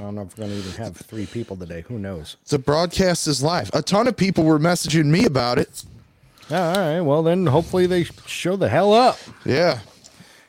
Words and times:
I 0.00 0.04
don't 0.04 0.14
know 0.14 0.22
if 0.22 0.38
we're 0.38 0.46
going 0.46 0.58
to 0.58 0.66
even 0.66 0.82
have 0.82 0.96
three 0.96 1.26
people 1.26 1.56
today. 1.56 1.82
Who 1.82 1.98
knows? 1.98 2.38
The 2.48 2.58
broadcast 2.58 3.26
is 3.26 3.42
live. 3.42 3.70
A 3.74 3.82
ton 3.82 4.08
of 4.08 4.16
people 4.16 4.44
were 4.44 4.58
messaging 4.58 5.06
me 5.06 5.26
about 5.26 5.58
it. 5.58 5.84
All 6.50 6.56
right. 6.74 7.00
Well, 7.00 7.22
then 7.22 7.44
hopefully 7.46 7.86
they 7.86 8.04
show 8.24 8.56
the 8.56 8.70
hell 8.70 8.94
up. 8.94 9.18
Yeah. 9.44 9.80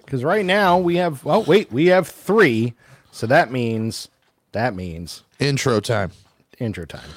Because 0.06 0.24
right 0.24 0.46
now 0.46 0.78
we 0.78 0.96
have, 0.96 1.28
oh, 1.28 1.42
wait, 1.42 1.70
we 1.70 1.88
have 1.88 2.08
three. 2.08 2.76
So 3.12 3.28
that 3.28 3.52
means, 3.52 4.08
that 4.54 4.74
means 4.74 5.24
Intro 5.38 5.82
time. 5.82 6.14
intro 6.58 6.86
time. 6.86 7.10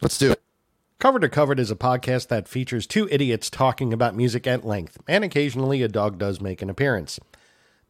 Let's 0.00 0.18
do 0.18 0.30
it. 0.30 0.40
Cover 1.00 1.18
to 1.18 1.28
Covered 1.28 1.58
is 1.58 1.72
a 1.72 1.76
podcast 1.76 2.28
that 2.28 2.46
features 2.46 2.86
two 2.86 3.08
idiots 3.10 3.50
talking 3.50 3.92
about 3.92 4.14
music 4.14 4.46
at 4.46 4.64
length, 4.64 4.98
and 5.08 5.24
occasionally 5.24 5.82
a 5.82 5.88
dog 5.88 6.18
does 6.18 6.40
make 6.40 6.62
an 6.62 6.70
appearance. 6.70 7.18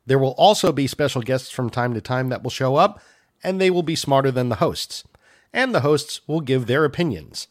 There 0.07 0.19
will 0.19 0.33
also 0.39 0.73
be 0.73 0.87
special 0.87 1.21
guests 1.21 1.51
from 1.51 1.69
time 1.69 1.93
to 1.93 2.01
time 2.01 2.31
that 2.31 2.43
will 2.43 2.51
show 2.51 2.77
up, 2.77 2.99
and 3.43 3.61
they 3.61 3.71
will 3.71 3.83
be 3.83 3.97
smarter 3.97 4.31
than 4.31 4.49
the 4.49 4.57
hosts. 4.57 5.05
And 5.53 5.75
the 5.75 5.81
hosts 5.81 6.21
will 6.27 6.41
give 6.41 6.67
their 6.67 6.85
opinions. 6.85 7.49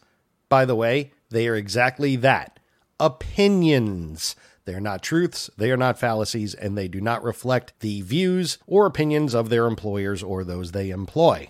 By 0.48 0.64
the 0.64 0.74
way, 0.74 1.12
they 1.30 1.48
are 1.48 1.54
exactly 1.54 2.16
that 2.16 2.58
opinions. 3.00 4.36
They 4.64 4.74
are 4.74 4.80
not 4.80 5.02
truths, 5.02 5.50
they 5.56 5.72
are 5.72 5.76
not 5.76 5.98
fallacies, 5.98 6.54
and 6.54 6.78
they 6.78 6.86
do 6.86 7.00
not 7.00 7.24
reflect 7.24 7.72
the 7.80 8.02
views 8.02 8.58
or 8.66 8.86
opinions 8.86 9.34
of 9.34 9.48
their 9.48 9.66
employers 9.66 10.22
or 10.22 10.44
those 10.44 10.70
they 10.70 10.90
employ. 10.90 11.48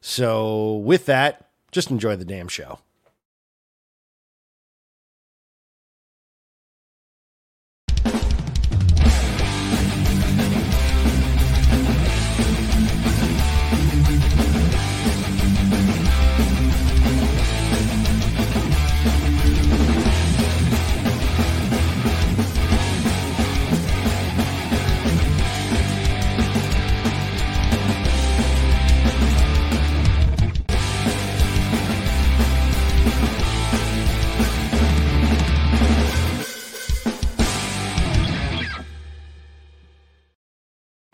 So, 0.00 0.76
with 0.76 1.06
that, 1.06 1.48
just 1.72 1.90
enjoy 1.90 2.14
the 2.14 2.24
damn 2.24 2.46
show. 2.46 2.78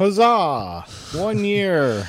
Huzzah! 0.01 0.87
One 1.13 1.45
year. 1.45 2.09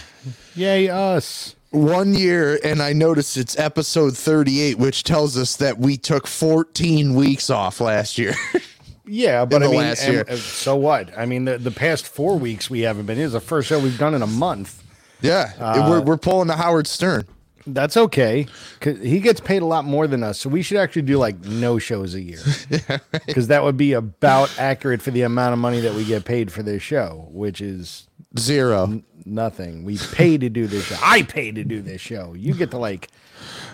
Yay, 0.55 0.87
us. 0.87 1.57
One 1.71 2.13
year, 2.13 2.57
and 2.63 2.81
I 2.81 2.93
noticed 2.93 3.35
it's 3.35 3.59
episode 3.59 4.15
38, 4.15 4.77
which 4.77 5.03
tells 5.03 5.35
us 5.35 5.57
that 5.57 5.77
we 5.77 5.97
took 5.97 6.25
14 6.25 7.15
weeks 7.15 7.49
off 7.49 7.81
last 7.81 8.17
year. 8.17 8.33
Yeah, 9.03 9.43
but 9.43 9.61
I 9.61 9.67
mean, 9.67 9.75
last 9.75 10.03
and- 10.07 10.29
uh, 10.29 10.37
so 10.37 10.77
what? 10.77 11.17
I 11.17 11.25
mean, 11.25 11.43
the, 11.43 11.57
the 11.57 11.71
past 11.71 12.07
four 12.07 12.39
weeks 12.39 12.69
we 12.69 12.81
haven't 12.81 13.07
been. 13.07 13.17
Is 13.17 13.33
the 13.33 13.41
first 13.41 13.67
show 13.67 13.77
we've 13.77 13.97
done 13.97 14.13
in 14.13 14.21
a 14.21 14.27
month. 14.27 14.81
yeah. 15.21 15.89
we're, 15.89 15.99
we're 15.99 16.17
pulling 16.17 16.47
the 16.47 16.55
Howard 16.55 16.87
Stern. 16.87 17.27
That's 17.67 17.95
okay. 17.97 18.47
'cause 18.79 18.97
he 18.99 19.19
gets 19.19 19.39
paid 19.39 19.61
a 19.61 19.65
lot 19.65 19.85
more 19.85 20.07
than 20.07 20.23
us, 20.23 20.39
so 20.39 20.49
we 20.49 20.61
should 20.61 20.77
actually 20.77 21.03
do 21.03 21.17
like 21.17 21.39
no 21.45 21.77
shows 21.79 22.15
a 22.15 22.21
year, 22.21 22.39
because 23.25 23.47
that 23.47 23.63
would 23.63 23.77
be 23.77 23.93
about 23.93 24.51
accurate 24.59 25.01
for 25.01 25.11
the 25.11 25.21
amount 25.21 25.53
of 25.53 25.59
money 25.59 25.79
that 25.81 25.93
we 25.93 26.03
get 26.03 26.25
paid 26.25 26.51
for 26.51 26.63
this 26.63 26.81
show, 26.81 27.27
which 27.31 27.61
is 27.61 28.07
Zero. 28.39 29.01
nothing. 29.25 29.83
We 29.83 29.97
pay 30.13 30.37
to 30.37 30.49
do 30.49 30.65
this 30.67 30.85
show. 30.85 30.95
I 31.03 31.21
pay 31.23 31.51
to 31.51 31.63
do 31.63 31.81
this 31.81 32.01
show. 32.01 32.33
You 32.33 32.53
get 32.53 32.71
to 32.71 32.77
like, 32.77 33.09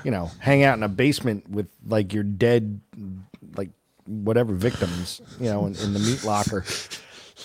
you 0.03 0.11
know, 0.11 0.31
hang 0.39 0.63
out 0.63 0.75
in 0.77 0.83
a 0.83 0.89
basement 0.89 1.49
with 1.49 1.67
like 1.87 2.13
your 2.13 2.23
dead, 2.23 2.81
like 3.55 3.69
whatever 4.05 4.53
victims, 4.53 5.21
you 5.39 5.45
know, 5.49 5.65
in, 5.67 5.75
in 5.77 5.93
the 5.93 5.99
meat 5.99 6.23
locker. 6.23 6.65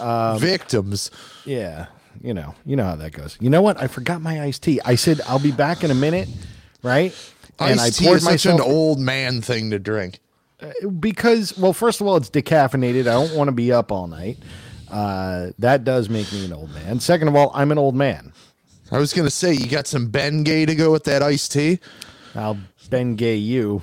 Um, 0.01 0.39
Victims. 0.41 1.11
Yeah, 1.45 1.87
you 2.21 2.35
know, 2.35 2.55
you 2.65 2.77
know 2.77 2.85
how 2.85 2.97
that 2.97 3.13
goes. 3.13 3.37
You 3.41 3.51
know 3.51 3.63
what? 3.63 3.81
I 3.81 3.87
forgot 3.87 4.21
my 4.21 4.43
iced 4.43 4.63
tea. 4.63 4.81
I 4.85 4.95
said 4.95 5.21
I'll 5.27 5.39
be 5.39 5.53
back 5.53 5.85
in 5.85 5.91
a 5.91 5.95
minute, 5.95 6.29
right? 6.83 7.15
Iced 7.59 7.99
tea 7.99 8.09
is 8.09 8.25
such 8.25 8.47
an 8.47 8.61
old 8.61 8.99
man 8.99 9.41
thing 9.41 9.71
to 9.71 9.79
drink. 9.79 10.19
because 11.01 11.57
well, 11.57 11.73
first 11.73 12.01
of 12.01 12.07
all, 12.07 12.17
it's 12.17 12.31
decaffeinated. 12.31 13.03
I 13.03 13.13
don't 13.13 13.35
want 13.35 13.49
to 13.49 13.53
be 13.53 13.73
up 13.73 13.93
all 13.93 14.07
night. 14.07 14.39
Uh, 14.91 15.51
that 15.59 15.85
does 15.85 16.09
make 16.09 16.31
me 16.33 16.45
an 16.45 16.53
old 16.53 16.71
man. 16.75 17.01
Second 17.01 17.29
of 17.29 17.35
all, 17.35 17.51
I'm 17.55 17.73
an 17.73 17.79
old 17.79 17.95
man. 17.95 18.33
I 18.91 18.99
was 18.99 19.15
going 19.15 19.27
to 19.27 19.31
say, 19.31 19.55
you 19.55 19.69
got 19.69 19.87
some 19.87 20.11
Bengay 20.11 20.67
to 20.67 20.75
go 20.75 20.93
with 20.93 21.05
that 21.05 21.23
iced 21.23 21.53
tea? 21.53 21.79
I'll 22.35 22.59
Ben 22.91 23.17
gay 23.17 23.37
you. 23.37 23.83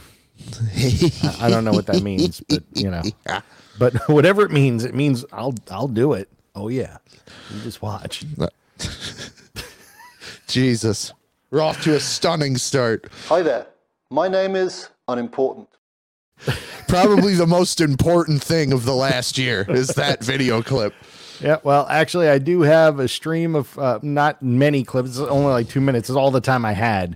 I, 0.78 1.38
I 1.42 1.50
don't 1.50 1.66
know 1.66 1.72
what 1.72 1.88
that 1.88 2.04
means, 2.04 2.42
but 2.48 2.64
you 2.76 2.92
know, 2.92 3.02
but 3.80 3.96
whatever 4.08 4.44
it 4.44 4.52
means, 4.52 4.86
it 4.86 4.94
means 4.94 5.26
I'll 5.34 5.56
I'll 5.72 5.88
do 5.88 6.14
it. 6.14 6.30
Oh 6.56 6.68
yeah, 6.68 6.98
you 7.54 7.62
just 7.62 7.82
watch. 7.82 8.26
Jesus. 10.48 11.14
We're 11.52 11.62
off 11.62 11.82
to 11.84 11.96
a 11.96 12.00
stunning 12.00 12.58
start. 12.58 13.08
Hi 13.28 13.42
there. 13.42 13.68
My 14.12 14.28
name 14.28 14.56
is 14.56 14.90
Unimportant. 15.08 15.68
Probably 16.88 17.36
the 17.36 17.48
most 17.48 17.82
important 17.82 18.42
thing 18.44 18.72
of 18.72 18.86
the 18.86 18.96
last 18.96 19.38
year 19.38 19.66
is 19.70 19.90
that 19.90 20.24
video 20.24 20.62
clip. 20.62 20.94
Yeah, 21.42 21.58
well, 21.64 21.88
actually, 21.90 22.28
I 22.28 22.38
do 22.38 22.62
have 22.62 23.00
a 23.00 23.08
stream 23.08 23.56
of 23.56 23.78
uh, 23.80 24.00
not 24.02 24.42
many 24.42 24.84
clips. 24.84 25.10
It's 25.10 25.20
only 25.20 25.52
like 25.52 25.70
two 25.70 25.80
minutes. 25.80 26.10
It's 26.10 26.18
all 26.18 26.32
the 26.32 26.42
time 26.42 26.66
I 26.66 26.74
had 26.74 27.16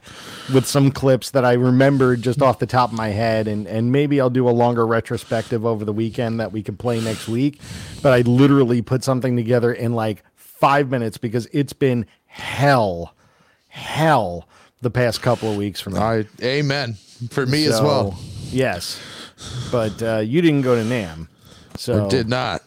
with 0.54 0.66
some 0.66 0.92
clips 0.92 1.32
that 1.32 1.44
I 1.44 1.54
remembered 1.54 2.22
just 2.22 2.42
off 2.42 2.60
the 2.60 2.66
top 2.66 2.92
of 2.92 2.98
my 2.98 3.10
head, 3.10 3.48
and 3.48 3.68
and 3.68 3.92
maybe 3.92 4.22
I'll 4.22 4.30
do 4.30 4.48
a 4.48 4.52
longer 4.52 4.88
retrospective 4.88 5.66
over 5.66 5.84
the 5.84 5.94
weekend 5.94 6.40
that 6.40 6.52
we 6.52 6.64
can 6.64 6.78
play 6.78 7.02
next 7.02 7.28
week. 7.28 7.60
But 8.02 8.14
I 8.14 8.22
literally 8.22 8.82
put 8.82 9.04
something 9.04 9.36
together 9.36 9.74
in 9.74 9.94
like 9.94 10.24
five 10.36 10.90
minutes 10.90 11.18
because 11.18 11.48
it's 11.52 11.74
been 11.74 12.06
hell, 12.26 13.14
hell 13.68 14.48
the 14.82 14.90
past 14.90 15.22
couple 15.22 15.52
of 15.52 15.58
weeks 15.58 15.82
for 15.82 15.90
me. 15.90 16.00
I, 16.00 16.26
amen. 16.42 16.94
For 17.30 17.46
me 17.46 17.66
as 17.66 17.82
well. 17.82 18.18
Yes, 18.52 19.02
but 19.72 20.02
uh, 20.02 20.18
you 20.20 20.42
didn't 20.42 20.62
go 20.62 20.76
to 20.76 20.82
NAMM, 20.82 21.28
so 21.76 22.06
I 22.06 22.10
Did 22.10 22.30
not. 22.30 22.62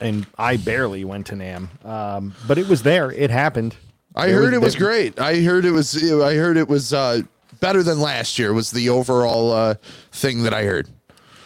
And 0.00 0.26
I 0.36 0.56
barely 0.56 1.04
went 1.04 1.26
to 1.28 1.34
NAMM. 1.34 1.84
Um, 1.84 2.34
but 2.46 2.58
it 2.58 2.68
was 2.68 2.82
there. 2.82 3.10
It 3.10 3.30
happened. 3.30 3.76
I 4.14 4.26
There 4.26 4.42
heard 4.42 4.54
it 4.54 4.60
was 4.60 4.76
great. 4.76 5.18
I 5.18 5.42
heard 5.42 5.64
it 5.64 5.72
was. 5.72 5.96
I 5.96 6.34
heard 6.34 6.56
it 6.56 6.68
was 6.68 6.92
uh, 6.92 7.22
better 7.60 7.82
than 7.82 8.00
last 8.00 8.38
year. 8.38 8.52
Was 8.52 8.70
the 8.70 8.88
overall 8.88 9.52
uh, 9.52 9.74
thing 10.12 10.42
that 10.44 10.54
I 10.54 10.64
heard. 10.64 10.88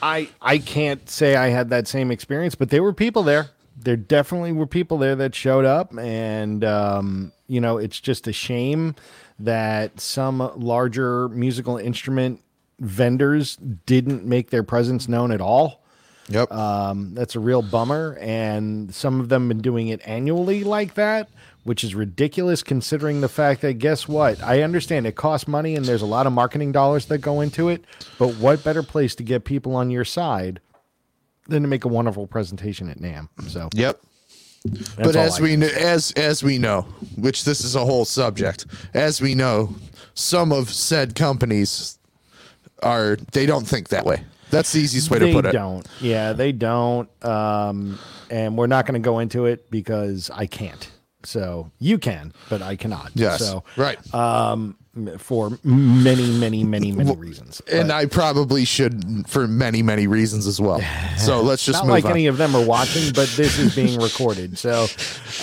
I 0.03 0.29
I 0.41 0.59
can't 0.59 1.09
say 1.09 1.37
I 1.37 1.49
had 1.49 1.71
that 1.71 1.87
same 1.89 2.11
experience, 2.11 2.55
but 2.55 2.71
there 2.71 2.83
were 2.83 2.93
people 2.93 3.23
there. 3.23 3.51
There 3.77 3.97
definitely 3.97 4.53
were 4.53 4.67
people 4.67 4.99
there 4.99 5.17
that 5.17 5.35
showed 5.35 5.65
up, 5.65 5.97
and 5.97 6.65
um, 6.65 7.33
you 7.49 7.61
know, 7.61 7.79
it's 7.79 8.01
just 8.01 8.27
a 8.29 8.33
shame 8.33 8.95
that 9.39 10.01
some 10.01 10.39
larger 10.57 11.29
musical 11.31 11.77
instrument 11.77 12.41
vendors 12.79 13.57
didn't 13.57 14.25
make 14.25 14.51
their 14.51 14.63
presence 14.63 15.09
known 15.09 15.33
at 15.33 15.41
all. 15.41 15.80
Yep. 16.31 16.53
Um, 16.53 17.15
that's 17.15 17.35
a 17.35 17.41
real 17.41 17.61
bummer. 17.61 18.17
And 18.21 18.95
some 18.95 19.21
of 19.21 19.29
them 19.29 19.49
been 19.49 19.61
doing 19.61 19.89
it 19.89 20.01
annually 20.05 20.65
like 20.65 20.95
that, 20.95 21.29
which 21.65 21.85
is 21.85 21.95
ridiculous 21.95 22.63
considering 22.63 23.21
the 23.21 23.29
fact 23.29 23.61
that 23.63 23.75
guess 23.75 24.09
what? 24.09 24.43
I 24.43 24.63
understand 24.63 25.07
it 25.07 25.17
costs 25.17 25.47
money 25.49 25.75
and 25.77 25.85
there's 25.85 26.03
a 26.03 26.07
lot 26.07 26.27
of 26.27 26.33
marketing 26.33 26.73
dollars 26.73 27.07
that 27.07 27.19
go 27.19 27.41
into 27.41 27.69
it, 27.69 27.85
but 28.19 28.37
what 28.37 28.65
better 28.65 28.83
place 28.83 29.15
to 29.17 29.23
get 29.23 29.45
people 29.45 29.75
on 29.75 29.91
your 29.91 30.05
side 30.05 30.61
than 31.49 31.63
to 31.63 31.69
make 31.69 31.85
a 31.85 31.89
wonderful 31.89 32.27
presentation 32.27 32.89
at 32.89 32.99
NAMM? 32.99 33.29
So 33.49 33.69
yep. 33.75 34.01
that's 34.65 34.95
But 34.97 35.17
as 35.17 35.41
I 35.41 35.43
we 35.43 35.51
can 35.51 35.61
kn- 35.63 35.75
as 35.77 36.13
as 36.13 36.43
we 36.45 36.59
know, 36.59 36.83
which 37.17 37.45
this 37.45 37.65
is 37.65 37.75
a 37.75 37.85
whole 37.85 38.05
subject. 38.05 38.67
As 38.95 39.21
we 39.21 39.35
know, 39.35 39.75
some 40.15 40.53
of 40.53 40.71
said 40.71 41.17
companies 41.17 41.99
are 42.83 43.17
they 43.33 43.47
don't 43.47 43.67
think 43.67 43.89
that 43.89 44.07
way. 44.07 44.23
That's 44.51 44.73
the 44.73 44.81
easiest 44.81 45.11
way 45.11 45.19
they 45.19 45.29
to 45.29 45.33
put 45.33 45.47
it. 45.47 45.53
don't. 45.53 45.87
Yeah, 46.01 46.33
they 46.33 46.53
don't. 46.53 47.09
Um, 47.25 47.99
and 48.31 48.57
we're 48.57 48.67
not 48.67 48.87
going 48.87 49.01
to 49.01 49.05
go 49.05 49.19
into 49.19 49.47
it 49.47 49.71
because 49.71 50.31
I 50.31 50.47
can't. 50.47 50.91
So 51.25 51.71
you 51.79 51.99
can, 51.99 52.33
but 52.49 52.63
I 52.63 52.77
cannot. 52.77 53.13
Yes. 53.15 53.41
So 53.41 53.65
right. 53.77 54.15
um, 54.15 54.77
for 55.19 55.59
many, 55.63 56.31
many, 56.39 56.65
many, 56.65 56.93
many 56.93 57.15
reasons. 57.15 57.61
and 57.71 57.89
But 57.89 57.95
I 57.95 58.07
probably 58.07 58.65
should 58.65 59.29
for 59.29 59.47
many 59.47 59.83
many 59.83 60.07
reasons 60.07 60.47
as 60.47 60.61
well. 60.61 60.81
So 61.21 61.43
let's 61.43 61.67
just 61.67 61.85
not 61.85 61.91
like 61.91 62.07
on. 62.07 62.13
any 62.13 62.29
of 62.29 62.39
them 62.39 62.57
are 62.57 62.65
watching, 62.65 63.13
but 63.13 63.29
this 63.37 63.59
is 63.59 63.75
being 63.75 64.01
recorded. 64.01 64.57
So, 64.57 64.87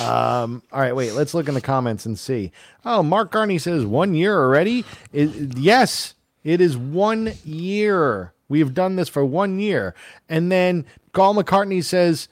um, 0.01 0.63
all 0.71 0.79
right, 0.79 0.95
wait, 0.95 1.11
let's 1.11 1.35
look 1.35 1.47
in 1.47 1.53
the 1.53 1.61
comments 1.61 2.07
and 2.07 2.17
see. 2.17 2.51
Oh, 2.83 3.03
Mark 3.03 3.31
Garney 3.31 3.61
says 3.61 3.85
one 3.85 4.15
year 4.15 4.35
already. 4.35 4.85
It, 5.13 5.55
yes, 5.55 6.15
it 6.43 6.61
is 6.61 6.75
one 6.75 7.33
year. 7.43 8.33
We 8.49 8.59
have 8.59 8.73
done 8.73 8.95
this 8.95 9.09
for 9.09 9.25
one 9.25 9.59
year, 9.59 9.93
and 10.29 10.51
then 10.51 10.85
Gall 11.11 11.35
McCartney 11.35 11.83
says, 11.83 12.29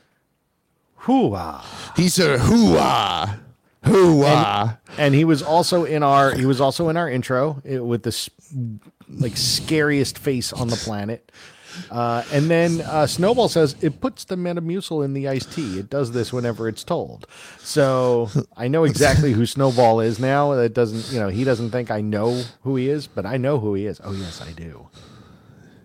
"Hooah." 1.02 1.64
he 1.98 2.08
said, 2.10 2.40
"Hooah, 2.40 3.40
Hoo-ah. 3.86 4.78
and 4.98 5.14
he 5.14 5.26
was 5.26 5.42
also 5.44 5.84
in 5.86 6.04
our 6.04 6.34
he 6.34 6.46
was 6.46 6.60
also 6.60 6.90
in 6.90 6.98
our 6.98 7.10
intro 7.10 7.62
with 7.64 8.04
this 8.04 8.30
like 9.10 9.38
scariest 9.38 10.18
face 10.18 10.52
on 10.52 10.68
the 10.68 10.76
planet. 10.76 11.32
Uh, 11.92 12.24
and 12.32 12.50
then 12.50 12.80
uh, 12.82 13.06
Snowball 13.06 13.50
says 13.50 13.76
it 13.82 14.00
puts 14.00 14.24
the 14.24 14.36
Metamucil 14.36 15.04
in 15.04 15.14
the 15.14 15.28
iced 15.28 15.52
tea. 15.52 15.78
It 15.78 15.90
does 15.90 16.14
this 16.14 16.32
whenever 16.32 16.70
it's 16.70 16.86
told. 16.86 17.28
So 17.60 18.30
I 18.56 18.70
know 18.70 18.86
exactly 18.86 19.34
who 19.34 19.46
Snowball 19.46 20.00
is 20.00 20.18
now. 20.18 20.54
That 20.54 20.74
doesn't, 20.74 21.14
you 21.14 21.20
know, 21.20 21.28
he 21.28 21.44
doesn't 21.44 21.72
think 21.72 21.92
I 21.92 22.00
know 22.00 22.44
who 22.64 22.78
he 22.78 22.90
is, 22.90 23.08
but 23.08 23.26
I 23.26 23.36
know 23.38 23.60
who 23.60 23.74
he 23.74 23.86
is. 23.88 24.00
Oh 24.04 24.14
yes, 24.14 24.42
I 24.42 24.54
do. 24.54 24.88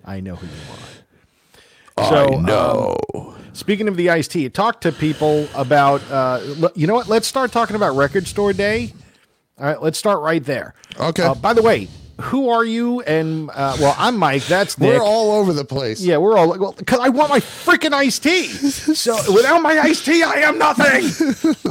I 0.05 0.21
know 0.21 0.37
who 0.37 0.47
you 0.47 0.63
are. 2.03 2.09
So, 2.09 2.35
I 2.35 2.53
um. 2.53 3.37
Speaking 3.53 3.89
of 3.89 3.97
the 3.97 4.11
iced 4.11 4.31
tea, 4.31 4.49
talk 4.49 4.81
to 4.83 4.93
people 4.93 5.49
about. 5.55 6.03
Uh, 6.11 6.71
you 6.75 6.87
know 6.87 6.95
what? 6.95 7.09
Let's 7.09 7.27
start 7.27 7.53
talking 7.53 7.77
about 7.77 7.95
Record 7.97 8.27
Store 8.27 8.53
Day. 8.53 8.95
All 9.59 9.67
right, 9.67 9.83
let's 9.83 9.99
start 9.99 10.21
right 10.21 10.43
there. 10.43 10.75
Okay. 10.99 11.23
Uh, 11.23 11.35
by 11.35 11.53
the 11.53 11.63
way, 11.63 11.89
who 12.21 12.51
are 12.51 12.65
you? 12.65 13.01
And 13.03 13.51
uh, 13.51 13.77
well, 13.81 13.95
I'm 13.99 14.17
Mike. 14.17 14.45
That's 14.47 14.79
Nick. 14.79 14.99
We're 14.99 15.03
all 15.05 15.33
over 15.33 15.53
the 15.53 15.65
place. 15.65 16.01
yeah, 16.01 16.17
we're 16.19 16.37
all 16.37 16.47
like, 16.49 16.61
well, 16.61 16.73
because 16.73 17.01
I 17.01 17.09
want 17.09 17.31
my 17.31 17.41
freaking 17.41 17.93
iced 17.93 18.23
tea. 18.23 18.49
So 19.01 19.15
without 19.33 19.63
my 19.63 19.79
iced 19.79 20.05
tea, 20.05 20.23
I 20.23 20.41
am 20.41 20.59
nothing. 20.59 21.05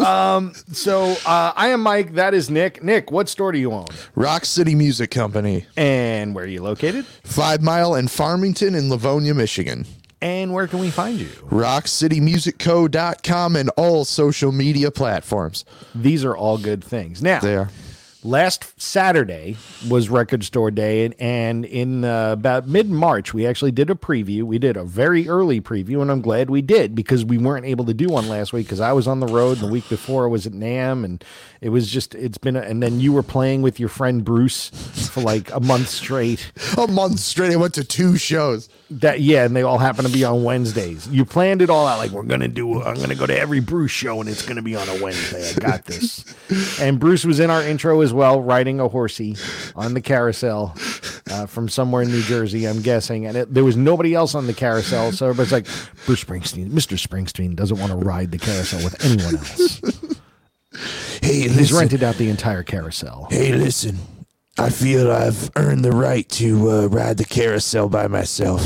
um, 0.03 0.53
so 0.71 1.15
uh, 1.25 1.53
I 1.55 1.67
am 1.69 1.81
Mike. 1.81 2.13
That 2.13 2.33
is 2.33 2.49
Nick. 2.49 2.83
Nick, 2.83 3.11
what 3.11 3.29
store 3.29 3.51
do 3.51 3.59
you 3.59 3.71
own? 3.71 3.85
Rock 4.15 4.45
City 4.45 4.73
Music 4.75 5.11
Company, 5.11 5.65
And 5.77 6.33
where 6.33 6.45
are 6.45 6.47
you 6.47 6.61
located? 6.63 7.05
Five 7.23 7.61
Mile 7.61 7.93
and 7.95 8.09
Farmington 8.09 8.73
in 8.75 8.89
Livonia, 8.89 9.33
Michigan. 9.33 9.85
And 10.21 10.53
where 10.53 10.67
can 10.67 10.79
we 10.79 10.89
find 10.91 11.19
you? 11.19 11.27
RockCityMusicCo.com 11.49 13.55
and 13.55 13.69
all 13.77 14.03
social 14.05 14.51
media 14.51 14.91
platforms. 14.91 15.65
These 15.95 16.25
are 16.25 16.35
all 16.35 16.57
good 16.57 16.83
things. 16.83 17.21
Now, 17.21 17.39
They 17.39 17.55
are. 17.55 17.69
Last 18.21 18.77
Saturday 18.81 19.55
was 19.87 20.09
Record 20.09 20.43
Store 20.43 20.71
Day, 20.71 21.09
and, 21.19 21.63
in 21.63 22.03
uh, 22.03 22.33
about 22.33 22.67
mid 22.67 22.89
March, 22.89 23.33
we 23.33 23.47
actually 23.47 23.71
did 23.71 23.89
a 23.89 23.95
preview. 23.95 24.43
We 24.43 24.59
did 24.59 24.75
a 24.75 24.83
very 24.83 25.29
early 25.29 25.61
preview, 25.61 26.01
and 26.01 26.11
I'm 26.11 26.19
glad 26.19 26.49
we 26.49 26.61
did 26.61 26.95
because 26.95 27.23
we 27.23 27.37
weren't 27.37 27.65
able 27.65 27.85
to 27.85 27.93
do 27.93 28.09
one 28.09 28.27
last 28.27 28.51
week 28.51 28.65
because 28.65 28.81
I 28.81 28.91
was 28.91 29.07
on 29.07 29.21
the 29.21 29.27
road. 29.27 29.59
The 29.59 29.67
week 29.67 29.87
before, 29.87 30.25
I 30.25 30.27
was 30.27 30.45
at 30.45 30.51
NAMM, 30.51 31.05
and 31.05 31.23
it 31.61 31.69
was 31.69 31.89
just 31.89 32.13
it's 32.13 32.37
been. 32.37 32.57
A, 32.57 32.59
and 32.59 32.83
then 32.83 32.99
you 32.99 33.13
were 33.13 33.23
playing 33.23 33.61
with 33.61 33.79
your 33.79 33.87
friend 33.87 34.25
Bruce 34.25 34.67
for 35.13 35.21
like 35.21 35.49
a 35.53 35.61
month 35.61 35.87
straight. 35.87 36.51
A 36.77 36.87
month 36.87 37.19
straight, 37.19 37.53
I 37.53 37.55
went 37.55 37.75
to 37.75 37.85
two 37.85 38.17
shows. 38.17 38.67
That 38.91 39.21
yeah, 39.21 39.45
and 39.45 39.55
they 39.55 39.61
all 39.61 39.77
happen 39.77 40.03
to 40.03 40.11
be 40.11 40.23
on 40.23 40.43
Wednesdays. 40.43 41.07
You 41.09 41.23
planned 41.23 41.61
it 41.61 41.69
all 41.69 41.85
out 41.85 41.99
like 41.99 42.09
we're 42.09 42.23
gonna 42.23 42.47
do. 42.47 42.81
I'm 42.81 42.95
gonna 42.95 43.13
go 43.13 43.27
to 43.27 43.37
every 43.37 43.59
Bruce 43.59 43.91
show, 43.91 44.19
and 44.19 44.27
it's 44.27 44.43
gonna 44.43 44.63
be 44.63 44.75
on 44.75 44.89
a 44.89 45.01
Wednesday. 45.03 45.47
I 45.47 45.53
got 45.59 45.85
this. 45.85 46.25
and 46.81 46.99
Bruce 46.99 47.23
was 47.23 47.39
in 47.39 47.51
our 47.51 47.61
intro 47.61 48.01
as 48.01 48.13
well, 48.13 48.41
riding 48.41 48.79
a 48.79 48.87
horsey 48.87 49.35
on 49.75 49.93
the 49.93 50.01
carousel 50.01 50.75
uh, 51.29 51.45
from 51.45 51.69
somewhere 51.69 52.01
in 52.01 52.09
New 52.09 52.23
Jersey, 52.23 52.67
I'm 52.67 52.81
guessing. 52.81 53.27
And 53.27 53.37
it, 53.37 53.53
there 53.53 53.63
was 53.63 53.77
nobody 53.77 54.15
else 54.15 54.33
on 54.33 54.47
the 54.47 54.53
carousel, 54.53 55.11
so 55.11 55.27
everybody's 55.27 55.51
like, 55.51 55.67
Bruce 56.07 56.23
Springsteen, 56.23 56.69
Mr. 56.71 56.97
Springsteen 56.97 57.55
doesn't 57.55 57.79
want 57.79 57.91
to 57.91 57.97
ride 57.97 58.31
the 58.31 58.39
carousel 58.39 58.83
with 58.83 59.03
anyone 59.05 59.35
else. 59.37 59.81
Hey, 61.21 61.47
He's 61.47 61.71
rented 61.71 62.03
out 62.03 62.15
the 62.15 62.29
entire 62.29 62.63
carousel. 62.63 63.27
Hey, 63.29 63.53
listen. 63.53 63.97
I 64.59 64.69
feel 64.69 65.09
I've 65.09 65.49
earned 65.55 65.85
the 65.85 65.93
right 65.93 66.27
to 66.31 66.69
uh, 66.69 66.85
ride 66.87 67.15
the 67.15 67.23
carousel 67.23 67.87
by 67.87 68.07
myself. 68.07 68.61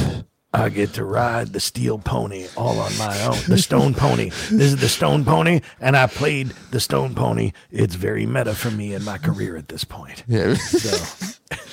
I 0.51 0.69
get 0.69 0.93
to 0.93 1.05
ride 1.05 1.53
the 1.53 1.59
steel 1.59 1.99
pony 1.99 2.47
all 2.57 2.79
on 2.79 2.97
my 2.97 3.21
own. 3.25 3.37
The 3.47 3.59
stone 3.59 3.93
pony. 3.93 4.29
This 4.29 4.73
is 4.73 4.77
the 4.77 4.89
stone 4.89 5.23
pony, 5.23 5.61
and 5.79 5.95
I 5.95 6.07
played 6.07 6.53
the 6.71 6.79
stone 6.79 7.13
pony. 7.13 7.51
It's 7.69 7.93
very 7.93 8.25
meta 8.25 8.55
for 8.55 8.71
me 8.71 8.95
in 8.95 9.03
my 9.03 9.19
career 9.19 9.55
at 9.55 9.67
this 9.67 9.83
point. 9.83 10.23
Yeah. 10.27 10.55
So 10.55 11.27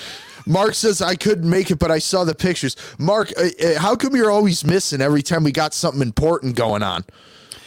Mark 0.46 0.74
says 0.74 1.00
I 1.00 1.14
couldn't 1.14 1.48
make 1.48 1.70
it, 1.70 1.78
but 1.78 1.90
I 1.90 1.98
saw 1.98 2.24
the 2.24 2.34
pictures. 2.34 2.76
Mark, 2.98 3.32
uh, 3.38 3.48
uh, 3.64 3.78
how 3.78 3.96
come 3.96 4.14
you're 4.14 4.30
always 4.30 4.66
missing 4.66 5.00
every 5.00 5.22
time 5.22 5.44
we 5.44 5.52
got 5.52 5.72
something 5.72 6.02
important 6.02 6.56
going 6.56 6.82
on? 6.82 7.06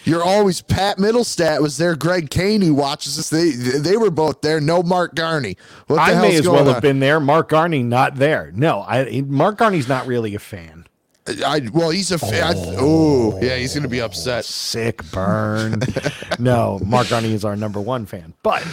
You're 0.06 0.24
always 0.24 0.62
Pat 0.62 0.98
Middlestat 0.98 1.62
was 1.62 1.78
there. 1.78 1.96
Greg 1.96 2.30
Kane 2.30 2.62
who 2.62 2.74
watches 2.74 3.18
us. 3.18 3.30
They 3.30 3.52
they 3.52 3.98
were 3.98 4.12
both 4.12 4.42
there. 4.42 4.60
No 4.60 4.84
Mark 4.84 5.16
Garney. 5.16 5.58
What 5.88 5.96
the 5.96 6.02
I 6.02 6.22
may 6.22 6.36
as 6.36 6.48
well 6.48 6.68
on? 6.68 6.74
have 6.74 6.82
been 6.82 7.00
there. 7.00 7.20
Mark 7.20 7.50
Garney 7.50 7.84
not 7.84 8.16
there. 8.16 8.52
No, 8.54 8.82
I 8.82 9.22
Mark 9.26 9.58
Garney's 9.58 9.88
not 9.88 10.06
really 10.08 10.36
a 10.36 10.40
fan. 10.40 10.88
I 11.28 11.70
well, 11.74 11.90
he's 11.90 12.12
a 12.12 12.18
fan. 12.18 12.54
Oh, 12.58 13.40
yeah, 13.42 13.56
he's 13.56 13.74
gonna 13.74 13.88
be 13.88 14.02
oh, 14.02 14.06
upset. 14.06 14.44
Sick 14.44 15.02
burn. 15.12 15.80
no, 16.40 16.80
Mark 16.86 17.08
Garney 17.08 17.32
is 17.32 17.46
our 17.46 17.56
number 17.56 17.80
one 17.80 18.06
fan. 18.06 18.34
But 18.44 18.68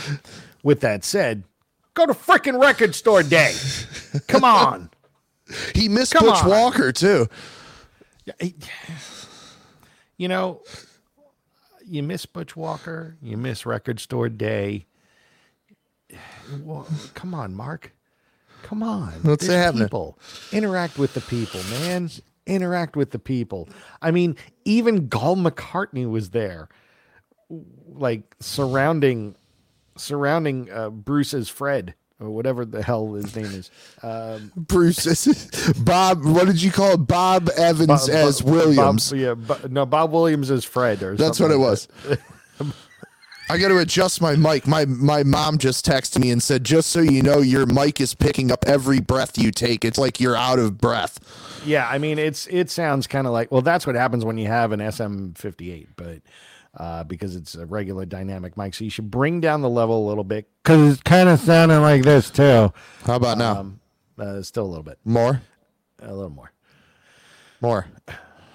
with 0.64 0.80
that 0.80 1.04
said, 1.04 1.44
go 1.94 2.06
to 2.06 2.12
frickin' 2.12 2.60
record 2.60 2.94
store 2.94 3.22
day. 3.22 3.54
Come 4.26 4.44
on. 4.44 4.90
He 5.74 5.88
missed 5.88 6.12
Come 6.12 6.26
Butch 6.26 6.44
on. 6.44 6.48
Walker 6.48 6.92
too. 6.92 7.28
You 10.16 10.28
know, 10.28 10.62
you 11.90 12.02
miss 12.02 12.25
Butch 12.25 12.56
Walker, 12.56 13.16
you 13.20 13.37
miss 13.37 13.66
Record 13.66 13.98
Store 14.00 14.28
Day. 14.28 14.87
Well, 16.62 16.87
come 17.14 17.34
on, 17.34 17.54
Mark. 17.54 17.92
Come 18.62 18.82
on. 18.82 19.12
What's 19.22 19.46
There's 19.46 19.64
happening? 19.64 19.87
People. 19.87 20.19
Interact 20.52 20.98
with 20.98 21.14
the 21.14 21.20
people, 21.20 21.60
man. 21.70 22.10
Interact 22.46 22.96
with 22.96 23.10
the 23.10 23.19
people. 23.19 23.69
I 24.00 24.10
mean, 24.10 24.37
even 24.64 25.08
Gall 25.08 25.37
McCartney 25.37 26.08
was 26.08 26.31
there, 26.31 26.69
like 27.88 28.34
surrounding, 28.40 29.34
surrounding 29.96 30.70
uh, 30.70 30.90
Bruce's 30.90 31.48
Fred 31.48 31.94
or 32.20 32.31
whatever 32.31 32.64
the 32.64 32.82
hell 32.82 33.14
his 33.14 33.34
name 33.34 33.46
is. 33.46 33.70
Um, 34.02 34.52
Bruce, 34.56 35.72
Bob. 35.84 36.25
What 36.25 36.46
did 36.46 36.61
you 36.62 36.70
call 36.70 36.93
it? 36.93 36.99
Bob 36.99 37.49
Evans 37.56 37.87
Bob- 38.08 38.11
as 38.11 38.40
Bob- 38.43 38.50
Williams. 38.52 39.11
Bob- 39.11 39.19
yeah, 39.19 39.34
Bo- 39.34 39.69
no, 39.69 39.87
Bob 39.87 40.12
Williams 40.12 40.50
is 40.50 40.64
Fred. 40.64 41.02
Or 41.02 41.17
That's 41.17 41.40
what 41.40 41.50
it 41.50 41.56
like 41.56 41.70
was. 41.70 41.88
I 43.49 43.58
got 43.58 43.69
to 43.69 43.78
adjust 43.78 44.20
my 44.22 44.37
mic. 44.37 44.69
My 44.69 44.84
my 44.84 45.25
mom 45.25 45.58
just 45.58 45.84
texted 45.84 46.20
me 46.20 46.31
and 46.31 46.40
said, 46.40 46.62
"Just 46.62 46.90
so 46.90 47.00
you 47.00 47.20
know, 47.20 47.38
your 47.38 47.67
mic 47.67 48.00
is 48.00 48.14
picking 48.14 48.52
up 48.52 48.64
every 48.66 49.00
breath 49.00 49.37
you 49.37 49.50
take. 49.50 49.84
It's 49.84 49.99
like 49.99 50.20
you're 50.20 50.37
out 50.37 50.61
of 50.61 50.78
breath." 50.78 51.19
Yeah, 51.66 51.88
I 51.88 51.99
mean 51.99 52.19
it's 52.19 52.46
it 52.46 52.70
sounds 52.70 53.08
kind 53.08 53.26
of 53.26 53.32
like 53.32 53.50
well 53.50 53.61
that's 53.61 53.87
what 53.88 53.96
happens 53.96 54.25
when 54.25 54.38
you 54.38 54.46
have 54.46 54.70
an 54.70 54.78
SM58, 54.81 55.88
but 55.96 56.20
uh, 56.76 57.05
because 57.05 57.37
it's 57.37 57.55
a 57.55 57.67
regular 57.67 58.05
dynamic 58.05 58.56
mic, 58.56 58.75
so 58.75 58.84
you 58.84 58.90
should 58.90 59.11
bring 59.11 59.40
down 59.40 59.62
the 59.62 59.70
level 59.70 60.06
a 60.06 60.06
little 60.08 60.25
bit 60.25 60.49
because 60.62 60.93
it's 60.93 61.02
kind 61.02 61.28
of 61.28 61.40
sounding 61.40 61.81
like 61.81 62.02
this 62.02 62.31
too. 62.31 62.72
How 63.04 63.16
about 63.16 63.38
now? 63.38 63.61
Um, 63.61 63.80
uh, 64.18 64.42
still 64.42 64.64
a 64.64 64.68
little 64.68 64.85
bit, 64.85 64.99
more, 65.04 65.42
a 66.00 66.14
little 66.14 66.30
more. 66.30 66.52
more. 67.61 67.87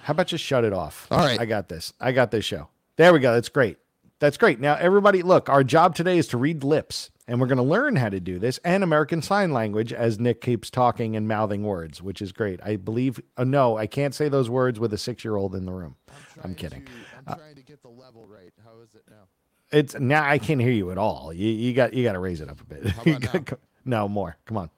How 0.02 0.12
about 0.12 0.28
just 0.28 0.44
shut 0.44 0.64
it 0.64 0.72
off? 0.72 1.08
All 1.10 1.18
right. 1.18 1.40
I 1.40 1.46
got 1.46 1.68
this. 1.68 1.92
I 2.00 2.12
got 2.12 2.30
this 2.30 2.44
show. 2.44 2.68
There 2.96 3.12
we 3.12 3.18
go. 3.18 3.34
That's 3.34 3.48
great. 3.48 3.78
That's 4.20 4.36
great. 4.36 4.60
Now, 4.60 4.76
everybody, 4.76 5.22
look, 5.22 5.48
our 5.48 5.64
job 5.64 5.94
today 5.94 6.16
is 6.16 6.28
to 6.28 6.38
read 6.38 6.64
lips, 6.64 7.10
and 7.28 7.40
we're 7.40 7.48
going 7.48 7.58
to 7.58 7.64
learn 7.64 7.96
how 7.96 8.08
to 8.08 8.20
do 8.20 8.38
this 8.38 8.58
and 8.64 8.82
American 8.82 9.20
Sign 9.20 9.52
Language 9.52 9.92
as 9.92 10.18
Nick 10.18 10.40
keeps 10.40 10.70
talking 10.70 11.16
and 11.16 11.28
mouthing 11.28 11.64
words, 11.64 12.00
which 12.00 12.22
is 12.22 12.32
great. 12.32 12.60
I 12.62 12.76
believe, 12.76 13.20
uh, 13.36 13.44
no, 13.44 13.76
I 13.76 13.86
can't 13.86 14.14
say 14.14 14.28
those 14.28 14.48
words 14.48 14.80
with 14.80 14.94
a 14.94 14.98
six 14.98 15.24
year 15.24 15.36
old 15.36 15.54
in 15.54 15.66
the 15.66 15.72
room. 15.72 15.96
I'm 16.42 16.54
kidding. 16.54 16.86
I'm 17.26 17.36
trying 17.38 17.54
to 17.56 17.62
get 17.62 17.82
the 17.82 17.88
level 17.88 18.26
right. 18.26 18.52
How 18.64 18.80
is 18.82 18.94
it 18.94 19.02
now? 19.10 19.24
It's 19.72 19.98
now 19.98 20.24
I 20.28 20.38
can't 20.38 20.60
hear 20.60 20.70
you 20.72 20.90
at 20.92 20.98
all. 20.98 21.32
You, 21.32 21.48
you 21.48 21.72
got 21.74 21.92
you 21.92 22.04
got 22.04 22.12
to 22.12 22.20
raise 22.20 22.40
it 22.40 22.48
up 22.48 22.60
a 22.60 22.64
bit. 22.64 22.84
about 22.84 23.06
You 23.06 23.18
gotta- 23.18 23.58
no 23.84 24.08
more. 24.08 24.36
Come 24.46 24.56
on, 24.56 24.70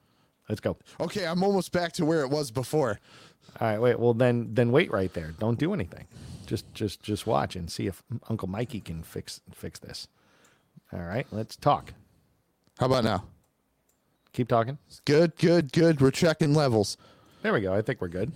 let's 0.47 0.61
go. 0.61 0.77
Okay, 0.99 1.25
I'm 1.27 1.43
almost 1.43 1.71
back 1.71 1.93
to 1.93 2.05
where 2.05 2.21
it 2.21 2.29
was 2.29 2.49
before. 2.51 2.99
All 3.59 3.67
right, 3.67 3.79
wait. 3.79 3.99
Well, 3.99 4.13
then 4.13 4.49
then 4.53 4.71
wait 4.71 4.91
right 4.91 5.13
there. 5.13 5.33
Don't 5.39 5.59
do 5.59 5.73
anything. 5.73 6.05
Just 6.47 6.71
just 6.73 7.03
just 7.03 7.27
watch 7.27 7.55
and 7.55 7.69
see 7.71 7.85
if 7.87 8.01
Uncle 8.29 8.47
Mikey 8.47 8.79
can 8.81 9.03
fix 9.03 9.41
fix 9.53 9.79
this. 9.79 10.07
All 10.91 10.99
right, 11.01 11.27
let's 11.31 11.55
talk. 11.55 11.93
How 12.79 12.87
about 12.87 13.03
now? 13.03 13.25
Keep 14.33 14.47
talking. 14.47 14.77
Good, 15.05 15.35
good, 15.37 15.71
good. 15.71 16.01
We're 16.01 16.11
checking 16.11 16.53
levels. 16.53 16.97
There 17.41 17.53
we 17.53 17.61
go. 17.61 17.73
I 17.73 17.81
think 17.81 17.99
we're 18.01 18.07
good. 18.09 18.31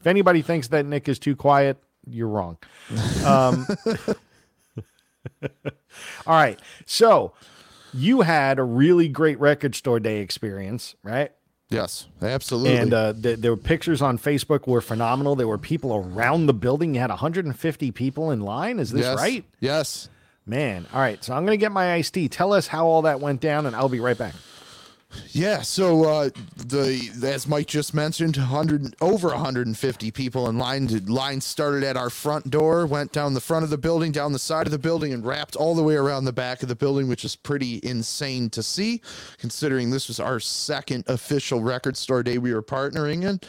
If 0.00 0.06
anybody 0.06 0.42
thinks 0.42 0.68
that 0.68 0.84
Nick 0.86 1.08
is 1.08 1.18
too 1.18 1.36
quiet, 1.36 1.78
you're 2.06 2.28
wrong. 2.28 2.58
Um, 3.24 3.66
all 5.42 5.48
right. 6.26 6.58
So 6.86 7.32
you 7.92 8.22
had 8.22 8.58
a 8.58 8.64
really 8.64 9.08
great 9.08 9.38
record 9.40 9.74
store 9.74 10.00
day 10.00 10.20
experience, 10.20 10.94
right? 11.02 11.32
Yes, 11.72 12.06
absolutely. 12.20 12.76
And 12.76 12.92
uh, 12.92 13.12
the, 13.12 13.34
there 13.34 13.50
were 13.50 13.56
pictures 13.56 14.02
on 14.02 14.18
Facebook 14.18 14.66
were 14.66 14.82
phenomenal. 14.82 15.36
There 15.36 15.48
were 15.48 15.58
people 15.58 15.94
around 15.94 16.46
the 16.46 16.52
building. 16.52 16.94
You 16.94 17.00
had 17.00 17.08
150 17.10 17.90
people 17.92 18.30
in 18.30 18.40
line. 18.40 18.78
Is 18.78 18.92
this 18.92 19.02
yes, 19.02 19.16
right? 19.16 19.44
Yes. 19.58 20.10
Man. 20.44 20.86
All 20.92 21.00
right. 21.00 21.22
So 21.24 21.32
I'm 21.32 21.46
going 21.46 21.58
to 21.58 21.60
get 21.60 21.72
my 21.72 21.94
iced 21.94 22.12
tea. 22.12 22.28
Tell 22.28 22.52
us 22.52 22.66
how 22.66 22.86
all 22.86 23.02
that 23.02 23.20
went 23.20 23.40
down, 23.40 23.64
and 23.64 23.74
I'll 23.74 23.88
be 23.88 24.00
right 24.00 24.18
back. 24.18 24.34
Yeah, 25.30 25.62
so 25.62 26.04
uh, 26.04 26.30
the 26.56 27.10
as 27.24 27.46
Mike 27.46 27.66
just 27.66 27.94
mentioned, 27.94 28.36
100 28.36 28.96
over 29.00 29.28
150 29.28 30.10
people 30.10 30.48
in 30.48 30.58
line. 30.58 30.88
Line 31.06 31.40
started 31.40 31.84
at 31.84 31.96
our 31.96 32.10
front 32.10 32.50
door, 32.50 32.86
went 32.86 33.12
down 33.12 33.34
the 33.34 33.40
front 33.40 33.64
of 33.64 33.70
the 33.70 33.78
building, 33.78 34.12
down 34.12 34.32
the 34.32 34.38
side 34.38 34.66
of 34.66 34.72
the 34.72 34.78
building, 34.78 35.12
and 35.12 35.24
wrapped 35.24 35.56
all 35.56 35.74
the 35.74 35.82
way 35.82 35.94
around 35.94 36.24
the 36.24 36.32
back 36.32 36.62
of 36.62 36.68
the 36.68 36.76
building, 36.76 37.08
which 37.08 37.24
is 37.24 37.36
pretty 37.36 37.80
insane 37.82 38.50
to 38.50 38.62
see, 38.62 39.00
considering 39.38 39.90
this 39.90 40.08
was 40.08 40.20
our 40.20 40.40
second 40.40 41.04
official 41.06 41.62
record 41.62 41.96
store 41.96 42.22
day 42.22 42.38
we 42.38 42.52
were 42.52 42.62
partnering 42.62 43.24
in 43.24 43.40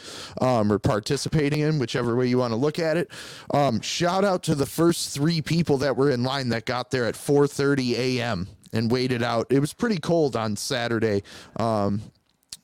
um, 0.46 0.72
or 0.72 0.78
participating 0.78 1.60
in, 1.60 1.78
whichever 1.78 2.16
way 2.16 2.26
you 2.26 2.38
want 2.38 2.52
to 2.52 2.56
look 2.56 2.78
at 2.78 2.96
it. 2.96 3.10
Um, 3.52 3.80
shout 3.80 4.24
out 4.24 4.42
to 4.44 4.54
the 4.54 4.66
first 4.66 5.14
three 5.14 5.40
people 5.40 5.78
that 5.78 5.96
were 5.96 6.10
in 6.10 6.22
line 6.22 6.48
that 6.50 6.64
got 6.64 6.90
there 6.90 7.04
at 7.04 7.14
4:30 7.14 7.92
a.m 7.98 8.48
and 8.74 8.90
waited 8.90 9.22
out. 9.22 9.46
It 9.48 9.60
was 9.60 9.72
pretty 9.72 9.98
cold 9.98 10.36
on 10.36 10.56
Saturday. 10.56 11.22
Um, 11.56 12.02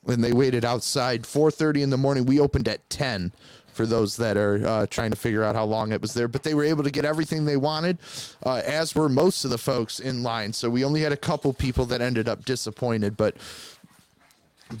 when 0.03 0.21
they 0.21 0.33
waited 0.33 0.65
outside 0.65 1.23
4:30 1.23 1.81
in 1.81 1.89
the 1.89 1.97
morning, 1.97 2.25
we 2.25 2.39
opened 2.39 2.67
at 2.67 2.87
10 2.89 3.31
for 3.73 3.85
those 3.85 4.17
that 4.17 4.35
are 4.35 4.65
uh, 4.67 4.85
trying 4.87 5.11
to 5.11 5.15
figure 5.15 5.43
out 5.43 5.55
how 5.55 5.63
long 5.63 5.91
it 5.91 6.01
was 6.01 6.13
there. 6.13 6.27
But 6.27 6.43
they 6.43 6.53
were 6.53 6.63
able 6.63 6.83
to 6.83 6.91
get 6.91 7.05
everything 7.05 7.45
they 7.45 7.57
wanted, 7.57 7.99
uh, 8.45 8.61
as 8.65 8.93
were 8.93 9.09
most 9.09 9.45
of 9.45 9.51
the 9.51 9.57
folks 9.57 9.99
in 9.99 10.23
line. 10.23 10.53
So 10.53 10.69
we 10.69 10.83
only 10.83 11.01
had 11.01 11.13
a 11.13 11.17
couple 11.17 11.53
people 11.53 11.85
that 11.85 12.01
ended 12.01 12.27
up 12.27 12.43
disappointed, 12.43 13.15
but 13.15 13.35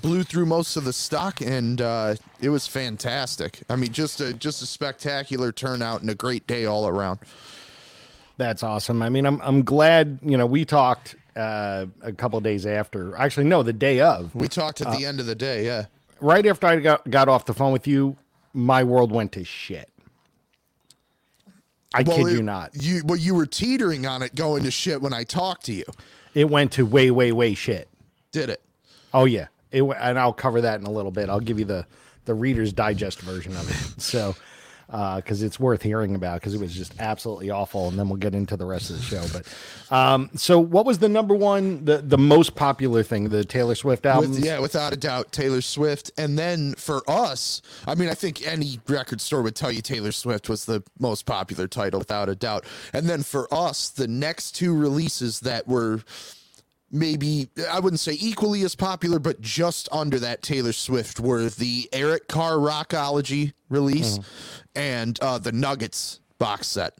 blew 0.01 0.23
through 0.23 0.45
most 0.45 0.77
of 0.77 0.85
the 0.85 0.93
stock 0.93 1.41
and 1.41 1.81
uh, 1.81 2.15
it 2.41 2.49
was 2.49 2.67
fantastic. 2.67 3.61
I 3.69 3.75
mean, 3.75 3.91
just 3.91 4.21
a 4.21 4.33
just 4.33 4.61
a 4.61 4.65
spectacular 4.65 5.51
turnout 5.51 6.01
and 6.01 6.09
a 6.09 6.15
great 6.15 6.47
day 6.47 6.65
all 6.65 6.87
around. 6.87 7.19
That's 8.37 8.63
awesome. 8.63 9.01
I 9.01 9.09
mean, 9.09 9.25
I'm 9.25 9.41
I'm 9.41 9.63
glad 9.63 10.19
you 10.23 10.37
know 10.37 10.45
we 10.45 10.65
talked 10.65 11.15
uh, 11.35 11.85
a 12.01 12.11
couple 12.13 12.39
days 12.41 12.65
after. 12.65 13.15
Actually, 13.17 13.45
no, 13.45 13.63
the 13.63 13.73
day 13.73 13.99
of. 13.99 14.33
We 14.35 14.47
talked 14.47 14.81
at 14.81 14.91
the 14.97 15.05
end 15.05 15.19
of 15.19 15.25
the 15.25 15.35
day, 15.35 15.65
yeah. 15.65 15.85
Right 16.19 16.45
after 16.45 16.67
I 16.67 16.75
got 16.77 17.09
got 17.09 17.29
off 17.29 17.45
the 17.45 17.53
phone 17.53 17.71
with 17.73 17.87
you, 17.87 18.17
my 18.53 18.83
world 18.83 19.11
went 19.11 19.31
to 19.33 19.43
shit. 19.43 19.89
I 21.93 22.03
Well, 22.03 22.17
kid 22.17 22.27
it- 22.27 22.33
you 22.33 22.43
not. 22.43 22.71
You 22.73 23.01
well, 23.05 23.17
you 23.17 23.35
were 23.35 23.45
teetering 23.45 24.05
on 24.05 24.21
it 24.21 24.35
going 24.35 24.63
to 24.63 24.71
shit 24.71 25.01
when 25.01 25.13
I 25.13 25.23
talked 25.23 25.65
to 25.65 25.73
you. 25.73 25.85
It 26.33 26.49
went 26.49 26.71
to 26.73 26.85
way, 26.85 27.11
way, 27.11 27.31
way 27.31 27.53
shit. 27.53 27.89
Did 28.31 28.49
it? 28.49 28.61
Oh 29.13 29.25
yeah, 29.25 29.47
it 29.71 29.81
and 29.83 30.17
I'll 30.17 30.31
cover 30.31 30.61
that 30.61 30.79
in 30.79 30.85
a 30.85 30.91
little 30.91 31.11
bit. 31.11 31.29
I'll 31.29 31.39
give 31.41 31.59
you 31.59 31.65
the 31.65 31.85
the 32.25 32.33
Reader's 32.33 32.71
Digest 32.71 33.19
version 33.21 33.53
of 33.57 33.69
it. 33.69 34.01
So, 34.01 34.35
because 34.91 35.41
it's 35.41 35.59
worth 35.59 35.81
hearing 35.81 36.15
about 36.15 36.41
because 36.41 36.53
it 36.53 36.59
was 36.59 36.73
just 36.73 36.93
absolutely 36.99 37.49
awful, 37.49 37.87
and 37.87 37.97
then 37.97 38.09
we'll 38.09 38.17
get 38.17 38.35
into 38.35 38.57
the 38.57 38.65
rest 38.65 38.89
of 38.89 38.97
the 38.97 39.03
show. 39.03 39.25
But 39.31 39.95
um, 39.95 40.29
so, 40.35 40.59
what 40.59 40.85
was 40.85 40.99
the 40.99 41.07
number 41.07 41.33
one, 41.33 41.85
the 41.85 41.99
the 41.99 42.17
most 42.17 42.55
popular 42.55 43.01
thing? 43.01 43.29
The 43.29 43.45
Taylor 43.45 43.75
Swift 43.75 44.05
album? 44.05 44.31
With, 44.31 44.43
yeah, 44.43 44.59
without 44.59 44.91
a 44.91 44.97
doubt, 44.97 45.31
Taylor 45.31 45.61
Swift. 45.61 46.11
And 46.17 46.37
then 46.37 46.73
for 46.75 47.03
us, 47.09 47.61
I 47.87 47.95
mean, 47.95 48.09
I 48.09 48.13
think 48.13 48.45
any 48.45 48.79
record 48.87 49.21
store 49.21 49.41
would 49.41 49.55
tell 49.55 49.71
you 49.71 49.81
Taylor 49.81 50.11
Swift 50.11 50.49
was 50.49 50.65
the 50.65 50.83
most 50.99 51.25
popular 51.25 51.67
title, 51.67 51.99
without 51.99 52.27
a 52.27 52.35
doubt. 52.35 52.65
And 52.93 53.07
then 53.07 53.23
for 53.23 53.51
us, 53.53 53.89
the 53.89 54.07
next 54.07 54.51
two 54.51 54.75
releases 54.75 55.39
that 55.41 55.67
were 55.67 56.01
maybe 56.91 57.49
I 57.71 57.79
wouldn't 57.79 57.99
say 57.99 58.17
equally 58.19 58.63
as 58.63 58.75
popular, 58.75 59.19
but 59.19 59.41
just 59.41 59.89
under 59.91 60.19
that 60.19 60.41
Taylor 60.41 60.73
Swift 60.73 61.19
were 61.19 61.49
the 61.49 61.89
Eric 61.93 62.27
Carr 62.27 62.53
Rockology 62.53 63.53
release 63.69 64.19
and 64.75 65.19
uh, 65.21 65.37
the 65.37 65.51
Nuggets 65.51 66.19
box 66.37 66.67
set. 66.67 66.97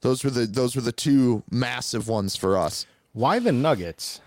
Those 0.00 0.24
were 0.24 0.30
the 0.30 0.46
those 0.46 0.76
were 0.76 0.82
the 0.82 0.92
two 0.92 1.42
massive 1.50 2.08
ones 2.08 2.36
for 2.36 2.56
us. 2.56 2.86
Why 3.12 3.38
the 3.38 3.52
Nuggets? 3.52 4.20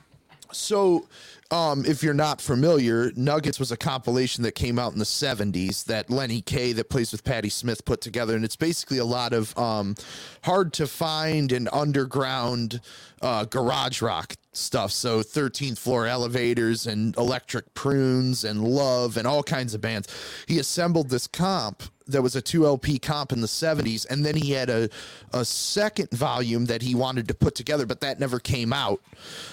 So, 0.52 1.08
um, 1.52 1.86
if 1.86 2.02
you're 2.02 2.14
not 2.14 2.42
familiar, 2.42 3.12
Nuggets 3.16 3.60
was 3.60 3.72
a 3.72 3.78
compilation 3.78 4.44
that 4.44 4.54
came 4.54 4.80
out 4.80 4.94
in 4.94 5.00
the 5.00 5.06
70s 5.06 5.86
that 5.86 6.10
Lenny 6.10 6.42
Kaye, 6.42 6.74
that 6.74 6.90
plays 6.90 7.12
with 7.12 7.24
Patti 7.24 7.50
Smith, 7.50 7.86
put 7.86 8.02
together. 8.02 8.36
And 8.36 8.44
it's 8.44 8.56
basically 8.56 8.98
a 8.98 9.06
lot 9.06 9.32
of 9.34 9.56
um, 9.58 9.96
hard 10.44 10.74
to 10.74 10.88
find 10.88 11.52
and 11.52 11.70
underground 11.72 12.82
uh, 13.22 13.46
garage 13.46 14.02
rock 14.02 14.36
stuff. 14.60 14.92
So, 14.92 15.22
13th 15.22 15.78
floor 15.78 16.08
elevators 16.08 16.88
and 16.88 17.16
electric 17.18 17.74
prunes 17.74 18.44
and 18.44 18.64
love 18.64 19.18
and 19.18 19.28
all 19.28 19.44
kinds 19.44 19.74
of 19.74 19.82
bands. 19.82 20.08
He 20.48 20.60
assembled 20.60 21.10
this 21.10 21.28
comp 21.28 21.84
that 22.10 22.22
was 22.22 22.36
a 22.36 22.42
2 22.42 22.66
LP 22.66 23.00
comp 23.00 23.32
in 23.32 23.42
the 23.42 23.48
70s 23.48 24.06
and 24.10 24.26
then 24.26 24.36
he 24.36 24.52
had 24.52 24.70
a 24.70 24.90
a 25.32 25.46
second 25.46 26.10
volume 26.12 26.66
that 26.66 26.82
he 26.82 26.96
wanted 26.96 27.28
to 27.28 27.34
put 27.34 27.56
together 27.56 27.86
but 27.86 28.02
that 28.02 28.20
never 28.20 28.40
came 28.40 28.74
out. 28.74 29.02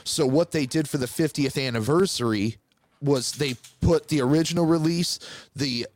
So 0.04 0.26
what 0.26 0.52
they 0.52 0.66
did 0.66 0.88
for 0.88 0.98
the 0.98 1.06
50th 1.06 1.62
anniversary 1.64 2.56
was 3.02 3.32
they 3.32 3.56
put 3.82 4.08
the 4.08 4.22
original 4.22 4.64
release, 4.64 5.18
the 5.54 5.86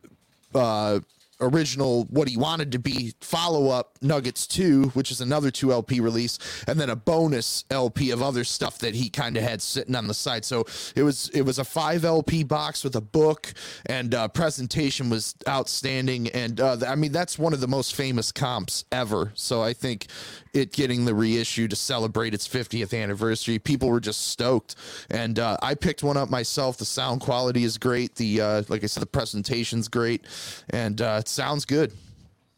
uh 0.55 1.01
original 1.41 2.05
what 2.05 2.29
he 2.29 2.37
wanted 2.37 2.73
to 2.73 2.79
be 2.79 3.15
follow 3.21 3.69
up 3.69 3.99
Nuggets 4.03 4.47
2, 4.47 4.91
which 4.91 5.11
is 5.11 5.21
another 5.21 5.51
2 5.51 5.73
LP 5.73 6.01
release, 6.01 6.39
and 6.67 6.79
then 6.79 6.91
a 6.91 6.97
bonus 6.97 7.65
LP 7.71 8.11
of 8.11 8.23
other 8.23 8.45
stuff 8.45 8.79
that 8.79 8.95
he 8.95 9.09
kind 9.09 9.37
of 9.37 9.43
had 9.43 9.63
sitting 9.63 9.95
on 9.95 10.07
the 10.07 10.15
side. 10.15 10.45
So 10.45 10.65
it 10.95 11.03
was 11.03 11.29
it 11.31 11.43
was 11.43 11.59
a 11.59 11.65
5 11.65 12.05
LP 12.05 12.45
box 12.45 12.85
with 12.85 12.97
a 12.97 13.01
book 13.01 13.53
and 13.87 14.15
uh, 14.15 14.29
presentation 14.29 15.11
was 15.11 15.35
outstanding 15.49 16.29
and 16.29 16.61
uh, 16.61 16.77
I 16.87 16.95
mean 16.95 17.13
that's 17.13 17.39
one 17.39 17.53
of 17.53 17.61
the 17.61 17.69
most 17.69 17.95
famous 17.95 18.33
comps 18.33 18.85
ever. 18.93 19.33
So 19.35 19.63
I 19.63 19.73
think 19.73 20.07
it 20.53 20.73
getting 20.73 21.05
the 21.05 21.15
reissue 21.15 21.69
to 21.69 21.77
celebrate 21.77 22.35
its 22.35 22.49
50th 22.49 22.99
anniversary, 22.99 23.59
people 23.59 23.89
were 23.89 24.01
just 24.01 24.29
stoked. 24.29 24.75
And 25.11 25.39
uh, 25.39 25.57
I 25.63 25.75
picked 25.75 26.03
one 26.03 26.17
up 26.17 26.31
myself. 26.31 26.77
The 26.77 26.85
sound 26.85 27.21
quality 27.21 27.65
is 27.65 27.79
great. 27.79 28.17
The 28.17 28.41
uh, 28.41 28.63
like 28.69 28.83
I 28.85 28.87
said, 28.87 29.03
the 29.03 29.07
presentation's 29.07 29.89
great, 29.89 30.25
and 30.71 31.01
uh, 31.01 31.19
it 31.21 31.29
sounds 31.29 31.65
good. 31.65 31.93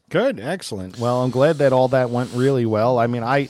Good, 0.09 0.39
excellent. 0.39 0.99
Well, 0.99 1.23
I'm 1.23 1.31
glad 1.31 1.57
that 1.57 1.73
all 1.73 1.87
that 1.89 2.09
went 2.09 2.31
really 2.33 2.65
well. 2.65 2.99
I 2.99 3.07
mean, 3.07 3.23
I 3.23 3.49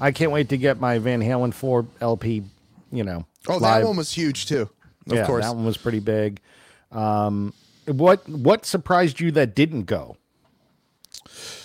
I 0.00 0.10
can't 0.10 0.32
wait 0.32 0.48
to 0.50 0.56
get 0.56 0.80
my 0.80 0.98
Van 0.98 1.20
Halen 1.20 1.54
4 1.54 1.86
LP, 2.00 2.42
you 2.90 3.04
know. 3.04 3.24
Oh, 3.48 3.58
that 3.60 3.78
live. 3.78 3.86
one 3.86 3.96
was 3.96 4.12
huge 4.12 4.46
too. 4.46 4.68
Of 5.06 5.14
yeah, 5.14 5.26
course. 5.26 5.44
that 5.44 5.54
one 5.54 5.64
was 5.64 5.76
pretty 5.76 6.00
big. 6.00 6.40
Um, 6.90 7.54
what 7.86 8.28
what 8.28 8.66
surprised 8.66 9.20
you 9.20 9.30
that 9.32 9.54
didn't 9.54 9.84
go? 9.84 10.16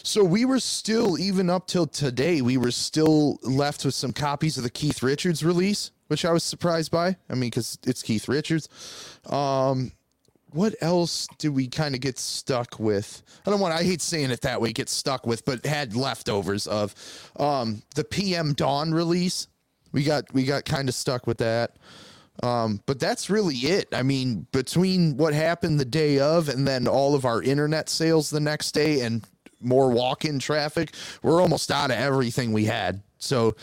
So 0.04 0.24
we 0.24 0.46
were 0.46 0.60
still, 0.60 1.20
even 1.20 1.50
up 1.50 1.68
till 1.68 1.88
today, 1.88 2.42
we 2.42 2.58
were 2.58 2.72
still 2.72 3.40
left 3.44 3.86
with 3.86 3.96
some 3.96 4.14
copies 4.14 4.58
of 4.58 4.64
the 4.64 4.70
Keith 4.70 5.04
Richards 5.04 5.44
release, 5.44 5.92
which 6.08 6.26
I 6.26 6.32
was 6.32 6.44
surprised 6.44 6.92
by. 6.92 7.18
I 7.30 7.34
mean, 7.34 7.50
because 7.50 7.78
it's 7.86 8.02
Keith 8.02 8.28
Richards. 8.28 8.70
Um, 9.26 9.92
what 10.52 10.76
else 10.82 11.28
did 11.38 11.50
we 11.50 11.68
kind 11.68 11.94
of 11.94 12.02
get 12.02 12.18
stuck 12.18 12.80
with? 12.80 13.22
I 13.46 13.50
don't 13.52 13.60
want. 13.60 13.74
I 13.74 13.84
hate 13.84 14.02
saying 14.02 14.32
it 14.32 14.42
that 14.42 14.62
way. 14.62 14.72
Get 14.72 14.90
stuck 14.90 15.26
with, 15.26 15.44
but 15.46 15.66
had 15.66 15.96
leftovers 15.96 16.68
of 16.68 16.96
um, 17.38 17.82
the 17.96 18.04
PM 18.04 18.54
Dawn 18.54 18.94
release. 18.94 19.48
We 19.92 20.04
got 20.04 20.34
we 20.34 20.46
got 20.46 20.66
kind 20.66 20.88
of 20.90 20.96
stuck 20.96 21.28
with 21.28 21.40
that. 21.40 21.78
Um, 22.44 22.82
but 22.86 23.00
that's 23.00 23.30
really 23.30 23.56
it. 23.56 23.88
I 23.92 24.04
mean, 24.04 24.46
between 24.52 25.18
what 25.18 25.34
happened 25.34 25.80
the 25.80 25.86
day 25.86 26.20
of 26.20 26.50
and 26.50 26.68
then 26.68 26.88
all 26.88 27.16
of 27.16 27.26
our 27.26 27.42
internet 27.42 27.90
sales 27.90 28.30
the 28.30 28.40
next 28.40 28.74
day 28.74 29.02
and 29.02 29.28
more 29.62 29.90
walk-in 29.90 30.40
traffic, 30.40 30.94
we're 31.22 31.42
almost 31.42 31.72
out 31.72 31.92
of 31.92 31.98
everything 31.98 32.54
we 32.54 32.66
had. 32.66 33.02
So 33.18 33.56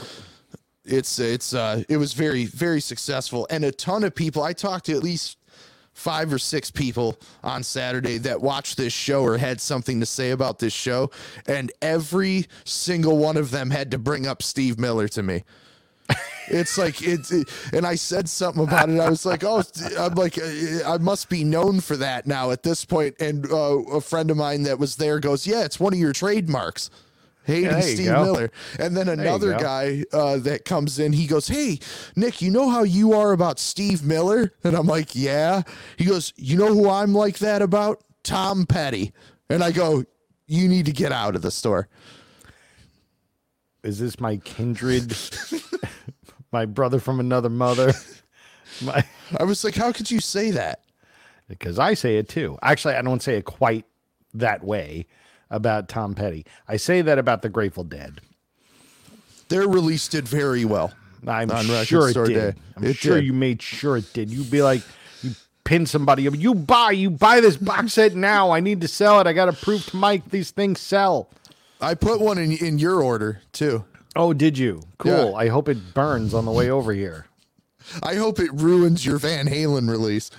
it's 0.84 1.18
it's 1.18 1.54
uh 1.54 1.82
it 1.88 1.96
was 1.96 2.12
very 2.12 2.44
very 2.44 2.80
successful 2.80 3.46
and 3.50 3.64
a 3.64 3.72
ton 3.72 4.04
of 4.04 4.14
people. 4.14 4.42
I 4.42 4.52
talked 4.52 4.86
to 4.86 4.92
at 4.92 5.02
least 5.02 5.38
five 5.94 6.32
or 6.32 6.38
six 6.38 6.70
people 6.70 7.16
on 7.42 7.62
Saturday 7.62 8.18
that 8.18 8.40
watched 8.40 8.76
this 8.76 8.92
show 8.92 9.22
or 9.22 9.38
had 9.38 9.60
something 9.60 10.00
to 10.00 10.06
say 10.06 10.32
about 10.32 10.58
this 10.58 10.72
show 10.72 11.10
and 11.46 11.70
every 11.80 12.46
single 12.64 13.16
one 13.16 13.36
of 13.36 13.50
them 13.52 13.70
had 13.70 13.92
to 13.92 13.98
bring 13.98 14.26
up 14.26 14.42
Steve 14.42 14.78
Miller 14.78 15.08
to 15.08 15.22
me. 15.22 15.44
It's 16.48 16.76
like 16.76 17.02
it's, 17.02 17.32
and 17.72 17.86
I 17.86 17.94
said 17.94 18.28
something 18.28 18.64
about 18.64 18.90
it. 18.90 19.00
I 19.00 19.08
was 19.08 19.24
like, 19.24 19.44
oh, 19.44 19.62
I'm 19.98 20.14
like, 20.14 20.38
I 20.42 20.98
must 20.98 21.28
be 21.28 21.44
known 21.44 21.80
for 21.80 21.96
that 21.96 22.26
now 22.26 22.50
at 22.50 22.62
this 22.62 22.84
point. 22.84 23.16
And 23.20 23.50
uh, 23.50 23.78
a 23.92 24.00
friend 24.00 24.30
of 24.30 24.36
mine 24.36 24.64
that 24.64 24.78
was 24.78 24.96
there 24.96 25.20
goes, 25.20 25.46
yeah, 25.46 25.64
it's 25.64 25.80
one 25.80 25.92
of 25.92 25.98
your 25.98 26.12
trademarks. 26.12 26.90
Hating 27.44 27.76
you 27.76 27.82
Steve 27.82 28.06
go. 28.06 28.24
Miller. 28.24 28.50
And 28.78 28.96
then 28.96 29.08
another 29.08 29.52
guy 29.52 30.04
uh, 30.12 30.38
that 30.38 30.64
comes 30.64 30.98
in, 30.98 31.12
he 31.12 31.26
goes, 31.26 31.46
Hey, 31.46 31.78
Nick, 32.16 32.40
you 32.40 32.50
know 32.50 32.70
how 32.70 32.84
you 32.84 33.12
are 33.12 33.32
about 33.32 33.58
Steve 33.58 34.02
Miller? 34.02 34.52
And 34.64 34.74
I'm 34.74 34.86
like, 34.86 35.14
Yeah. 35.14 35.62
He 35.98 36.06
goes, 36.06 36.32
You 36.36 36.56
know 36.56 36.68
who 36.68 36.88
I'm 36.88 37.12
like 37.14 37.38
that 37.38 37.60
about? 37.60 38.02
Tom 38.22 38.64
Petty. 38.64 39.12
And 39.50 39.62
I 39.62 39.72
go, 39.72 40.04
You 40.46 40.68
need 40.68 40.86
to 40.86 40.92
get 40.92 41.12
out 41.12 41.36
of 41.36 41.42
the 41.42 41.50
store. 41.50 41.88
Is 43.82 43.98
this 43.98 44.18
my 44.18 44.38
kindred, 44.38 45.14
my 46.54 46.64
brother 46.66 47.00
from 47.00 47.18
another 47.20 47.50
mother? 47.50 47.92
My, 48.82 49.04
I 49.38 49.44
was 49.44 49.62
like, 49.62 49.74
How 49.74 49.92
could 49.92 50.10
you 50.10 50.20
say 50.20 50.50
that? 50.52 50.80
because 51.48 51.78
I 51.78 51.92
say 51.94 52.16
it 52.16 52.28
too. 52.28 52.56
Actually, 52.62 52.94
I 52.94 53.02
don't 53.02 53.22
say 53.22 53.36
it 53.36 53.44
quite 53.44 53.84
that 54.32 54.64
way 54.64 55.06
about 55.50 55.88
Tom 55.88 56.14
Petty. 56.14 56.46
I 56.66 56.76
say 56.78 57.02
that 57.02 57.18
about 57.18 57.42
the 57.42 57.48
Grateful 57.50 57.84
Dead. 57.84 58.20
Their 59.48 59.68
release 59.68 60.08
did 60.08 60.26
very 60.26 60.64
well. 60.64 60.92
I'm 61.26 61.50
sure 61.84 62.08
it 62.08 62.14
did. 62.14 62.54
Day. 62.54 62.60
I'm 62.76 62.84
It 62.84 62.96
sure 62.96 63.16
did. 63.16 63.26
you 63.26 63.32
made 63.34 63.60
sure 63.60 63.96
it 63.98 64.10
did. 64.14 64.30
You'd 64.30 64.50
be 64.50 64.62
like, 64.62 64.82
you 65.22 65.32
pin 65.64 65.84
somebody. 65.86 66.26
up, 66.26 66.34
You 66.36 66.54
buy, 66.54 66.92
you 66.92 67.10
buy 67.10 67.40
this 67.40 67.56
box 67.58 67.92
set 67.92 68.14
now. 68.14 68.50
I 68.50 68.60
need 68.60 68.80
to 68.80 68.88
sell 68.88 69.20
it. 69.20 69.26
I 69.26 69.32
got 69.34 69.46
to 69.46 69.52
prove 69.52 69.84
to 69.86 69.96
Mike 69.96 70.30
these 70.30 70.50
things 70.50 70.80
sell. 70.80 71.28
I 71.80 71.94
put 71.94 72.20
one 72.20 72.38
in 72.38 72.52
in 72.52 72.78
your 72.78 73.02
order 73.02 73.42
too. 73.52 73.84
Oh, 74.16 74.32
did 74.32 74.56
you? 74.58 74.82
Cool. 74.98 75.30
Yeah. 75.30 75.36
I 75.36 75.48
hope 75.48 75.68
it 75.68 75.94
burns 75.94 76.34
on 76.34 76.44
the 76.44 76.52
way 76.52 76.70
over 76.70 76.92
here. 76.92 77.26
I 78.02 78.14
hope 78.14 78.38
it 78.38 78.52
ruins 78.52 79.04
your 79.04 79.18
Van 79.18 79.46
Halen 79.46 79.90
release. 79.90 80.30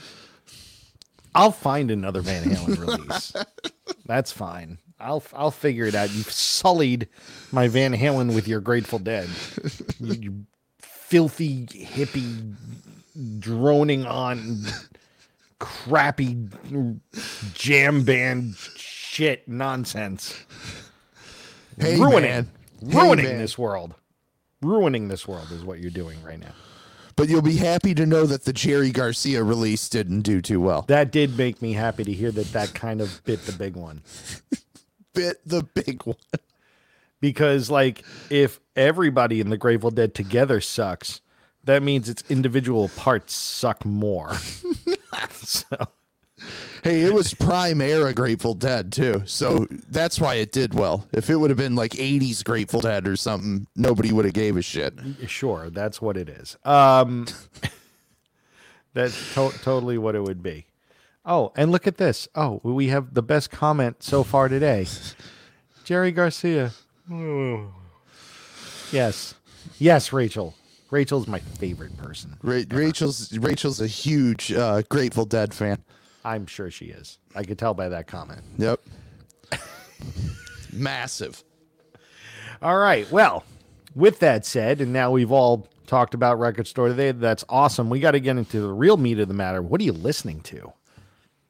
I'll 1.33 1.51
find 1.51 1.91
another 1.91 2.21
Van 2.21 2.43
Halen 2.43 2.79
release. 2.79 3.33
That's 4.05 4.31
fine. 4.31 4.77
I'll 4.99 5.21
I'll 5.33 5.51
figure 5.51 5.85
it 5.85 5.93
out. 5.93 6.11
You've 6.13 6.31
sullied 6.31 7.09
my 7.51 7.67
Van 7.67 7.93
Halen 7.93 8.33
with 8.33 8.47
your 8.47 8.61
Grateful 8.61 8.99
Dead. 8.99 9.27
You, 9.99 10.13
you 10.13 10.45
filthy 10.79 11.65
hippie 11.67 12.55
droning 13.39 14.05
on 14.05 14.61
crappy 15.59 16.47
jam 17.53 18.03
band 18.03 18.55
shit 18.77 19.47
nonsense. 19.47 20.45
Hey 21.77 21.99
ruining 21.99 22.21
man, 22.29 22.43
Hey, 22.45 22.49
ruining 22.81 23.25
man. 23.25 23.37
this 23.37 23.57
world. 23.57 23.95
Ruining 24.61 25.07
this 25.07 25.27
world 25.27 25.51
is 25.51 25.63
what 25.63 25.79
you're 25.79 25.91
doing 25.91 26.21
right 26.23 26.39
now. 26.39 26.53
But 27.15 27.29
you'll 27.29 27.41
be 27.41 27.55
happy 27.57 27.95
to 27.95 28.05
know 28.05 28.25
that 28.25 28.43
the 28.43 28.51
Jerry 28.51 28.91
Garcia 28.91 29.41
release 29.43 29.87
didn't 29.87 30.21
do 30.21 30.41
too 30.41 30.59
well. 30.59 30.83
That 30.87 31.11
did 31.11 31.37
make 31.37 31.61
me 31.61 31.73
happy 31.73 32.03
to 32.03 32.11
hear 32.11 32.31
that 32.31 32.51
that 32.51 32.73
kind 32.73 32.99
of 32.99 33.23
bit 33.23 33.45
the 33.45 33.53
big 33.53 33.75
one. 33.75 34.01
Bit 35.13 35.37
the 35.45 35.63
big 35.63 36.03
one. 36.03 36.17
because 37.21 37.69
like 37.71 38.03
if 38.29 38.59
everybody 38.75 39.39
in 39.39 39.49
the 39.49 39.55
Grateful 39.55 39.89
Dead 39.89 40.13
together 40.13 40.59
sucks, 40.59 41.21
that 41.63 41.81
means 41.81 42.09
its 42.09 42.21
individual 42.29 42.89
parts 42.89 43.33
suck 43.33 43.85
more. 43.85 44.33
so 45.31 45.67
Hey, 46.83 47.01
it 47.01 47.13
was 47.13 47.33
prime 47.33 47.81
era 47.81 48.13
Grateful 48.13 48.53
Dead 48.53 48.91
too, 48.91 49.23
so 49.25 49.65
that's 49.89 50.19
why 50.19 50.35
it 50.35 50.51
did 50.51 50.73
well. 50.75 51.07
If 51.11 51.29
it 51.29 51.35
would 51.35 51.49
have 51.49 51.57
been 51.57 51.75
like 51.75 51.91
'80s 51.93 52.43
Grateful 52.43 52.81
Dead 52.81 53.07
or 53.07 53.15
something, 53.15 53.65
nobody 53.75 54.11
would 54.11 54.25
have 54.25 54.33
gave 54.35 54.55
a 54.55 54.61
shit. 54.61 54.93
sure, 55.27 55.69
that's 55.71 56.01
what 56.01 56.15
it 56.17 56.29
is. 56.29 56.57
Um, 56.63 57.25
that's 58.93 59.33
to- 59.33 59.53
totally 59.63 59.97
what 59.97 60.15
it 60.15 60.21
would 60.21 60.43
be. 60.43 60.65
Oh, 61.25 61.51
and 61.55 61.71
look 61.71 61.87
at 61.87 61.97
this. 61.97 62.27
Oh, 62.35 62.61
we 62.63 62.89
have 62.89 63.15
the 63.15 63.23
best 63.23 63.49
comment 63.49 64.03
so 64.03 64.23
far 64.23 64.47
today. 64.47 64.85
Jerry 65.85 66.11
Garcia. 66.11 66.71
Yes. 68.91 69.33
Yes, 69.79 70.13
Rachel. 70.13 70.55
Rachel's 70.91 71.27
my 71.27 71.39
favorite 71.39 71.97
person. 71.97 72.37
Ra- 72.43 72.61
Rachel's 72.69 73.35
Rachel's 73.37 73.81
a 73.81 73.87
huge 73.87 74.51
uh, 74.53 74.83
Grateful 74.89 75.25
Dead 75.25 75.53
fan. 75.53 75.83
I'm 76.25 76.45
sure 76.47 76.69
she 76.71 76.85
is. 76.87 77.19
I 77.35 77.43
could 77.43 77.57
tell 77.59 77.73
by 77.73 77.87
that 77.89 78.07
comment. 78.07 78.41
Yep, 78.57 78.79
massive. 80.73 81.43
All 82.61 82.77
right. 82.77 83.09
Well, 83.11 83.43
with 83.93 84.19
that 84.19 84.45
said, 84.45 84.81
and 84.81 84.91
now 84.91 85.11
we've 85.11 85.31
all 85.31 85.67
talked 85.87 86.13
about 86.13 86.39
Record 86.39 86.67
Store 86.67 86.87
today, 86.87 87.11
that's 87.11 87.43
awesome. 87.49 87.89
We 87.89 87.99
got 87.99 88.11
to 88.11 88.19
get 88.19 88.37
into 88.37 88.59
the 88.61 88.71
real 88.71 88.97
meat 88.97 89.19
of 89.19 89.27
the 89.27 89.33
matter. 89.33 89.61
What 89.61 89.79
are 89.81 89.83
you 89.83 89.93
listening 89.93 90.41
to? 90.41 90.73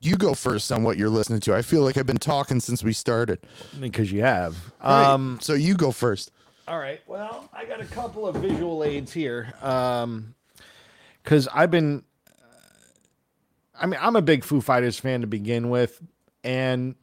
You 0.02 0.18
go 0.18 0.34
first 0.34 0.72
on 0.72 0.84
what 0.84 0.98
you're 0.98 1.10
listening 1.10 1.40
to. 1.42 1.56
I 1.56 1.62
feel 1.62 1.82
like 1.82 1.98
I've 1.98 2.06
been 2.06 2.18
talking 2.18 2.60
since 2.60 2.84
we 2.84 2.92
started. 2.94 3.40
Because 3.80 4.12
you 4.12 4.22
have. 4.22 4.56
Right, 4.84 5.06
Um, 5.14 5.40
so 5.42 5.54
you 5.54 5.74
go 5.76 5.92
first. 5.92 6.32
all 6.68 6.78
right. 6.78 7.02
Well, 7.08 7.50
I 7.54 7.66
got 7.66 7.82
a 7.82 7.86
couple 7.86 8.28
of 8.28 8.36
visual 8.36 8.84
aids 8.84 9.14
here. 9.14 9.54
Um, 9.64 10.36
because 11.24 11.48
I've 11.48 11.72
been, 11.72 12.04
I 13.80 13.86
mean, 13.86 14.00
I'm 14.02 14.16
a 14.16 14.22
big 14.22 14.44
Foo 14.44 14.62
Fighters 14.62 15.00
fan 15.00 15.22
to 15.22 15.28
begin 15.28 15.70
with, 15.70 16.02
and 16.44 16.96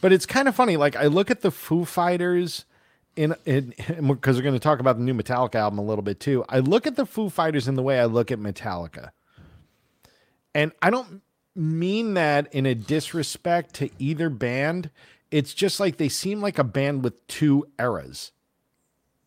but 0.00 0.12
it's 0.12 0.26
kind 0.26 0.48
of 0.48 0.54
funny. 0.54 0.76
Like 0.76 0.96
I 0.96 1.06
look 1.06 1.30
at 1.30 1.42
the 1.42 1.50
Foo 1.50 1.84
Fighters 1.84 2.64
in 3.16 3.34
because 3.44 4.36
we're 4.36 4.42
going 4.42 4.54
to 4.54 4.58
talk 4.58 4.80
about 4.80 4.96
the 4.96 5.04
new 5.04 5.14
Metallica 5.14 5.56
album 5.56 5.78
a 5.78 5.84
little 5.84 6.02
bit 6.02 6.20
too. 6.20 6.44
I 6.48 6.60
look 6.60 6.86
at 6.86 6.96
the 6.96 7.06
Foo 7.06 7.28
Fighters 7.28 7.68
in 7.68 7.74
the 7.74 7.82
way 7.82 8.00
I 8.00 8.04
look 8.06 8.30
at 8.30 8.38
Metallica, 8.38 9.10
and 10.54 10.72
I 10.82 10.90
don't 10.90 11.22
mean 11.54 12.14
that 12.14 12.52
in 12.54 12.66
a 12.66 12.74
disrespect 12.74 13.74
to 13.74 13.90
either 13.98 14.30
band. 14.30 14.90
It's 15.30 15.54
just 15.54 15.78
like 15.78 15.96
they 15.96 16.08
seem 16.08 16.40
like 16.40 16.58
a 16.58 16.64
band 16.64 17.04
with 17.04 17.26
two 17.28 17.66
eras. 17.78 18.32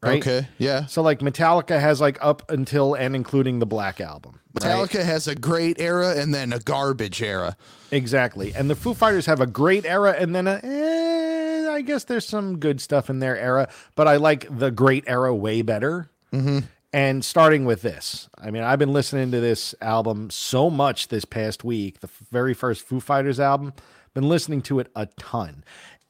Right? 0.03 0.21
Okay, 0.21 0.47
yeah. 0.57 0.85
So 0.85 1.01
like 1.01 1.19
Metallica 1.19 1.79
has 1.79 2.01
like 2.01 2.17
up 2.21 2.49
until 2.51 2.93
and 2.93 3.15
including 3.15 3.59
the 3.59 3.65
Black 3.65 4.01
album. 4.01 4.39
right? 4.61 4.63
Metallica 4.63 5.03
has 5.03 5.27
a 5.27 5.35
great 5.35 5.79
era 5.79 6.15
and 6.17 6.33
then 6.33 6.51
a 6.51 6.59
garbage 6.59 7.21
era. 7.21 7.55
Exactly. 7.89 8.53
And 8.53 8.69
the 8.69 8.75
Foo 8.75 8.93
Fighters 8.93 9.25
have 9.27 9.39
a 9.39 9.47
great 9.47 9.85
era 9.85 10.15
and 10.17 10.35
then 10.35 10.47
a 10.47 10.59
eh, 10.61 11.69
I 11.71 11.81
guess 11.81 12.03
there's 12.03 12.27
some 12.27 12.59
good 12.59 12.81
stuff 12.81 13.09
in 13.09 13.19
their 13.19 13.37
era, 13.37 13.69
but 13.95 14.07
I 14.07 14.17
like 14.17 14.45
the 14.49 14.71
great 14.71 15.05
era 15.07 15.33
way 15.33 15.61
better. 15.61 16.09
Mm-hmm. 16.31 16.59
And 16.91 17.25
starting 17.25 17.65
with 17.65 17.81
this, 17.81 18.29
I 18.37 18.51
mean, 18.51 18.61
I've 18.61 18.77
been 18.77 18.93
listening 18.93 19.31
to 19.31 19.39
this 19.39 19.73
album 19.81 20.29
so 20.29 20.69
much 20.69 21.07
this 21.07 21.25
past 21.25 21.63
week. 21.63 22.01
The 22.01 22.09
very 22.31 22.53
first 22.53 22.83
Foo 22.83 22.99
Fighters 22.99 23.39
album, 23.39 23.73
been 24.13 24.29
listening 24.29 24.61
to 24.63 24.79
it 24.79 24.91
a 24.95 25.07
ton. 25.17 25.63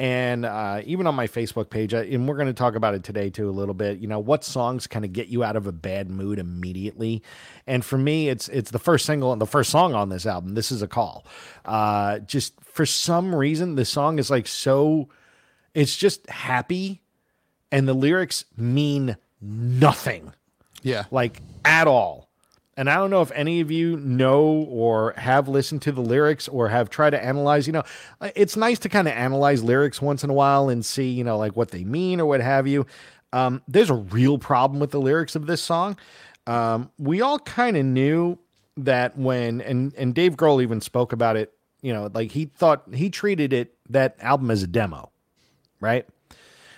And 0.04 0.44
uh, 0.46 0.82
even 0.86 1.08
on 1.08 1.16
my 1.16 1.28
Facebook 1.28 1.70
page, 1.70 1.94
and 1.94 2.28
we're 2.28 2.36
going 2.36 2.48
to 2.48 2.54
talk 2.54 2.76
about 2.76 2.94
it 2.94 3.06
today 3.06 3.30
too 3.30 3.48
a 3.50 3.52
little 3.52 3.74
bit. 3.74 4.00
You 4.00 4.10
know, 4.10 4.20
what 4.20 4.44
songs 4.44 4.86
kind 4.86 5.06
of 5.06 5.14
get 5.14 5.30
you 5.30 5.46
out 5.46 5.56
of 5.56 5.66
a 5.66 5.72
bad 5.72 6.10
mood 6.12 6.40
immediately? 6.40 7.24
And 7.68 7.86
for 7.86 7.98
me, 7.98 8.28
it's 8.28 8.50
it's 8.50 8.72
the 8.72 8.80
first 8.80 9.06
single 9.06 9.32
and 9.32 9.40
the 9.42 9.46
first 9.48 9.70
song 9.70 9.94
on 9.96 10.10
this 10.10 10.26
album. 10.26 10.56
This 10.56 10.74
is 10.74 10.82
a 10.82 10.90
call. 10.90 11.26
Uh, 11.64 12.20
just 12.20 12.54
for 12.66 12.86
some 12.86 13.34
reason, 13.34 13.76
the 13.76 13.86
song 13.86 14.20
is 14.20 14.30
like 14.30 14.46
so. 14.46 15.08
It's 15.74 15.96
just 15.96 16.30
happy, 16.30 17.02
and 17.72 17.88
the 17.88 17.94
lyrics 17.94 18.44
mean 18.58 19.16
nothing 19.40 20.34
Yeah. 20.82 21.06
like 21.12 21.40
at 21.64 21.88
all. 21.88 22.28
And 22.76 22.90
I 22.90 22.96
don't 22.96 23.12
know 23.12 23.22
if 23.22 23.32
any 23.34 23.62
of 23.62 23.70
you 23.70 23.98
know 23.98 24.68
or 24.70 25.14
have 25.18 25.48
listened 25.48 25.84
to 25.84 25.92
the 25.92 26.02
lyrics 26.02 26.48
or 26.48 26.70
have 26.70 26.90
tried 26.90 27.12
to 27.12 27.24
analyze, 27.24 27.68
you 27.68 27.74
know, 27.74 27.84
uh, 28.20 28.32
it's 28.36 28.58
nice 28.58 28.80
to 28.80 28.90
kind 28.90 29.08
of 29.08 29.14
analyze 29.14 29.64
lyrics 29.64 30.02
once 30.02 30.24
in 30.24 30.30
a 30.30 30.34
while 30.34 30.70
and 30.70 30.84
see, 30.84 31.10
you 31.10 31.24
know, 31.24 31.38
like 31.38 31.56
what 31.56 31.70
they 31.70 31.84
mean 31.84 32.20
or 32.20 32.26
what 32.26 32.42
have 32.42 32.68
you. 32.68 32.86
Um, 33.32 33.62
there's 33.68 33.90
a 33.90 33.96
real 33.96 34.38
problem 34.38 34.80
with 34.80 34.92
the 34.92 35.00
lyrics 35.00 35.36
of 35.36 35.46
this 35.46 35.62
song. 35.62 35.98
Um, 36.48 36.92
we 36.98 37.22
all 37.22 37.40
kind 37.40 37.78
of 37.78 37.86
knew 37.86 38.40
that 38.78 39.18
when, 39.18 39.62
and, 39.62 39.94
and 39.96 40.16
Dave 40.16 40.36
Grohl 40.36 40.62
even 40.62 40.82
spoke 40.82 41.14
about 41.14 41.36
it, 41.38 41.54
you 41.82 41.94
know, 41.94 42.10
like 42.14 42.32
he 42.32 42.46
thought 42.46 42.84
he 42.94 43.10
treated 43.10 43.54
it, 43.54 43.76
that 43.90 44.16
album 44.20 44.50
as 44.50 44.64
a 44.64 44.68
demo, 44.68 45.12
right? 45.80 46.08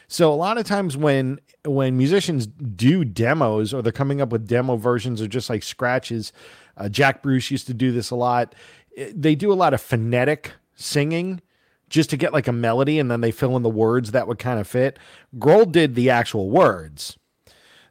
So 0.08 0.32
a 0.32 0.36
lot 0.36 0.58
of 0.58 0.66
times 0.66 0.98
when 0.98 1.40
when 1.66 1.98
musicians 1.98 2.48
do 2.48 3.04
demos 3.06 3.74
or 3.74 3.82
they're 3.82 3.92
coming 3.92 4.22
up 4.22 4.30
with 4.30 4.48
demo 4.48 4.76
versions 4.78 5.22
or 5.22 5.28
just 5.28 5.50
like 5.50 5.64
scratches, 5.64 6.32
uh, 6.78 6.90
Jack 6.90 7.22
Bruce 7.24 7.50
used 7.52 7.68
to 7.68 7.74
do 7.74 7.92
this 7.92 8.12
a 8.12 8.16
lot. 8.16 8.56
eh, 8.98 9.12
They 9.16 9.36
do 9.36 9.52
a 9.52 9.56
lot 9.56 9.74
of 9.74 9.82
phonetic 9.82 10.54
singing 10.76 11.42
just 11.90 12.10
to 12.10 12.18
get 12.18 12.34
like 12.34 12.48
a 12.48 12.52
melody, 12.52 13.00
and 13.00 13.10
then 13.12 13.22
they 13.22 13.32
fill 13.32 13.56
in 13.56 13.64
the 13.64 13.70
words 13.70 14.12
that 14.12 14.28
would 14.28 14.40
kind 14.40 14.60
of 14.60 14.68
fit. 14.68 14.98
Grohl 15.38 15.72
did 15.72 15.96
the 15.96 16.10
actual 16.10 16.50
words. 16.50 17.18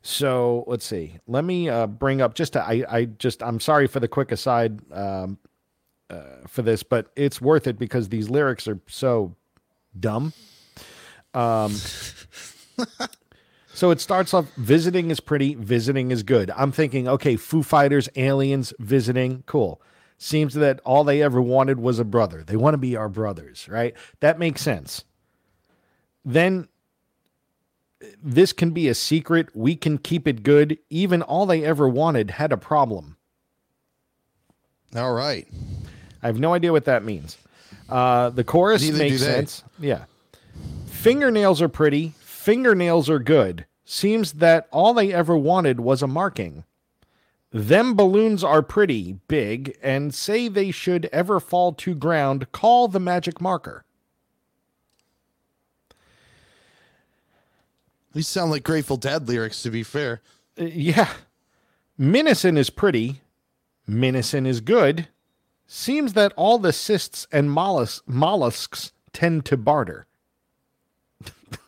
So 0.03 0.65
let's 0.67 0.85
see. 0.85 1.19
Let 1.27 1.45
me 1.45 1.69
uh, 1.69 1.87
bring 1.87 2.21
up 2.21 2.35
just. 2.35 2.57
I 2.57 2.85
I 2.91 3.05
just 3.07 3.43
I'm 3.43 3.61
sorry 3.61 3.87
for 3.87 4.01
the 4.01 4.09
quick 4.09 4.33
aside 4.33 4.81
um, 4.93 5.39
uh, 6.11 6.21
for 6.47 6.61
this, 6.63 6.83
but 6.83 7.07
it's 7.17 7.41
worth 7.41 7.67
it 7.67 7.79
because 7.79 8.09
these 8.11 8.29
lyrics 8.29 8.69
are 8.69 8.79
so 8.87 9.35
dumb. 9.99 10.33
Um, 11.33 11.75
so 13.75 13.91
it 13.91 14.01
starts 14.01 14.33
off 14.33 14.47
visiting 14.57 15.11
is 15.11 15.21
pretty, 15.21 15.55
visiting 15.55 16.11
is 16.11 16.23
good. 16.23 16.51
I'm 16.57 16.73
thinking, 16.73 17.09
okay, 17.09 17.37
Foo 17.37 17.63
Fighters, 17.63 18.09
aliens, 18.17 18.73
visiting, 18.79 19.43
cool. 19.47 19.83
Seems 20.17 20.55
that 20.55 20.81
all 20.85 21.05
they 21.05 21.23
ever 21.23 21.43
wanted 21.43 21.81
was 21.81 21.99
a 21.99 22.05
brother. 22.05 22.45
They 22.45 22.57
want 22.57 22.75
to 22.75 22.79
be 22.79 22.97
our 22.97 23.09
brothers, 23.09 23.69
right? 23.69 23.95
That 24.21 24.39
makes 24.39 24.63
sense. 24.63 25.05
Then 26.25 26.69
this 28.23 28.53
can 28.53 28.71
be 28.71 28.89
a 28.89 28.95
secret. 28.95 29.55
We 29.55 29.77
can 29.77 29.99
keep 29.99 30.29
it 30.29 30.43
good. 30.43 30.79
Even 30.89 31.21
all 31.21 31.47
they 31.47 31.65
ever 31.65 31.89
wanted 31.89 32.33
had 32.33 32.53
a 32.53 32.57
problem. 32.57 33.17
All 34.95 35.13
right. 35.13 35.49
I 36.23 36.27
have 36.27 36.39
no 36.39 36.55
idea 36.55 36.73
what 36.73 36.85
that 36.85 37.05
means. 37.05 37.37
Uh, 37.89 38.31
the 38.31 38.45
chorus 38.45 38.83
Neither 38.83 38.99
makes 38.99 39.21
sense. 39.21 39.65
Yeah. 39.79 40.05
Fingernails 40.87 41.61
are 41.61 41.69
pretty. 41.69 42.15
Fingernails 42.45 43.09
are 43.09 43.19
good. 43.19 43.65
Seems 43.87 44.35
that 44.35 44.69
all 44.71 44.93
they 44.93 45.15
ever 45.15 45.35
wanted 45.35 45.81
was 45.81 46.03
a 46.03 46.07
marking. 46.07 46.65
Them 47.51 47.95
balloons 47.95 48.45
are 48.45 48.61
pretty 48.61 49.15
big 49.29 49.79
and 49.83 50.15
say 50.15 50.49
they 50.49 50.71
should 50.71 51.07
ever 51.07 51.41
fall 51.41 51.73
to 51.73 51.95
ground. 51.95 52.53
Call 52.53 52.87
the 52.87 53.01
magic 53.01 53.41
marker. 53.41 53.87
These 58.13 58.29
sound 58.29 58.51
like 58.51 58.63
Grateful 58.63 58.99
Dead 58.99 59.27
lyrics, 59.27 59.63
to 59.63 59.71
be 59.71 59.83
fair. 59.83 60.21
Uh, 60.61 60.65
yeah. 60.65 61.15
Minison 61.99 62.59
is 62.59 62.69
pretty. 62.69 63.23
Minison 63.89 64.47
is 64.47 64.61
good. 64.61 65.09
Seems 65.67 66.13
that 66.13 66.35
all 66.37 66.59
the 66.59 66.75
cysts 66.75 67.27
and 67.33 67.49
mollus- 67.49 68.03
mollusks 68.07 68.93
tend 69.15 69.47
to 69.47 69.57
barter. 69.57 70.07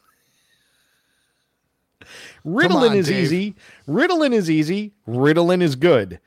Ritalin 2.46 2.90
on, 2.90 2.96
is 2.96 3.08
Dave. 3.08 3.24
easy. 3.24 3.54
Ritalin 3.88 4.32
is 4.32 4.48
easy. 4.48 4.92
Ritalin 5.06 5.60
is 5.62 5.74
good. 5.76 6.20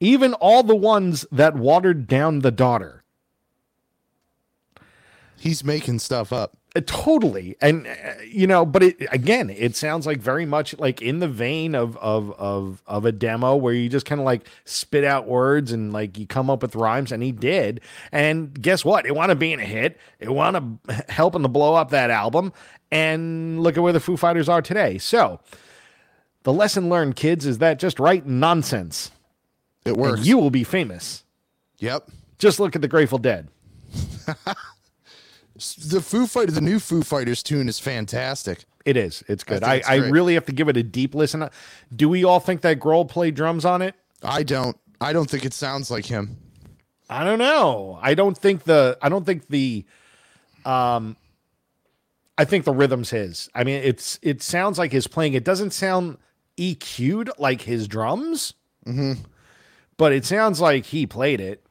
Even 0.00 0.34
all 0.34 0.62
the 0.62 0.74
ones 0.76 1.26
that 1.30 1.54
watered 1.54 2.06
down 2.06 2.40
the 2.40 2.50
daughter. 2.50 3.04
He's 5.36 5.62
making 5.62 5.98
stuff 5.98 6.32
up. 6.32 6.56
Uh, 6.76 6.80
totally. 6.84 7.56
And 7.62 7.86
uh, 7.86 7.92
you 8.26 8.46
know 8.46 8.66
but 8.66 8.82
it 8.82 8.96
again 9.10 9.48
it 9.48 9.74
sounds 9.74 10.06
like 10.06 10.18
very 10.18 10.44
much 10.44 10.78
like 10.78 11.00
in 11.00 11.20
the 11.20 11.28
vein 11.28 11.74
of 11.74 11.96
of 11.96 12.30
of 12.38 12.82
of 12.86 13.06
a 13.06 13.12
demo 13.12 13.56
where 13.56 13.72
you 13.72 13.88
just 13.88 14.04
kind 14.04 14.20
of 14.20 14.24
like 14.26 14.46
spit 14.66 15.02
out 15.02 15.26
words 15.26 15.72
and 15.72 15.92
like 15.92 16.18
you 16.18 16.26
come 16.26 16.50
up 16.50 16.60
with 16.60 16.74
rhymes 16.76 17.12
and 17.12 17.22
he 17.22 17.32
did. 17.32 17.80
And 18.12 18.60
guess 18.60 18.84
what? 18.84 19.06
It 19.06 19.14
wound 19.14 19.30
up 19.32 19.38
being 19.38 19.58
a 19.58 19.64
hit. 19.64 19.98
It 20.20 20.28
wound 20.30 20.56
up 20.56 21.08
helping 21.08 21.42
to 21.42 21.48
blow 21.48 21.74
up 21.74 21.90
that 21.90 22.10
album. 22.10 22.52
And 22.92 23.62
look 23.62 23.76
at 23.76 23.82
where 23.82 23.92
the 23.92 24.00
foo 24.00 24.16
fighters 24.16 24.48
are 24.48 24.62
today. 24.62 24.98
So 24.98 25.40
the 26.44 26.52
lesson 26.52 26.88
learned 26.88 27.16
kids 27.16 27.46
is 27.46 27.58
that 27.58 27.78
just 27.78 27.98
write 27.98 28.26
nonsense. 28.26 29.10
It 29.84 29.96
works. 29.96 30.18
and 30.18 30.26
you 30.26 30.36
will 30.38 30.50
be 30.50 30.62
famous. 30.62 31.24
Yep. 31.78 32.08
just 32.38 32.60
look 32.60 32.76
at 32.76 32.82
the 32.82 32.88
grateful 32.88 33.18
dead 33.18 33.48
The 35.78 36.00
Foo 36.00 36.26
Fighter, 36.26 36.52
the 36.52 36.60
new 36.60 36.78
Foo 36.78 37.02
Fighters 37.02 37.42
tune 37.42 37.68
is 37.68 37.78
fantastic. 37.78 38.64
It 38.84 38.96
is. 38.96 39.24
It's 39.26 39.42
good. 39.42 39.64
I, 39.64 39.76
it's 39.76 39.88
I, 39.88 39.96
really 39.96 40.34
have 40.34 40.46
to 40.46 40.52
give 40.52 40.68
it 40.68 40.76
a 40.76 40.82
deep 40.82 41.14
listen. 41.14 41.48
Do 41.94 42.08
we 42.08 42.24
all 42.24 42.40
think 42.40 42.60
that 42.60 42.78
Grohl 42.78 43.08
played 43.08 43.34
drums 43.34 43.64
on 43.64 43.82
it? 43.82 43.96
I 44.22 44.44
don't. 44.44 44.78
I 45.00 45.12
don't 45.12 45.28
think 45.28 45.44
it 45.44 45.52
sounds 45.52 45.90
like 45.90 46.06
him. 46.06 46.36
I 47.10 47.24
don't 47.24 47.38
know. 47.38 47.98
I 48.00 48.14
don't 48.14 48.36
think 48.36 48.64
the 48.64 48.96
I 49.02 49.08
don't 49.08 49.24
think 49.24 49.48
the 49.48 49.84
um 50.64 51.16
I 52.38 52.44
think 52.44 52.64
the 52.64 52.72
rhythm's 52.72 53.10
his. 53.10 53.48
I 53.54 53.64
mean 53.64 53.80
it's 53.82 54.18
it 54.22 54.42
sounds 54.42 54.78
like 54.78 54.92
his 54.92 55.06
playing. 55.06 55.34
It 55.34 55.44
doesn't 55.44 55.72
sound 55.72 56.18
EQ'd 56.56 57.30
like 57.38 57.62
his 57.62 57.88
drums. 57.88 58.54
Mm-hmm. 58.86 59.22
But 59.96 60.12
it 60.12 60.24
sounds 60.24 60.60
like 60.60 60.86
he 60.86 61.06
played 61.06 61.40
it. 61.40 61.65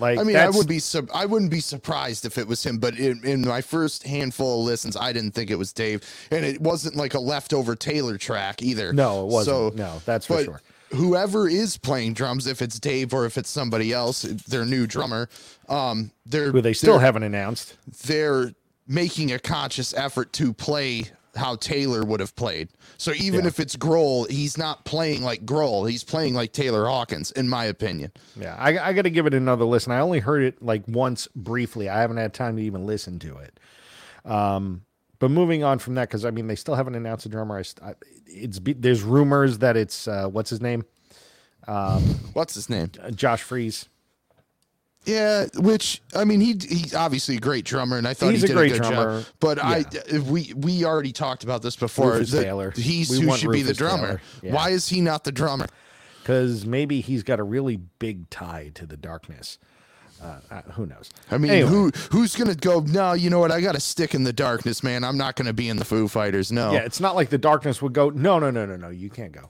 Like 0.00 0.18
I 0.18 0.22
mean, 0.24 0.36
I 0.36 0.48
would 0.50 0.66
be. 0.66 0.78
Sub- 0.78 1.10
I 1.14 1.26
wouldn't 1.26 1.50
be 1.50 1.60
surprised 1.60 2.24
if 2.24 2.38
it 2.38 2.46
was 2.48 2.64
him. 2.64 2.78
But 2.78 2.98
in, 2.98 3.24
in 3.24 3.42
my 3.42 3.60
first 3.60 4.04
handful 4.04 4.60
of 4.60 4.66
listens, 4.66 4.96
I 4.96 5.12
didn't 5.12 5.32
think 5.32 5.50
it 5.50 5.56
was 5.56 5.72
Dave, 5.72 6.02
and 6.30 6.44
it 6.44 6.60
wasn't 6.60 6.96
like 6.96 7.14
a 7.14 7.20
leftover 7.20 7.76
Taylor 7.76 8.16
track 8.18 8.62
either. 8.62 8.92
No, 8.92 9.22
it 9.24 9.26
wasn't. 9.30 9.54
So, 9.74 9.76
No, 9.76 10.00
that's 10.04 10.26
for 10.26 10.42
sure. 10.44 10.60
Whoever 10.92 11.48
is 11.48 11.76
playing 11.76 12.14
drums, 12.14 12.48
if 12.48 12.60
it's 12.60 12.80
Dave 12.80 13.14
or 13.14 13.24
if 13.24 13.38
it's 13.38 13.48
somebody 13.50 13.92
else, 13.92 14.22
their 14.22 14.64
new 14.64 14.88
drummer, 14.88 15.28
um, 15.68 16.10
they're 16.26 16.50
who 16.50 16.60
they 16.60 16.72
still 16.72 16.94
they're- 16.94 17.00
haven't 17.02 17.22
announced. 17.22 17.76
they're 18.06 18.52
making 18.88 19.30
a 19.30 19.38
conscious 19.38 19.94
effort 19.94 20.32
to 20.32 20.52
play 20.52 21.04
how 21.36 21.56
Taylor 21.56 22.04
would 22.04 22.20
have 22.20 22.34
played. 22.36 22.68
So 22.98 23.12
even 23.12 23.42
Yeah. 23.42 23.46
if 23.48 23.60
it's 23.60 23.76
Grohl, 23.76 24.28
he's 24.30 24.58
not 24.58 24.84
playing 24.84 25.22
like 25.22 25.44
Grohl. 25.46 25.88
He's 25.88 26.02
playing 26.04 26.34
like 26.34 26.52
Taylor 26.52 26.86
Hawkins, 26.86 27.30
in 27.32 27.48
my 27.48 27.64
opinion. 27.64 28.12
Yeah, 28.36 28.56
I, 28.58 28.78
I 28.78 28.92
got 28.92 29.02
to 29.02 29.10
give 29.10 29.26
it 29.26 29.34
another 29.34 29.64
listen. 29.64 29.92
I 29.92 30.00
only 30.00 30.20
heard 30.20 30.42
it 30.42 30.62
like 30.62 30.82
once 30.88 31.28
briefly. 31.36 31.88
I 31.88 32.00
haven't 32.00 32.16
had 32.18 32.34
time 32.34 32.56
to 32.56 32.62
even 32.62 32.84
listen 32.86 33.18
to 33.20 33.36
it. 33.38 33.58
Um, 34.24 34.82
but 35.18 35.30
moving 35.30 35.62
on 35.64 35.78
from 35.78 35.94
that, 35.94 36.08
because 36.08 36.24
I 36.24 36.30
mean, 36.30 36.46
they 36.46 36.56
still 36.56 36.74
haven't 36.74 36.94
announced 36.94 37.26
a 37.26 37.28
drummer. 37.28 37.62
I, 37.82 37.94
it's 38.26 38.58
there's 38.64 39.02
rumors 39.02 39.58
that 39.58 39.76
it's 39.76 40.08
uh, 40.08 40.28
what's 40.28 40.50
his 40.50 40.60
name, 40.60 40.84
What's 42.32 42.54
his 42.54 42.68
name? 42.70 42.90
Josh 43.14 43.42
Freese. 43.42 43.86
Yeah, 45.06 45.46
which 45.56 46.02
I 46.14 46.24
mean, 46.24 46.40
he 46.40 46.52
he's 46.60 46.94
obviously 46.94 47.36
a 47.36 47.40
great 47.40 47.64
drummer, 47.64 47.96
and 47.96 48.06
I 48.06 48.12
thought 48.14 48.32
He's 48.32 48.40
he 48.42 48.44
a 48.44 48.48
did 48.48 48.54
great 48.56 48.72
a 48.72 48.74
good 48.74 48.82
drummer. 48.82 49.20
job. 49.22 49.26
But 49.40 49.58
I 49.58 49.84
we 50.28 50.52
we 50.54 50.84
already 50.84 51.12
talked 51.12 51.42
about 51.42 51.62
this 51.62 51.74
before. 51.74 52.12
Rufus 52.12 52.32
The- 52.32 52.42
Taylor. 52.44 52.70
He's 52.72 53.08
We 53.10 53.20
who 53.20 53.36
should 53.36 53.50
be 53.52 53.62
the 53.62 53.72
drummer. 53.74 54.20
Yeah. 54.42 54.52
Why 54.52 54.70
is 54.70 54.88
he 54.88 55.00
not 55.00 55.24
the 55.24 55.32
drummer? 55.32 55.66
Because 56.22 56.66
maybe 56.66 57.00
he's 57.00 57.22
got 57.22 57.40
a 57.40 57.42
really 57.42 57.76
big 57.98 58.28
tie 58.28 58.72
to 58.74 58.84
the 58.86 58.96
darkness. 58.98 59.58
Uh, 60.22 60.38
uh, 60.50 60.60
who 60.72 60.84
knows? 60.84 61.08
I 61.30 61.38
mean, 61.38 61.50
Anyway. 61.50 61.70
who 61.70 61.90
who's 62.10 62.36
gonna 62.36 62.54
go? 62.54 62.80
No, 62.80 63.14
you 63.14 63.30
know 63.30 63.38
what? 63.38 63.50
I 63.50 63.62
got 63.62 63.74
to 63.74 63.80
stick 63.80 64.14
in 64.14 64.24
the 64.24 64.34
darkness, 64.34 64.82
man. 64.82 65.02
I'm 65.02 65.16
not 65.16 65.34
gonna 65.34 65.54
be 65.54 65.70
in 65.70 65.78
the 65.78 65.84
Foo 65.86 66.08
Fighters. 66.08 66.52
No. 66.52 66.72
Yeah, 66.74 66.80
it's 66.80 67.00
not 67.00 67.16
like 67.16 67.30
the 67.30 67.38
darkness 67.38 67.80
would 67.80 67.94
go. 67.94 68.10
No, 68.10 68.38
no, 68.38 68.50
no, 68.50 68.66
no, 68.66 68.76
no. 68.76 68.90
You 68.90 69.08
can't 69.08 69.32
go. 69.32 69.48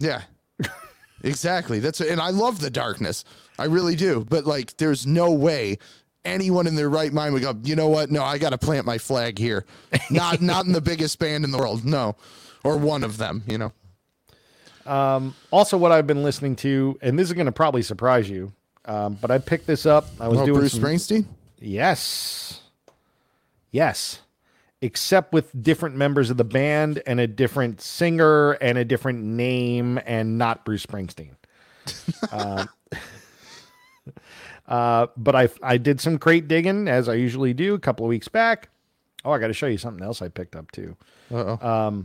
Yeah. 0.00 0.22
exactly. 1.22 1.78
That's 1.78 2.00
and 2.00 2.20
I 2.20 2.30
love 2.30 2.60
the 2.60 2.70
darkness. 2.70 3.24
I 3.60 3.66
really 3.66 3.94
do. 3.96 4.26
But 4.28 4.46
like 4.46 4.76
there's 4.78 5.06
no 5.06 5.30
way 5.30 5.78
anyone 6.24 6.66
in 6.66 6.74
their 6.74 6.90
right 6.90 7.12
mind 7.12 7.34
would 7.34 7.42
go, 7.42 7.54
"You 7.62 7.76
know 7.76 7.88
what? 7.88 8.10
No, 8.10 8.22
I 8.24 8.38
got 8.38 8.50
to 8.50 8.58
plant 8.58 8.86
my 8.86 8.98
flag 8.98 9.38
here." 9.38 9.64
Not 10.10 10.40
not 10.40 10.66
in 10.66 10.72
the 10.72 10.80
biggest 10.80 11.18
band 11.18 11.44
in 11.44 11.50
the 11.50 11.58
world. 11.58 11.84
No. 11.84 12.16
Or 12.64 12.76
one 12.76 13.04
of 13.04 13.16
them, 13.16 13.42
you 13.46 13.58
know. 13.58 13.72
Um, 14.86 15.34
Also, 15.50 15.76
what 15.78 15.92
I've 15.92 16.06
been 16.06 16.22
listening 16.22 16.56
to, 16.56 16.98
and 17.00 17.18
this 17.18 17.28
is 17.28 17.32
going 17.34 17.46
to 17.46 17.52
probably 17.52 17.82
surprise 17.82 18.28
you, 18.28 18.52
um, 18.86 19.16
but 19.20 19.30
I 19.30 19.38
picked 19.38 19.66
this 19.66 19.86
up. 19.86 20.06
I 20.18 20.28
was 20.28 20.38
Oh, 20.40 20.46
doing 20.46 20.60
Bruce 20.60 20.72
some, 20.72 20.82
Springsteen? 20.82 21.26
Yes. 21.60 22.60
Yes. 23.70 24.20
Except 24.82 25.32
with 25.32 25.50
different 25.62 25.96
members 25.96 26.30
of 26.30 26.36
the 26.38 26.44
band 26.44 27.02
and 27.06 27.20
a 27.20 27.26
different 27.26 27.80
singer 27.80 28.52
and 28.52 28.78
a 28.78 28.84
different 28.84 29.22
name 29.22 30.00
and 30.06 30.38
not 30.38 30.64
Bruce 30.64 30.84
Springsteen. 30.86 31.32
uh, 32.32 32.66
uh, 34.70 35.08
but 35.16 35.36
I 35.36 35.48
I 35.62 35.76
did 35.76 36.00
some 36.00 36.18
crate 36.18 36.48
digging 36.48 36.88
as 36.88 37.08
I 37.08 37.14
usually 37.14 37.52
do 37.52 37.74
a 37.74 37.78
couple 37.78 38.06
of 38.06 38.08
weeks 38.08 38.28
back. 38.28 38.70
Oh, 39.24 39.32
I 39.32 39.38
got 39.38 39.48
to 39.48 39.52
show 39.52 39.66
you 39.66 39.76
something 39.76 40.02
else 40.02 40.22
I 40.22 40.28
picked 40.28 40.56
up 40.56 40.70
too. 40.70 40.96
Uh-oh. 41.30 42.04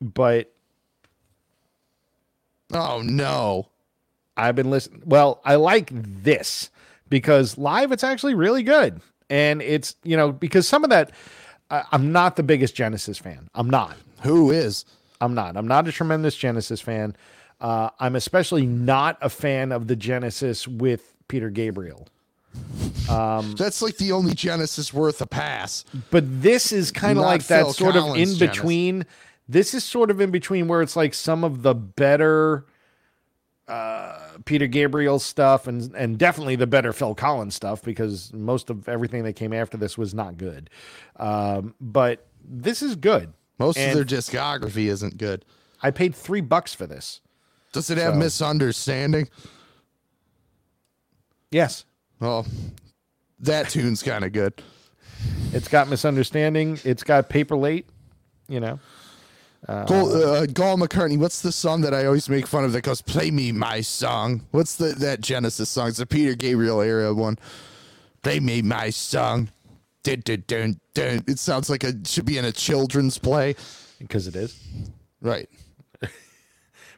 But 0.00 0.52
oh 2.72 3.02
no. 3.02 3.68
I've 4.36 4.54
been 4.54 4.70
listening. 4.70 5.02
Well, 5.06 5.40
I 5.44 5.54
like 5.54 5.90
this 5.92 6.70
because 7.08 7.56
live 7.56 7.92
it's 7.92 8.04
actually 8.04 8.34
really 8.34 8.62
good, 8.62 9.00
and 9.30 9.62
it's 9.62 9.96
you 10.02 10.16
know 10.16 10.32
because 10.32 10.68
some 10.68 10.84
of 10.84 10.90
that 10.90 11.12
I 11.70 11.84
I'm 11.92 12.12
not 12.12 12.36
the 12.36 12.42
biggest 12.42 12.74
Genesis 12.74 13.18
fan. 13.18 13.48
I'm 13.54 13.70
not. 13.70 13.96
Who 14.22 14.50
is? 14.50 14.84
I'm 15.20 15.34
not. 15.34 15.56
I'm 15.56 15.66
not 15.66 15.88
a 15.88 15.92
tremendous 15.92 16.36
Genesis 16.36 16.80
fan. 16.80 17.16
Uh, 17.60 17.88
I'm 17.98 18.14
especially 18.16 18.66
not 18.66 19.16
a 19.22 19.30
fan 19.30 19.72
of 19.72 19.86
the 19.86 19.96
Genesis 19.96 20.68
with 20.68 21.14
Peter 21.28 21.50
Gabriel. 21.50 22.08
That's 23.08 23.82
like 23.82 23.96
the 23.98 24.12
only 24.12 24.34
Genesis 24.34 24.92
worth 24.92 25.20
a 25.20 25.26
pass. 25.26 25.84
But 26.10 26.24
this 26.42 26.72
is 26.72 26.90
kind 26.90 27.18
of 27.18 27.24
like 27.24 27.44
that 27.46 27.64
Phil 27.64 27.72
sort 27.72 27.96
of 27.96 28.02
Collins 28.04 28.32
in 28.32 28.38
Genesis. 28.38 28.56
between. 28.60 29.06
This 29.48 29.74
is 29.74 29.84
sort 29.84 30.10
of 30.10 30.20
in 30.20 30.30
between 30.30 30.66
where 30.66 30.82
it's 30.82 30.96
like 30.96 31.14
some 31.14 31.44
of 31.44 31.62
the 31.62 31.74
better 31.74 32.66
uh, 33.68 34.18
Peter 34.44 34.66
Gabriel 34.66 35.18
stuff 35.18 35.66
and 35.66 35.94
and 35.94 36.18
definitely 36.18 36.56
the 36.56 36.66
better 36.66 36.92
Phil 36.92 37.14
Collins 37.14 37.54
stuff 37.54 37.82
because 37.82 38.32
most 38.32 38.70
of 38.70 38.88
everything 38.88 39.22
that 39.24 39.34
came 39.34 39.52
after 39.52 39.76
this 39.76 39.96
was 39.98 40.14
not 40.14 40.36
good. 40.36 40.70
Um, 41.16 41.74
but 41.80 42.26
this 42.44 42.82
is 42.82 42.96
good. 42.96 43.32
Most 43.58 43.78
And 43.78 43.98
of 43.98 44.08
their 44.08 44.18
discography 44.18 44.86
isn't 44.86 45.16
good. 45.16 45.44
I 45.82 45.90
paid 45.90 46.14
three 46.14 46.40
bucks 46.40 46.74
for 46.74 46.86
this. 46.86 47.20
Does 47.72 47.90
it 47.90 47.98
have 47.98 48.14
So- 48.14 48.18
misunderstanding? 48.20 49.28
Yes, 51.50 51.84
Oh, 52.20 52.44
that 53.40 53.68
tune's 53.68 54.02
kind 54.02 54.24
of 54.24 54.32
good. 54.32 54.62
it's 55.52 55.68
got 55.68 55.88
misunderstanding. 55.88 56.78
It's 56.84 57.02
got 57.02 57.28
Paperlate. 57.28 57.84
You 58.48 58.60
know. 58.60 58.80
Gol, 59.66 60.14
uh, 60.14 60.46
Gol 60.46 60.76
McCartney, 60.76 61.18
what's 61.18 61.42
the 61.42 61.50
song 61.50 61.80
that 61.80 61.92
I 61.92 62.06
always 62.06 62.28
make 62.28 62.46
fun 62.46 62.62
of 62.64 62.72
that 62.72 62.82
goes, 62.82 63.02
Play 63.02 63.30
me 63.32 63.50
my 63.50 63.80
song? 63.80 64.42
What's 64.52 64.76
the 64.76 64.86
that 64.98 65.20
Genesis 65.20 65.68
song? 65.68 65.88
It's 65.88 65.98
a 65.98 66.06
Peter 66.06 66.34
Gabriel 66.34 66.80
era 66.80 67.12
one. 67.12 67.36
Play 68.22 68.38
me 68.40 68.62
my 68.62 68.90
song. 68.90 69.48
Dun, 70.04 70.20
dun, 70.24 70.44
dun, 70.46 70.80
dun. 70.94 71.24
It 71.26 71.38
sounds 71.40 71.68
like 71.68 71.82
it 71.82 72.06
should 72.06 72.24
be 72.26 72.38
in 72.38 72.44
a 72.44 72.52
children's 72.52 73.18
play. 73.18 73.56
because 73.98 74.28
it 74.28 74.36
is. 74.36 74.56
Right. 75.20 75.48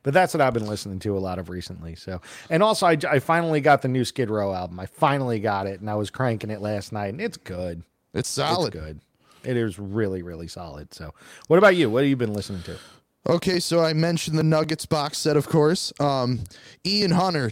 But 0.02 0.14
that's 0.14 0.34
what 0.34 0.40
I've 0.40 0.54
been 0.54 0.66
listening 0.66 0.98
to 1.00 1.16
a 1.16 1.20
lot 1.20 1.38
of 1.38 1.48
recently. 1.48 1.94
So, 1.94 2.20
and 2.50 2.62
also 2.62 2.86
I, 2.86 2.96
I 3.08 3.18
finally 3.18 3.60
got 3.60 3.82
the 3.82 3.88
new 3.88 4.04
Skid 4.04 4.30
Row 4.30 4.54
album. 4.54 4.78
I 4.80 4.86
finally 4.86 5.40
got 5.40 5.66
it, 5.66 5.80
and 5.80 5.90
I 5.90 5.94
was 5.94 6.10
cranking 6.10 6.50
it 6.50 6.60
last 6.60 6.92
night, 6.92 7.08
and 7.08 7.20
it's 7.20 7.36
good. 7.36 7.82
It's 8.14 8.28
solid. 8.28 8.74
It's 8.74 8.84
good. 8.84 9.00
It 9.44 9.56
is 9.56 9.78
really, 9.78 10.22
really 10.22 10.48
solid. 10.48 10.92
So, 10.92 11.14
what 11.46 11.58
about 11.58 11.76
you? 11.76 11.88
What 11.90 12.02
have 12.02 12.10
you 12.10 12.16
been 12.16 12.32
listening 12.32 12.62
to? 12.62 12.76
Okay, 13.28 13.58
so 13.60 13.80
I 13.84 13.92
mentioned 13.92 14.38
the 14.38 14.42
Nuggets 14.42 14.86
box 14.86 15.18
set, 15.18 15.36
of 15.36 15.46
course. 15.48 15.92
Um, 16.00 16.40
Ian 16.86 17.10
Hunter, 17.10 17.50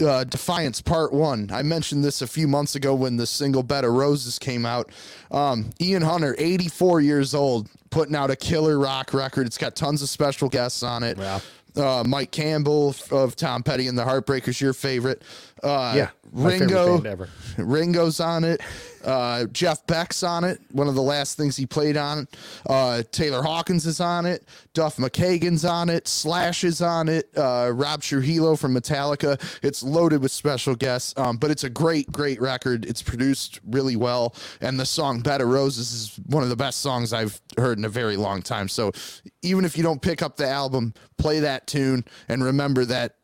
uh, 0.00 0.24
Defiance 0.24 0.80
Part 0.80 1.12
One. 1.12 1.50
I 1.52 1.62
mentioned 1.62 2.02
this 2.02 2.22
a 2.22 2.26
few 2.26 2.48
months 2.48 2.74
ago 2.74 2.94
when 2.94 3.16
the 3.16 3.26
single 3.26 3.62
"Bed 3.62 3.84
of 3.84 3.92
Roses" 3.92 4.38
came 4.38 4.64
out. 4.64 4.90
Um, 5.30 5.70
Ian 5.78 6.02
Hunter, 6.02 6.34
84 6.38 7.02
years 7.02 7.34
old, 7.34 7.68
putting 7.90 8.14
out 8.16 8.30
a 8.30 8.36
killer 8.36 8.78
rock 8.78 9.12
record. 9.12 9.46
It's 9.46 9.58
got 9.58 9.76
tons 9.76 10.00
of 10.00 10.08
special 10.08 10.48
guests 10.48 10.82
on 10.82 11.02
it. 11.02 11.18
Yeah. 11.18 11.40
Uh, 11.76 12.02
Mike 12.06 12.30
Campbell 12.30 12.94
of 13.10 13.36
Tom 13.36 13.62
Petty 13.62 13.86
and 13.86 13.96
the 13.98 14.04
Heartbreakers, 14.04 14.60
your 14.60 14.72
favorite. 14.72 15.22
Uh, 15.62 15.92
Yeah, 15.96 16.10
Ringo. 16.32 17.00
ever. 17.02 17.28
Ringo's 17.58 18.20
on 18.20 18.44
it. 18.44 18.60
Uh, 19.04 19.44
Jeff 19.46 19.86
Beck's 19.86 20.22
on 20.22 20.44
it. 20.44 20.60
One 20.72 20.86
of 20.88 20.94
the 20.94 21.02
last 21.02 21.36
things 21.36 21.56
he 21.56 21.64
played 21.66 21.96
on. 21.96 22.28
Uh, 22.68 23.02
Taylor 23.12 23.42
Hawkins 23.42 23.86
is 23.86 24.00
on 24.00 24.26
it. 24.26 24.44
Duff 24.74 24.96
McKagan's 24.96 25.64
on 25.64 25.88
it. 25.88 26.06
Slash 26.06 26.64
is 26.64 26.82
on 26.82 27.08
it. 27.08 27.30
Uh, 27.36 27.70
Rob 27.74 28.02
Trujillo 28.02 28.56
from 28.56 28.74
Metallica. 28.74 29.40
It's 29.62 29.82
loaded 29.82 30.22
with 30.22 30.30
special 30.32 30.74
guests. 30.74 31.14
Um, 31.16 31.36
but 31.38 31.50
it's 31.50 31.64
a 31.64 31.70
great, 31.70 32.10
great 32.12 32.40
record. 32.40 32.84
It's 32.84 33.02
produced 33.02 33.60
really 33.66 33.96
well, 33.96 34.34
and 34.60 34.78
the 34.78 34.86
song 34.86 35.20
"Bed 35.20 35.40
of 35.40 35.48
Roses" 35.48 35.92
is 35.92 36.20
one 36.26 36.42
of 36.42 36.48
the 36.50 36.56
best 36.56 36.80
songs 36.80 37.12
I've 37.12 37.40
heard 37.56 37.78
in 37.78 37.84
a 37.84 37.88
very 37.88 38.16
long 38.16 38.42
time. 38.42 38.68
So 38.68 38.92
even 39.42 39.64
if 39.64 39.76
you 39.76 39.82
don't 39.82 40.02
pick 40.02 40.20
up 40.22 40.36
the 40.36 40.48
album, 40.48 40.92
play 41.18 41.40
that 41.40 41.66
tune 41.66 42.04
and 42.28 42.44
remember 42.44 42.84
that 42.84 43.16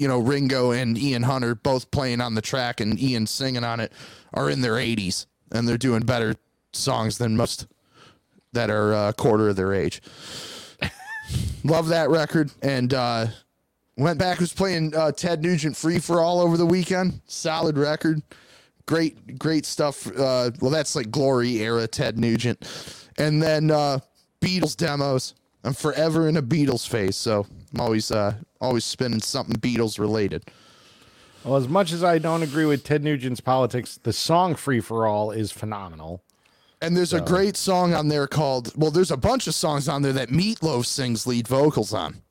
you 0.00 0.08
know, 0.08 0.18
Ringo 0.18 0.70
and 0.70 0.96
Ian 0.96 1.22
Hunter 1.22 1.54
both 1.54 1.90
playing 1.90 2.22
on 2.22 2.34
the 2.34 2.40
track 2.40 2.80
and 2.80 2.98
Ian 2.98 3.26
singing 3.26 3.64
on 3.64 3.80
it 3.80 3.92
are 4.32 4.48
in 4.48 4.62
their 4.62 4.76
80s 4.76 5.26
and 5.52 5.68
they're 5.68 5.76
doing 5.76 6.00
better 6.00 6.36
songs 6.72 7.18
than 7.18 7.36
most 7.36 7.66
that 8.54 8.70
are 8.70 9.08
a 9.08 9.12
quarter 9.12 9.50
of 9.50 9.56
their 9.56 9.74
age. 9.74 10.00
Love 11.64 11.88
that 11.88 12.08
record 12.08 12.50
and 12.62 12.94
uh, 12.94 13.26
went 13.98 14.18
back 14.18 14.40
was 14.40 14.54
playing 14.54 14.96
uh, 14.96 15.12
Ted 15.12 15.42
Nugent 15.42 15.76
Free 15.76 15.98
for 15.98 16.20
All 16.20 16.40
over 16.40 16.56
the 16.56 16.66
weekend. 16.66 17.20
Solid 17.26 17.76
record. 17.76 18.22
Great, 18.86 19.38
great 19.38 19.66
stuff. 19.66 20.06
Uh, 20.06 20.50
well, 20.62 20.70
that's 20.70 20.96
like 20.96 21.10
glory 21.10 21.58
era 21.58 21.86
Ted 21.86 22.18
Nugent. 22.18 22.66
And 23.18 23.42
then 23.42 23.70
uh, 23.70 23.98
Beatles 24.40 24.74
demos. 24.76 25.34
I'm 25.62 25.74
forever 25.74 26.26
in 26.26 26.38
a 26.38 26.42
Beatles 26.42 26.88
phase, 26.88 27.16
so 27.16 27.46
I'm 27.74 27.80
always 27.80 28.10
uh, 28.10 28.32
always 28.60 28.84
spinning 28.84 29.20
something 29.20 29.56
Beatles 29.56 29.98
related. 29.98 30.44
Well, 31.44 31.56
as 31.56 31.68
much 31.68 31.92
as 31.92 32.04
I 32.04 32.18
don't 32.18 32.42
agree 32.42 32.66
with 32.66 32.84
Ted 32.84 33.02
Nugent's 33.02 33.40
politics, 33.40 33.98
the 34.02 34.12
song 34.12 34.54
"Free 34.54 34.80
for 34.80 35.06
All" 35.06 35.30
is 35.30 35.52
phenomenal. 35.52 36.22
And 36.82 36.96
there's 36.96 37.12
a 37.12 37.20
great 37.20 37.56
song 37.56 37.92
on 37.92 38.08
there 38.08 38.26
called 38.26 38.72
well, 38.76 38.90
there's 38.90 39.10
a 39.10 39.16
bunch 39.16 39.46
of 39.46 39.54
songs 39.54 39.88
on 39.88 40.02
there 40.02 40.12
that 40.14 40.30
Meatloaf 40.30 40.86
sings 40.86 41.26
lead 41.26 41.46
vocals 41.46 41.92
on. 41.92 42.22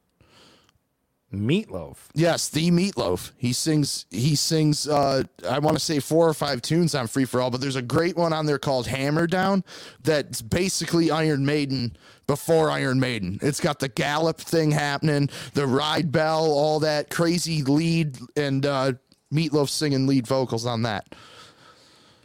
Meatloaf. 1.33 1.97
Yes, 2.15 2.49
the 2.49 2.71
Meatloaf. 2.71 3.31
He 3.37 3.53
sings 3.53 4.05
he 4.09 4.35
sings 4.35 4.87
uh 4.87 5.23
I 5.47 5.59
want 5.59 5.77
to 5.77 5.83
say 5.83 5.99
four 5.99 6.27
or 6.27 6.33
five 6.33 6.61
tunes 6.61 6.95
on 6.95 7.07
Free 7.07 7.25
for 7.25 7.39
All, 7.41 7.51
but 7.51 7.61
there's 7.61 7.75
a 7.75 7.81
great 7.83 8.17
one 8.17 8.33
on 8.33 8.45
there 8.45 8.57
called 8.57 8.87
Hammer 8.87 9.27
Down 9.27 9.63
that's 10.03 10.41
basically 10.41 11.11
Iron 11.11 11.45
Maiden 11.45 11.95
before 12.25 12.71
Iron 12.71 12.99
Maiden. 12.99 13.37
It's 13.43 13.59
got 13.59 13.79
the 13.79 13.89
gallop 13.89 14.39
thing 14.39 14.71
happening, 14.71 15.29
the 15.53 15.67
ride 15.67 16.11
bell, 16.11 16.45
all 16.45 16.79
that 16.79 17.09
crazy 17.09 17.63
lead 17.63 18.17
and 18.35 18.65
uh 18.65 18.93
Meatloaf 19.31 19.69
singing 19.69 20.07
lead 20.07 20.25
vocals 20.25 20.65
on 20.65 20.81
that. 20.81 21.13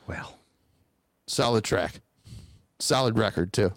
Well, 0.07 0.39
Solid 1.27 1.65
track. 1.65 2.01
Solid 2.79 3.19
record 3.19 3.53
too. 3.53 3.73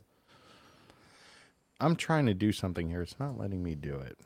I'm 1.79 1.95
trying 1.95 2.25
to 2.25 2.33
do 2.33 2.51
something 2.51 2.89
here. 2.89 3.01
It's 3.01 3.19
not 3.19 3.37
letting 3.37 3.63
me 3.63 3.75
do 3.75 3.95
it. 3.95 4.17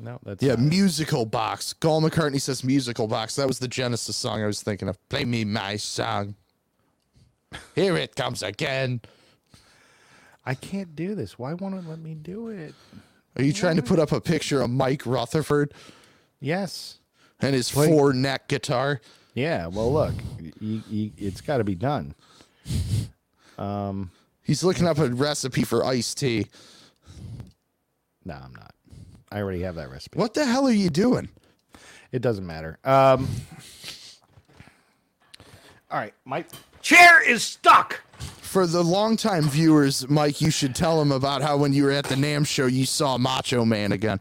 No, 0.00 0.18
that's 0.22 0.42
Yeah, 0.42 0.50
not- 0.54 0.60
musical 0.60 1.26
box. 1.26 1.72
Paul 1.72 2.02
McCartney 2.02 2.40
says 2.40 2.62
musical 2.62 3.08
box. 3.08 3.34
That 3.36 3.48
was 3.48 3.58
the 3.58 3.68
Genesis 3.68 4.16
song 4.16 4.42
I 4.42 4.46
was 4.46 4.62
thinking 4.62 4.88
of. 4.88 4.96
Play 5.08 5.24
me 5.24 5.44
my 5.44 5.76
song. 5.76 6.34
Here 7.74 7.96
it 7.96 8.14
comes 8.14 8.42
again. 8.42 9.00
I 10.46 10.54
can't 10.54 10.94
do 10.94 11.14
this. 11.14 11.38
Why 11.38 11.54
won't 11.54 11.74
it 11.74 11.86
let 11.88 11.98
me 11.98 12.14
do 12.14 12.48
it? 12.48 12.74
Are 13.36 13.42
you 13.42 13.52
trying 13.52 13.76
to 13.76 13.82
put 13.82 13.98
up 13.98 14.12
a 14.12 14.20
picture 14.20 14.62
of 14.62 14.70
Mike 14.70 15.04
Rutherford 15.04 15.74
Yes. 16.40 16.98
and 17.40 17.54
his 17.54 17.68
four 17.70 18.12
neck 18.12 18.48
guitar? 18.48 19.00
Yeah. 19.34 19.66
Well, 19.66 19.92
look, 19.92 20.14
it's 20.60 21.40
got 21.40 21.58
to 21.58 21.64
be 21.64 21.74
done. 21.74 22.14
Um, 23.58 24.10
He's 24.42 24.64
looking 24.64 24.86
up 24.86 24.98
a 24.98 25.08
recipe 25.10 25.62
for 25.64 25.84
iced 25.84 26.18
tea. 26.18 26.46
No, 28.24 28.34
I'm 28.34 28.54
not. 28.54 28.74
I 29.30 29.40
already 29.40 29.62
have 29.62 29.74
that 29.76 29.90
recipe. 29.90 30.18
What 30.18 30.34
the 30.34 30.44
hell 30.44 30.66
are 30.66 30.72
you 30.72 30.90
doing? 30.90 31.28
It 32.12 32.22
doesn't 32.22 32.46
matter. 32.46 32.78
Um. 32.84 33.28
All 35.90 35.98
right, 35.98 36.14
my 36.24 36.44
chair 36.82 37.22
is 37.22 37.42
stuck. 37.42 38.00
For 38.18 38.66
the 38.66 38.82
longtime 38.82 39.44
viewers, 39.48 40.08
Mike, 40.08 40.40
you 40.40 40.50
should 40.50 40.74
tell 40.74 40.98
them 40.98 41.12
about 41.12 41.42
how 41.42 41.58
when 41.58 41.72
you 41.74 41.84
were 41.84 41.90
at 41.90 42.04
the 42.04 42.14
NAMM 42.14 42.46
show, 42.46 42.66
you 42.66 42.86
saw 42.86 43.18
Macho 43.18 43.64
Man 43.64 43.92
again. 43.92 44.20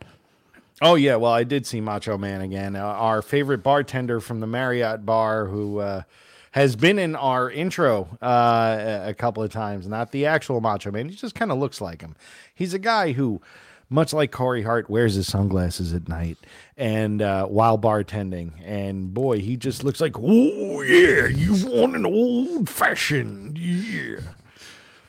Oh 0.81 0.95
yeah, 0.95 1.15
well 1.15 1.31
I 1.31 1.43
did 1.43 1.65
see 1.65 1.81
Macho 1.81 2.17
Man 2.17 2.41
again. 2.41 2.75
Uh, 2.75 2.83
our 2.83 3.21
favorite 3.21 3.63
bartender 3.63 4.19
from 4.19 4.41
the 4.41 4.47
Marriott 4.47 5.05
bar, 5.05 5.45
who 5.45 5.79
uh, 5.79 6.03
has 6.51 6.75
been 6.75 6.99
in 6.99 7.15
our 7.15 7.49
intro 7.49 8.07
uh, 8.21 8.77
a 9.05 9.09
a 9.09 9.13
couple 9.13 9.41
of 9.43 9.51
times. 9.51 9.87
Not 9.87 10.11
the 10.11 10.25
actual 10.25 10.61
Macho 10.61 10.91
Man. 10.91 11.09
He 11.09 11.15
just 11.15 11.33
kind 11.35 11.51
of 11.51 11.57
looks 11.57 11.81
like 11.81 12.01
him. 12.01 12.15
He's 12.53 12.73
a 12.73 12.79
guy 12.79 13.13
who, 13.13 13.41
much 13.89 14.13
like 14.13 14.31
Corey 14.31 14.63
Hart, 14.63 14.89
wears 14.89 15.15
his 15.15 15.27
sunglasses 15.27 15.93
at 15.93 16.07
night 16.07 16.37
and 16.75 17.21
uh, 17.21 17.45
while 17.45 17.77
bartending. 17.77 18.51
And 18.65 19.13
boy, 19.13 19.39
he 19.39 19.57
just 19.57 19.83
looks 19.83 20.01
like, 20.01 20.17
oh 20.17 20.81
yeah, 20.81 21.27
you 21.27 21.67
want 21.67 21.95
an 21.95 22.05
old 22.05 22.69
fashioned, 22.69 23.57
yeah. 23.57 24.21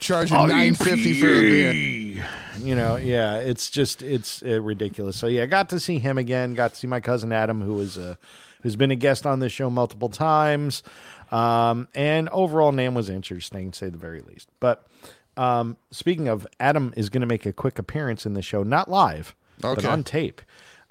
Charging 0.01 0.47
nine 0.49 0.75
fifty 0.75 1.21
for 1.21 1.27
a 1.27 1.41
beer. 1.41 2.27
You 2.61 2.75
know, 2.75 2.97
yeah, 2.97 3.37
it's 3.37 3.71
just 3.71 4.03
it's 4.03 4.43
uh, 4.43 4.61
ridiculous. 4.61 5.17
So 5.17 5.27
yeah, 5.27 5.45
I 5.45 5.47
got 5.47 5.69
to 5.71 5.81
see 5.81 5.99
him 5.99 6.19
again. 6.19 6.55
Got 6.55 6.75
to 6.75 6.77
see 6.77 6.87
my 6.87 7.01
cousin 7.01 7.33
Adam, 7.33 7.61
who 7.61 7.79
who 7.79 7.81
is 7.81 7.99
uh, 7.99 8.17
who's 8.63 8.77
been 8.77 8.91
a 8.91 8.97
guest 8.97 9.27
on 9.27 9.41
this 9.41 9.53
show 9.53 9.71
multiple 9.71 10.09
times. 10.09 10.83
Um, 11.31 11.89
and 11.95 12.29
overall, 12.31 12.73
name 12.73 12.95
was 12.95 13.11
interesting, 13.11 13.71
to 13.71 13.79
say 13.79 13.89
the 13.91 13.99
very 13.99 14.23
least. 14.23 14.49
But 14.61 14.87
um, 15.39 15.77
speaking 15.91 16.29
of, 16.29 16.47
Adam 16.61 16.93
is 16.97 17.09
going 17.09 17.21
to 17.23 17.27
make 17.27 17.47
a 17.47 17.53
quick 17.53 17.79
appearance 17.79 18.27
in 18.27 18.35
the 18.35 18.43
show, 18.43 18.63
not 18.63 18.91
live, 18.91 19.35
but 19.61 19.85
on 19.85 20.05
tape. 20.05 20.43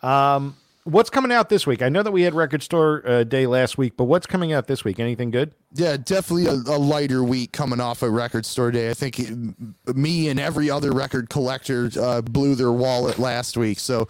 Um, 0.02 0.56
what's 0.86 1.10
coming 1.10 1.32
out 1.32 1.50
this 1.50 1.68
week? 1.68 1.82
I 1.82 1.90
know 1.90 2.02
that 2.02 2.12
we 2.12 2.22
had 2.22 2.34
Record 2.34 2.64
Store 2.64 3.04
uh, 3.06 3.24
Day 3.24 3.46
last 3.46 3.78
week, 3.78 3.98
but 3.98 4.06
what's 4.06 4.26
coming 4.26 4.54
out 4.54 4.68
this 4.68 4.84
week? 4.84 5.00
Anything 5.00 5.32
good? 5.32 5.52
Yeah, 5.74 5.98
definitely 5.98 6.48
a, 6.48 6.54
a 6.54 6.80
lighter 6.80 7.24
week 7.24 7.52
coming 7.52 7.82
off 7.82 8.02
a 8.02 8.10
record 8.10 8.46
store 8.46 8.72
day. 8.72 8.90
I 8.90 8.94
think 8.94 9.20
it, 9.20 9.96
me 9.96 10.30
and 10.30 10.40
every 10.40 10.70
other 10.70 10.92
record 10.92 11.30
collector 11.30 11.92
uh, 12.00 12.22
blew 12.22 12.56
their 12.56 12.72
wallet 12.72 13.20
last 13.20 13.58
week, 13.58 13.80
so 13.80 14.08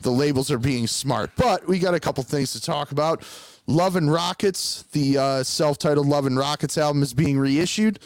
the 0.00 0.10
labels 0.10 0.50
are 0.50 0.58
being 0.58 0.86
smart. 0.86 1.30
But 1.36 1.66
we 1.68 1.78
got 1.78 1.94
a 1.94 2.00
couple 2.00 2.24
things 2.24 2.52
to 2.52 2.60
talk 2.60 2.90
about. 2.90 3.22
Love 3.68 3.96
and 3.96 4.12
Rockets, 4.12 4.82
the 4.92 5.18
uh, 5.18 5.42
self-titled 5.42 6.06
Love 6.06 6.26
and 6.26 6.36
Rockets 6.36 6.76
album, 6.76 7.02
is 7.02 7.14
being 7.14 7.38
reissued. 7.38 7.98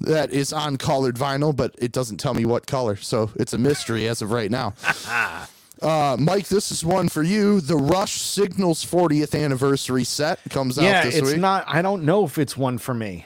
That 0.00 0.30
is 0.30 0.52
on 0.52 0.76
colored 0.76 1.16
vinyl, 1.16 1.54
but 1.54 1.74
it 1.78 1.92
doesn't 1.92 2.18
tell 2.18 2.34
me 2.34 2.44
what 2.44 2.66
color, 2.66 2.96
so 2.96 3.30
it's 3.36 3.52
a 3.52 3.58
mystery 3.58 4.06
as 4.06 4.22
of 4.22 4.30
right 4.30 4.50
now. 4.50 4.74
Uh, 5.80 6.16
Mike, 6.18 6.48
this 6.48 6.72
is 6.72 6.84
one 6.84 7.08
for 7.08 7.22
you. 7.22 7.60
The 7.60 7.76
Rush 7.76 8.20
Signals 8.20 8.84
40th 8.84 9.40
anniversary 9.40 10.02
set 10.02 10.40
comes 10.50 10.76
yeah, 10.76 10.98
out 10.98 11.04
this 11.04 11.14
it's 11.14 11.30
week. 11.30 11.40
not. 11.40 11.62
I 11.68 11.82
don't 11.82 12.02
know 12.02 12.24
if 12.24 12.36
it's 12.36 12.56
one 12.56 12.78
for 12.78 12.94
me. 12.94 13.24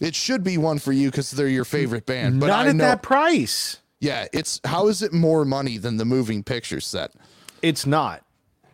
It 0.00 0.14
should 0.14 0.44
be 0.44 0.56
one 0.56 0.78
for 0.78 0.92
you 0.92 1.10
because 1.10 1.32
they're 1.32 1.48
your 1.48 1.64
favorite 1.64 2.06
band. 2.06 2.38
But 2.38 2.46
not 2.46 2.66
I 2.66 2.68
at 2.70 2.76
know, 2.76 2.84
that 2.84 3.02
price. 3.02 3.80
yeah, 3.98 4.26
it's 4.32 4.60
how 4.64 4.86
is 4.86 5.02
it 5.02 5.12
more 5.12 5.44
money 5.44 5.78
than 5.78 5.96
the 5.96 6.04
moving 6.04 6.44
picture 6.44 6.80
set? 6.80 7.12
It's 7.60 7.84
not. 7.84 8.22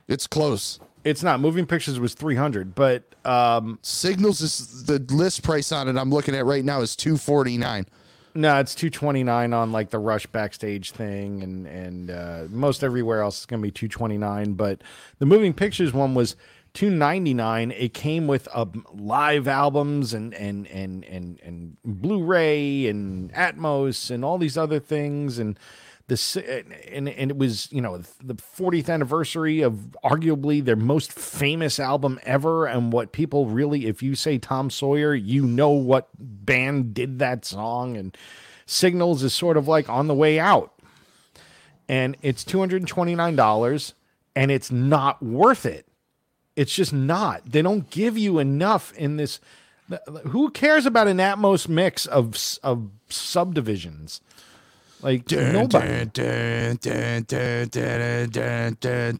It's 0.09 0.27
close. 0.27 0.79
It's 1.07 1.23
not. 1.23 1.38
Moving 1.38 1.66
Pictures 1.66 2.01
was 2.01 2.14
three 2.14 2.35
hundred, 2.35 2.75
but 2.75 3.14
um, 3.25 3.79
Signals 3.81 4.40
is 4.40 4.87
the 4.87 4.99
list 5.14 5.45
price 5.45 5.71
on 5.71 5.87
it. 5.88 5.97
I'm 5.97 6.11
looking 6.11 6.35
at 6.35 6.45
right 6.45 6.64
now 6.64 6.81
is 6.81 6.97
two 6.97 7.16
forty 7.16 7.57
nine. 7.57 7.87
no, 8.35 8.59
it's 8.59 8.75
two 8.75 8.90
twenty 8.90 9.23
nine 9.23 9.53
on 9.53 9.71
like 9.71 9.90
the 9.90 10.01
Rush 10.01 10.27
backstage 10.27 10.90
thing, 10.90 11.45
and 11.45 11.66
and 11.69 12.11
uh, 12.11 12.47
most 12.51 12.83
everywhere 12.83 13.23
else 13.23 13.38
is 13.38 13.47
going 13.47 13.61
to 13.62 13.66
be 13.66 13.71
two 13.71 13.87
twenty 13.87 14.19
nine. 14.19 14.55
But 14.55 14.83
the 15.21 15.27
Moving 15.27 15.55
Pictures 15.55 15.92
one 15.92 16.14
was 16.14 16.35
two 16.75 16.90
ninety 16.90 17.35
nine. 17.35 17.71
It 17.71 17.95
came 17.95 18.27
with 18.27 18.49
uh, 18.53 18.66
live 18.92 19.47
albums 19.47 20.12
and 20.12 20.35
and 20.35 20.66
and 20.66 21.05
and 21.05 21.38
and 21.40 21.77
Blu-ray 21.85 22.88
and 22.88 23.33
Atmos 23.33 24.11
and 24.11 24.25
all 24.25 24.38
these 24.38 24.59
other 24.59 24.81
things 24.81 25.38
and. 25.38 25.57
The, 26.09 26.64
and, 26.92 27.09
and 27.09 27.31
it 27.33 27.37
was 27.37 27.71
you 27.73 27.81
know 27.81 27.99
the 28.23 28.35
40th 28.35 28.88
anniversary 28.88 29.62
of 29.62 29.97
arguably 30.05 30.64
their 30.64 30.77
most 30.77 31.12
famous 31.12 31.81
album 31.81 32.21
ever 32.23 32.66
and 32.66 32.92
what 32.92 33.11
people 33.11 33.47
really 33.47 33.87
if 33.87 34.05
you 34.05 34.14
say 34.14 34.38
Tom 34.38 34.71
Sawyer 34.71 35.16
you 35.16 35.45
know 35.45 35.71
what 35.71 36.09
band 36.16 36.95
did 36.95 37.19
that 37.19 37.45
song 37.45 37.97
and 37.97 38.16
Signals 38.66 39.23
is 39.23 39.33
sort 39.33 39.57
of 39.57 39.69
like 39.69 39.88
on 39.88 40.09
the 40.09 40.14
way 40.14 40.40
out. 40.40 40.73
And 41.88 42.16
it's 42.21 42.45
$229 42.45 43.92
and 44.35 44.51
it's 44.51 44.73
not 44.73 45.23
worth 45.23 45.64
it. 45.64 45.87
It's 46.57 46.75
just 46.75 46.92
not. 46.92 47.53
They 47.53 47.62
don't 47.62 47.88
give 47.90 48.19
you 48.19 48.40
enough 48.40 48.92
in 48.95 49.16
this 49.16 49.40
who 50.25 50.51
cares 50.51 50.85
about 50.85 51.07
an 51.07 51.19
Atmos 51.19 51.69
mix 51.69 52.07
of 52.07 52.37
of 52.64 52.90
subdivisions 53.09 54.21
Like 55.02 55.26
Dun, 55.26 55.52
nobody. 55.52 56.06
dun, 56.06 56.76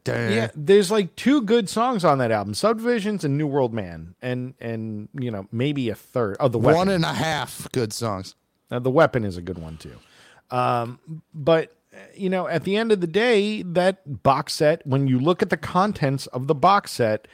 dun. 0.05 0.33
Yeah, 0.33 0.49
there's 0.55 0.91
like 0.91 1.15
two 1.17 1.43
good 1.43 1.69
songs 1.69 2.05
on 2.05 2.19
that 2.19 2.31
album, 2.31 2.55
Subdivisions 2.55 3.25
and 3.25 3.37
New 3.37 3.47
World 3.47 3.75
Man, 3.75 4.15
and 4.23 4.55
and 4.61 5.09
you 5.13 5.31
know 5.31 5.47
maybe 5.53 5.91
a 5.91 5.95
third. 5.95 6.37
Oh, 6.41 6.49
the 6.49 6.59
weapon. 6.59 6.79
One 6.79 6.89
and 6.89 7.05
a 7.05 7.13
half 7.13 7.71
good 7.73 7.93
songs. 7.93 8.35
Uh, 8.71 8.79
the 8.79 8.91
weapon 8.91 9.25
is 9.25 9.37
a 9.37 9.43
good 9.43 9.59
one 9.59 9.77
too. 9.77 9.97
Um, 10.51 10.99
but 11.35 11.77
you 12.15 12.31
know, 12.31 12.49
at 12.49 12.65
the 12.65 12.77
end 12.77 12.91
of 12.93 13.01
the 13.01 13.07
day, 13.07 13.63
that 13.63 14.23
box 14.23 14.55
set, 14.55 14.87
when 14.87 15.07
you 15.07 15.19
look 15.19 15.43
at 15.43 15.51
the 15.51 15.57
contents 15.57 16.27
of 16.29 16.47
the 16.47 16.55
box 16.55 16.91
set, 16.93 17.29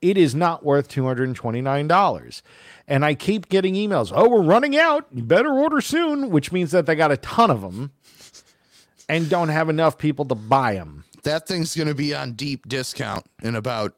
it 0.00 0.16
is 0.16 0.34
not 0.34 0.64
worth 0.64 0.88
two 0.88 1.04
hundred 1.04 1.28
and 1.28 1.36
twenty 1.36 1.60
nine 1.60 1.88
dollars. 1.88 2.42
And 2.90 3.04
I 3.04 3.14
keep 3.14 3.48
getting 3.50 3.74
emails. 3.74 4.10
Oh, 4.14 4.28
we're 4.28 4.42
running 4.42 4.76
out. 4.76 5.06
You 5.12 5.22
better 5.22 5.50
order 5.52 5.80
soon, 5.82 6.30
which 6.30 6.50
means 6.52 6.70
that 6.70 6.86
they 6.86 6.94
got 6.94 7.12
a 7.12 7.18
ton 7.18 7.50
of 7.50 7.60
them, 7.60 7.92
and 9.08 9.28
don't 9.28 9.50
have 9.50 9.68
enough 9.68 9.98
people 9.98 10.24
to 10.24 10.34
buy 10.34 10.74
them. 10.74 11.04
That 11.22 11.46
thing's 11.46 11.76
going 11.76 11.88
to 11.88 11.94
be 11.94 12.14
on 12.14 12.32
deep 12.32 12.66
discount 12.66 13.26
in 13.42 13.54
about 13.54 13.94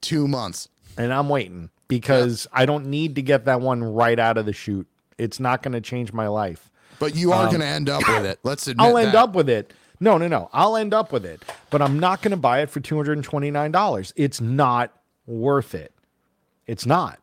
two 0.00 0.26
months. 0.26 0.68
and 0.96 1.12
I'm 1.12 1.28
waiting 1.28 1.68
because 1.88 2.46
I 2.52 2.64
don't 2.66 2.86
need 2.86 3.16
to 3.16 3.22
get 3.22 3.44
that 3.44 3.60
one 3.60 3.82
right 3.84 4.18
out 4.18 4.38
of 4.38 4.46
the 4.46 4.52
chute. 4.54 4.86
It's 5.18 5.38
not 5.38 5.62
going 5.62 5.72
to 5.72 5.80
change 5.80 6.12
my 6.12 6.28
life. 6.28 6.70
But 6.98 7.14
you 7.16 7.32
are 7.32 7.48
going 7.48 7.60
to 7.60 7.66
end 7.66 7.88
up 7.90 8.02
with 8.08 8.24
it. 8.24 8.38
Let's 8.42 8.66
admit 8.68 8.80
Um, 8.86 8.90
I'll 8.92 8.98
end 8.98 9.08
that. 9.08 9.16
up 9.16 9.34
with 9.34 9.48
it. 9.50 9.72
No, 10.00 10.16
no, 10.16 10.28
no. 10.28 10.48
I'll 10.52 10.76
end 10.76 10.94
up 10.94 11.12
with 11.12 11.24
it, 11.26 11.42
but 11.70 11.82
I'm 11.82 11.98
not 12.00 12.22
going 12.22 12.30
to 12.30 12.36
buy 12.36 12.60
it 12.62 12.70
for 12.70 12.80
$229. 12.80 14.12
It's 14.16 14.40
not 14.40 14.92
worth 15.26 15.74
it. 15.74 15.92
It's 16.66 16.86
not. 16.86 17.18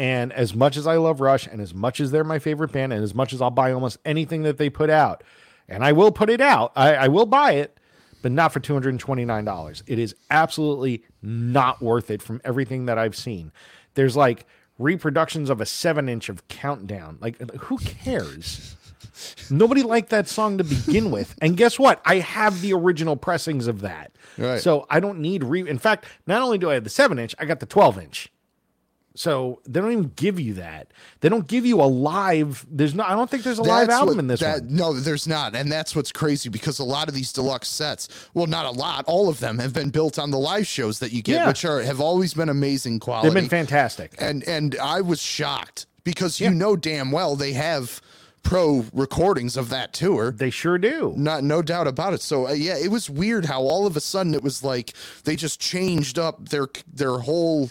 And 0.00 0.32
as 0.32 0.54
much 0.54 0.78
as 0.78 0.86
I 0.86 0.96
love 0.96 1.20
Rush 1.20 1.46
and 1.46 1.60
as 1.60 1.74
much 1.74 2.00
as 2.00 2.10
they're 2.10 2.24
my 2.24 2.38
favorite 2.38 2.72
band 2.72 2.94
and 2.94 3.04
as 3.04 3.14
much 3.14 3.34
as 3.34 3.42
I'll 3.42 3.50
buy 3.50 3.70
almost 3.70 3.98
anything 4.06 4.44
that 4.44 4.56
they 4.56 4.70
put 4.70 4.88
out, 4.88 5.22
and 5.68 5.84
I 5.84 5.92
will 5.92 6.10
put 6.10 6.30
it 6.30 6.40
out, 6.40 6.72
I, 6.74 6.94
I 6.94 7.08
will 7.08 7.26
buy 7.26 7.52
it, 7.52 7.78
but 8.22 8.32
not 8.32 8.50
for 8.50 8.60
$229. 8.60 9.82
It 9.86 9.98
is 9.98 10.14
absolutely 10.30 11.04
not 11.20 11.82
worth 11.82 12.10
it 12.10 12.22
from 12.22 12.40
everything 12.44 12.86
that 12.86 12.96
I've 12.96 13.14
seen. 13.14 13.52
There's 13.92 14.16
like 14.16 14.46
reproductions 14.78 15.50
of 15.50 15.60
a 15.60 15.66
seven 15.66 16.08
inch 16.08 16.30
of 16.30 16.48
Countdown. 16.48 17.18
Like, 17.20 17.38
who 17.58 17.76
cares? 17.76 18.76
Nobody 19.50 19.82
liked 19.82 20.08
that 20.08 20.28
song 20.28 20.56
to 20.56 20.64
begin 20.64 21.10
with. 21.10 21.34
And 21.42 21.58
guess 21.58 21.78
what? 21.78 22.00
I 22.06 22.20
have 22.20 22.62
the 22.62 22.72
original 22.72 23.16
pressings 23.16 23.66
of 23.66 23.82
that. 23.82 24.12
Right. 24.38 24.62
So 24.62 24.86
I 24.88 24.98
don't 25.00 25.18
need 25.18 25.44
re. 25.44 25.68
In 25.68 25.78
fact, 25.78 26.06
not 26.26 26.40
only 26.40 26.56
do 26.56 26.70
I 26.70 26.74
have 26.74 26.84
the 26.84 26.90
seven 26.90 27.18
inch, 27.18 27.34
I 27.38 27.44
got 27.44 27.60
the 27.60 27.66
12 27.66 27.98
inch. 27.98 28.32
So 29.16 29.60
they 29.66 29.80
don't 29.80 29.90
even 29.90 30.12
give 30.14 30.38
you 30.38 30.54
that. 30.54 30.92
They 31.20 31.28
don't 31.28 31.46
give 31.48 31.66
you 31.66 31.80
a 31.82 31.84
live. 31.84 32.64
There's 32.70 32.94
no. 32.94 33.02
I 33.02 33.10
don't 33.10 33.28
think 33.28 33.42
there's 33.42 33.58
a 33.58 33.62
live 33.62 33.88
album 33.88 34.16
what- 34.16 34.20
in 34.20 34.26
this 34.28 34.40
that, 34.40 34.62
one. 34.62 34.76
No, 34.76 34.92
there's 34.92 35.26
not. 35.26 35.56
And 35.56 35.70
that's 35.70 35.96
what's 35.96 36.12
crazy 36.12 36.48
because 36.48 36.78
a 36.78 36.84
lot 36.84 37.08
of 37.08 37.14
these 37.14 37.32
deluxe 37.32 37.68
sets, 37.68 38.08
well, 38.34 38.46
not 38.46 38.66
a 38.66 38.70
lot, 38.70 39.04
all 39.06 39.28
of 39.28 39.40
them 39.40 39.58
have 39.58 39.72
been 39.72 39.90
built 39.90 40.18
on 40.18 40.30
the 40.30 40.38
live 40.38 40.66
shows 40.66 41.00
that 41.00 41.12
you 41.12 41.22
get, 41.22 41.34
Yeah. 41.34 41.48
which 41.48 41.64
are 41.64 41.82
have 41.82 42.00
always 42.00 42.34
been 42.34 42.48
amazing 42.48 43.00
quality. 43.00 43.28
They've 43.28 43.42
been 43.42 43.48
fantastic. 43.48 44.14
and 44.18 44.44
and 44.44 44.76
I 44.80 45.00
was 45.00 45.20
shocked 45.20 45.86
because 46.04 46.40
you 46.40 46.50
know 46.50 46.76
damn 46.76 47.10
well 47.10 47.34
they 47.36 47.52
have 47.52 48.00
pro 48.42 48.86
recordings 48.94 49.56
of 49.56 49.68
that 49.70 49.92
tour. 49.92 50.30
They 50.30 50.50
sure 50.50 50.78
do. 50.78 51.12
Not 51.16 51.42
no 51.44 51.60
doubt 51.62 51.86
about 51.88 52.14
it. 52.14 52.22
So 52.22 52.46
uh, 52.48 52.52
yeah, 52.52 52.78
it 52.78 52.90
was 52.92 53.10
weird 53.10 53.44
how 53.46 53.60
all 53.62 53.86
of 53.86 53.96
a 53.96 54.00
sudden 54.00 54.34
it 54.34 54.42
was 54.42 54.62
like 54.62 54.94
they 55.24 55.34
just 55.36 55.60
changed 55.60 56.18
up 56.18 56.48
their 56.48 56.68
their 56.90 57.18
whole 57.18 57.70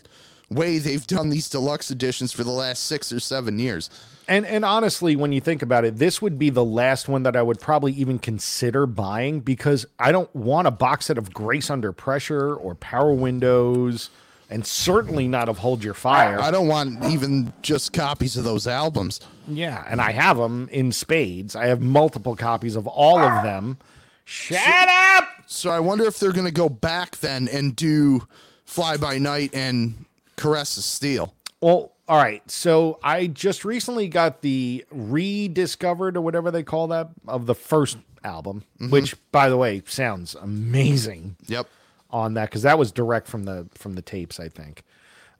way 0.50 0.78
they've 0.80 1.06
done 1.06 1.30
these 1.30 1.50
deluxe 1.50 1.92
editions 1.92 2.32
for 2.32 2.44
the 2.44 2.52
last 2.52 2.84
6 2.86 3.12
or 3.14 3.20
7 3.20 3.60
years. 3.60 3.90
And 4.28 4.46
and 4.46 4.64
honestly, 4.64 5.16
when 5.16 5.32
you 5.32 5.42
think 5.42 5.64
about 5.64 5.86
it, 5.86 5.98
this 5.98 6.22
would 6.22 6.38
be 6.38 6.52
the 6.52 6.64
last 6.64 7.08
one 7.10 7.24
that 7.24 7.36
I 7.36 7.42
would 7.42 7.60
probably 7.60 7.94
even 7.94 8.20
consider 8.20 8.86
buying 8.86 9.40
because 9.40 9.88
I 9.98 10.12
don't 10.12 10.34
want 10.36 10.68
a 10.68 10.72
box 10.72 11.08
set 11.08 11.18
of 11.18 11.34
Grace 11.34 11.72
Under 11.72 11.92
Pressure 11.92 12.54
or 12.54 12.76
Power 12.76 13.12
Windows, 13.12 14.12
and 14.48 14.68
certainly 14.68 15.28
not 15.28 15.50
of 15.50 15.58
Hold 15.58 15.84
Your 15.84 15.96
Fire. 15.96 16.40
I 16.40 16.52
don't 16.52 16.68
want 16.68 17.04
even 17.06 17.54
just 17.64 17.92
copies 17.92 18.38
of 18.38 18.44
those 18.44 18.68
albums. 18.68 19.20
yeah, 19.48 19.84
and 19.88 20.00
I 20.00 20.12
have 20.12 20.38
them 20.38 20.70
in 20.72 20.92
spades. 20.92 21.56
I 21.56 21.66
have 21.66 21.82
multiple 21.82 22.36
copies 22.36 22.76
of 22.76 22.86
all 22.86 23.18
of 23.18 23.44
them. 23.44 23.80
Shut 24.26 24.88
up! 24.90 25.28
So 25.48 25.72
I 25.72 25.80
wonder 25.80 26.06
if 26.06 26.20
they're 26.20 26.34
going 26.34 26.46
to 26.46 26.52
go 26.52 26.70
back 26.70 27.18
then 27.18 27.48
and 27.48 27.76
do 27.76 28.28
Fly 28.64 28.98
By 28.98 29.18
Night 29.18 29.56
and 29.56 30.06
Caress 30.40 30.78
of 30.78 30.84
Steel. 30.84 31.34
Well, 31.62 31.92
all 32.08 32.18
right. 32.18 32.50
So 32.50 33.00
I 33.04 33.28
just 33.28 33.66
recently 33.66 34.08
got 34.08 34.42
the 34.42 34.86
rediscovered 34.92 36.16
or 36.18 36.22
whatever 36.22 36.52
they 36.52 36.64
call 36.64 36.88
that 36.88 37.10
of 37.28 37.46
the 37.46 37.56
first 37.56 37.98
album, 38.24 38.64
which, 38.90 39.16
by 39.32 39.50
the 39.50 39.58
way, 39.58 39.82
sounds 39.86 40.36
amazing. 40.36 41.36
Yep. 41.48 41.68
on 42.12 42.34
that 42.36 42.50
because 42.50 42.64
that 42.64 42.80
was 42.80 42.92
direct 42.92 43.28
from 43.28 43.44
the 43.44 43.68
from 43.76 43.94
the 43.94 44.02
tapes, 44.02 44.40
I 44.40 44.50
think. 44.50 44.84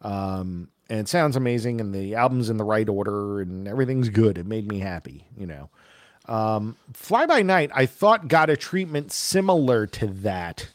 Um, 0.02 0.70
and 0.90 1.00
it 1.00 1.08
sounds 1.08 1.36
amazing, 1.36 1.82
and 1.82 1.94
the 1.94 2.16
album's 2.16 2.50
in 2.50 2.58
the 2.58 2.64
right 2.64 2.88
order, 2.88 3.42
and 3.42 3.68
everything's 3.68 4.10
good. 4.10 4.38
It 4.38 4.46
made 4.46 4.68
me 4.68 4.80
happy, 4.80 5.26
you 5.38 5.46
know. 5.48 5.70
Um, 6.28 6.76
Fly 6.94 7.26
by 7.26 7.42
Night, 7.42 7.72
I 7.74 7.86
thought 7.88 8.28
got 8.28 8.50
a 8.50 8.58
treatment 8.58 9.12
similar 9.12 9.88
to 9.88 10.08
that, 10.08 10.70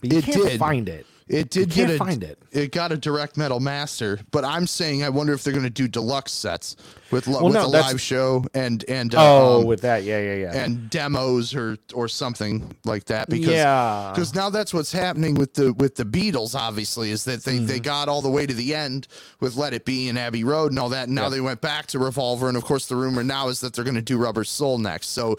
but 0.00 0.12
you 0.12 0.18
It 0.18 0.24
can't 0.24 0.42
did. 0.48 0.58
find 0.58 0.88
it. 0.88 1.06
It 1.28 1.50
did 1.50 1.70
get 1.70 1.88
a, 1.90 1.96
find 1.98 2.22
it. 2.24 2.38
It 2.50 2.72
got 2.72 2.92
a 2.92 2.96
direct 2.96 3.36
metal 3.36 3.60
master, 3.60 4.18
but 4.32 4.44
I'm 4.44 4.66
saying 4.66 5.02
I 5.04 5.08
wonder 5.08 5.32
if 5.32 5.44
they're 5.44 5.52
going 5.52 5.64
to 5.64 5.70
do 5.70 5.88
deluxe 5.88 6.32
sets 6.32 6.76
with 7.10 7.26
lo- 7.26 7.36
Well, 7.36 7.44
with 7.46 7.54
no, 7.54 7.66
a 7.66 7.68
live 7.68 8.00
show 8.00 8.44
and 8.54 8.84
and 8.88 9.14
uh, 9.14 9.18
Oh, 9.20 9.60
um, 9.60 9.64
with 9.66 9.80
that, 9.82 10.02
yeah, 10.02 10.20
yeah, 10.20 10.34
yeah. 10.34 10.64
and 10.64 10.90
demos 10.90 11.54
or 11.54 11.78
or 11.94 12.08
something 12.08 12.74
like 12.84 13.04
that 13.06 13.28
because 13.30 13.48
Yeah. 13.54 14.10
because 14.14 14.34
now 14.34 14.50
that's 14.50 14.74
what's 14.74 14.92
happening 14.92 15.34
with 15.36 15.54
the 15.54 15.72
with 15.72 15.94
the 15.94 16.04
Beatles 16.04 16.54
obviously 16.54 17.10
is 17.10 17.24
that 17.24 17.44
they 17.44 17.58
they 17.58 17.74
Mm-hmm. 17.76 17.82
got 17.82 18.08
all 18.08 18.20
the 18.22 18.30
way 18.30 18.44
to 18.46 18.54
the 18.54 18.74
end 18.74 19.06
with 19.40 19.56
Let 19.56 19.72
It 19.72 19.84
Be 19.84 20.08
and 20.08 20.18
Abbey 20.18 20.44
Road 20.44 20.72
and 20.72 20.78
all 20.78 20.88
that 20.90 21.06
and 21.06 21.14
now 21.14 21.28
they 21.28 21.40
went 21.40 21.60
back 21.60 21.86
to 21.88 21.98
Revolver 21.98 22.48
and 22.48 22.56
of 22.56 22.64
course 22.64 22.86
the 22.86 22.96
rumor 22.96 23.22
now 23.24 23.48
is 23.48 23.60
that 23.60 23.72
they're 23.74 23.84
going 23.84 23.94
to 23.94 24.02
do 24.02 24.18
Rubber 24.18 24.44
Soul 24.44 24.78
next 24.78 25.08
so 25.08 25.36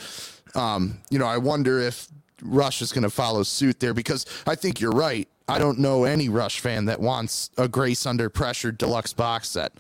um 0.56 1.00
you 1.10 1.20
know 1.20 1.28
I 1.28 1.38
wonder 1.38 1.80
if 1.80 2.08
Rush 2.42 2.82
is 2.82 2.92
going 2.92 3.04
to 3.04 3.10
follow 3.10 3.44
suit 3.44 3.80
there 3.80 3.94
because 3.94 4.26
I 4.46 4.56
think 4.56 4.82
you're 4.82 4.92
right 4.92 5.28
I 5.48 5.60
don't 5.60 5.80
know 5.80 6.04
any 6.06 6.30
Rush 6.30 6.60
fan 6.60 6.86
that 6.86 7.00
wants 7.02 7.50
a 7.58 7.68
Grace 7.68 8.06
Under 8.06 8.30
Pressure 8.30 8.72
deluxe 8.72 9.14
box 9.14 9.50
set 9.50 9.74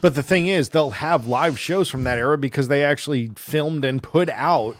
But 0.00 0.14
the 0.14 0.22
thing 0.22 0.46
is, 0.48 0.70
they'll 0.70 0.90
have 0.90 1.26
live 1.26 1.58
shows 1.58 1.88
from 1.88 2.04
that 2.04 2.18
era 2.18 2.38
because 2.38 2.68
they 2.68 2.84
actually 2.84 3.30
filmed 3.36 3.84
and 3.84 4.02
put 4.02 4.28
out 4.30 4.76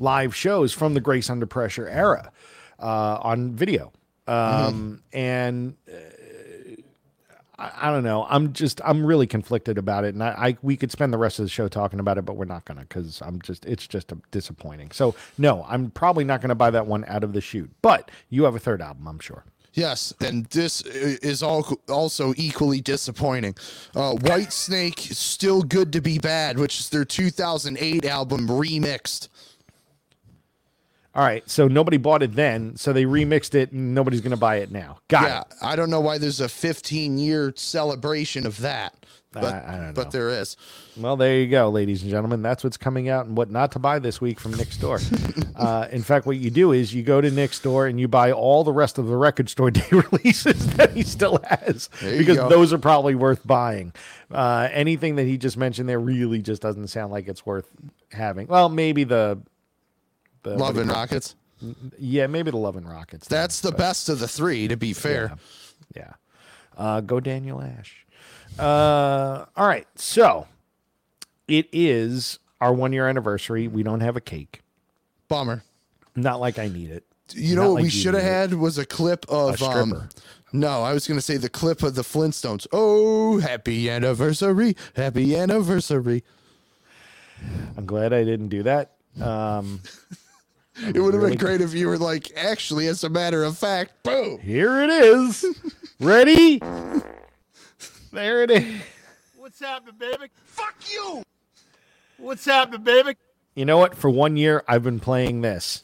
live 0.00 0.34
shows 0.34 0.72
from 0.72 0.94
the 0.94 1.00
Grace 1.00 1.30
Under 1.30 1.46
Pressure 1.46 1.88
era 1.88 2.30
uh, 2.80 3.18
on 3.22 3.52
video. 3.52 3.92
Um, 4.26 5.02
And 5.12 5.76
uh, 5.88 5.96
I, 7.58 7.88
I 7.88 7.90
don't 7.90 8.04
know. 8.04 8.26
I'm 8.28 8.52
just 8.52 8.80
I'm 8.84 9.04
really 9.04 9.26
conflicted 9.26 9.78
about 9.78 10.04
it, 10.04 10.14
and 10.14 10.22
I, 10.22 10.28
I 10.28 10.56
we 10.62 10.76
could 10.76 10.90
spend 10.90 11.12
the 11.12 11.18
rest 11.18 11.38
of 11.38 11.44
the 11.44 11.50
show 11.50 11.68
talking 11.68 12.00
about 12.00 12.18
it, 12.18 12.22
but 12.22 12.36
we're 12.36 12.44
not 12.46 12.64
gonna 12.64 12.82
because 12.82 13.20
I'm 13.22 13.40
just 13.42 13.64
it's 13.66 13.86
just 13.86 14.12
disappointing. 14.30 14.90
So 14.92 15.14
no, 15.38 15.64
I'm 15.68 15.90
probably 15.90 16.24
not 16.24 16.40
gonna 16.40 16.54
buy 16.54 16.70
that 16.70 16.86
one 16.86 17.04
out 17.06 17.22
of 17.22 17.32
the 17.32 17.40
chute. 17.40 17.70
But 17.82 18.10
you 18.30 18.44
have 18.44 18.54
a 18.54 18.58
third 18.58 18.80
album, 18.82 19.06
I'm 19.06 19.18
sure. 19.20 19.44
Yes, 19.74 20.14
and 20.20 20.46
this 20.46 20.82
is 20.82 21.42
all 21.42 21.66
also 21.88 22.32
equally 22.36 22.80
disappointing. 22.80 23.56
Uh, 23.94 24.14
Whitesnake 24.14 25.10
is 25.10 25.18
still 25.18 25.62
good 25.62 25.92
to 25.94 26.00
be 26.00 26.18
bad, 26.18 26.58
which 26.58 26.78
is 26.78 26.88
their 26.90 27.04
2008 27.04 28.04
album 28.04 28.46
remixed. 28.48 29.28
All 31.14 31.24
right, 31.24 31.48
so 31.48 31.68
nobody 31.68 31.96
bought 31.96 32.22
it 32.22 32.34
then, 32.34 32.76
so 32.76 32.92
they 32.92 33.04
remixed 33.04 33.54
it, 33.54 33.72
and 33.72 33.94
nobody's 33.94 34.20
gonna 34.20 34.36
buy 34.36 34.56
it 34.56 34.70
now. 34.72 34.98
Got 35.08 35.22
Yeah, 35.24 35.40
it. 35.40 35.46
I 35.62 35.76
don't 35.76 35.90
know 35.90 36.00
why 36.00 36.18
there's 36.18 36.40
a 36.40 36.48
15 36.48 37.18
year 37.18 37.52
celebration 37.56 38.46
of 38.46 38.58
that, 38.60 39.03
but 39.34 39.44
I- 39.54 39.88
I 39.88 39.92
but 39.92 40.10
there 40.12 40.30
is. 40.30 40.56
Well, 40.96 41.16
there 41.16 41.38
you 41.38 41.48
go, 41.48 41.68
ladies 41.70 42.02
and 42.02 42.10
gentlemen. 42.10 42.40
That's 42.42 42.62
what's 42.62 42.76
coming 42.76 43.08
out 43.08 43.26
and 43.26 43.36
what 43.36 43.50
not 43.50 43.72
to 43.72 43.78
buy 43.78 43.98
this 43.98 44.20
week 44.20 44.38
from 44.40 44.52
Nick's 44.54 44.76
store. 44.76 45.00
uh, 45.56 45.88
in 45.90 46.02
fact, 46.02 46.24
what 46.26 46.36
you 46.36 46.50
do 46.50 46.72
is 46.72 46.94
you 46.94 47.02
go 47.02 47.20
to 47.20 47.30
Nick's 47.30 47.56
store 47.56 47.86
and 47.86 47.98
you 48.00 48.06
buy 48.08 48.30
all 48.32 48.64
the 48.64 48.72
rest 48.72 48.98
of 48.98 49.06
the 49.06 49.16
record 49.16 49.48
store 49.50 49.70
day 49.72 49.86
releases 49.90 50.66
that 50.76 50.92
he 50.92 51.02
still 51.02 51.40
has 51.48 51.88
because 52.00 52.36
those 52.48 52.72
are 52.72 52.78
probably 52.78 53.14
worth 53.14 53.46
buying. 53.46 53.92
Uh, 54.30 54.68
anything 54.72 55.16
that 55.16 55.24
he 55.24 55.36
just 55.36 55.56
mentioned 55.56 55.88
there 55.88 56.00
really 56.00 56.40
just 56.40 56.62
doesn't 56.62 56.88
sound 56.88 57.12
like 57.12 57.28
it's 57.28 57.44
worth 57.44 57.68
having. 58.12 58.46
Well, 58.46 58.68
maybe 58.68 59.04
the, 59.04 59.38
the 60.42 60.56
Love 60.56 60.76
and 60.78 60.90
Rockets. 60.90 61.34
yeah, 61.98 62.26
maybe 62.26 62.50
the 62.50 62.56
Love 62.56 62.76
and 62.76 62.88
Rockets. 62.88 63.26
That's 63.28 63.60
the 63.60 63.70
but- 63.70 63.78
best 63.78 64.08
of 64.08 64.18
the 64.20 64.28
three, 64.28 64.68
to 64.68 64.76
be 64.76 64.92
fair. 64.92 65.32
Yeah. 65.94 66.12
Uh, 66.76 67.00
go 67.00 67.20
Daniel 67.20 67.60
Ash. 67.62 68.03
Uh, 68.58 69.46
all 69.56 69.66
right. 69.66 69.86
So 69.96 70.46
it 71.48 71.68
is 71.72 72.38
our 72.60 72.72
one 72.72 72.92
year 72.92 73.08
anniversary. 73.08 73.68
We 73.68 73.82
don't 73.82 74.00
have 74.00 74.16
a 74.16 74.20
cake. 74.20 74.62
Bummer. 75.28 75.62
Not 76.16 76.40
like 76.40 76.58
I 76.58 76.68
need 76.68 76.90
it. 76.90 77.04
You 77.32 77.56
Not 77.56 77.62
know 77.62 77.68
what 77.70 77.74
like 77.76 77.82
we 77.84 77.90
should 77.90 78.14
have 78.14 78.22
need 78.22 78.28
it. 78.28 78.32
had 78.32 78.54
was 78.54 78.78
a 78.78 78.86
clip 78.86 79.24
of 79.28 79.60
A 79.60 79.64
um. 79.66 80.08
No, 80.52 80.82
I 80.84 80.92
was 80.92 81.08
gonna 81.08 81.20
say 81.20 81.36
the 81.36 81.48
clip 81.48 81.82
of 81.82 81.96
the 81.96 82.02
Flintstones. 82.02 82.66
Oh, 82.72 83.38
happy 83.40 83.90
anniversary, 83.90 84.76
happy 84.94 85.34
anniversary. 85.34 86.22
I'm 87.76 87.86
glad 87.86 88.12
I 88.12 88.22
didn't 88.22 88.48
do 88.48 88.62
that 88.62 88.92
Um, 89.20 89.80
It 90.76 91.00
would 91.00 91.14
have 91.14 91.22
really- 91.22 91.36
been 91.36 91.38
great 91.44 91.60
if 91.60 91.74
you 91.74 91.88
were 91.88 91.98
like, 91.98 92.30
actually, 92.36 92.86
as 92.86 93.02
a 93.02 93.08
matter 93.08 93.42
of 93.42 93.58
fact, 93.58 94.02
boom. 94.04 94.38
here 94.38 94.80
it 94.82 94.90
is. 94.90 95.44
Ready? 96.00 96.60
There 98.14 98.44
it 98.44 98.50
is. 98.52 98.80
What's 99.36 99.58
happening, 99.58 99.96
baby? 99.98 100.30
Fuck 100.44 100.76
you! 100.92 101.24
What's 102.16 102.44
happening, 102.44 102.84
baby? 102.84 103.16
You 103.56 103.64
know 103.64 103.76
what? 103.78 103.96
For 103.96 104.08
one 104.08 104.36
year, 104.36 104.62
I've 104.68 104.84
been 104.84 105.00
playing 105.00 105.40
this. 105.40 105.82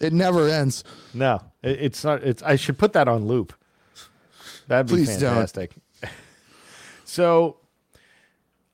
It 0.00 0.12
never 0.12 0.48
ends. 0.48 0.82
No, 1.14 1.40
it, 1.62 1.78
it's 1.80 2.02
not. 2.02 2.24
It's. 2.24 2.42
I 2.42 2.56
should 2.56 2.76
put 2.76 2.92
that 2.94 3.06
on 3.06 3.28
loop. 3.28 3.54
That'd 4.66 4.88
be 4.88 4.94
Please 4.94 5.16
don't. 5.16 5.34
fantastic. 5.34 5.70
so, 7.04 7.56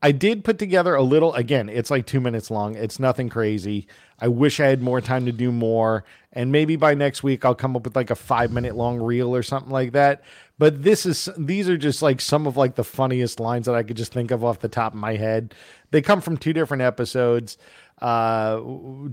I 0.02 0.12
did 0.12 0.44
put 0.44 0.58
together 0.58 0.94
a 0.94 1.02
little. 1.02 1.34
Again, 1.34 1.68
it's 1.68 1.90
like 1.90 2.06
two 2.06 2.20
minutes 2.20 2.50
long. 2.50 2.74
It's 2.74 2.98
nothing 2.98 3.28
crazy. 3.28 3.86
I 4.18 4.28
wish 4.28 4.58
I 4.60 4.66
had 4.66 4.82
more 4.82 5.00
time 5.00 5.26
to 5.26 5.32
do 5.32 5.52
more, 5.52 6.04
and 6.32 6.50
maybe 6.50 6.76
by 6.76 6.94
next 6.94 7.22
week 7.22 7.44
I'll 7.44 7.54
come 7.54 7.76
up 7.76 7.84
with 7.84 7.96
like 7.96 8.10
a 8.10 8.14
five 8.14 8.50
minute 8.50 8.76
long 8.76 8.98
reel 8.98 9.34
or 9.34 9.42
something 9.42 9.72
like 9.72 9.92
that. 9.92 10.22
But 10.58 10.82
this 10.82 11.04
is 11.04 11.28
these 11.38 11.68
are 11.68 11.76
just 11.76 12.02
like 12.02 12.20
some 12.20 12.46
of 12.46 12.56
like 12.56 12.76
the 12.76 12.84
funniest 12.84 13.40
lines 13.40 13.66
that 13.66 13.74
I 13.74 13.82
could 13.82 13.96
just 13.96 14.12
think 14.12 14.30
of 14.30 14.44
off 14.44 14.60
the 14.60 14.68
top 14.68 14.94
of 14.94 14.98
my 14.98 15.16
head. 15.16 15.54
They 15.90 16.02
come 16.02 16.20
from 16.20 16.36
two 16.36 16.52
different 16.52 16.82
episodes 16.82 17.58
uh 18.00 18.58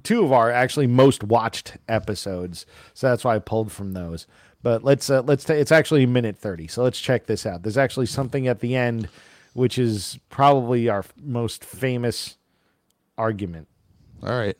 two 0.03 0.23
of 0.23 0.31
our 0.31 0.49
actually 0.49 0.88
most 0.88 1.21
watched 1.21 1.75
episodes 1.89 2.65
so 2.93 3.09
that's 3.09 3.25
why 3.25 3.35
i 3.35 3.39
pulled 3.39 3.69
from 3.69 3.91
those 3.91 4.27
but 4.63 4.81
let's 4.81 5.09
uh, 5.09 5.21
let's 5.23 5.43
ta- 5.43 5.53
it's 5.53 5.73
actually 5.73 6.03
a 6.03 6.07
minute 6.07 6.38
30 6.38 6.67
so 6.67 6.83
let's 6.83 6.99
check 6.99 7.25
this 7.25 7.45
out 7.45 7.63
there's 7.63 7.77
actually 7.77 8.05
something 8.05 8.47
at 8.47 8.61
the 8.61 8.75
end 8.77 9.09
which 9.58 9.80
is 9.80 10.20
probably 10.30 10.88
our 10.88 11.03
most 11.20 11.66
famous 11.66 12.38
argument 13.18 13.68
All 14.22 14.38
right. 14.38 14.55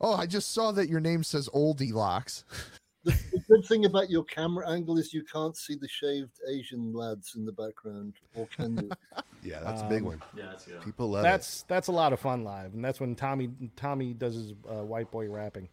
Oh, 0.00 0.14
I 0.14 0.26
just 0.26 0.52
saw 0.52 0.70
that 0.70 0.88
your 0.88 1.00
name 1.00 1.24
says 1.24 1.48
Oldie 1.52 1.92
Locks. 1.92 2.44
The 3.04 3.40
good 3.48 3.64
thing 3.66 3.84
about 3.84 4.10
your 4.10 4.24
camera 4.24 4.68
angle 4.68 4.98
is 4.98 5.14
you 5.14 5.22
can't 5.22 5.56
see 5.56 5.76
the 5.76 5.86
shaved 5.86 6.40
Asian 6.48 6.92
lads 6.92 7.36
in 7.36 7.44
the 7.44 7.52
background, 7.52 8.14
or 8.34 8.48
can 8.48 8.76
you? 8.76 8.90
Yeah, 9.44 9.60
that's 9.62 9.82
a 9.82 9.88
big 9.88 10.02
one. 10.02 10.20
Yeah, 10.36 10.46
that's 10.50 10.64
good. 10.64 10.82
People 10.82 11.10
love 11.10 11.22
that's 11.22 11.62
that's 11.68 11.86
a 11.86 11.92
lot 11.92 12.12
of 12.12 12.18
fun 12.18 12.42
live 12.42 12.74
and 12.74 12.84
that's 12.84 12.98
when 12.98 13.14
tommy 13.14 13.48
tommy 13.76 14.12
does 14.12 14.34
his 14.34 14.54
uh, 14.68 14.82
white 14.82 15.08
boy 15.12 15.28
rapping. 15.28 15.68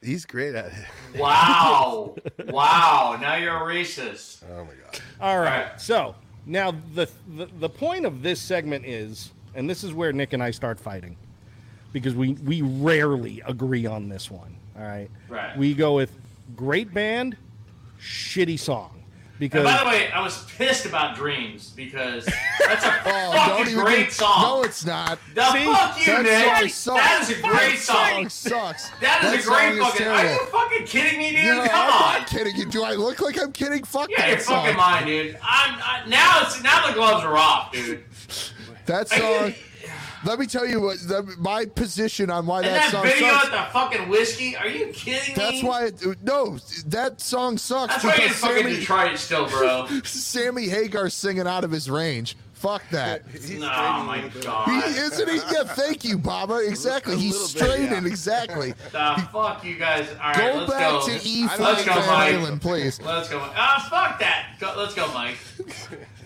He's 0.00 0.24
great 0.24 0.54
at 0.54 0.66
it. 0.66 1.18
Wow. 1.18 2.14
wow. 2.50 3.18
Now 3.20 3.34
you're 3.34 3.56
a 3.56 3.74
racist. 3.74 4.44
Oh 4.48 4.64
my 4.64 4.74
god. 4.74 5.00
All 5.20 5.40
right. 5.40 5.70
right. 5.70 5.80
So 5.80 6.14
now 6.46 6.72
the, 6.94 7.08
the 7.36 7.46
the 7.58 7.68
point 7.68 8.06
of 8.06 8.22
this 8.22 8.40
segment 8.40 8.86
is, 8.86 9.30
and 9.54 9.68
this 9.68 9.84
is 9.84 9.92
where 9.92 10.12
Nick 10.12 10.32
and 10.32 10.42
I 10.42 10.52
start 10.52 10.80
fighting, 10.80 11.16
because 11.92 12.14
we 12.14 12.32
we 12.34 12.62
rarely 12.62 13.42
agree 13.46 13.84
on 13.84 14.08
this 14.08 14.30
one. 14.30 14.56
All 14.78 14.82
right. 14.82 15.10
Right. 15.28 15.56
We 15.58 15.74
go 15.74 15.94
with 15.94 16.12
great 16.54 16.94
band, 16.94 17.36
shitty 18.00 18.58
song. 18.58 18.95
Because 19.38 19.58
And 19.58 19.64
by 19.66 19.84
the 19.84 19.88
way, 19.90 20.10
I 20.12 20.22
was 20.22 20.44
pissed 20.56 20.86
about 20.86 21.14
Dreams 21.14 21.70
because 21.76 22.24
that's 22.66 22.84
a 22.86 23.02
Oh, 23.06 23.32
fucking 23.58 23.74
great 23.74 24.04
get- 24.06 24.12
song. 24.12 24.42
No, 24.42 24.62
it's 24.62 24.84
not. 24.86 25.18
the 25.34 25.52
See? 25.52 25.64
fuck 25.66 25.98
you, 26.06 26.22
That 26.22 26.62
Nick. 26.62 26.72
song 26.72 26.96
That 26.96 27.20
is 27.22 27.30
a 27.30 27.42
great 27.42 27.52
That 27.52 27.78
song. 27.78 28.28
sucks. 28.30 28.90
That 29.00 29.24
is 29.24 29.44
a 29.46 29.48
great 29.48 29.78
fucking. 29.78 30.06
Are 30.06 30.24
you 30.24 30.46
fucking 30.46 30.86
kidding 30.86 31.18
me, 31.18 31.32
dude? 31.32 31.44
No, 31.44 31.66
Come 31.66 31.70
I'm 31.74 31.92
on. 32.14 32.18
not 32.20 32.26
kidding 32.28 32.56
you. 32.56 32.64
Do 32.66 32.82
I 32.82 32.94
look 32.94 33.20
like 33.20 33.38
I'm 33.40 33.52
kidding? 33.52 33.84
Fuck 33.84 34.08
Yeah, 34.10 34.20
that 34.22 34.28
you're 34.30 34.38
song. 34.40 34.62
fucking 34.64 34.76
mine, 34.78 35.06
dude. 35.06 35.38
I'm 35.42 35.80
I, 35.82 36.02
now. 36.08 36.40
It's 36.42 36.62
now 36.62 36.86
the 36.86 36.94
gloves 36.94 37.24
are 37.24 37.36
off, 37.36 37.72
dude. 37.72 38.04
That 38.86 39.08
song. 39.08 39.52
Let 40.26 40.38
me 40.40 40.46
tell 40.46 40.66
you 40.66 40.80
what 40.80 40.98
the, 41.06 41.22
my 41.38 41.64
position 41.66 42.30
on 42.30 42.46
why 42.46 42.58
And 42.58 42.66
that 42.66 42.82
that 42.82 42.90
song 42.90 43.04
video 43.04 43.28
sucks. 43.28 43.44
with 43.44 43.52
the 43.52 43.62
fucking 43.72 44.08
whiskey. 44.08 44.56
Are 44.56 44.66
you 44.68 44.86
kidding 44.88 45.28
me? 45.28 45.34
That's 45.36 45.62
why. 45.62 45.84
It, 45.86 46.22
no, 46.24 46.58
that 46.86 47.20
song 47.20 47.56
sucks 47.58 48.02
That's 48.02 48.04
why 48.04 48.10
you're 48.16 48.22
in 48.22 48.28
because 48.28 48.40
fucking 48.40 48.56
Sammy, 48.64 48.76
Detroit 48.76 49.18
still, 49.18 49.46
bro. 49.48 49.86
Sammy 50.04 50.68
Hagar 50.68 51.08
singing 51.10 51.46
out 51.46 51.62
of 51.64 51.70
his 51.70 51.88
range. 51.88 52.36
Fuck 52.54 52.82
that. 52.90 53.22
He's 53.30 53.42
oh 53.42 53.44
straining 53.44 53.64
a 53.64 54.04
my 54.04 54.16
little 54.24 54.30
bit. 54.30 54.42
He, 54.42 54.46
god. 54.46 54.96
isn't 54.96 55.28
he? 55.28 55.36
Yeah, 55.36 55.62
thank 55.64 56.04
you, 56.04 56.16
Baba. 56.18 56.56
Exactly. 56.66 57.12
A 57.14 57.16
He's 57.18 57.32
little 57.34 57.60
bit, 57.68 57.72
straining. 57.88 58.02
yeah. 58.04 58.08
Exactly. 58.10 58.74
The 58.92 59.28
fuck 59.30 59.62
you 59.62 59.76
guys. 59.76 60.08
All 60.20 60.32
right, 60.32 60.36
Go 60.54 60.58
let's 60.60 60.72
back 60.72 60.90
go. 60.90 61.06
to 61.06 61.28
E 61.28 61.44
I 61.44 61.48
Flat 61.48 61.60
Let's 61.60 61.84
go, 61.84 61.94
Mike. 61.94 62.34
Halen, 62.34 62.60
please. 62.60 63.00
Let's 63.02 63.28
go. 63.28 63.40
Ah, 63.54 63.86
fuck 63.90 64.18
that. 64.20 64.56
Go, 64.58 64.74
let's 64.76 64.94
go, 64.94 65.06
Mike. 65.12 65.36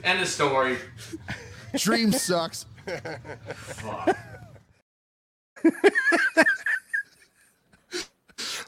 End 0.04 0.20
of 0.22 0.28
story. 0.28 0.78
Dream 1.76 2.12
sucks. 2.12 2.64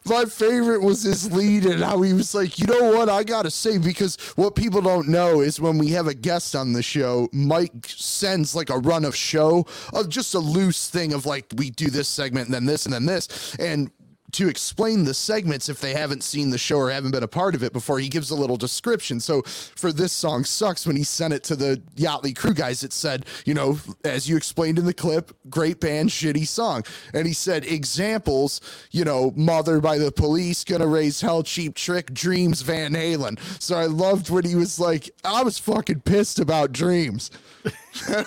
My 0.05 0.25
favorite 0.25 0.83
was 0.83 1.05
his 1.05 1.33
lead 1.33 1.64
and 1.64 1.83
how 1.83 2.03
he 2.03 2.12
was 2.12 2.35
like, 2.35 2.59
you 2.59 2.66
know 2.66 2.93
what, 2.93 3.09
I 3.09 3.23
gotta 3.23 3.51
say, 3.51 3.79
because 3.79 4.16
what 4.35 4.57
people 4.57 4.83
don't 4.83 5.09
know 5.09 5.41
is 5.41 5.61
when 5.61 5.79
we 5.79 5.91
have 5.91 6.09
a 6.09 6.14
guest 6.14 6.57
on 6.57 6.73
the 6.73 6.83
show, 6.83 7.29
Mike 7.33 7.87
sends 7.87 8.55
like 8.55 8.68
a 8.68 8.79
run 8.79 9.05
of 9.05 9.14
show 9.14 9.64
of 9.93 10.09
just 10.09 10.35
a 10.35 10.41
loose 10.41 10.89
thing 10.89 11.12
of 11.12 11.25
like, 11.25 11.47
we 11.57 11.70
do 11.70 11.89
this 11.89 12.09
segment 12.09 12.47
and 12.47 12.55
then 12.55 12.66
this 12.66 12.85
and 12.85 12.93
then 12.93 13.07
this. 13.07 13.55
And 13.61 13.93
to 14.33 14.49
explain 14.49 15.05
the 15.05 15.14
segments 15.14 15.68
if 15.68 15.80
they 15.80 15.93
haven't 15.93 16.22
seen 16.22 16.51
the 16.51 16.59
show 16.59 16.78
or 16.78 16.91
haven't 16.91 17.11
been 17.11 17.22
a 17.22 17.28
part 17.28 17.55
of 17.55 17.62
it 17.62 17.72
before. 17.72 17.99
He 17.99 18.09
gives 18.09 18.30
a 18.30 18.35
little 18.35 18.57
description. 18.57 19.20
So 19.20 19.43
for 19.43 19.93
this 19.93 20.12
song 20.12 20.45
sucks 20.45 20.87
when 20.87 20.97
he 20.97 21.05
sent 21.05 21.35
it 21.35 21.45
to 21.45 21.57
the 21.57 21.83
yachtly 21.97 22.35
crew 22.35 22.55
guys 22.55 22.83
it 22.83 22.93
said 22.93 23.26
you 23.45 23.55
know 23.55 23.78
as 24.05 24.28
you 24.28 24.37
explained 24.37 24.78
in 24.78 24.87
the 24.87 24.95
clip 24.95 25.37
great 25.51 25.80
band 25.80 26.11
shitty 26.11 26.47
song. 26.47 26.85
And 27.12 27.26
he 27.26 27.33
said 27.33 27.64
examples 27.64 28.61
you 28.91 29.05
know 29.05 29.33
mother 29.37 29.80
by 29.80 29.99
the 29.99 30.11
police 30.12 30.64
gonna 30.64 30.87
raise 30.87 31.20
hell 31.20 31.43
cheap 31.43 31.74
trick 31.74 32.12
dreams 32.12 32.62
van 32.62 32.93
halen. 32.93 33.39
So 33.61 33.76
i 33.76 33.87
loved 33.87 34.30
when 34.30 34.45
he 34.45 34.57
was 34.57 34.80
like 34.80 35.11
i 35.24 35.43
was 35.43 35.59
fucking 35.59 36.01
pissed 36.01 36.39
about 36.39 36.72
dreams. 36.72 37.30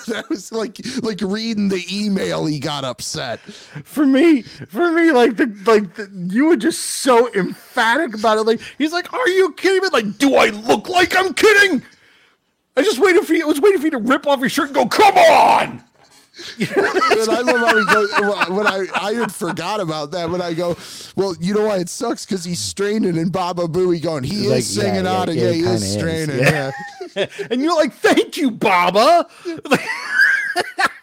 That 0.08 0.30
was 0.30 0.51
like 0.51 0.80
like 1.01 1.20
reading 1.22 1.70
the 1.70 1.84
email 1.91 2.45
he 2.45 2.60
got 2.60 2.84
upset. 2.84 3.39
For 3.39 4.06
me, 4.06 4.43
for 4.43 4.91
me, 4.91 5.12
like 5.12 5.38
the 5.38 5.47
like 5.66 5.95
the, 5.96 6.10
you 6.34 6.46
were 6.48 6.58
just 6.58 6.82
so 6.82 7.34
emphatic 7.34 8.16
about 8.16 8.38
it. 8.38 8.43
Like 8.43 8.62
he's 8.78 8.91
like, 8.93 9.12
"Are 9.14 9.30
you 9.30 9.54
kidding 9.54 9.82
me? 9.84 9.89
Like, 9.91 10.18
do 10.18 10.36
I 10.36 10.48
look 10.50 10.89
like 10.89 11.16
I'm 11.16 11.34
kidding?" 11.34 11.82
I 12.78 12.84
just 12.84 13.00
waited 13.00 13.26
for 13.26 13.34
you. 13.34 13.43
I 13.43 13.48
was 13.48 13.62
waiting 13.62 13.80
for 13.80 13.86
you 13.86 13.91
to 13.91 13.98
rip 13.98 14.28
off 14.28 14.39
your 14.39 14.50
shirt 14.50 14.68
and 14.68 14.76
go, 14.76 14.86
"Come 14.88 15.16
on!" 15.18 15.84
and 16.60 16.70
I 17.30 17.41
love 17.41 17.60
how 17.60 17.78
he 17.78 17.86
goes 17.86 18.50
when 18.50 18.68
I 18.68 18.86
I 18.93 19.14
had 19.14 19.34
forgot 19.34 19.80
about 19.80 20.12
that 20.12 20.30
when 20.30 20.41
I 20.41 20.54
go, 20.54 20.76
well, 21.16 21.34
you 21.39 21.54
know 21.54 21.66
why 21.68 21.78
it 21.78 21.88
sucks 21.88 22.26
because 22.26 22.43
he's 22.43 22.60
straining 22.60 23.18
and 23.18 23.32
Baba 23.32 23.68
Booey 23.70 24.02
going, 24.04 24.24
he 24.26 24.46
is 24.46 24.48
Like, 24.48 24.56
yeah, 24.58 24.84
singing 24.84 25.06
yeah, 25.06 25.14
out 25.14 25.30
of 25.30 25.36
yeah, 25.36 25.43
yeah, 25.43 25.50
it 25.50 25.56
he 25.56 25.62
is 25.62 25.84
is, 25.84 25.93
straining, 25.93 26.39
yeah. 26.39 26.72
yeah. 27.16 27.28
And 27.50 27.62
you're 27.62 27.76
like, 27.76 27.93
"Thank 27.93 28.36
you, 28.36 28.52
Baba." 28.52 29.28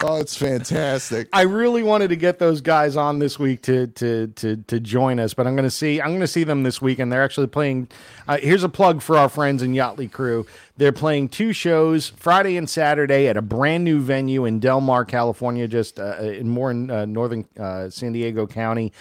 Oh, 0.00 0.20
it's 0.20 0.36
fantastic. 0.36 1.28
I 1.32 1.42
really 1.42 1.82
wanted 1.82 2.08
to 2.08 2.16
get 2.16 2.38
those 2.38 2.60
guys 2.60 2.96
on 2.96 3.18
this 3.18 3.38
week 3.38 3.62
to 3.62 3.88
to 3.88 4.28
to 4.28 4.56
to 4.56 4.80
join 4.80 5.18
us, 5.18 5.34
but 5.34 5.46
I'm 5.46 5.54
going 5.54 5.64
to 5.64 5.70
see 5.70 6.00
I'm 6.00 6.08
going 6.08 6.20
to 6.20 6.26
see 6.26 6.44
them 6.44 6.62
this 6.62 6.80
week, 6.80 6.98
and 6.98 7.12
they're 7.12 7.22
actually 7.22 7.48
playing. 7.48 7.88
Uh, 8.26 8.38
here's 8.38 8.62
a 8.62 8.68
plug 8.68 9.02
for 9.02 9.16
our 9.16 9.28
friends 9.28 9.62
in 9.62 9.72
Yachtly 9.72 10.10
Crew. 10.10 10.46
They're 10.76 10.92
playing 10.92 11.30
two 11.30 11.52
shows 11.52 12.08
Friday 12.10 12.56
and 12.56 12.68
Saturday 12.68 13.26
at 13.28 13.36
a 13.36 13.42
brand 13.42 13.84
new 13.84 14.00
venue 14.00 14.44
in 14.44 14.60
Del 14.60 14.80
Mar, 14.80 15.04
California, 15.04 15.66
just 15.66 15.98
uh, 15.98 16.16
in 16.20 16.48
more 16.48 16.70
in 16.70 16.90
uh, 16.90 17.04
northern 17.04 17.46
uh, 17.58 17.90
San 17.90 18.12
Diego 18.12 18.46
County. 18.46 18.92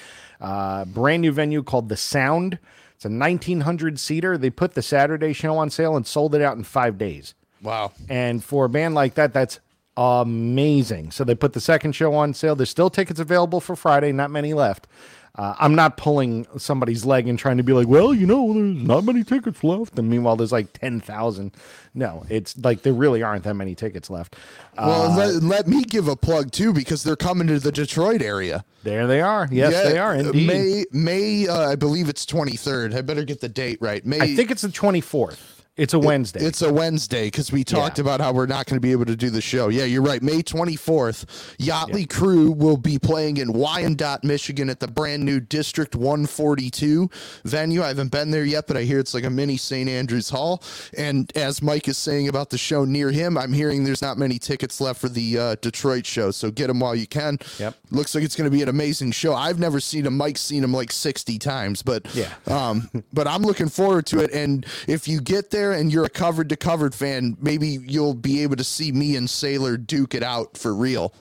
Uh, 0.42 0.86
brand 0.86 1.22
new 1.22 1.32
venue 1.32 1.64
called 1.64 1.90
The 1.90 1.98
Sound. 1.98 2.60
It's 2.96 3.06
a 3.06 3.10
1900 3.10 4.00
seater. 4.00 4.38
They 4.38 4.50
put 4.50 4.74
the 4.74 4.82
Saturday 4.82 5.34
show 5.34 5.58
on 5.58 5.70
sale 5.70 5.96
and 5.96 6.06
sold 6.08 6.34
it 6.34 6.42
out 6.42 6.58
in 6.58 6.64
five 6.64 6.98
days. 6.98 7.36
Wow. 7.62 7.92
And 8.10 8.44
for 8.44 8.66
a 8.66 8.70
band 8.70 8.96
like 8.96 9.16
that, 9.16 9.34
that's 9.34 9.60
amazing. 9.98 11.12
So 11.12 11.24
they 11.24 11.36
put 11.36 11.54
the 11.54 11.62
second 11.62 11.94
show 11.94 12.14
on 12.14 12.34
sale. 12.34 12.56
There's 12.56 12.70
still 12.70 12.90
tickets 12.90 13.20
available 13.20 13.60
for 13.60 13.76
Friday, 13.76 14.12
not 14.12 14.32
many 14.32 14.54
left. 14.54 14.88
Uh, 15.36 15.54
I'm 15.60 15.76
not 15.76 15.98
pulling 15.98 16.48
somebody's 16.58 17.06
leg 17.06 17.28
and 17.28 17.38
trying 17.38 17.58
to 17.58 17.64
be 17.64 17.72
like, 17.72 17.88
well, 17.88 18.12
you 18.12 18.26
know, 18.26 18.52
there's 18.54 18.76
not 18.76 19.04
many 19.04 19.24
tickets 19.24 19.64
left. 19.64 20.00
And 20.00 20.10
meanwhile, 20.10 20.36
there's 20.36 20.52
like 20.52 20.74
10,000. 20.74 21.52
No, 21.94 22.26
it's 22.28 22.58
like 22.58 22.82
there 22.82 22.94
really 22.94 23.22
aren't 23.22 23.44
that 23.44 23.54
many 23.54 23.76
tickets 23.76 24.10
left. 24.10 24.36
Uh, 24.76 24.86
Well, 24.88 25.12
let, 25.16 25.44
let 25.44 25.68
me 25.68 25.84
give 25.84 26.08
a 26.08 26.16
plug 26.16 26.52
too 26.52 26.74
because 26.74 27.04
they're 27.04 27.16
coming 27.16 27.46
to 27.48 27.60
the 27.60 27.72
Detroit 27.72 28.24
area. 28.24 28.66
there 28.82 29.06
they 29.06 29.22
are. 29.22 29.48
Yes, 29.52 29.74
Yeah, 29.74 29.84
they 29.84 30.00
are 30.00 30.16
indeed. 30.16 30.48
May 30.48 30.86
May 30.92 31.48
uh, 31.48 31.70
I 31.70 31.76
believe 31.76 32.10
it's 32.10 32.26
23rd. 32.26 32.96
I 32.96 33.02
better 33.02 33.24
get 33.24 33.40
the 33.40 33.50
date 33.50 33.78
right. 33.80 34.04
May 34.04 34.20
I 34.20 34.36
think 34.36 34.50
it's 34.50 34.64
the 34.64 34.70
24th. 34.70 35.57
It's 35.78 35.94
a 35.94 36.00
Wednesday. 36.00 36.40
It's 36.44 36.64
a 36.64 36.74
Wednesday 36.74 37.28
because 37.28 37.52
we 37.52 37.64
talked 37.64 38.00
Yeah. 38.00 38.02
about 38.02 38.20
how 38.20 38.34
we're 38.34 38.48
not 38.48 38.66
going 38.66 38.78
to 38.78 38.82
be 38.82 38.92
able 38.92 39.06
to 39.06 39.16
do 39.16 39.30
the 39.30 39.42
show. 39.42 39.68
Yeah, 39.70 39.84
you're 39.84 40.02
right. 40.02 40.24
May 40.24 40.42
24th, 40.42 41.26
Yachtly 41.60 42.10
Crew 42.10 42.52
will 42.52 42.78
be 42.78 42.98
playing 42.98 43.38
in 43.38 43.54
Wyandotte, 43.54 44.24
Michigan 44.24 44.72
at 44.72 44.80
the 44.80 44.88
brand 44.88 45.24
new 45.24 45.40
District 45.40 45.96
142 45.96 47.10
venue. 47.46 47.84
I 47.84 47.90
haven't 47.90 48.12
been 48.12 48.32
there 48.32 48.44
yet, 48.44 48.66
but 48.66 48.76
I 48.76 48.82
hear 48.84 48.98
it's 48.98 49.14
like 49.14 49.24
a 49.24 49.30
mini 49.30 49.56
St. 49.56 49.88
Andrews 49.88 50.30
Hall. 50.32 50.64
And 50.98 51.32
as 51.38 51.62
Mike 51.62 51.88
is 51.88 51.98
saying 51.98 52.28
about 52.28 52.50
the 52.50 52.58
show 52.58 52.84
near 52.84 53.12
him, 53.12 53.38
I'm 53.38 53.54
hearing 53.54 53.84
there's 53.84 54.02
not 54.02 54.18
many 54.18 54.40
tickets 54.40 54.82
left 54.82 55.00
for 55.00 55.10
the 55.10 55.38
uh, 55.38 55.56
Detroit 55.62 56.08
show. 56.08 56.32
So 56.32 56.50
get 56.50 56.68
them 56.68 56.80
while 56.80 56.96
you 56.96 57.06
can. 57.08 57.38
Yep. 57.60 57.76
Looks 57.92 58.16
like 58.16 58.24
it's 58.24 58.36
going 58.36 58.50
to 58.50 58.56
be 58.56 58.64
an 58.64 58.70
amazing 58.70 59.12
show. 59.12 59.36
I've 59.36 59.60
never 59.60 59.80
seen 59.80 60.08
him. 60.08 60.18
Mike's 60.18 60.42
seen 60.42 60.64
him 60.64 60.74
like 60.74 60.92
60 60.92 61.38
times, 61.38 61.84
but 61.84 62.04
Yeah. 62.16 62.34
um, 62.48 62.90
but 63.14 63.28
I'm 63.28 63.44
looking 63.44 63.70
forward 63.70 64.08
to 64.08 64.20
it. 64.22 64.32
And 64.34 64.66
if 64.88 65.08
you 65.08 65.22
get 65.22 65.52
there 65.52 65.67
and 65.72 65.92
you're 65.92 66.06
a 66.06 66.10
covered 66.10 66.50
to 66.50 66.56
covered 66.56 66.96
fan, 66.96 67.38
maybe 67.40 67.80
you'll 67.86 68.14
be 68.14 68.44
able 68.44 68.56
to 68.56 68.64
see 68.64 68.92
me 68.92 69.16
and 69.16 69.30
Sailor 69.30 69.78
duke 69.78 70.14
it 70.14 70.24
out 70.24 70.58
for 70.58 70.74
real. 70.74 71.14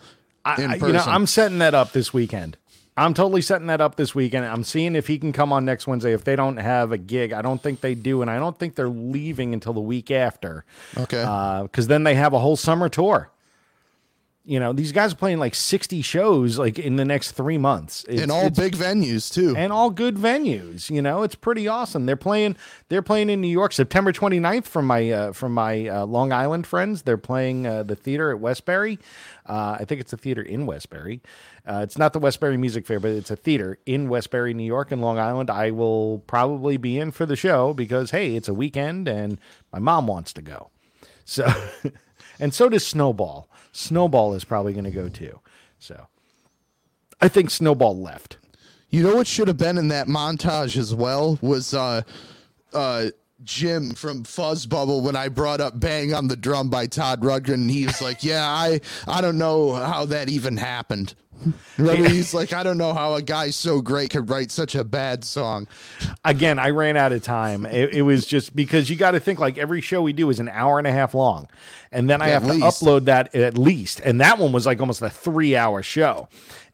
I, 0.45 0.61
you 0.61 0.69
know, 0.69 0.79
person. 0.79 1.01
I'm 1.09 1.27
setting 1.27 1.59
that 1.59 1.75
up 1.75 1.93
this 1.93 2.13
weekend. 2.13 2.57
I'm 2.99 3.13
totally 3.13 3.43
setting 3.43 3.67
that 3.67 3.83
up 3.83 3.97
this 3.97 4.15
weekend. 4.15 4.47
I'm 4.47 4.65
seeing 4.65 4.97
if 4.97 5.07
he 5.07 5.19
can 5.19 5.33
come 5.33 5.53
on 5.53 5.67
next 5.67 5.87
Wednesday. 5.87 6.15
If 6.15 6.25
they 6.25 6.35
don't 6.35 6.57
have 6.57 6.93
a 6.93 6.99
gig, 6.99 7.33
I 7.33 7.43
don't 7.43 7.63
think 7.63 7.83
they 7.83 7.95
do, 7.95 8.23
and 8.23 8.31
I 8.31 8.39
don't 8.39 8.59
think 8.59 8.75
they're 8.75 8.89
leaving 8.89 9.53
until 9.53 9.75
the 9.75 9.81
week 9.81 10.11
after. 10.11 10.65
Okay. 10.97 11.23
Uh, 11.23 11.65
because 11.65 11.89
then 11.89 12.05
they 12.05 12.15
have 12.15 12.33
a 12.33 12.39
whole 12.39 12.57
summer 12.57 12.89
tour. 12.89 13.31
You 14.47 14.61
know, 14.61 14.73
these 14.73 14.93
guys 14.93 15.13
are 15.13 15.17
playing 15.17 15.39
like 15.39 15.57
60 15.57 16.03
shows 16.03 16.57
like 16.57 16.79
in 16.79 16.95
the 16.95 17.05
next 17.05 17.33
three 17.33 17.59
months. 17.59 18.05
It's, 18.09 18.23
in 18.23 18.31
all 18.31 18.49
big 18.49 18.77
venues 18.77 19.33
too. 19.33 19.57
and 19.57 19.73
all 19.73 19.91
good 19.91 20.15
venues. 20.15 20.89
You 20.89 21.03
know, 21.03 21.25
it's 21.25 21.35
pretty 21.35 21.67
awesome. 21.67 22.07
They're 22.07 22.17
playing. 22.17 22.57
They're 22.89 23.03
playing 23.03 23.29
in 23.29 23.41
New 23.41 23.49
York, 23.49 23.73
September 23.73 24.13
29th 24.13 24.65
from 24.65 24.87
my 24.87 25.11
uh, 25.11 25.33
from 25.33 25.53
my 25.53 25.89
uh, 25.89 26.07
Long 26.07 26.33
Island 26.33 26.67
friends. 26.67 27.03
They're 27.03 27.19
playing 27.19 27.67
uh, 27.67 27.83
the 27.83 27.97
theater 27.97 28.31
at 28.31 28.39
Westbury. 28.39 29.01
Uh, 29.45 29.79
I 29.81 29.85
think 29.85 30.01
it's 30.01 30.13
a 30.13 30.17
theater 30.17 30.43
in 30.43 30.65
Westbury. 30.65 31.21
Uh, 31.67 31.81
it's 31.83 31.99
not 31.99 32.13
the 32.13 32.21
Westbury 32.21 32.57
Music 32.57 32.87
Fair, 32.87 33.01
but 33.01 33.11
it's 33.11 33.31
a 33.33 33.37
theater 33.37 33.79
in 33.87 34.09
Westbury, 34.09 34.55
New 34.55 34.65
York, 34.65 34.93
and 34.93 35.03
Long 35.03 35.19
Island. 35.19 35.51
I 35.51 35.73
will 35.73 36.21
probably 36.29 36.77
be 36.77 36.99
in 36.99 37.11
for 37.11 37.27
the 37.27 37.37
show 37.37 37.75
because 37.75 38.13
hey, 38.13 38.37
it's 38.37 38.49
a 38.49 38.55
weekend 38.55 39.09
and 39.09 39.41
my 39.73 39.81
mom 39.81 40.07
wants 40.07 40.33
to 40.35 40.43
go. 40.43 40.71
So, 41.25 41.53
and 42.39 42.53
so 42.53 42.69
does 42.69 42.87
Snowball. 42.87 43.49
Snowball 43.73 44.35
is 44.35 44.45
probably 44.45 44.73
going 44.73 44.85
to 44.85 44.91
go 44.91 45.09
too. 45.09 45.41
So, 45.79 46.07
I 47.21 47.29
think 47.29 47.51
Snowball 47.51 47.97
left. 47.99 48.39
You 48.91 49.03
know 49.03 49.17
what 49.17 49.27
should 49.27 49.49
have 49.49 49.59
been 49.59 49.79
in 49.79 49.89
that 49.89 50.07
montage 50.07 50.77
as 50.77 50.95
well 50.95 51.39
was 51.43 51.75
uh 51.75 52.03
uh 52.73 53.07
Jim 53.45 53.91
from 53.91 54.25
Fuzzbubble 54.25 55.03
when 55.03 55.15
I 55.17 55.29
brought 55.29 55.61
up 55.61 55.79
Bang 55.79 56.15
on 56.15 56.29
the 56.29 56.37
Drum 56.37 56.71
by 56.71 56.87
Todd 56.87 57.21
Rundgren 57.21 57.55
and 57.55 57.71
he 57.71 57.87
was 57.87 58.01
like, 58.01 58.25
Yeah, 58.25 58.47
I 58.47 58.81
I 59.07 59.21
don't 59.21 59.39
know 59.39 59.75
how 59.75 60.07
that 60.07 60.29
even 60.29 60.57
happened. 60.57 61.15
Remember, 61.77 62.09
he's 62.09 62.33
like, 62.33 62.53
I 62.53 62.63
don't 62.63 62.79
know 62.79 62.95
how 62.95 63.15
a 63.15 63.23
guy 63.23 63.51
so 63.51 63.81
great 63.83 64.11
could 64.11 64.31
write 64.31 64.51
such 64.51 64.75
a 64.75 64.85
bad 64.85 65.23
song. 65.23 65.69
again, 66.25 66.59
I 66.59 66.71
ran 66.71 66.97
out 66.97 67.13
of 67.13 67.23
time. 67.23 67.67
It, 67.67 67.95
it 67.95 68.03
was 68.03 68.27
just 68.27 68.57
because 68.57 68.89
you 68.89 68.97
got 68.97 69.11
to 69.11 69.21
think 69.21 69.39
like 69.39 69.59
every 69.59 69.83
show 69.83 70.01
we 70.01 70.15
do 70.15 70.31
is 70.31 70.41
an 70.41 70.49
hour 70.49 70.79
and 70.79 70.87
a 70.87 70.93
half 70.93 71.15
long, 71.15 71.49
and 71.93 72.09
then 72.09 72.23
I 72.23 72.31
At 72.31 72.43
have 72.43 72.51
to 72.51 72.59
upload 72.59 73.05
that 73.05 73.35
at 73.35 73.59
least. 73.59 74.01
And 74.01 74.21
that 74.21 74.39
one 74.39 74.53
was 74.53 74.65
like 74.67 74.81
almost 74.81 75.03
a 75.03 75.11
three 75.11 75.55
hour 75.57 75.83
show, 75.83 76.29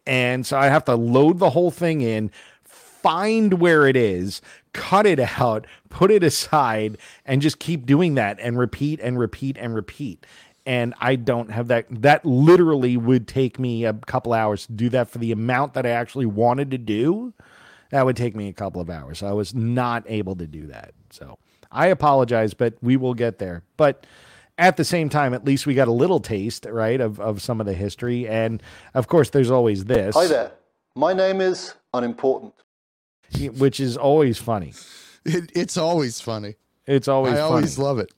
and 0.06 0.46
so 0.46 0.56
I 0.56 0.66
have 0.66 0.84
to 0.84 0.94
load 0.94 1.38
the 1.38 1.50
whole 1.50 1.70
thing 1.70 2.00
in, 2.00 2.30
find 2.64 3.54
where 3.54 3.86
it 3.86 3.96
is, 3.96 4.40
cut 4.72 5.06
it 5.06 5.20
out, 5.40 5.66
put 5.90 6.10
it 6.10 6.22
aside, 6.22 6.98
and 7.24 7.42
just 7.42 7.58
keep 7.58 7.86
doing 7.86 8.14
that 8.14 8.38
and 8.40 8.58
repeat 8.58 9.00
and 9.00 9.18
repeat 9.18 9.56
and 9.58 9.74
repeat. 9.74 10.26
And 10.64 10.94
I 11.00 11.16
don't 11.16 11.50
have 11.50 11.68
that. 11.68 11.86
That 11.90 12.24
literally 12.24 12.96
would 12.96 13.26
take 13.26 13.58
me 13.58 13.84
a 13.84 13.92
couple 13.92 14.32
hours 14.32 14.66
to 14.66 14.72
do 14.72 14.88
that 14.90 15.10
for 15.10 15.18
the 15.18 15.32
amount 15.32 15.74
that 15.74 15.84
I 15.84 15.90
actually 15.90 16.26
wanted 16.26 16.70
to 16.70 16.78
do 16.78 17.32
that 17.90 18.06
would 18.06 18.16
take 18.16 18.34
me 18.34 18.48
a 18.48 18.52
couple 18.52 18.80
of 18.80 18.88
hours. 18.88 19.22
I 19.22 19.32
was 19.32 19.54
not 19.54 20.04
able 20.06 20.34
to 20.36 20.46
do 20.46 20.66
that. 20.68 20.94
So 21.10 21.38
I 21.70 21.88
apologize, 21.88 22.54
but 22.54 22.74
we 22.80 22.96
will 22.96 23.14
get 23.14 23.38
there. 23.38 23.62
But 23.76 24.06
at 24.56 24.76
the 24.76 24.84
same 24.84 25.08
time, 25.08 25.34
at 25.34 25.44
least 25.44 25.66
we 25.66 25.74
got 25.74 25.88
a 25.88 25.92
little 25.92 26.20
taste, 26.20 26.64
right, 26.64 27.00
of, 27.00 27.20
of 27.20 27.42
some 27.42 27.60
of 27.60 27.66
the 27.66 27.74
history. 27.74 28.28
And 28.28 28.62
of 28.94 29.08
course, 29.08 29.30
there's 29.30 29.50
always 29.50 29.84
this, 29.84 30.14
Hi 30.14 30.26
there. 30.26 30.52
My 30.94 31.12
name 31.12 31.40
is 31.40 31.74
Unimportant. 31.92 32.54
Which 33.38 33.80
is 33.80 33.96
always 33.96 34.38
funny. 34.38 34.74
It, 35.24 35.52
it's 35.54 35.76
always 35.76 36.20
funny. 36.20 36.56
It's 36.86 37.06
always 37.08 37.34
I 37.34 37.36
funny. 37.36 37.48
always 37.48 37.78
love 37.78 37.98
it. 38.00 38.12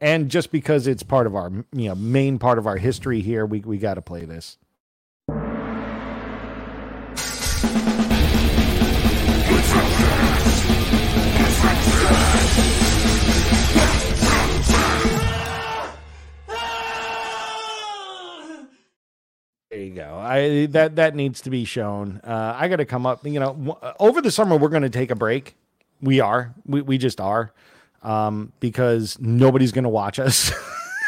and 0.00 0.30
just 0.30 0.52
because 0.52 0.86
it's 0.86 1.02
part 1.02 1.26
of 1.26 1.34
our, 1.34 1.50
you 1.72 1.88
know, 1.88 1.94
main 1.94 2.38
part 2.38 2.58
of 2.58 2.66
our 2.66 2.76
history 2.76 3.20
here, 3.20 3.44
we, 3.44 3.60
we 3.60 3.78
got 3.78 3.94
to 3.94 4.02
play 4.02 4.24
this. 4.24 4.56
There 19.70 19.78
you 19.78 19.94
go. 19.94 20.16
I 20.20 20.66
that 20.66 20.96
that 20.96 21.14
needs 21.14 21.40
to 21.42 21.50
be 21.50 21.64
shown. 21.64 22.20
Uh, 22.24 22.56
I 22.58 22.66
got 22.68 22.76
to 22.76 22.84
come 22.84 23.06
up. 23.06 23.24
You 23.24 23.38
know, 23.38 23.52
w- 23.54 23.76
over 24.00 24.20
the 24.20 24.30
summer 24.30 24.56
we're 24.56 24.68
going 24.68 24.82
to 24.82 24.90
take 24.90 25.10
a 25.10 25.14
break. 25.16 25.54
We 26.00 26.18
are. 26.20 26.52
We 26.66 26.82
we 26.82 26.98
just 26.98 27.20
are, 27.20 27.52
um, 28.02 28.52
because 28.58 29.18
nobody's 29.20 29.70
going 29.70 29.84
to 29.84 29.90
watch 29.90 30.18
us 30.18 30.50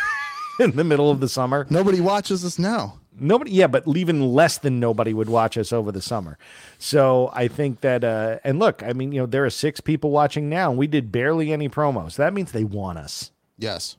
in 0.61 0.77
the 0.77 0.85
middle 0.85 1.11
of 1.11 1.19
the 1.19 1.29
summer. 1.29 1.67
Nobody 1.71 2.01
watches 2.01 2.45
us 2.45 2.59
now. 2.59 3.01
Nobody, 3.19 3.51
yeah, 3.51 3.67
but 3.67 3.85
even 3.95 4.33
less 4.33 4.59
than 4.59 4.81
nobody 4.81 5.13
would 5.13 5.29
watch 5.29 5.59
us 5.59 5.73
over 5.73 5.93
the 5.93 6.01
summer. 6.01 6.39
So 6.79 7.31
I 7.35 7.47
think 7.47 7.83
that, 7.83 8.05
uh, 8.05 8.39
and 8.43 8.59
look, 8.59 8.83
I 8.83 8.95
mean, 8.95 9.13
you 9.13 9.21
know, 9.21 9.27
there 9.27 9.45
are 9.45 9.51
six 9.51 9.81
people 9.81 10.11
watching 10.11 10.49
now, 10.49 10.71
and 10.71 10.79
we 10.79 10.87
did 10.87 11.13
barely 11.13 11.53
any 11.53 11.69
promos. 11.69 12.17
That 12.17 12.33
means 12.33 12.53
they 12.53 12.65
want 12.65 12.97
us. 12.99 13.31
Yes. 13.59 13.97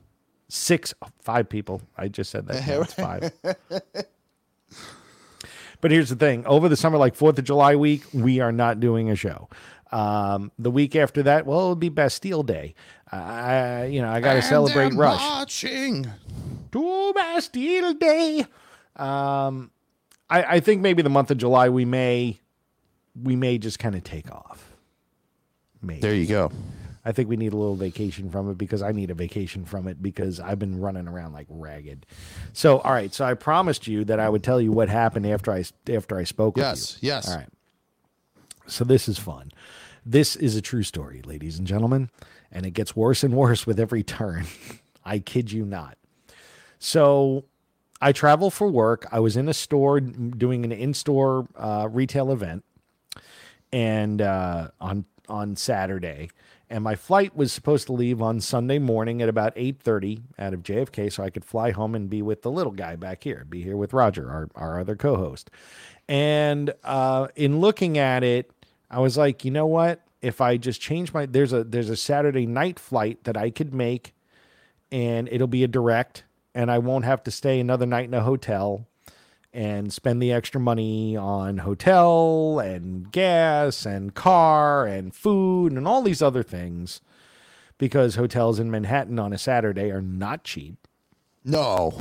Six, 0.50 0.96
five 1.22 1.48
people. 1.48 1.84
I 1.96 2.08
just 2.08 2.32
said 2.32 2.48
that. 2.48 2.68
No, 2.68 2.82
it's 2.82 2.94
five. 2.94 3.32
but 5.84 5.92
here's 5.92 6.08
the 6.08 6.16
thing: 6.16 6.46
over 6.46 6.70
the 6.70 6.78
summer, 6.78 6.98
like 6.98 7.14
Fourth 7.14 7.38
of 7.38 7.44
July 7.44 7.76
week, 7.76 8.04
we 8.14 8.40
are 8.40 8.54
not 8.54 8.80
doing 8.80 9.10
a 9.10 9.18
show. 9.18 9.50
Um, 9.92 10.50
the 10.58 10.72
week 10.72 10.96
after 10.96 11.22
that, 11.24 11.46
well, 11.46 11.60
it'll 11.60 11.76
be 11.76 11.90
Bastille 11.90 12.42
Day. 12.42 12.74
I, 13.12 13.86
you 13.88 14.02
know, 14.02 14.10
I 14.10 14.22
got 14.22 14.36
to 14.36 14.42
celebrate 14.42 14.88
And 14.88 14.98
Rush. 14.98 15.20
Marching. 15.20 16.08
to 16.72 17.14
Bastille 17.14 17.94
Day. 17.96 18.46
Um, 18.96 19.72
I, 20.30 20.44
I 20.56 20.60
think 20.62 20.82
maybe 20.82 21.02
the 21.04 21.10
month 21.10 21.30
of 21.32 21.38
July 21.38 21.68
we 21.68 21.84
may 21.84 22.40
we 23.22 23.36
may 23.36 23.58
just 23.58 23.78
kind 23.78 23.94
of 23.94 24.06
take 24.06 24.32
off. 24.32 24.74
Maybe. 25.82 26.00
There 26.00 26.16
you 26.16 26.28
go. 26.28 26.50
I 27.06 27.12
think 27.12 27.28
we 27.30 27.36
need 27.36 27.52
a 27.54 27.58
little 27.58 27.76
vacation 27.76 28.30
from 28.30 28.50
it 28.50 28.58
because 28.58 28.82
I 28.82 28.92
need 28.94 29.12
a 29.12 29.14
vacation 29.14 29.66
from 29.66 29.88
it 29.88 30.02
because 30.02 30.40
I've 30.40 30.60
been 30.60 30.80
running 30.80 31.08
around 31.08 31.34
like 31.34 31.48
ragged. 31.50 32.06
So, 32.54 32.80
all 32.80 32.94
right. 32.94 33.14
So 33.14 33.26
I 33.26 33.34
promised 33.34 33.88
you 33.88 34.06
that 34.06 34.20
I 34.22 34.30
would 34.30 34.44
tell 34.44 34.62
you 34.62 34.72
what 34.72 34.88
happened 34.90 35.28
after 35.28 35.52
I 35.52 35.64
after 35.92 36.18
I 36.18 36.24
spoke 36.24 36.58
Yes, 36.58 36.96
with 36.96 37.04
you. 37.04 37.08
yes. 37.08 37.30
All 37.30 37.36
right. 37.38 37.50
So 38.68 38.84
this 38.86 39.10
is 39.10 39.20
fun. 39.20 39.52
This 40.06 40.36
is 40.38 40.56
a 40.56 40.62
true 40.62 40.84
story, 40.84 41.22
ladies 41.26 41.58
and 41.58 41.68
gentlemen, 41.68 42.10
and 42.52 42.66
it 42.66 42.72
gets 42.72 42.96
worse 42.96 43.24
and 43.24 43.34
worse 43.34 43.68
with 43.68 43.80
every 43.80 44.04
turn. 44.04 44.46
I 45.06 45.20
kid 45.20 45.52
you 45.52 45.66
not. 45.66 45.98
So 46.80 47.44
I 48.02 48.12
travel 48.14 48.50
for 48.50 48.70
work. 48.70 49.06
I 49.12 49.20
was 49.20 49.36
in 49.38 49.50
a 49.50 49.54
store 49.54 50.00
doing 50.00 50.64
an 50.64 50.72
in-store 50.72 51.48
uh, 51.58 51.88
retail 51.92 52.32
event, 52.32 52.64
and 53.72 54.22
uh, 54.22 54.70
on 54.80 55.06
on 55.30 55.56
Saturday, 55.56 56.30
and 56.74 56.84
my 56.84 56.96
flight 56.96 57.36
was 57.36 57.54
supposed 57.54 57.86
to 57.86 57.94
leave 57.94 58.20
on 58.20 58.42
Sunday 58.42 58.80
morning 58.80 59.22
at 59.22 59.30
about 59.30 59.54
eight 59.56 59.80
thirty 59.80 60.24
out 60.40 60.56
of 60.56 60.64
JFK, 60.64 61.14
so 61.14 61.24
I 61.24 61.30
could 61.30 61.46
fly 61.46 61.70
home 61.70 61.94
and 61.94 62.10
be 62.10 62.24
with 62.24 62.42
the 62.42 62.50
little 62.50 62.72
guy 62.72 62.96
back 62.96 63.24
here, 63.24 63.46
be 63.48 63.62
here 63.62 63.78
with 63.78 63.94
Roger, 63.94 64.28
our 64.32 64.50
our 64.56 64.80
other 64.80 64.96
co-host. 64.96 65.52
And 66.10 66.74
uh, 66.84 67.28
in 67.36 67.60
looking 67.60 68.00
at 68.00 68.24
it, 68.24 68.50
I 68.90 69.00
was 69.00 69.18
like, 69.18 69.46
you 69.46 69.52
know 69.52 69.68
what? 69.68 70.02
If 70.24 70.42
I 70.42 70.58
just 70.58 70.82
change 70.82 71.14
my 71.14 71.28
there's 71.28 71.54
a 71.54 71.64
there's 71.64 71.92
a 71.92 71.96
Saturday 71.96 72.48
night 72.48 72.80
flight 72.80 73.24
that 73.26 73.38
I 73.38 73.52
could 73.52 73.72
make 73.72 74.16
and 74.92 75.30
it'll 75.32 75.46
be 75.46 75.64
a 75.64 75.68
direct 75.68 76.24
and 76.56 76.72
I 76.72 76.80
won't 76.80 77.06
have 77.06 77.22
to 77.24 77.32
stay 77.32 77.60
another 77.60 77.86
night 77.86 78.06
in 78.06 78.16
a 78.16 78.24
hotel 78.24 78.88
and 79.54 79.94
spend 79.94 80.22
the 80.22 80.32
extra 80.34 80.60
money 80.60 81.16
on 81.16 81.60
hotel 81.60 82.60
and 82.60 83.12
gas 83.12 83.86
and 83.86 84.14
car 84.16 84.86
and 84.86 85.14
food 85.14 85.74
and 85.74 85.88
all 85.88 86.02
these 86.02 86.22
other 86.22 86.42
things 86.44 87.02
because 87.78 88.16
hotels 88.16 88.60
in 88.60 88.72
Manhattan 88.72 89.20
on 89.20 89.32
a 89.32 89.38
Saturday 89.38 89.92
are 89.92 90.02
not 90.02 90.44
cheap. 90.44 90.88
No. 91.46 91.94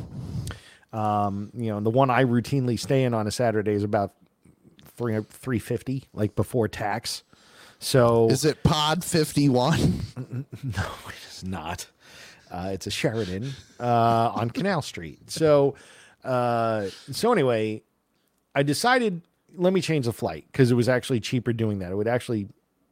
Um, 0.92 1.50
you 1.54 1.70
know, 1.70 1.80
the 1.80 1.90
one 1.90 2.10
I 2.10 2.24
routinely 2.24 2.78
stay 2.78 3.04
in 3.04 3.14
on 3.14 3.26
a 3.26 3.30
Saturday 3.30 3.72
is 3.72 3.82
about 3.82 4.12
three 4.96 5.18
three 5.30 5.58
fifty, 5.58 6.04
like 6.12 6.34
before 6.34 6.68
tax. 6.68 7.22
So 7.78 8.28
Is 8.28 8.44
it 8.44 8.62
Pod 8.62 9.04
51? 9.04 10.00
No, 10.62 10.86
it's 11.08 11.42
not. 11.42 11.88
Uh, 12.48 12.70
it's 12.72 12.86
a 12.86 12.90
Sheraton 12.90 13.50
uh, 13.80 14.30
on 14.34 14.50
Canal 14.50 14.82
Street. 14.82 15.28
So, 15.30 15.74
uh, 16.24 16.88
so 17.10 17.32
anyway, 17.32 17.82
I 18.54 18.62
decided 18.62 19.22
let 19.56 19.72
me 19.72 19.80
change 19.80 20.06
the 20.06 20.12
flight 20.12 20.46
because 20.50 20.70
it 20.70 20.74
was 20.74 20.88
actually 20.88 21.20
cheaper 21.20 21.52
doing 21.52 21.78
that. 21.80 21.92
It 21.92 21.96
would 21.96 22.08
actually 22.08 22.48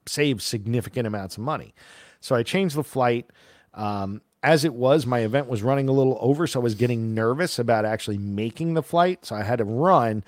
save 0.07 0.43
significant 0.43 1.07
amounts 1.07 1.37
of 1.37 1.43
money. 1.43 1.75
So 2.21 2.35
I 2.35 2.43
changed 2.43 2.77
the 2.77 2.85
flight. 2.85 3.31
Um, 3.75 4.21
as 4.43 4.65
it 4.65 4.75
was, 4.75 5.07
my 5.07 5.21
event 5.21 5.49
was 5.49 5.63
running 5.63 5.89
a 5.89 5.93
little 5.93 6.19
over, 6.21 6.47
so 6.47 6.61
I 6.61 6.63
was 6.63 6.75
getting 6.75 7.15
nervous 7.15 7.59
about 7.59 7.85
actually 7.85 8.19
making 8.19 8.75
the 8.75 8.83
flight. 8.83 9.25
So 9.25 9.37
I 9.37 9.43
had 9.43 9.59
to 9.59 9.65
run. 9.65 10.25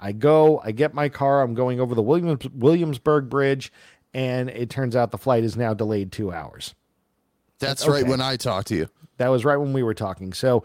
I 0.00 0.12
go, 0.12 0.60
I 0.62 0.72
get 0.72 0.94
my 0.94 1.08
car, 1.08 1.42
I'm 1.42 1.54
going 1.54 1.80
over 1.80 1.94
the 1.94 2.02
Williams, 2.02 2.46
Williamsburg 2.52 3.30
Bridge, 3.30 3.72
and 4.12 4.50
it 4.50 4.68
turns 4.68 4.94
out 4.94 5.10
the 5.10 5.18
flight 5.18 5.42
is 5.42 5.56
now 5.56 5.72
delayed 5.72 6.12
two 6.12 6.32
hours. 6.32 6.74
That's 7.58 7.88
right 7.88 8.06
when 8.06 8.20
I 8.20 8.36
talked 8.36 8.68
to 8.68 8.76
you. 8.76 8.88
That 9.18 9.28
was 9.28 9.44
right 9.44 9.56
when 9.56 9.72
we 9.72 9.82
were 9.82 9.94
talking. 9.94 10.32
So 10.32 10.62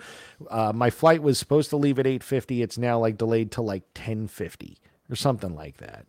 uh, 0.50 0.74
my 0.74 0.90
flight 0.90 1.22
was 1.22 1.40
supposed 1.40 1.70
to 1.70 1.78
leave 1.78 2.00
at 2.00 2.06
8:50. 2.06 2.62
It's 2.64 2.78
now 2.78 3.00
like 3.00 3.18
delayed 3.18 3.52
to 3.54 3.62
like 3.62 3.94
10:50 3.94 4.78
or 5.10 5.16
something 5.16 5.56
like 5.56 5.78
that. 5.78 6.08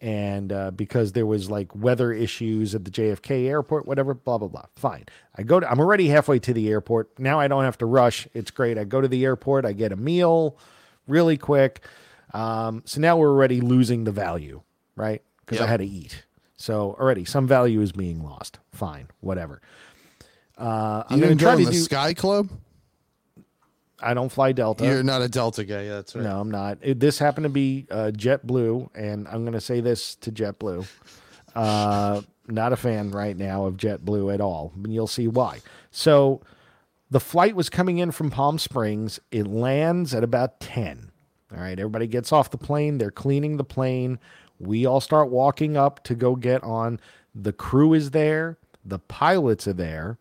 And 0.00 0.52
uh, 0.52 0.70
because 0.72 1.12
there 1.12 1.24
was 1.24 1.50
like 1.50 1.74
weather 1.74 2.12
issues 2.12 2.74
at 2.74 2.84
the 2.84 2.90
JFK 2.90 3.46
airport, 3.48 3.86
whatever, 3.86 4.12
blah 4.12 4.38
blah 4.38 4.48
blah. 4.48 4.66
Fine. 4.76 5.06
I 5.36 5.42
go 5.42 5.60
to. 5.60 5.70
I'm 5.70 5.80
already 5.80 6.08
halfway 6.08 6.38
to 6.40 6.52
the 6.52 6.68
airport. 6.68 7.18
Now 7.18 7.40
I 7.40 7.48
don't 7.48 7.64
have 7.64 7.78
to 7.78 7.86
rush. 7.86 8.28
It's 8.34 8.50
great. 8.50 8.76
I 8.76 8.84
go 8.84 9.00
to 9.00 9.08
the 9.08 9.24
airport. 9.24 9.64
I 9.64 9.72
get 9.72 9.92
a 9.92 9.96
meal, 9.96 10.58
really 11.06 11.36
quick. 11.36 11.86
Um, 12.34 12.82
so 12.84 13.00
now 13.00 13.16
we're 13.16 13.30
already 13.30 13.60
losing 13.60 14.04
the 14.04 14.12
value, 14.12 14.62
right? 14.96 15.22
Because 15.46 15.60
I 15.60 15.66
had 15.66 15.78
to 15.78 15.86
eat. 15.86 16.24
So 16.56 16.96
already 16.98 17.24
some 17.24 17.46
value 17.46 17.80
is 17.80 17.92
being 17.92 18.22
lost. 18.22 18.58
Fine, 18.72 19.08
whatever. 19.20 19.60
Uh, 20.56 21.02
I'm 21.08 21.20
going 21.20 21.36
to 21.36 21.42
try 21.42 21.52
in 21.52 21.60
to 21.60 21.64
the 21.66 21.72
do. 21.72 21.78
Sky 21.78 22.14
Club? 22.14 22.50
I 24.00 24.12
don't 24.12 24.30
fly 24.30 24.52
Delta. 24.52 24.84
You're 24.84 25.02
not 25.02 25.22
a 25.22 25.28
Delta 25.28 25.64
guy. 25.64 25.84
Yeah, 25.84 25.94
that's 25.94 26.14
right. 26.14 26.24
No, 26.24 26.38
I'm 26.38 26.50
not. 26.50 26.78
It, 26.82 27.00
this 27.00 27.18
happened 27.18 27.44
to 27.44 27.50
be 27.50 27.86
uh, 27.90 28.10
JetBlue, 28.14 28.90
and 28.94 29.26
I'm 29.28 29.42
going 29.42 29.54
to 29.54 29.60
say 29.60 29.80
this 29.80 30.14
to 30.16 30.30
JetBlue. 30.30 30.86
Uh, 31.54 32.20
not 32.46 32.72
a 32.72 32.76
fan 32.76 33.10
right 33.10 33.36
now 33.36 33.64
of 33.64 33.76
JetBlue 33.76 34.34
at 34.34 34.40
all, 34.40 34.72
and 34.76 34.92
you'll 34.92 35.06
see 35.06 35.28
why. 35.28 35.60
So, 35.90 36.42
the 37.10 37.20
flight 37.20 37.54
was 37.54 37.70
coming 37.70 37.98
in 37.98 38.10
from 38.10 38.30
Palm 38.30 38.58
Springs. 38.58 39.20
It 39.30 39.46
lands 39.46 40.14
at 40.14 40.24
about 40.24 40.60
10. 40.60 41.10
All 41.52 41.60
right, 41.60 41.78
everybody 41.78 42.06
gets 42.06 42.32
off 42.32 42.50
the 42.50 42.58
plane. 42.58 42.98
They're 42.98 43.10
cleaning 43.12 43.56
the 43.56 43.64
plane. 43.64 44.18
We 44.58 44.84
all 44.84 45.00
start 45.00 45.30
walking 45.30 45.76
up 45.76 46.02
to 46.04 46.14
go 46.14 46.34
get 46.34 46.62
on. 46.64 47.00
The 47.34 47.52
crew 47.52 47.94
is 47.94 48.10
there. 48.10 48.58
The 48.84 48.98
pilots 48.98 49.68
are 49.68 49.72
there 49.72 50.18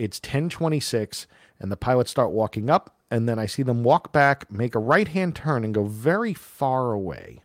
it's 0.00 0.18
1026 0.18 1.26
and 1.58 1.70
the 1.70 1.76
pilots 1.76 2.10
start 2.10 2.30
walking 2.30 2.70
up 2.70 2.96
and 3.10 3.28
then 3.28 3.38
i 3.38 3.44
see 3.46 3.62
them 3.62 3.84
walk 3.84 4.12
back 4.12 4.50
make 4.50 4.74
a 4.74 4.78
right 4.78 5.08
hand 5.08 5.36
turn 5.36 5.62
and 5.64 5.74
go 5.74 5.84
very 5.84 6.32
far 6.34 6.92
away. 6.92 7.40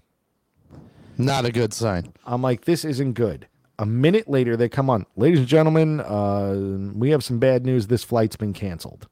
Not 1.17 1.45
a 1.45 1.51
good 1.51 1.73
sign. 1.73 2.13
i'm 2.25 2.41
like 2.41 2.65
this 2.65 2.85
isn't 2.85 3.13
good. 3.13 3.47
A 3.77 3.85
minute 3.85 4.29
later 4.29 4.55
they 4.55 4.69
come 4.69 4.89
on. 4.89 5.05
Ladies 5.17 5.39
and 5.39 5.47
gentlemen 5.47 5.99
uh, 5.99 6.93
we 6.97 7.09
have 7.09 7.23
some 7.23 7.39
bad 7.39 7.65
news. 7.65 7.87
This 7.87 8.03
flight's 8.03 8.37
been 8.37 8.53
canceled. 8.53 9.07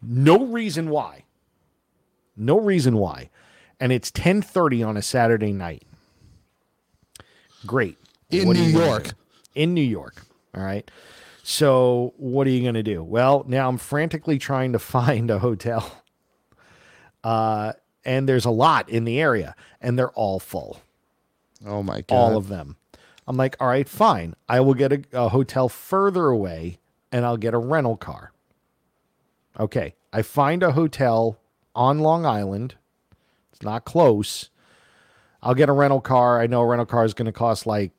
No 0.00 0.46
reason 0.46 0.88
why. 0.90 1.24
No 2.36 2.58
reason 2.58 2.96
why. 2.96 3.30
And 3.80 3.92
it's 3.92 4.10
1030 4.10 4.82
on 4.82 4.96
a 4.96 5.02
saturday 5.02 5.52
night. 5.52 5.82
Great. 7.66 7.98
In 8.30 8.48
New 8.50 8.62
York. 8.62 9.12
in 9.54 9.74
New 9.74 9.82
York. 9.82 10.22
All 10.54 10.62
right. 10.62 10.90
So 11.50 12.12
what 12.18 12.46
are 12.46 12.50
you 12.50 12.60
going 12.60 12.74
to 12.74 12.82
do? 12.82 13.02
Well, 13.02 13.42
now 13.48 13.70
I'm 13.70 13.78
frantically 13.78 14.38
trying 14.38 14.74
to 14.74 14.78
find 14.96 15.30
a 15.30 15.38
hotel. 15.38 15.90
Uh, 17.24 17.72
and 18.04 18.28
there's 18.28 18.44
a 18.44 18.50
lot 18.50 18.90
in 18.90 19.04
the 19.04 19.18
area, 19.18 19.56
and 19.80 19.98
they're 19.98 20.10
all 20.10 20.38
full, 20.40 20.82
Oh 21.66 21.82
my 21.82 22.02
god. 22.02 22.14
all 22.14 22.36
of 22.36 22.48
them. 22.48 22.76
I'm 23.26 23.38
like, 23.38 23.56
all 23.60 23.66
right, 23.66 23.88
fine. 23.88 24.34
I 24.46 24.60
will 24.60 24.74
get 24.74 24.92
a, 24.92 25.02
a 25.14 25.28
hotel 25.30 25.70
further 25.70 26.26
away, 26.26 26.80
and 27.10 27.24
I'll 27.24 27.38
get 27.38 27.54
a 27.54 27.58
rental 27.58 27.96
car. 27.96 28.32
Okay, 29.58 29.94
I 30.12 30.20
find 30.20 30.62
a 30.62 30.72
hotel 30.72 31.38
on 31.74 31.98
Long 32.00 32.26
Island. 32.26 32.74
It's 33.52 33.62
not 33.62 33.86
close. 33.86 34.50
I'll 35.42 35.54
get 35.54 35.70
a 35.70 35.72
rental 35.72 36.02
car. 36.02 36.42
I 36.42 36.46
know 36.46 36.60
a 36.60 36.66
rental 36.66 36.84
car 36.84 37.06
is 37.06 37.14
going 37.14 37.26
to 37.26 37.32
cost 37.32 37.66
like, 37.66 37.92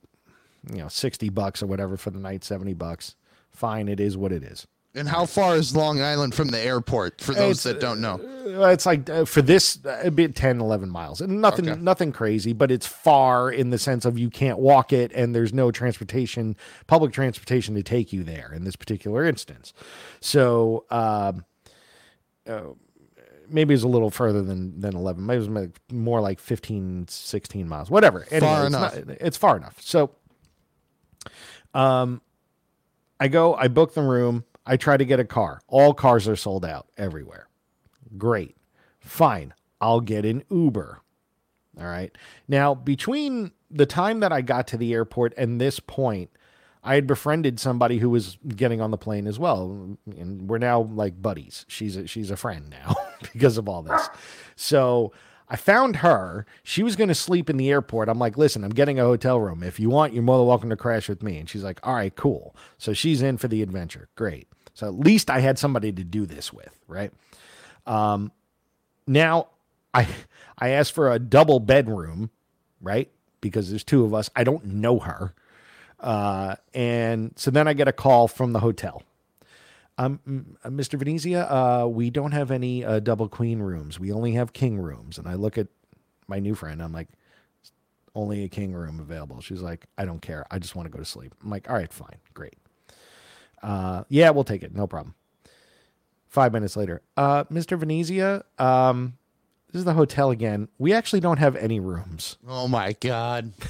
you 0.71 0.77
know, 0.77 0.87
60 0.87 1.29
bucks 1.29 1.63
or 1.63 1.67
whatever 1.67 1.97
for 1.97 2.11
the 2.11 2.19
night, 2.19 2.43
70 2.43 2.75
bucks. 2.75 3.15
Fine, 3.59 3.89
it 3.89 3.99
is 3.99 4.15
what 4.15 4.31
it 4.31 4.41
is. 4.43 4.65
and 4.95 5.07
how 5.07 5.25
far 5.25 5.55
is 5.55 5.75
Long 5.75 6.01
Island 6.01 6.33
from 6.33 6.47
the 6.47 6.59
airport 6.59 7.21
for 7.21 7.33
those 7.35 7.61
that 7.63 7.79
don't 7.79 8.01
know? 8.01 8.15
Uh, 8.63 8.69
It's 8.69 8.85
like 8.87 9.07
uh, 9.09 9.23
for 9.25 9.41
this 9.41 9.77
uh, 9.85 9.99
a 10.03 10.09
bit 10.11 10.35
10 10.35 10.59
11 10.61 10.89
miles. 10.89 11.21
And 11.21 11.41
nothing 11.41 11.69
Okay. 11.69 11.79
nothing 11.79 12.11
crazy, 12.11 12.53
but 12.53 12.71
it's 12.71 12.87
far 12.87 13.51
in 13.51 13.69
the 13.69 13.77
sense 13.77 14.03
of 14.05 14.17
you 14.17 14.29
can't 14.29 14.57
walk 14.59 14.91
it 14.91 15.11
and 15.13 15.35
there's 15.35 15.53
no 15.53 15.69
transportation, 15.71 16.55
public 16.87 17.11
transportation 17.13 17.75
to 17.75 17.83
take 17.83 18.11
you 18.11 18.23
there 18.23 18.51
in 18.55 18.63
this 18.63 18.75
particular 18.75 19.25
instance. 19.25 19.73
So, 20.21 20.85
um 20.89 21.45
uh, 22.49 22.73
maybe 23.47 23.73
it's 23.75 23.83
a 23.83 23.87
little 23.87 24.09
further 24.09 24.41
than 24.41 24.79
than 24.79 24.95
11. 24.95 25.23
Maybe 25.25 25.43
it 25.45 25.49
was 25.51 25.69
more 25.91 26.19
like 26.21 26.39
15 26.39 27.07
16 27.09 27.67
miles. 27.67 27.91
Whatever. 27.91 28.25
Anyway, 28.31 28.39
Far 28.51 28.65
it's 28.65 28.75
enough. 28.75 28.95
not- 29.07 29.17
it's 29.21 29.37
far 29.37 29.55
enough. 29.57 29.75
So, 29.81 30.09
um 31.75 32.21
I 33.19 33.27
go, 33.27 33.55
I 33.55 33.67
book 33.67 33.93
the 33.93 34.01
room, 34.01 34.45
I 34.65 34.77
try 34.77 34.97
to 34.97 35.05
get 35.05 35.19
a 35.19 35.25
car. 35.25 35.61
All 35.67 35.93
cars 35.93 36.27
are 36.27 36.35
sold 36.35 36.63
out 36.63 36.87
everywhere. 36.97 37.47
Great. 38.17 38.55
Fine. 38.99 39.53
I'll 39.81 40.01
get 40.01 40.25
an 40.25 40.43
Uber. 40.49 41.01
All 41.79 41.85
right. 41.85 42.15
Now, 42.47 42.75
between 42.75 43.51
the 43.71 43.85
time 43.85 44.19
that 44.19 44.31
I 44.31 44.41
got 44.41 44.67
to 44.67 44.77
the 44.77 44.93
airport 44.93 45.33
and 45.37 45.59
this 45.59 45.79
point, 45.79 46.29
I 46.83 46.95
had 46.95 47.07
befriended 47.07 47.59
somebody 47.59 47.97
who 47.97 48.09
was 48.09 48.37
getting 48.55 48.79
on 48.79 48.91
the 48.91 48.97
plane 48.97 49.27
as 49.27 49.37
well, 49.37 49.97
and 50.17 50.49
we're 50.49 50.59
now 50.59 50.81
like 50.81 51.21
buddies. 51.21 51.65
She's 51.67 51.97
a, 51.97 52.07
she's 52.07 52.31
a 52.31 52.37
friend 52.37 52.69
now 52.69 52.95
because 53.33 53.57
of 53.57 53.67
all 53.67 53.81
this. 53.81 54.09
So 54.55 55.11
I 55.49 55.55
found 55.55 55.97
her. 55.97 56.45
She 56.63 56.83
was 56.83 56.95
going 56.95 57.07
to 57.07 57.15
sleep 57.15 57.49
in 57.49 57.57
the 57.57 57.69
airport. 57.69 58.07
I'm 58.07 58.19
like, 58.19 58.37
listen, 58.37 58.63
I'm 58.63 58.69
getting 58.69 58.99
a 58.99 59.03
hotel 59.03 59.39
room. 59.39 59.63
If 59.63 59.79
you 59.79 59.89
want, 59.89 60.13
you're 60.13 60.23
more 60.23 60.37
than 60.37 60.47
welcome 60.47 60.69
to 60.69 60.75
crash 60.75 61.09
with 61.09 61.23
me. 61.23 61.37
And 61.37 61.49
she's 61.49 61.63
like, 61.63 61.79
all 61.83 61.95
right, 61.95 62.15
cool. 62.15 62.55
So 62.77 62.93
she's 62.93 63.21
in 63.21 63.37
for 63.37 63.47
the 63.47 63.63
adventure. 63.63 64.09
Great. 64.15 64.47
So 64.75 64.87
at 64.87 64.93
least 64.93 65.29
I 65.29 65.39
had 65.39 65.57
somebody 65.57 65.91
to 65.91 66.03
do 66.03 66.25
this 66.25 66.53
with, 66.53 66.77
right? 66.87 67.11
Um, 67.87 68.31
now 69.07 69.47
I 69.93 70.07
I 70.59 70.69
asked 70.69 70.93
for 70.93 71.11
a 71.11 71.19
double 71.19 71.59
bedroom, 71.59 72.29
right? 72.81 73.09
Because 73.41 73.69
there's 73.69 73.83
two 73.83 74.05
of 74.05 74.13
us. 74.13 74.29
I 74.35 74.43
don't 74.43 74.65
know 74.65 74.99
her. 74.99 75.33
Uh, 75.99 76.55
and 76.73 77.33
so 77.35 77.51
then 77.51 77.67
I 77.67 77.73
get 77.73 77.87
a 77.87 77.93
call 77.93 78.27
from 78.27 78.53
the 78.53 78.59
hotel. 78.59 79.03
Um, 79.99 80.55
Mr. 80.65 80.97
Venezia, 80.97 81.43
uh, 81.51 81.85
we 81.85 82.09
don't 82.09 82.31
have 82.31 82.51
any 82.51 82.85
uh, 82.85 82.99
double 83.01 83.27
queen 83.27 83.59
rooms. 83.59 83.99
We 83.99 84.13
only 84.13 84.31
have 84.31 84.53
king 84.53 84.79
rooms. 84.79 85.17
And 85.17 85.27
I 85.27 85.33
look 85.33 85.57
at 85.57 85.67
my 86.27 86.39
new 86.39 86.55
friend. 86.55 86.81
I'm 86.81 86.93
like, 86.93 87.09
only 88.15 88.43
a 88.43 88.47
king 88.47 88.71
room 88.73 89.01
available. 89.01 89.41
She's 89.41 89.61
like, 89.61 89.85
I 89.97 90.05
don't 90.05 90.21
care. 90.21 90.45
I 90.49 90.57
just 90.57 90.73
want 90.73 90.85
to 90.85 90.89
go 90.89 90.99
to 90.99 91.05
sleep. 91.05 91.35
I'm 91.43 91.49
like, 91.49 91.69
all 91.69 91.75
right, 91.75 91.91
fine, 91.91 92.15
great. 92.33 92.55
Uh, 93.61 94.03
yeah, 94.07 94.29
we'll 94.29 94.45
take 94.45 94.63
it. 94.63 94.73
No 94.73 94.87
problem. 94.87 95.15
Five 96.29 96.53
minutes 96.53 96.77
later, 96.77 97.01
uh, 97.17 97.43
Mr. 97.45 97.77
Venezia, 97.77 98.43
um, 98.57 99.17
this 99.71 99.79
is 99.79 99.85
the 99.85 99.93
hotel 99.93 100.31
again. 100.31 100.69
We 100.77 100.93
actually 100.93 101.19
don't 101.19 101.39
have 101.39 101.55
any 101.55 101.79
rooms. 101.79 102.37
Oh 102.47 102.67
my 102.67 102.93
god. 102.93 103.51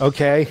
Okay. 0.00 0.48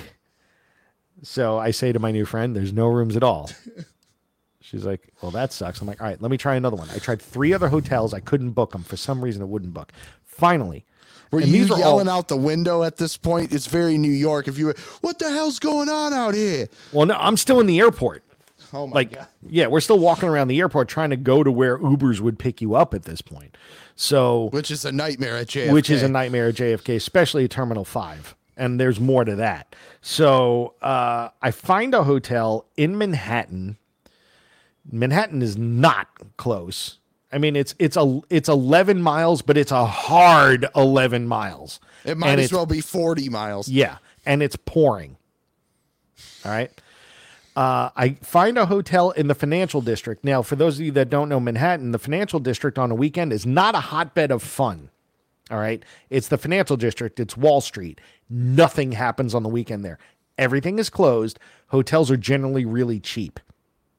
So 1.22 1.58
I 1.58 1.70
say 1.70 1.92
to 1.92 1.98
my 1.98 2.10
new 2.10 2.24
friend, 2.24 2.54
there's 2.56 2.72
no 2.72 2.86
rooms 2.88 3.16
at 3.16 3.22
all. 3.22 3.50
She's 4.60 4.84
like, 4.84 5.08
well, 5.20 5.30
that 5.32 5.52
sucks. 5.52 5.80
I'm 5.80 5.86
like, 5.86 6.00
all 6.00 6.06
right, 6.06 6.20
let 6.20 6.30
me 6.30 6.36
try 6.38 6.54
another 6.54 6.76
one. 6.76 6.88
I 6.90 6.98
tried 6.98 7.20
three 7.20 7.52
other 7.52 7.68
hotels. 7.68 8.14
I 8.14 8.20
couldn't 8.20 8.50
book 8.52 8.72
them. 8.72 8.82
For 8.82 8.96
some 8.96 9.22
reason, 9.22 9.42
it 9.42 9.48
wouldn't 9.48 9.74
book. 9.74 9.92
Finally. 10.24 10.84
Were 11.30 11.40
and 11.40 11.48
you 11.48 11.66
are 11.66 11.72
all- 11.72 11.78
yelling 11.78 12.08
out 12.08 12.28
the 12.28 12.36
window 12.36 12.82
at 12.82 12.96
this 12.96 13.16
point? 13.16 13.52
It's 13.52 13.66
very 13.66 13.98
New 13.98 14.12
York. 14.12 14.48
If 14.48 14.58
you 14.58 14.66
were, 14.66 14.76
what 15.00 15.18
the 15.18 15.30
hell's 15.30 15.58
going 15.58 15.88
on 15.88 16.12
out 16.12 16.34
here? 16.34 16.68
Well, 16.92 17.06
no, 17.06 17.16
I'm 17.18 17.36
still 17.36 17.58
in 17.60 17.66
the 17.66 17.80
airport. 17.80 18.22
Oh 18.74 18.86
my 18.86 18.94
like, 18.94 19.18
yeah, 19.46 19.66
we're 19.66 19.80
still 19.80 19.98
walking 19.98 20.28
around 20.28 20.48
the 20.48 20.58
airport 20.60 20.88
trying 20.88 21.10
to 21.10 21.16
go 21.16 21.42
to 21.42 21.50
where 21.52 21.78
Ubers 21.78 22.20
would 22.20 22.38
pick 22.38 22.62
you 22.62 22.74
up 22.74 22.94
at 22.94 23.02
this 23.02 23.20
point. 23.20 23.56
So, 23.96 24.48
Which 24.52 24.70
is 24.70 24.84
a 24.86 24.92
nightmare 24.92 25.36
at 25.36 25.48
JFK. 25.48 25.72
which 25.72 25.90
is 25.90 26.02
a 26.02 26.08
nightmare 26.08 26.48
at 26.48 26.54
JFK, 26.54 26.96
especially 26.96 27.46
Terminal 27.48 27.84
5. 27.84 28.34
And 28.62 28.78
there's 28.78 29.00
more 29.00 29.24
to 29.24 29.34
that. 29.36 29.74
So 30.00 30.74
uh, 30.82 31.30
I 31.40 31.50
find 31.50 31.94
a 31.94 32.04
hotel 32.04 32.66
in 32.76 32.96
Manhattan. 32.96 33.76
Manhattan 34.90 35.42
is 35.42 35.56
not 35.56 36.08
close 36.36 36.98
I 37.32 37.38
mean, 37.38 37.56
it's 37.56 37.74
it's 37.78 37.96
a 37.96 38.20
it's 38.28 38.48
11 38.48 39.00
miles, 39.00 39.40
but 39.40 39.56
it's 39.56 39.72
a 39.72 39.86
hard 39.86 40.66
11 40.76 41.26
miles. 41.26 41.80
It 42.04 42.18
might 42.18 42.32
And 42.32 42.40
as 42.40 42.52
well 42.52 42.66
be 42.66 42.80
40 42.80 43.28
miles. 43.30 43.68
Yeah, 43.68 43.98
and 44.26 44.42
it's 44.42 44.56
pouring. 44.56 45.16
All 46.44 46.52
right. 46.52 46.70
Uh, 47.54 47.90
I 47.96 48.16
find 48.22 48.56
a 48.56 48.66
hotel 48.66 49.10
in 49.10 49.28
the 49.28 49.34
financial 49.34 49.82
district. 49.82 50.24
Now, 50.24 50.40
for 50.42 50.56
those 50.56 50.78
of 50.78 50.86
you 50.86 50.92
that 50.92 51.10
don't 51.10 51.28
know 51.28 51.38
Manhattan, 51.38 51.92
the 51.92 51.98
financial 51.98 52.40
district 52.40 52.78
on 52.78 52.90
a 52.90 52.94
weekend 52.94 53.32
is 53.32 53.44
not 53.44 53.74
a 53.74 53.80
hotbed 53.80 54.30
of 54.30 54.42
fun. 54.42 54.88
All 55.52 55.58
right. 55.58 55.84
It's 56.10 56.28
the 56.28 56.38
financial 56.38 56.76
district, 56.78 57.20
it's 57.20 57.36
Wall 57.36 57.60
Street. 57.60 58.00
Nothing 58.30 58.92
happens 58.92 59.34
on 59.34 59.42
the 59.42 59.48
weekend 59.50 59.84
there. 59.84 59.98
Everything 60.38 60.78
is 60.78 60.88
closed. 60.88 61.38
Hotels 61.68 62.10
are 62.10 62.16
generally 62.16 62.64
really 62.64 62.98
cheap. 62.98 63.38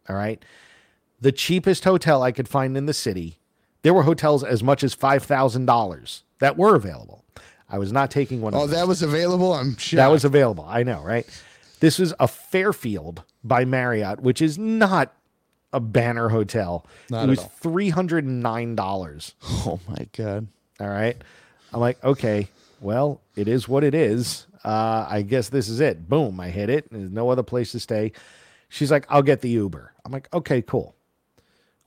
All 0.10 0.16
right. 0.16 0.43
The 1.22 1.32
cheapest 1.32 1.84
hotel 1.84 2.24
I 2.24 2.32
could 2.32 2.49
find 2.49 2.76
in 2.76 2.88
the 2.88 2.93
city, 2.93 3.38
there 3.84 3.93
were 3.93 4.04
hotels 4.04 4.43
as 4.43 4.64
much 4.64 4.84
as 4.84 4.95
$5,000 4.95 6.22
that 6.39 6.58
were 6.58 6.76
available. 6.76 7.24
I 7.70 7.78
was 7.78 7.91
not 7.93 8.12
taking 8.12 8.41
one 8.41 8.54
of 8.54 8.60
Oh, 8.62 8.68
that 8.68 8.88
was 8.88 9.01
available? 9.04 9.54
I'm 9.54 9.78
sure. 9.78 9.97
That 9.97 10.08
was 10.08 10.26
available. 10.26 10.66
I 10.68 10.84
know, 10.84 11.01
right? 11.04 11.26
This 11.80 11.99
was 11.99 12.14
a 12.20 12.28
Fairfield 12.28 13.24
by 13.43 13.64
Marriott, 13.64 14.22
which 14.22 14.41
is 14.41 14.58
not 14.58 15.14
a 15.72 15.80
banner 15.80 16.30
hotel. 16.30 16.86
Not 17.10 17.26
it 17.26 17.30
was 17.30 17.39
all. 17.39 17.51
three 17.62 17.89
hundred 17.89 18.26
and 18.26 18.41
nine 18.41 18.76
dollars. 18.76 19.36
Oh, 19.66 19.80
my 19.88 20.08
God. 20.16 20.47
All 20.80 20.88
right. 20.89 21.18
I'm 21.74 21.80
like, 21.80 22.03
okay, 22.03 22.47
well, 22.82 23.21
it 23.36 23.47
is 23.47 23.67
what 23.67 23.84
it 23.84 23.95
is. 23.95 24.45
Uh, 24.63 25.05
I 25.09 25.21
guess 25.24 25.49
this 25.49 25.67
is 25.67 25.80
it. 25.80 26.07
Boom, 26.07 26.39
I 26.39 26.49
hit 26.49 26.69
it. 26.69 26.91
There's 26.91 27.11
no 27.11 27.30
other 27.30 27.43
place 27.43 27.71
to 27.71 27.80
stay. 27.80 28.11
She's 28.69 28.91
like, 28.91 29.05
I'll 29.09 29.21
get 29.21 29.41
the 29.41 29.49
Uber. 29.49 29.91
I'm 30.05 30.11
like, 30.11 30.34
okay, 30.34 30.61
cool. 30.61 30.95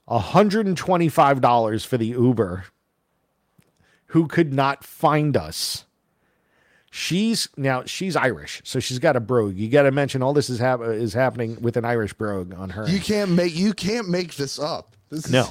$125 0.09 1.85
for 1.85 1.97
the 1.97 2.05
Uber 2.07 2.65
who 4.07 4.27
could 4.27 4.53
not 4.53 4.83
find 4.83 5.35
us. 5.35 5.85
She's 6.89 7.49
now 7.57 7.83
she's 7.83 8.15
Irish, 8.15 8.61
so 8.63 8.79
she's 8.79 8.97
got 8.97 9.15
a 9.15 9.19
brogue. 9.19 9.55
You 9.55 9.69
got 9.69 9.83
to 9.83 9.91
mention 9.91 10.23
all 10.23 10.33
this 10.33 10.49
is 10.49 10.57
hap- 10.57 10.81
is 10.81 11.13
happening 11.13 11.61
with 11.61 11.75
an 11.75 11.83
Irish 11.83 12.13
brogue 12.13 12.53
on 12.55 12.69
her. 12.71 12.87
You 12.87 12.99
can't 12.99 13.31
make 13.31 13.53
you 13.53 13.73
can't 13.73 14.07
make 14.09 14.35
this 14.35 14.57
up. 14.57 14.95
This 15.09 15.25
is, 15.25 15.31
No. 15.31 15.47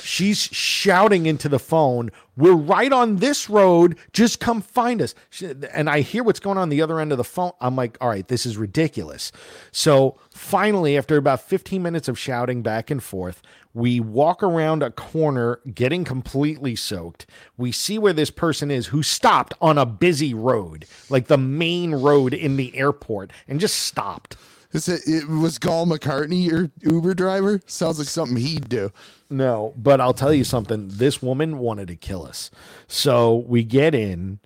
She's 0.00 0.38
shouting 0.38 1.26
into 1.26 1.48
the 1.48 1.58
phone, 1.58 2.10
We're 2.36 2.54
right 2.54 2.92
on 2.92 3.16
this 3.16 3.50
road. 3.50 3.96
Just 4.12 4.40
come 4.40 4.62
find 4.62 5.02
us. 5.02 5.14
She- 5.30 5.52
And 5.74 5.90
I 5.90 6.00
hear 6.00 6.22
what's 6.24 6.40
going 6.40 6.56
on 6.58 6.68
the 6.70 6.80
other 6.82 6.98
end 7.00 7.12
of 7.12 7.18
the 7.18 7.24
phone. 7.24 7.52
I'm 7.60 7.76
like, 7.76 7.96
All 8.00 8.08
right, 8.08 8.26
this 8.26 8.46
is 8.46 8.56
ridiculous. 8.56 9.32
So 9.70 10.18
finally, 10.30 10.96
after 10.96 11.16
about 11.16 11.42
15 11.42 11.82
minutes 11.82 12.08
of 12.08 12.18
shouting 12.18 12.62
back 12.62 12.90
and 12.90 13.02
forth, 13.02 13.42
we 13.74 14.00
walk 14.00 14.42
around 14.42 14.82
a 14.82 14.90
corner 14.90 15.60
getting 15.74 16.04
completely 16.04 16.76
soaked. 16.76 17.24
We 17.56 17.72
see 17.72 17.98
where 17.98 18.12
this 18.12 18.30
person 18.30 18.70
is 18.70 18.88
who 18.88 19.02
stopped 19.02 19.54
on 19.62 19.78
a 19.78 19.86
busy 19.86 20.34
road, 20.34 20.84
like 21.08 21.26
the 21.28 21.38
main 21.38 21.94
road 21.94 22.34
in 22.34 22.56
the 22.56 22.76
airport, 22.76 23.30
and 23.48 23.58
just 23.60 23.76
stopped. 23.76 24.36
Is 24.72 24.88
it, 24.88 25.02
it 25.06 25.28
was 25.28 25.58
Gall 25.58 25.86
McCartney 25.86 26.46
your 26.46 26.70
Uber 26.80 27.14
driver? 27.14 27.60
Sounds 27.66 27.98
like 27.98 28.08
something 28.08 28.36
he'd 28.38 28.68
do. 28.68 28.90
No, 29.28 29.74
but 29.76 30.00
I'll 30.00 30.14
tell 30.14 30.32
you 30.32 30.44
something. 30.44 30.88
This 30.88 31.22
woman 31.22 31.58
wanted 31.58 31.88
to 31.88 31.96
kill 31.96 32.24
us. 32.26 32.50
So 32.86 33.44
we 33.46 33.64
get 33.64 33.94
in, 33.94 34.40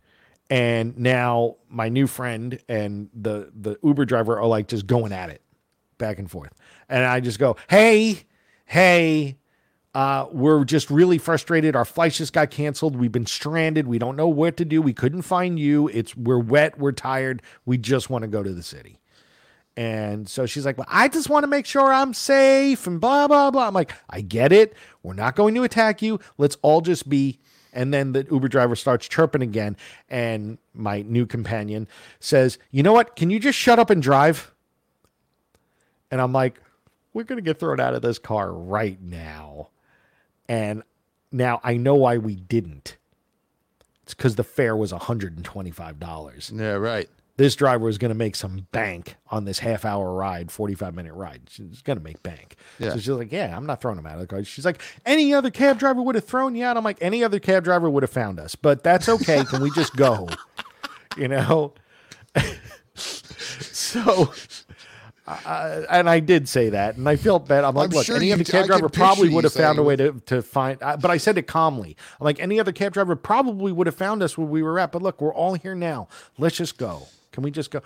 and 0.50 0.98
now 0.98 1.56
my 1.68 1.88
new 1.88 2.06
friend 2.08 2.58
and 2.68 3.08
the 3.14 3.52
the 3.54 3.78
Uber 3.82 4.04
driver 4.04 4.38
are 4.38 4.46
like 4.46 4.66
just 4.68 4.86
going 4.86 5.12
at 5.12 5.30
it, 5.30 5.42
back 5.98 6.18
and 6.18 6.30
forth. 6.30 6.52
And 6.88 7.04
I 7.04 7.20
just 7.20 7.38
go, 7.38 7.56
"Hey, 7.68 8.24
hey, 8.64 9.38
uh, 9.94 10.26
we're 10.32 10.64
just 10.64 10.90
really 10.90 11.18
frustrated. 11.18 11.76
Our 11.76 11.84
flights 11.84 12.18
just 12.18 12.32
got 12.32 12.50
canceled. 12.50 12.96
We've 12.96 13.12
been 13.12 13.26
stranded. 13.26 13.86
We 13.86 13.98
don't 13.98 14.16
know 14.16 14.28
what 14.28 14.56
to 14.58 14.64
do. 14.64 14.82
We 14.82 14.92
couldn't 14.92 15.22
find 15.22 15.58
you. 15.58 15.88
It's 15.88 16.16
we're 16.16 16.38
wet. 16.38 16.78
We're 16.78 16.92
tired. 16.92 17.42
We 17.64 17.78
just 17.78 18.10
want 18.10 18.22
to 18.22 18.28
go 18.28 18.42
to 18.42 18.52
the 18.52 18.62
city." 18.64 18.98
And 19.76 20.28
so 20.28 20.46
she's 20.46 20.64
like, 20.64 20.78
Well, 20.78 20.86
I 20.88 21.08
just 21.08 21.28
want 21.28 21.44
to 21.44 21.48
make 21.48 21.66
sure 21.66 21.92
I'm 21.92 22.14
safe 22.14 22.86
and 22.86 23.00
blah, 23.00 23.28
blah, 23.28 23.50
blah. 23.50 23.66
I'm 23.68 23.74
like, 23.74 23.92
I 24.08 24.22
get 24.22 24.52
it. 24.52 24.74
We're 25.02 25.14
not 25.14 25.36
going 25.36 25.54
to 25.54 25.64
attack 25.64 26.00
you. 26.02 26.18
Let's 26.38 26.56
all 26.62 26.80
just 26.80 27.08
be. 27.08 27.38
And 27.72 27.92
then 27.92 28.12
the 28.12 28.26
Uber 28.30 28.48
driver 28.48 28.74
starts 28.74 29.06
chirping 29.06 29.42
again. 29.42 29.76
And 30.08 30.56
my 30.72 31.02
new 31.02 31.26
companion 31.26 31.88
says, 32.20 32.58
You 32.70 32.82
know 32.82 32.94
what? 32.94 33.16
Can 33.16 33.28
you 33.28 33.38
just 33.38 33.58
shut 33.58 33.78
up 33.78 33.90
and 33.90 34.02
drive? 34.02 34.52
And 36.10 36.20
I'm 36.22 36.32
like, 36.32 36.60
We're 37.12 37.24
going 37.24 37.36
to 37.36 37.42
get 37.42 37.60
thrown 37.60 37.78
out 37.78 37.92
of 37.94 38.00
this 38.00 38.18
car 38.18 38.50
right 38.50 39.00
now. 39.02 39.68
And 40.48 40.84
now 41.30 41.60
I 41.62 41.76
know 41.76 41.96
why 41.96 42.16
we 42.16 42.36
didn't. 42.36 42.96
It's 44.04 44.14
because 44.14 44.36
the 44.36 44.44
fare 44.44 44.76
was 44.76 44.92
$125 44.92 46.58
Yeah, 46.58 46.72
right. 46.74 47.10
This 47.36 47.54
driver 47.54 47.84
was 47.84 47.98
going 47.98 48.10
to 48.10 48.14
make 48.16 48.34
some 48.34 48.66
bank 48.72 49.16
on 49.30 49.44
this 49.44 49.58
half 49.58 49.84
hour 49.84 50.12
ride, 50.14 50.50
45 50.50 50.94
minute 50.94 51.12
ride. 51.12 51.42
She's 51.50 51.82
going 51.82 51.98
to 51.98 52.02
make 52.04 52.22
bank. 52.22 52.56
Yeah. 52.78 52.90
So 52.90 52.96
she's 52.96 53.08
like, 53.08 53.30
Yeah, 53.32 53.54
I'm 53.56 53.66
not 53.66 53.80
throwing 53.80 53.98
him 53.98 54.06
out 54.06 54.14
of 54.14 54.20
the 54.20 54.26
car. 54.26 54.42
She's 54.44 54.64
like, 54.64 54.80
Any 55.04 55.34
other 55.34 55.50
cab 55.50 55.78
driver 55.78 56.00
would 56.02 56.14
have 56.14 56.24
thrown 56.24 56.54
you 56.54 56.64
out. 56.64 56.76
I'm 56.76 56.84
like, 56.84 56.98
Any 57.00 57.22
other 57.22 57.38
cab 57.38 57.64
driver 57.64 57.90
would 57.90 58.02
have 58.02 58.10
found 58.10 58.40
us, 58.40 58.54
but 58.54 58.82
that's 58.82 59.08
okay. 59.08 59.44
Can 59.44 59.62
we 59.62 59.70
just 59.70 59.94
go? 59.96 60.28
You 61.18 61.28
know? 61.28 61.72
so. 62.94 64.30
Uh, 65.26 65.82
and 65.90 66.08
I 66.08 66.20
did 66.20 66.48
say 66.48 66.70
that, 66.70 66.96
and 66.96 67.08
I 67.08 67.16
felt 67.16 67.48
bad. 67.48 67.64
I'm 67.64 67.74
like, 67.74 67.88
I'm 67.90 67.96
look, 67.96 68.06
sure 68.06 68.16
any 68.16 68.32
other 68.32 68.44
cab 68.44 68.66
driver 68.66 68.88
probably 68.88 69.28
would 69.30 69.42
have 69.44 69.52
found 69.52 69.78
a 69.78 69.82
way 69.82 69.96
to, 69.96 70.12
to 70.26 70.42
find. 70.42 70.80
I- 70.82 70.96
But 70.96 71.10
I 71.10 71.16
said 71.16 71.36
it 71.36 71.46
calmly. 71.48 71.96
I'm 72.20 72.24
like, 72.24 72.38
any 72.38 72.60
other 72.60 72.70
cab 72.72 72.92
driver 72.92 73.16
probably 73.16 73.72
would 73.72 73.86
have 73.88 73.96
found 73.96 74.22
us 74.22 74.38
where 74.38 74.46
we 74.46 74.62
were 74.62 74.78
at. 74.78 74.92
But 74.92 75.02
look, 75.02 75.20
we're 75.20 75.34
all 75.34 75.54
here 75.54 75.74
now. 75.74 76.06
Let's 76.38 76.56
just 76.56 76.78
go. 76.78 77.08
Can 77.36 77.42
we 77.42 77.50
just 77.50 77.70
go? 77.70 77.82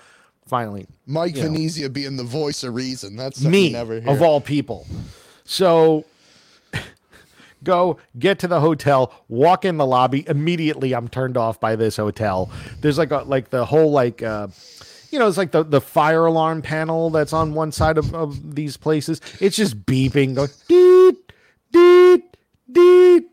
Finally, 0.46 0.86
Mike 1.06 1.34
you 1.34 1.42
know, 1.42 1.48
Venezia 1.48 1.88
being 1.90 2.16
the 2.16 2.22
voice 2.22 2.62
of 2.62 2.72
reason. 2.72 3.16
That's 3.16 3.42
me 3.42 3.66
you 3.66 3.72
never 3.72 4.00
hear. 4.00 4.08
of 4.08 4.22
all 4.22 4.40
people. 4.40 4.86
So 5.44 6.04
go 7.64 7.98
get 8.16 8.38
to 8.38 8.46
the 8.46 8.60
hotel, 8.60 9.12
walk 9.28 9.64
in 9.64 9.76
the 9.76 9.84
lobby. 9.84 10.24
Immediately, 10.28 10.92
I'm 10.92 11.08
turned 11.08 11.36
off 11.36 11.58
by 11.58 11.74
this 11.74 11.96
hotel. 11.96 12.48
There's 12.80 12.96
like 12.96 13.10
a 13.10 13.18
like 13.18 13.50
the 13.50 13.64
whole 13.64 13.90
like. 13.90 14.22
uh 14.22 14.48
you 15.10 15.18
know, 15.18 15.26
it's 15.26 15.36
like 15.36 15.50
the, 15.50 15.64
the 15.64 15.80
fire 15.80 16.26
alarm 16.26 16.62
panel 16.62 17.10
that's 17.10 17.32
on 17.32 17.52
one 17.52 17.72
side 17.72 17.98
of, 17.98 18.14
of 18.14 18.54
these 18.54 18.76
places. 18.76 19.20
It's 19.40 19.56
just 19.56 19.84
beeping, 19.84 20.36
going 20.36 20.50
deet, 20.68 21.32
deet, 21.72 22.36
deet, 22.70 23.24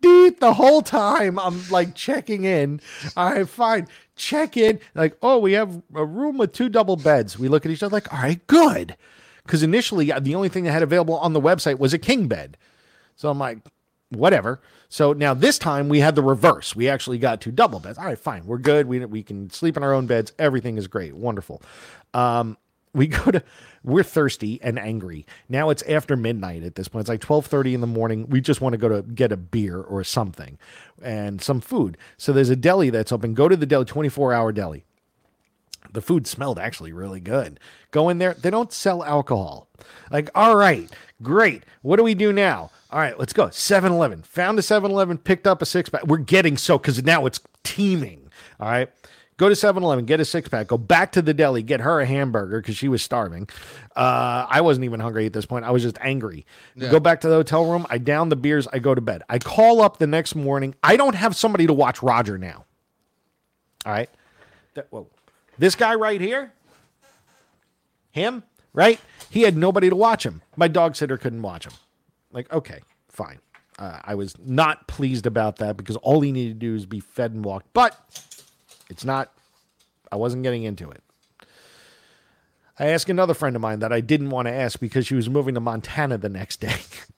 deet 0.00 0.40
the 0.40 0.54
whole 0.54 0.80
time. 0.80 1.38
I'm 1.38 1.68
like 1.68 1.94
checking 1.94 2.44
in. 2.44 2.80
All 3.18 3.30
right, 3.30 3.46
fine. 3.46 3.86
Check 4.16 4.56
in. 4.56 4.80
Like, 4.94 5.16
oh, 5.22 5.38
we 5.38 5.52
have 5.52 5.82
a 5.94 6.04
room 6.04 6.38
with 6.38 6.52
two 6.52 6.68
double 6.68 6.96
beds. 6.96 7.38
We 7.38 7.48
look 7.48 7.64
at 7.64 7.72
each 7.72 7.82
other 7.82 7.92
like, 7.92 8.12
all 8.12 8.20
right, 8.20 8.44
good. 8.46 8.96
Because 9.44 9.62
initially, 9.62 10.10
the 10.18 10.34
only 10.34 10.48
thing 10.48 10.64
they 10.64 10.70
had 10.70 10.82
available 10.82 11.18
on 11.18 11.32
the 11.32 11.40
website 11.40 11.78
was 11.78 11.94
a 11.94 11.98
king 11.98 12.26
bed. 12.26 12.56
So 13.14 13.30
I'm 13.30 13.38
like, 13.38 13.58
whatever. 14.10 14.60
So 14.88 15.12
now 15.12 15.34
this 15.34 15.58
time 15.58 15.88
we 15.88 16.00
had 16.00 16.14
the 16.14 16.22
reverse. 16.22 16.74
We 16.74 16.88
actually 16.88 17.18
got 17.18 17.40
two 17.40 17.50
double 17.50 17.80
beds. 17.80 17.98
All 17.98 18.04
right, 18.04 18.18
fine. 18.18 18.46
We're 18.46 18.58
good. 18.58 18.86
We, 18.86 19.04
we 19.04 19.22
can 19.22 19.50
sleep 19.50 19.76
in 19.76 19.82
our 19.82 19.92
own 19.92 20.06
beds. 20.06 20.32
Everything 20.38 20.78
is 20.78 20.86
great. 20.86 21.14
Wonderful. 21.14 21.62
Um, 22.14 22.56
we 22.94 23.06
go 23.08 23.30
to 23.30 23.42
we're 23.86 24.02
thirsty 24.02 24.60
and 24.62 24.78
angry. 24.78 25.24
Now 25.48 25.70
it's 25.70 25.82
after 25.84 26.16
midnight 26.16 26.64
at 26.64 26.74
this 26.74 26.88
point. 26.88 27.02
It's 27.02 27.08
like 27.08 27.20
12:30 27.20 27.74
in 27.74 27.80
the 27.80 27.86
morning. 27.86 28.28
We 28.28 28.40
just 28.40 28.60
want 28.60 28.74
to 28.74 28.78
go 28.78 28.88
to 28.88 29.02
get 29.02 29.32
a 29.32 29.36
beer 29.36 29.80
or 29.80 30.04
something 30.04 30.58
and 31.02 31.40
some 31.40 31.60
food. 31.60 31.96
So 32.18 32.32
there's 32.32 32.50
a 32.50 32.56
deli 32.56 32.90
that's 32.90 33.12
open. 33.12 33.32
Go 33.32 33.48
to 33.48 33.56
the 33.56 33.64
deli, 33.64 33.84
24-hour 33.84 34.52
deli. 34.52 34.84
The 35.92 36.02
food 36.02 36.26
smelled 36.26 36.58
actually 36.58 36.92
really 36.92 37.20
good. 37.20 37.60
Go 37.92 38.08
in 38.08 38.18
there. 38.18 38.34
They 38.34 38.50
don't 38.50 38.72
sell 38.72 39.04
alcohol. 39.04 39.68
Like, 40.10 40.30
all 40.34 40.56
right, 40.56 40.90
great. 41.22 41.64
What 41.82 41.96
do 41.96 42.02
we 42.02 42.14
do 42.14 42.32
now? 42.32 42.70
All 42.90 42.98
right, 42.98 43.18
let's 43.18 43.32
go. 43.32 43.50
7 43.50 43.92
Eleven. 43.92 44.22
Found 44.22 44.58
a 44.58 44.62
7 44.62 44.90
Eleven, 44.90 45.16
picked 45.16 45.46
up 45.46 45.62
a 45.62 45.66
six 45.66 45.88
pack. 45.88 46.04
We're 46.06 46.18
getting 46.18 46.56
so 46.56 46.76
because 46.76 47.02
now 47.04 47.24
it's 47.24 47.40
teeming. 47.62 48.30
All 48.58 48.68
right. 48.68 48.90
Go 49.38 49.50
to 49.50 49.56
7 49.56 49.82
Eleven, 49.82 50.06
get 50.06 50.18
a 50.18 50.24
six 50.24 50.48
pack, 50.48 50.68
go 50.68 50.78
back 50.78 51.12
to 51.12 51.20
the 51.20 51.34
deli, 51.34 51.62
get 51.62 51.80
her 51.80 52.00
a 52.00 52.06
hamburger 52.06 52.58
because 52.60 52.76
she 52.76 52.88
was 52.88 53.02
starving. 53.02 53.48
Uh, 53.94 54.46
I 54.48 54.62
wasn't 54.62 54.84
even 54.86 54.98
hungry 54.98 55.26
at 55.26 55.34
this 55.34 55.44
point. 55.44 55.66
I 55.66 55.72
was 55.72 55.82
just 55.82 55.98
angry. 56.00 56.46
Go 56.78 57.00
back 57.00 57.20
to 57.20 57.28
the 57.28 57.34
hotel 57.34 57.70
room. 57.70 57.86
I 57.90 57.98
down 57.98 58.30
the 58.30 58.36
beers. 58.36 58.66
I 58.72 58.78
go 58.78 58.94
to 58.94 59.00
bed. 59.02 59.22
I 59.28 59.38
call 59.38 59.82
up 59.82 59.98
the 59.98 60.06
next 60.06 60.34
morning. 60.34 60.74
I 60.82 60.96
don't 60.96 61.14
have 61.14 61.36
somebody 61.36 61.66
to 61.66 61.74
watch 61.74 62.02
Roger 62.02 62.38
now. 62.38 62.64
All 63.84 63.92
right. 63.92 64.08
That, 64.74 64.86
whoa. 64.90 65.06
This 65.58 65.74
guy 65.74 65.94
right 65.94 66.20
here, 66.20 66.52
him, 68.10 68.42
right? 68.72 69.00
He 69.30 69.42
had 69.42 69.56
nobody 69.56 69.90
to 69.90 69.96
watch 69.96 70.24
him. 70.24 70.42
My 70.56 70.68
dog 70.68 70.96
sitter 70.96 71.18
couldn't 71.18 71.42
watch 71.42 71.66
him. 71.66 71.72
Like, 72.32 72.50
okay, 72.52 72.80
fine. 73.10 73.38
Uh, 73.78 73.98
I 74.02 74.14
was 74.14 74.34
not 74.38 74.86
pleased 74.88 75.26
about 75.26 75.56
that 75.56 75.76
because 75.76 75.96
all 75.96 76.22
he 76.22 76.32
needed 76.32 76.60
to 76.60 76.66
do 76.66 76.74
is 76.74 76.86
be 76.86 77.00
fed 77.00 77.32
and 77.32 77.44
walked. 77.44 77.66
But 77.74 77.98
it's 78.90 79.04
not, 79.04 79.32
I 80.10 80.16
wasn't 80.16 80.42
getting 80.42 80.62
into 80.62 80.90
it. 80.90 81.02
I 82.78 82.88
asked 82.88 83.08
another 83.08 83.34
friend 83.34 83.56
of 83.56 83.62
mine 83.62 83.78
that 83.78 83.92
I 83.92 84.00
didn't 84.00 84.30
want 84.30 84.48
to 84.48 84.52
ask 84.52 84.78
because 84.78 85.06
she 85.06 85.14
was 85.14 85.30
moving 85.30 85.54
to 85.54 85.60
Montana 85.60 86.18
the 86.18 86.28
next 86.28 86.60
day. 86.60 86.76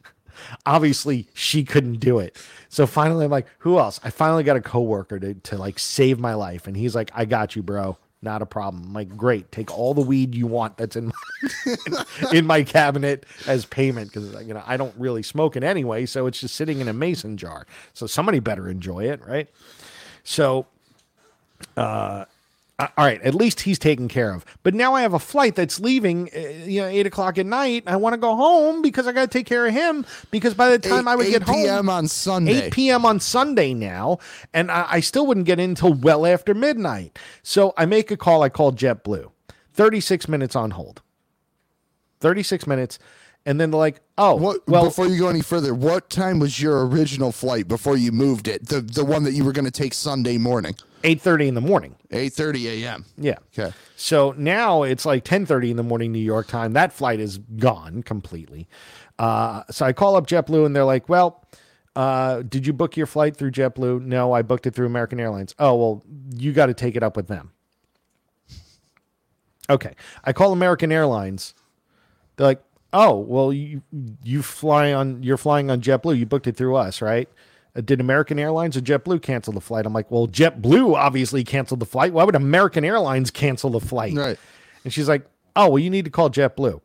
obviously 0.66 1.28
she 1.34 1.64
couldn't 1.64 2.00
do 2.00 2.18
it. 2.18 2.36
So 2.68 2.86
finally, 2.86 3.24
I'm 3.24 3.30
like, 3.30 3.46
who 3.58 3.78
else? 3.78 4.00
I 4.04 4.10
finally 4.10 4.44
got 4.44 4.56
a 4.56 4.60
coworker 4.60 5.18
to 5.18 5.34
to 5.34 5.56
like 5.56 5.78
save 5.78 6.18
my 6.18 6.34
life, 6.34 6.66
and 6.66 6.76
he's 6.76 6.94
like, 6.94 7.10
I 7.14 7.24
got 7.24 7.56
you, 7.56 7.62
bro. 7.62 7.98
Not 8.20 8.42
a 8.42 8.46
problem. 8.46 8.82
I'm 8.82 8.92
like, 8.92 9.16
great. 9.16 9.52
Take 9.52 9.76
all 9.76 9.94
the 9.94 10.00
weed 10.00 10.34
you 10.34 10.48
want 10.48 10.76
that's 10.76 10.96
in 10.96 11.06
my, 11.06 11.76
in 12.32 12.46
my 12.46 12.64
cabinet 12.64 13.24
as 13.46 13.64
payment 13.64 14.12
because 14.12 14.44
you 14.44 14.52
know 14.52 14.62
I 14.66 14.76
don't 14.76 14.94
really 14.98 15.22
smoke 15.22 15.56
it 15.56 15.62
anyway, 15.62 16.04
so 16.06 16.26
it's 16.26 16.40
just 16.40 16.56
sitting 16.56 16.80
in 16.80 16.88
a 16.88 16.92
mason 16.92 17.36
jar. 17.36 17.66
So 17.94 18.06
somebody 18.06 18.40
better 18.40 18.68
enjoy 18.68 19.04
it, 19.04 19.24
right? 19.26 19.48
So 20.24 20.66
uh, 21.76 22.24
all 22.80 22.88
right, 22.96 23.20
at 23.22 23.34
least 23.34 23.61
he's 23.62 23.78
taken 23.78 24.06
care 24.06 24.32
of. 24.32 24.44
But 24.62 24.72
now 24.72 24.94
I 24.94 25.02
have 25.02 25.12
a 25.12 25.18
flight 25.18 25.56
that's 25.56 25.80
leaving, 25.80 26.30
uh, 26.34 26.38
you 26.64 26.80
know, 26.80 26.86
eight 26.86 27.06
o'clock 27.06 27.36
at 27.36 27.44
night. 27.46 27.82
I 27.88 27.96
want 27.96 28.12
to 28.14 28.18
go 28.18 28.36
home 28.36 28.82
because 28.82 29.09
I 29.09 29.12
got 29.12 29.22
to 29.22 29.38
take 29.38 29.46
care 29.46 29.66
of 29.66 29.72
him. 29.74 30.06
Because 30.30 30.54
by 30.54 30.70
the 30.70 30.78
time 30.78 31.09
Eight- 31.09 31.11
I 31.11 31.16
would 31.16 31.26
8 31.26 31.30
get 31.30 31.42
home, 31.42 31.56
p.m. 31.56 31.88
on 31.88 32.06
Sunday. 32.06 32.66
8 32.66 32.72
p.m. 32.72 33.04
on 33.04 33.18
Sunday 33.18 33.74
now, 33.74 34.18
and 34.54 34.70
I, 34.70 34.86
I 34.88 35.00
still 35.00 35.26
wouldn't 35.26 35.46
get 35.46 35.59
in 35.59 35.70
until 35.70 35.92
well 35.92 36.24
after 36.24 36.54
midnight. 36.54 37.18
So 37.42 37.74
I 37.76 37.84
make 37.86 38.12
a 38.12 38.16
call. 38.16 38.42
I 38.44 38.48
call 38.48 38.72
JetBlue. 38.72 39.28
36 39.72 40.28
minutes 40.28 40.54
on 40.54 40.70
hold. 40.72 41.02
36 42.20 42.66
minutes. 42.68 42.98
And 43.47 43.59
then 43.59 43.70
like, 43.70 44.01
oh, 44.18 44.34
What? 44.34 44.68
well, 44.68 44.84
before 44.84 45.07
you 45.07 45.18
go 45.18 45.28
any 45.28 45.41
further, 45.41 45.72
what 45.74 46.11
time 46.11 46.39
was 46.39 46.61
your 46.61 46.86
original 46.86 47.32
flight 47.32 47.66
before 47.66 47.97
you 47.97 48.12
moved 48.12 48.47
it? 48.47 48.66
The 48.68 48.80
the 48.82 49.05
one 49.05 49.22
that 49.24 49.32
you 49.32 49.45
were 49.45 49.53
going 49.53 49.64
to 49.64 49.70
take 49.70 49.95
Sunday 49.95 50.36
morning, 50.36 50.74
8.30 51.03 51.49
in 51.49 51.55
the 51.55 51.61
morning. 51.62 51.97
eight 52.11 52.34
thirty 52.34 52.84
a.m. 52.84 53.07
Yeah. 53.16 53.36
Okay. 53.59 53.72
So 53.97 54.34
now 54.36 54.82
it's 54.82 55.07
like 55.07 55.24
10:30 55.24 55.70
in 55.70 55.76
the 55.76 55.82
morning 55.82 56.12
New 56.12 56.18
York 56.18 56.47
time. 56.47 56.74
That 56.74 56.93
flight 56.93 57.20
is 57.20 57.39
gone 57.39 58.03
completely. 58.03 58.68
Uh, 59.18 59.62
so 59.70 59.86
I 59.86 59.93
call 59.95 60.16
up 60.16 60.26
JetBlue 60.26 60.66
and 60.66 60.76
they're 60.76 60.84
like, 60.84 61.09
"Well, 61.09 61.43
uh, 61.97 62.43
did 62.43 62.66
you 62.66 62.72
book 62.74 62.97
your 62.99 63.07
flight 63.07 63.34
through 63.36 63.53
JetBlue? 63.53 64.03
No, 64.03 64.32
I 64.32 64.43
booked 64.43 64.66
it 64.66 64.74
through 64.74 64.86
American 64.86 65.18
Airlines. 65.20 65.55
Oh, 65.59 65.74
well, 65.74 66.05
you 66.36 66.53
got 66.53 66.66
to 66.66 66.74
take 66.74 66.97
it 66.97 67.03
up 67.03 67.16
with 67.16 67.28
them. 67.28 67.53
Okay. 69.70 69.95
I 70.24 70.32
call 70.32 70.53
American 70.53 70.93
Airlines. 70.93 71.55
They're 72.36 72.47
like, 72.47 72.62
"Oh, 72.93 73.18
well, 73.18 73.53
you 73.53 73.82
you 74.22 74.43
fly 74.43 74.93
on 74.93 75.22
you're 75.22 75.36
flying 75.36 75.70
on 75.70 75.80
JetBlue. 75.80 76.18
You 76.18 76.26
booked 76.26 76.47
it 76.47 76.57
through 76.57 76.76
us, 76.76 77.01
right?" 77.03 77.28
Uh, 77.76 77.80
Did 77.80 78.01
American 78.01 78.39
Airlines 78.39 78.76
or 78.76 78.80
JetBlue 78.80 79.22
cancel 79.22 79.53
the 79.53 79.61
flight? 79.61 79.86
I'm 79.86 79.93
like, 79.93 80.11
well, 80.11 80.26
JetBlue 80.26 80.95
obviously 80.97 81.45
canceled 81.45 81.80
the 81.80 81.86
flight. 81.86 82.12
Why 82.12 82.24
would 82.24 82.34
American 82.34 82.84
Airlines 82.84 83.30
cancel 83.30 83.70
the 83.70 83.80
flight? 83.80 84.14
Right. 84.14 84.39
And 84.84 84.93
she's 84.93 85.09
like, 85.09 85.26
oh, 85.55 85.68
well, 85.68 85.78
you 85.78 85.91
need 85.91 86.07
to 86.07 86.11
call 86.11 86.30
JetBlue. 86.30 86.80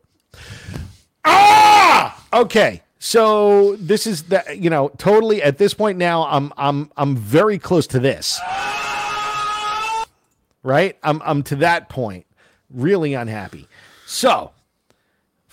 Ah, 1.24 2.22
okay. 2.32 2.82
So 2.98 3.76
this 3.76 4.06
is 4.06 4.24
the 4.24 4.42
you 4.58 4.70
know 4.70 4.88
totally 4.96 5.42
at 5.42 5.58
this 5.58 5.74
point 5.74 5.98
now 5.98 6.26
I'm 6.26 6.52
I'm 6.56 6.90
I'm 6.96 7.16
very 7.16 7.58
close 7.58 7.86
to 7.88 7.98
this. 7.98 8.40
Right? 10.62 10.96
I'm 11.02 11.20
I'm 11.22 11.42
to 11.44 11.56
that 11.56 11.90
point. 11.90 12.24
Really 12.70 13.12
unhappy. 13.12 13.68
So 14.06 14.52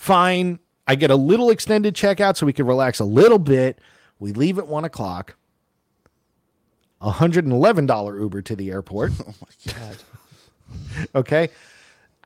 fine. 0.02 0.58
I 0.88 0.96
get 0.96 1.12
a 1.12 1.16
little 1.16 1.48
extended 1.50 1.94
checkout 1.94 2.36
so 2.36 2.44
we 2.44 2.52
can 2.52 2.66
relax 2.66 2.98
a 2.98 3.04
little 3.04 3.38
bit. 3.38 3.78
We 4.18 4.32
leave 4.32 4.58
at 4.58 4.66
one 4.66 4.84
o'clock. 4.84 5.36
$111 7.00 8.20
Uber 8.20 8.42
to 8.42 8.56
the 8.56 8.70
airport. 8.70 9.12
Oh 9.26 9.34
my 9.40 9.72
God. 9.72 9.96
okay. 11.14 11.48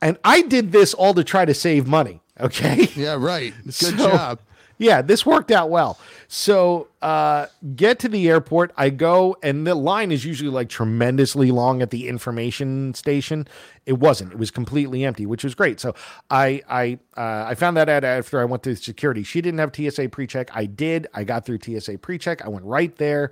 And 0.00 0.18
I 0.24 0.42
did 0.42 0.72
this 0.72 0.94
all 0.94 1.12
to 1.14 1.24
try 1.24 1.44
to 1.44 1.52
save 1.54 1.86
money. 1.86 2.20
Okay. 2.40 2.88
Yeah. 2.94 3.16
Right. 3.18 3.52
Good 3.64 3.74
So- 3.74 3.96
job. 3.96 4.38
Yeah, 4.78 5.00
this 5.00 5.24
worked 5.24 5.50
out 5.50 5.70
well. 5.70 5.98
So 6.28 6.88
uh, 7.00 7.46
get 7.74 7.98
to 8.00 8.08
the 8.08 8.28
airport. 8.28 8.72
I 8.76 8.90
go, 8.90 9.36
and 9.42 9.66
the 9.66 9.74
line 9.74 10.12
is 10.12 10.24
usually 10.24 10.50
like 10.50 10.68
tremendously 10.68 11.50
long 11.50 11.80
at 11.80 11.90
the 11.90 12.08
information 12.08 12.92
station. 12.94 13.48
It 13.86 13.94
wasn't. 13.94 14.32
It 14.32 14.38
was 14.38 14.50
completely 14.50 15.04
empty, 15.04 15.24
which 15.24 15.44
was 15.44 15.54
great. 15.54 15.80
So 15.80 15.94
I 16.30 16.62
I 16.68 16.98
uh, 17.16 17.46
I 17.48 17.54
found 17.54 17.76
that 17.76 17.88
out 17.88 18.04
after 18.04 18.40
I 18.40 18.44
went 18.44 18.64
to 18.64 18.76
security. 18.76 19.22
She 19.22 19.40
didn't 19.40 19.60
have 19.60 19.74
TSA 19.74 20.10
pre-check. 20.10 20.50
I 20.54 20.66
did. 20.66 21.06
I 21.14 21.24
got 21.24 21.46
through 21.46 21.60
TSA 21.60 21.98
pre-check. 21.98 22.44
I 22.44 22.48
went 22.48 22.64
right 22.64 22.94
there, 22.96 23.30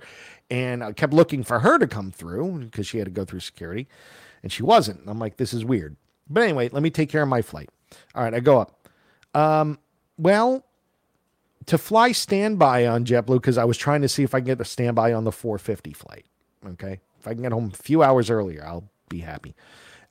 and 0.49 0.83
I 0.83 0.93
kept 0.93 1.13
looking 1.13 1.43
for 1.43 1.59
her 1.59 1.77
to 1.77 1.87
come 1.87 2.11
through 2.11 2.59
because 2.59 2.87
she 2.87 2.97
had 2.97 3.05
to 3.05 3.11
go 3.11 3.25
through 3.25 3.41
security, 3.41 3.87
and 4.41 4.51
she 4.51 4.63
wasn't. 4.63 5.01
I'm 5.05 5.19
like, 5.19 5.37
this 5.37 5.53
is 5.53 5.63
weird. 5.63 5.95
But 6.27 6.43
anyway, 6.43 6.69
let 6.71 6.81
me 6.81 6.89
take 6.89 7.09
care 7.09 7.21
of 7.21 7.29
my 7.29 7.43
flight. 7.43 7.69
All 8.15 8.23
right, 8.23 8.33
I 8.33 8.39
go 8.39 8.59
up. 8.59 8.89
Um, 9.35 9.79
well, 10.17 10.65
to 11.67 11.77
fly 11.77 12.11
standby 12.11 12.85
on 12.85 13.05
JetBlue 13.05 13.35
because 13.35 13.57
I 13.57 13.65
was 13.65 13.77
trying 13.77 14.01
to 14.01 14.09
see 14.09 14.23
if 14.23 14.35
I 14.35 14.39
can 14.39 14.45
get 14.45 14.61
a 14.61 14.65
standby 14.65 15.13
on 15.13 15.23
the 15.23 15.31
450 15.31 15.93
flight. 15.93 16.25
Okay, 16.65 16.99
if 17.19 17.27
I 17.27 17.33
can 17.33 17.43
get 17.43 17.51
home 17.51 17.71
a 17.73 17.77
few 17.77 18.01
hours 18.03 18.29
earlier, 18.29 18.63
I'll 18.65 18.89
be 19.09 19.19
happy. 19.19 19.55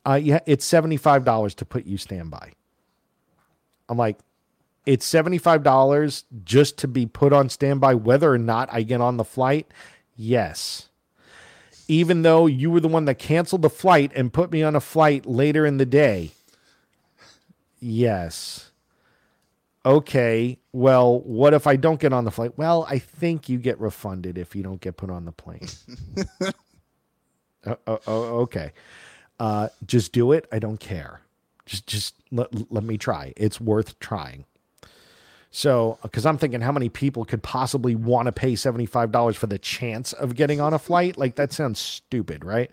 Uh, 0.06 0.20
yeah, 0.22 0.40
it's 0.46 0.64
seventy 0.64 0.96
five 0.96 1.24
dollars 1.24 1.54
to 1.56 1.64
put 1.64 1.84
you 1.86 1.96
standby. 1.96 2.52
I'm 3.88 3.98
like, 3.98 4.18
it's 4.86 5.04
seventy 5.04 5.38
five 5.38 5.62
dollars 5.62 6.24
just 6.44 6.78
to 6.78 6.88
be 6.88 7.06
put 7.06 7.32
on 7.32 7.48
standby, 7.48 7.94
whether 7.94 8.32
or 8.32 8.38
not 8.38 8.68
I 8.72 8.82
get 8.82 9.00
on 9.00 9.16
the 9.16 9.24
flight. 9.24 9.66
Yes. 10.14 10.88
Even 11.88 12.22
though 12.22 12.46
you 12.46 12.70
were 12.70 12.80
the 12.80 12.88
one 12.88 13.04
that 13.06 13.18
canceled 13.18 13.62
the 13.62 13.68
flight 13.70 14.10
and 14.14 14.32
put 14.32 14.50
me 14.50 14.62
on 14.62 14.74
a 14.74 14.80
flight 14.80 15.26
later 15.26 15.66
in 15.66 15.76
the 15.76 15.84
day. 15.84 16.30
Yes 17.80 18.70
okay, 19.84 20.58
well, 20.72 21.20
what 21.20 21.54
if 21.54 21.66
I 21.66 21.76
don't 21.76 22.00
get 22.00 22.12
on 22.12 22.24
the 22.24 22.30
flight? 22.30 22.56
Well, 22.56 22.86
I 22.88 22.98
think 22.98 23.48
you 23.48 23.58
get 23.58 23.78
refunded 23.80 24.38
if 24.38 24.56
you 24.56 24.62
don't 24.62 24.80
get 24.80 24.96
put 24.96 25.10
on 25.10 25.24
the 25.24 25.32
plane. 25.32 25.66
oh, 27.66 27.76
oh, 27.86 28.00
oh, 28.06 28.22
okay. 28.40 28.72
Uh, 29.38 29.68
just 29.86 30.12
do 30.12 30.32
it. 30.32 30.46
I 30.52 30.58
don't 30.58 30.78
care. 30.78 31.20
Just, 31.66 31.86
just 31.86 32.14
let, 32.30 32.72
let 32.72 32.84
me 32.84 32.98
try. 32.98 33.32
It's 33.36 33.60
worth 33.60 33.98
trying. 33.98 34.44
So, 35.50 35.98
because 36.02 36.26
I'm 36.26 36.36
thinking, 36.36 36.60
how 36.62 36.72
many 36.72 36.88
people 36.88 37.24
could 37.24 37.42
possibly 37.42 37.94
want 37.94 38.26
to 38.26 38.32
pay 38.32 38.54
$75 38.54 39.36
for 39.36 39.46
the 39.46 39.58
chance 39.58 40.12
of 40.12 40.34
getting 40.34 40.60
on 40.60 40.74
a 40.74 40.80
flight? 40.80 41.16
Like, 41.16 41.36
that 41.36 41.52
sounds 41.52 41.78
stupid, 41.78 42.44
right? 42.44 42.72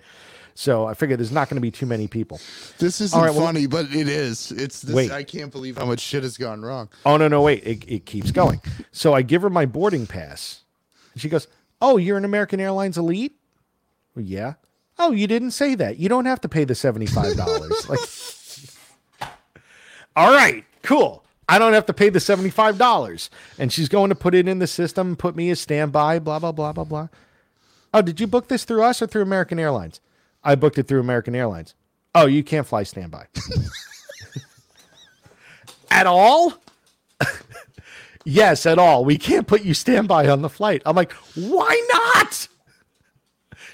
So, 0.54 0.86
I 0.86 0.94
figured 0.94 1.20
there's 1.20 1.32
not 1.32 1.50
going 1.50 1.56
to 1.56 1.62
be 1.62 1.72
too 1.72 1.86
many 1.86 2.08
people. 2.08 2.40
This 2.78 3.02
isn't 3.02 3.18
All 3.18 3.26
right, 3.26 3.34
well- 3.34 3.46
funny, 3.46 3.68
but 3.68 3.86
it 3.94 4.08
is. 4.08 4.52
It's 4.52 4.82
this. 4.82 4.96
Wait. 4.96 5.12
I 5.12 5.24
can't 5.24 5.52
believe 5.52 5.78
how 5.78 5.86
much 5.86 6.00
shit 6.00 6.24
has 6.24 6.38
gone 6.38 6.62
wrong. 6.62 6.90
Oh 7.06 7.18
no, 7.18 7.28
no, 7.28 7.42
wait. 7.42 7.64
It, 7.66 7.86
it 7.88 8.06
keeps 8.06 8.32
going. 8.32 8.62
So 8.92 9.14
I 9.14 9.22
give 9.22 9.42
her 9.42 9.50
my 9.50 9.66
boarding 9.66 10.08
pass. 10.08 10.64
And 11.14 11.22
she 11.22 11.30
goes, 11.30 11.48
Oh, 11.82 11.98
you're 11.98 12.18
an 12.18 12.26
American 12.26 12.60
Airlines 12.60 12.98
elite? 12.98 13.36
"Well, 14.16 14.26
yeah. 14.26 14.54
Oh, 15.00 15.12
you 15.12 15.26
didn't 15.26 15.52
say 15.52 15.74
that. 15.76 15.98
You 15.98 16.10
don't 16.10 16.26
have 16.26 16.42
to 16.42 16.50
pay 16.50 16.64
the 16.64 16.74
$75. 16.76 17.90
like 19.20 19.30
All 20.16 20.32
right, 20.32 20.64
cool. 20.84 21.26
I 21.50 21.58
don't 21.60 21.74
have 21.74 21.86
to 21.88 21.94
pay 21.94 22.10
the 22.10 22.20
$75. 22.20 23.30
And 23.58 23.74
she's 23.74 23.90
going 23.90 24.10
to 24.10 24.16
put 24.16 24.36
it 24.36 24.48
in 24.48 24.60
the 24.60 24.68
system, 24.68 25.16
put 25.16 25.36
me 25.36 25.50
as 25.50 25.60
standby, 25.60 26.20
blah, 26.20 26.40
blah, 26.40 26.52
blah, 26.52 26.72
blah, 26.72 26.84
blah. 26.84 27.08
Oh, 27.94 28.02
did 28.02 28.20
you 28.20 28.28
book 28.28 28.48
this 28.48 28.64
through 28.64 28.84
us 28.84 29.02
or 29.02 29.08
through 29.08 29.24
American 29.24 29.60
Airlines? 29.60 30.00
I 30.44 30.56
booked 30.56 30.78
it 30.78 30.88
through 30.88 31.00
American 31.00 31.36
Airlines. 31.36 31.76
Oh, 32.14 32.26
you 32.26 32.44
can't 32.44 32.68
fly 32.68 32.84
standby. 32.84 33.28
At 35.92 36.08
all? 36.08 36.54
yes, 38.26 38.66
at 38.66 38.80
all. 38.80 39.04
We 39.04 39.18
can't 39.18 39.46
put 39.46 39.64
you 39.64 39.74
standby 39.74 40.30
on 40.30 40.42
the 40.42 40.50
flight. 40.50 40.82
I'm 40.86 40.96
like, 40.96 41.12
why 41.36 41.88
not? 41.92 42.48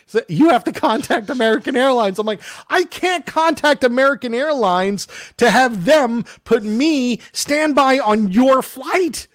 So 0.08 0.22
you 0.28 0.50
have 0.50 0.64
to 0.64 0.72
contact 0.72 1.30
American 1.30 1.76
Airlines. 1.76 2.18
I'm 2.18 2.26
like, 2.26 2.42
I 2.70 2.86
can't 2.86 3.26
contact 3.26 3.84
American 3.84 4.34
Airlines 4.34 5.08
to 5.38 5.52
have 5.52 5.86
them 5.86 6.24
put 6.44 6.64
me 6.64 7.20
standby 7.34 8.00
on 8.00 8.32
your 8.32 8.62
flight. 8.62 9.28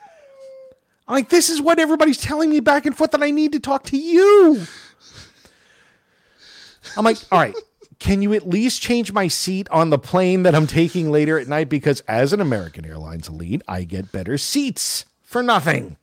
I'm 1.06 1.14
like, 1.14 1.28
this 1.28 1.50
is 1.50 1.60
what 1.60 1.78
everybody's 1.78 2.20
telling 2.20 2.50
me 2.50 2.60
back 2.60 2.86
and 2.86 2.96
forth 2.96 3.10
that 3.12 3.22
I 3.22 3.30
need 3.30 3.52
to 3.52 3.60
talk 3.60 3.84
to 3.84 3.98
you. 3.98 4.66
I'm 6.97 7.05
like, 7.05 7.18
all 7.30 7.38
right, 7.38 7.55
can 7.99 8.22
you 8.22 8.32
at 8.34 8.49
least 8.49 8.82
change 8.82 9.12
my 9.12 9.28
seat 9.28 9.68
on 9.70 9.90
the 9.90 9.99
plane 9.99 10.43
that 10.43 10.55
I'm 10.55 10.66
taking 10.66 11.11
later 11.11 11.38
at 11.38 11.49
night? 11.49 11.68
Because 11.68 12.01
as 12.09 12.32
an 12.32 12.40
American 12.40 12.84
Airlines 12.84 13.28
elite, 13.28 13.62
I 13.68 13.84
get 13.84 14.12
better 14.12 14.36
seats 14.38 15.05
for 15.22 15.43
nothing. 15.43 15.97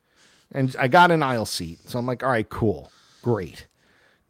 And 0.52 0.74
I 0.78 0.88
got 0.88 1.10
an 1.10 1.22
aisle 1.22 1.46
seat. 1.46 1.78
So 1.88 1.98
I'm 1.98 2.06
like, 2.06 2.22
all 2.22 2.30
right, 2.30 2.48
cool. 2.48 2.90
Great. 3.22 3.66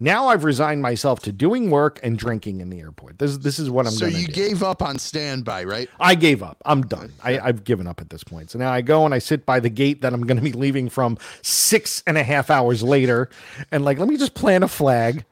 Now 0.03 0.29
I've 0.29 0.45
resigned 0.45 0.81
myself 0.81 1.21
to 1.21 1.33
doing 1.33 1.71
work 1.71 2.01
and 2.03 2.19
drinking 2.19 2.63
in 2.63 2.71
the 2.71 2.81
airport. 2.81 3.19
This, 3.19 3.37
this 3.37 3.59
is 3.59 3.69
what 3.69 3.87
I'm 3.87 3.93
So 3.93 4.07
you 4.07 4.27
do. 4.27 4.33
gave 4.33 4.63
up 4.63 4.83
on 4.83 4.99
standby, 4.99 5.65
right? 5.65 5.91
I 6.01 6.15
gave 6.15 6.43
up. 6.43 6.57
I'm 6.65 6.83
done. 6.83 7.13
I, 7.23 7.39
I've 7.39 7.65
given 7.65 7.87
up 7.87 8.01
at 8.01 8.09
this 8.09 8.25
point. 8.25 8.51
So 8.51 8.59
now 8.59 8.73
I 8.73 8.81
go 8.81 9.05
and 9.05 9.13
I 9.15 9.19
sit 9.19 9.45
by 9.45 9.61
the 9.61 9.69
gate 9.69 10.01
that 10.01 10.15
I'm 10.15 10.27
going 10.27 10.39
to 10.39 10.43
be 10.43 10.53
leaving 10.53 10.89
from 10.89 11.19
six 11.43 12.03
and 12.07 12.17
a 12.17 12.23
half 12.23 12.49
hours 12.51 12.83
later, 12.83 13.29
and 13.71 13.85
like, 13.85 13.99
let 13.99 14.09
me 14.09 14.17
just 14.17 14.33
plant 14.35 14.65
a 14.65 14.69
flag. 14.69 15.25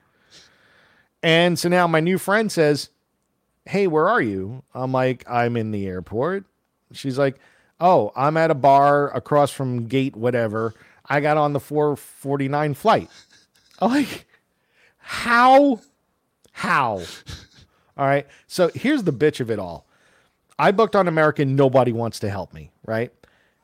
And 1.22 1.58
so 1.58 1.68
now 1.68 1.86
my 1.86 2.00
new 2.00 2.18
friend 2.18 2.50
says, 2.50 2.90
"Hey, 3.66 3.86
where 3.86 4.08
are 4.08 4.22
you?" 4.22 4.62
I'm 4.74 4.92
like, 4.92 5.24
"I'm 5.28 5.56
in 5.56 5.70
the 5.72 5.86
airport." 5.86 6.44
She's 6.92 7.18
like, 7.18 7.38
"Oh, 7.80 8.12
I'm 8.16 8.36
at 8.36 8.50
a 8.50 8.54
bar 8.54 9.14
across 9.14 9.50
from 9.50 9.86
gate 9.86 10.16
whatever. 10.16 10.74
I 11.08 11.20
got 11.20 11.36
on 11.36 11.52
the 11.52 11.60
449 11.60 12.74
flight. 12.74 13.08
I'm 13.80 13.90
like, 13.90 14.26
how? 14.98 15.80
How? 16.52 17.00
All 17.96 18.06
right. 18.06 18.26
So 18.46 18.70
here's 18.74 19.04
the 19.04 19.12
bitch 19.12 19.40
of 19.40 19.50
it 19.50 19.58
all. 19.58 19.86
I 20.58 20.70
booked 20.70 20.96
on 20.96 21.08
American. 21.08 21.56
Nobody 21.56 21.92
wants 21.92 22.18
to 22.20 22.30
help 22.30 22.52
me, 22.52 22.70
right? 22.84 23.12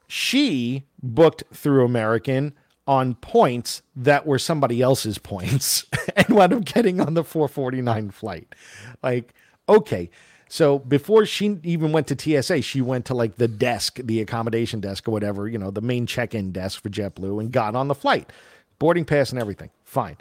She 0.07 0.85
booked 1.03 1.45
through 1.53 1.85
American 1.85 2.55
on 2.87 3.15
points 3.15 3.83
that 3.97 4.27
were 4.27 4.39
somebody 4.39 4.83
else's 4.83 5.19
points 5.19 5.87
and 6.17 6.29
wound 6.29 6.53
up 6.53 6.65
getting 6.65 7.01
on 7.01 7.15
the 7.15 7.25
449 7.25 8.11
flight. 8.11 8.55
Like, 9.03 9.33
okay. 9.69 10.11
So 10.49 10.79
before 10.79 11.25
she 11.27 11.59
even 11.65 11.93
went 11.93 12.07
to 12.09 12.43
TSA, 12.43 12.63
she 12.63 12.81
went 12.83 13.07
to 13.07 13.15
like 13.15 13.37
the 13.37 13.49
desk, 13.49 13.99
the 14.03 14.21
accommodation 14.21 14.81
desk 14.81 15.09
or 15.09 15.13
whatever, 15.13 15.49
you 15.49 15.59
know, 15.59 15.71
the 15.71 15.81
main 15.81 16.07
check 16.07 16.35
in 16.35 16.53
desk 16.53 16.83
for 16.83 16.91
JetBlue 16.91 17.41
and 17.41 17.51
got 17.51 17.75
on 17.75 17.89
the 17.89 17.95
flight, 17.95 18.31
boarding 18.79 19.05
pass 19.05 19.31
and 19.31 19.41
everything. 19.41 19.71
Fine. 19.85 20.19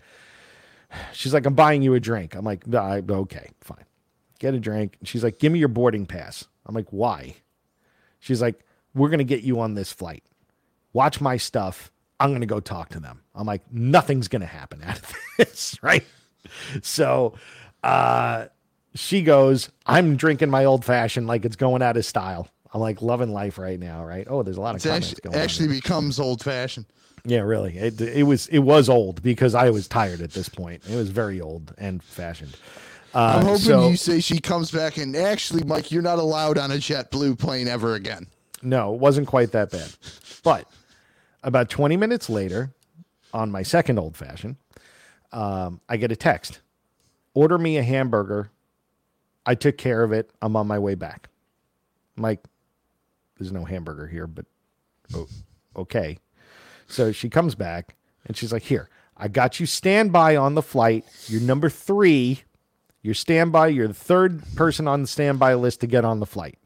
She's 1.12 1.34
like, 1.34 1.46
I'm 1.46 1.56
buying 1.56 1.82
you 1.82 1.94
a 1.96 2.00
drink. 2.00 2.36
I'm 2.36 2.46
like, 2.46 2.64
"I- 2.74 3.04
okay, 3.08 3.50
fine. 3.62 3.84
Get 4.40 4.54
a 4.54 4.60
drink. 4.60 4.98
She's 5.04 5.24
like, 5.24 5.40
give 5.40 5.52
me 5.52 5.60
your 5.60 5.68
boarding 5.68 6.06
pass. 6.06 6.46
I'm 6.66 6.76
like, 6.76 6.88
why? 6.92 7.36
She's 8.20 8.42
like, 8.42 8.60
we're 8.94 9.10
going 9.10 9.20
to 9.20 9.24
get 9.24 9.42
you 9.44 9.60
on 9.60 9.74
this 9.74 9.92
flight. 9.92 10.24
Watch 10.94 11.20
my 11.20 11.38
stuff. 11.38 11.92
I'm 12.24 12.30
going 12.30 12.40
to 12.40 12.48
go 12.48 12.62
talk 12.62 12.88
to 12.92 13.02
them. 13.02 13.20
I'm 13.36 13.46
like, 13.46 13.62
nothing's 13.70 14.30
going 14.30 14.40
to 14.44 14.48
happen 14.48 14.82
out 14.82 14.98
of 14.98 15.14
this, 15.38 15.78
right? 15.82 16.06
So 16.82 17.34
uh, 17.84 18.46
she 18.96 19.24
goes, 19.24 19.70
I'm 19.86 20.16
drinking 20.16 20.50
my 20.50 20.64
old 20.64 20.86
fashioned 20.86 21.28
like 21.28 21.44
it's 21.44 21.58
going 21.58 21.82
out 21.82 21.98
of 21.98 22.06
style. 22.06 22.48
I'm 22.74 22.80
like 22.80 23.02
loving 23.02 23.34
life 23.34 23.58
right 23.58 23.78
now, 23.78 24.06
right? 24.06 24.26
Oh, 24.30 24.42
there's 24.42 24.56
a 24.56 24.62
lot 24.62 24.74
of 24.76 24.86
actually, 24.86 25.20
going 25.22 25.36
on. 25.36 25.42
actually 25.42 25.68
becomes 25.68 26.18
old 26.18 26.42
fashioned. 26.42 26.86
Yeah, 27.26 27.42
really. 27.42 27.78
It, 27.78 28.00
it 28.00 28.24
was 28.24 28.48
it 28.48 28.60
was 28.60 28.88
old 28.88 29.22
because 29.22 29.54
I 29.54 29.70
was 29.70 29.90
tired 29.90 30.22
at 30.22 30.32
this 30.32 30.48
point. 30.48 30.82
It 30.90 30.96
was 30.96 31.10
very 31.10 31.42
old 31.42 31.74
and 31.78 32.02
fashioned. 32.02 32.56
Uh, 33.14 33.36
I'm 33.40 33.46
hoping 33.46 33.60
so- 33.60 33.90
you 33.90 33.98
say 33.98 34.22
she 34.22 34.40
comes 34.40 34.72
back 34.72 34.96
and 34.96 35.14
actually, 35.14 35.64
Mike, 35.66 35.92
you're 35.92 36.02
not 36.02 36.20
allowed 36.20 36.58
on 36.58 36.72
a 36.72 36.76
JetBlue 36.76 37.38
plane 37.38 37.68
ever 37.68 37.96
again. 37.96 38.28
No, 38.62 38.94
it 38.94 39.00
wasn't 39.02 39.28
quite 39.28 39.52
that 39.52 39.72
bad. 39.72 39.92
But 40.42 40.68
about 41.44 41.70
20 41.70 41.98
minutes 41.98 42.30
later, 42.30 42.74
on 43.34 43.52
my 43.52 43.64
second 43.64 44.00
old 44.00 44.16
fashioned, 44.16 44.56
um, 45.32 45.82
I 45.90 45.98
get 45.98 46.12
a 46.12 46.16
text 46.16 46.60
order 47.34 47.58
me 47.58 47.78
a 47.78 47.84
hamburger. 47.84 48.52
I 49.46 49.56
took 49.56 49.78
care 49.78 50.04
of 50.04 50.12
it. 50.12 50.30
I'm 50.42 50.56
on 50.56 50.68
my 50.68 50.80
way 50.80 50.96
back. 50.96 51.30
I'm 52.16 52.24
like, 52.24 52.44
there's 53.38 53.52
no 53.52 53.66
hamburger 53.66 54.08
here, 54.08 54.28
but 54.28 54.46
okay. 55.76 56.18
So 56.88 57.12
she 57.12 57.30
comes 57.30 57.56
back 57.56 57.96
and 58.26 58.38
she's 58.38 58.54
like, 58.54 58.64
here, 58.64 58.90
I 59.18 59.28
got 59.28 59.60
you 59.60 59.66
standby 59.66 60.36
on 60.36 60.56
the 60.56 60.62
flight. 60.62 61.06
You're 61.28 61.42
number 61.42 61.70
three. 61.70 62.44
You're 63.02 63.16
standby. 63.16 63.70
You're 63.70 63.88
the 63.88 63.94
third 63.94 64.44
person 64.56 64.88
on 64.88 65.02
the 65.02 65.08
standby 65.08 65.56
list 65.56 65.82
to 65.82 65.88
get 65.88 66.06
on 66.06 66.20
the 66.20 66.26
flight. 66.26 66.58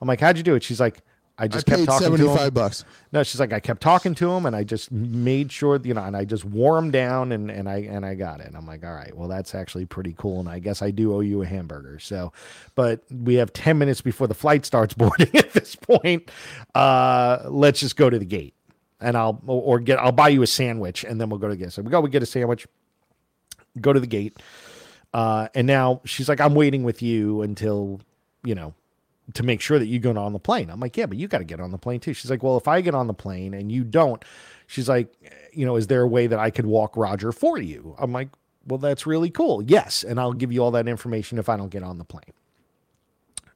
I'm 0.00 0.08
like, 0.08 0.20
how'd 0.20 0.38
you 0.38 0.42
do 0.42 0.54
it? 0.54 0.62
She's 0.62 0.80
like, 0.80 1.00
I 1.40 1.44
I 1.44 1.48
just 1.48 1.64
kept 1.64 1.78
paid 1.78 1.86
talking 1.86 2.06
to 2.08 2.12
him. 2.12 2.18
75 2.18 2.54
bucks. 2.54 2.84
No, 3.12 3.22
she's 3.22 3.40
like, 3.40 3.54
I 3.54 3.60
kept 3.60 3.80
talking 3.80 4.14
to 4.16 4.30
him 4.30 4.44
and 4.44 4.54
I 4.54 4.62
just 4.62 4.92
made 4.92 5.50
sure, 5.50 5.80
you 5.82 5.94
know, 5.94 6.04
and 6.04 6.14
I 6.14 6.26
just 6.26 6.44
wore 6.44 6.76
him 6.76 6.90
down 6.90 7.32
and, 7.32 7.50
and 7.50 7.66
I 7.66 7.78
and 7.78 8.04
I 8.04 8.14
got 8.14 8.40
it. 8.40 8.46
And 8.46 8.56
I'm 8.56 8.66
like, 8.66 8.84
all 8.84 8.92
right, 8.92 9.16
well, 9.16 9.26
that's 9.26 9.54
actually 9.54 9.86
pretty 9.86 10.14
cool. 10.18 10.40
And 10.40 10.48
I 10.50 10.58
guess 10.58 10.82
I 10.82 10.90
do 10.90 11.14
owe 11.14 11.20
you 11.20 11.40
a 11.40 11.46
hamburger. 11.46 11.98
So, 11.98 12.32
but 12.74 13.02
we 13.10 13.36
have 13.36 13.54
10 13.54 13.78
minutes 13.78 14.02
before 14.02 14.26
the 14.26 14.34
flight 14.34 14.66
starts 14.66 14.92
boarding 15.00 15.34
at 15.34 15.52
this 15.54 15.74
point. 15.74 16.30
Uh, 16.74 17.38
let's 17.46 17.80
just 17.80 17.96
go 17.96 18.10
to 18.10 18.18
the 18.18 18.26
gate 18.26 18.54
and 19.00 19.16
I'll 19.16 19.42
or 19.46 19.80
get 19.80 19.98
I'll 19.98 20.12
buy 20.12 20.28
you 20.28 20.42
a 20.42 20.46
sandwich 20.46 21.04
and 21.04 21.18
then 21.18 21.30
we'll 21.30 21.38
go 21.38 21.48
to 21.48 21.54
the 21.54 21.64
gate. 21.64 21.72
So 21.72 21.80
we 21.80 21.90
go, 21.90 22.00
we 22.02 22.10
get 22.10 22.22
a 22.22 22.26
sandwich, 22.26 22.66
go 23.80 23.94
to 23.94 24.00
the 24.00 24.06
gate. 24.06 24.36
Uh, 25.14 25.48
and 25.54 25.66
now 25.66 26.02
she's 26.04 26.28
like, 26.28 26.40
I'm 26.40 26.54
waiting 26.54 26.84
with 26.84 27.02
you 27.02 27.42
until, 27.42 28.00
you 28.44 28.54
know, 28.54 28.74
to 29.34 29.42
make 29.42 29.60
sure 29.60 29.78
that 29.78 29.86
you 29.86 29.98
get 29.98 30.16
on 30.16 30.32
the 30.32 30.38
plane. 30.38 30.70
I'm 30.70 30.80
like, 30.80 30.96
yeah, 30.96 31.06
but 31.06 31.18
you 31.18 31.28
got 31.28 31.38
to 31.38 31.44
get 31.44 31.60
on 31.60 31.70
the 31.70 31.78
plane 31.78 32.00
too. 32.00 32.14
She's 32.14 32.30
like, 32.30 32.42
well, 32.42 32.56
if 32.56 32.68
I 32.68 32.80
get 32.80 32.94
on 32.94 33.06
the 33.06 33.14
plane 33.14 33.54
and 33.54 33.70
you 33.70 33.84
don't, 33.84 34.24
she's 34.66 34.88
like, 34.88 35.12
you 35.52 35.66
know, 35.66 35.76
is 35.76 35.86
there 35.86 36.02
a 36.02 36.08
way 36.08 36.26
that 36.26 36.38
I 36.38 36.50
could 36.50 36.66
walk 36.66 36.96
Roger 36.96 37.32
for 37.32 37.58
you? 37.58 37.94
I'm 37.98 38.12
like, 38.12 38.28
well, 38.66 38.78
that's 38.78 39.06
really 39.06 39.30
cool. 39.30 39.62
Yes. 39.62 40.02
And 40.04 40.20
I'll 40.20 40.32
give 40.32 40.52
you 40.52 40.62
all 40.62 40.70
that 40.72 40.88
information 40.88 41.38
if 41.38 41.48
I 41.48 41.56
don't 41.56 41.70
get 41.70 41.82
on 41.82 41.98
the 41.98 42.04
plane. 42.04 42.32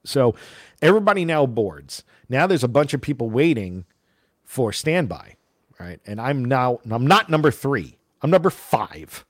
So 0.03 0.35
everybody 0.81 1.25
now 1.25 1.45
boards. 1.45 2.03
Now 2.29 2.47
there's 2.47 2.63
a 2.63 2.67
bunch 2.69 2.93
of 2.93 3.01
people 3.01 3.29
waiting 3.29 3.85
for 4.43 4.71
standby, 4.71 5.35
right? 5.79 5.99
And 6.05 6.21
I'm 6.21 6.45
now, 6.45 6.79
I'm 6.89 7.07
not 7.07 7.29
number 7.29 7.51
three, 7.51 7.97
I'm 8.21 8.29
number 8.29 8.49
five. 8.49 9.25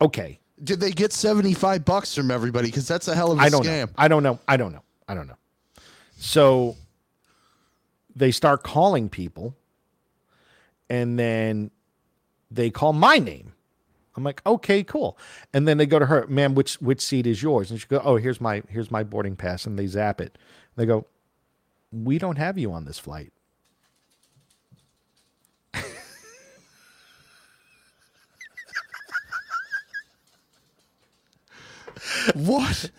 Okay. 0.00 0.38
Did 0.62 0.80
they 0.80 0.90
get 0.90 1.12
75 1.12 1.84
bucks 1.84 2.14
from 2.14 2.30
everybody? 2.30 2.68
Because 2.68 2.88
that's 2.88 3.06
a 3.06 3.14
hell 3.14 3.30
of 3.30 3.38
a 3.38 3.42
I 3.42 3.48
don't 3.48 3.64
scam. 3.64 3.86
know. 3.86 3.92
I 3.96 4.08
don't 4.08 4.22
know. 4.22 4.38
I 4.48 4.56
don't 4.56 4.72
know. 4.72 4.82
I 5.08 5.14
don't 5.14 5.26
know. 5.26 5.38
So 6.16 6.76
they 8.14 8.30
start 8.30 8.62
calling 8.62 9.08
people 9.08 9.56
and 10.90 11.18
then 11.18 11.70
they 12.50 12.70
call 12.70 12.92
my 12.92 13.18
name. 13.18 13.52
I'm 14.16 14.24
like, 14.24 14.42
okay, 14.44 14.82
cool. 14.82 15.16
And 15.54 15.66
then 15.66 15.78
they 15.78 15.86
go 15.86 15.98
to 15.98 16.06
her, 16.06 16.26
ma'am, 16.26 16.54
which 16.54 16.74
which 16.80 17.00
seat 17.00 17.26
is 17.26 17.42
yours? 17.42 17.70
And 17.70 17.80
she 17.80 17.86
go, 17.86 18.02
oh, 18.04 18.16
here's 18.16 18.40
my 18.40 18.62
here's 18.68 18.90
my 18.90 19.04
boarding 19.04 19.36
pass. 19.36 19.64
And 19.64 19.78
they 19.78 19.86
zap 19.86 20.20
it. 20.20 20.36
They 20.76 20.86
go, 20.86 21.06
we 21.92 22.18
don't 22.18 22.36
have 22.36 22.58
you 22.58 22.72
on 22.72 22.84
this 22.84 22.98
flight. 22.98 23.32
What? 32.34 32.90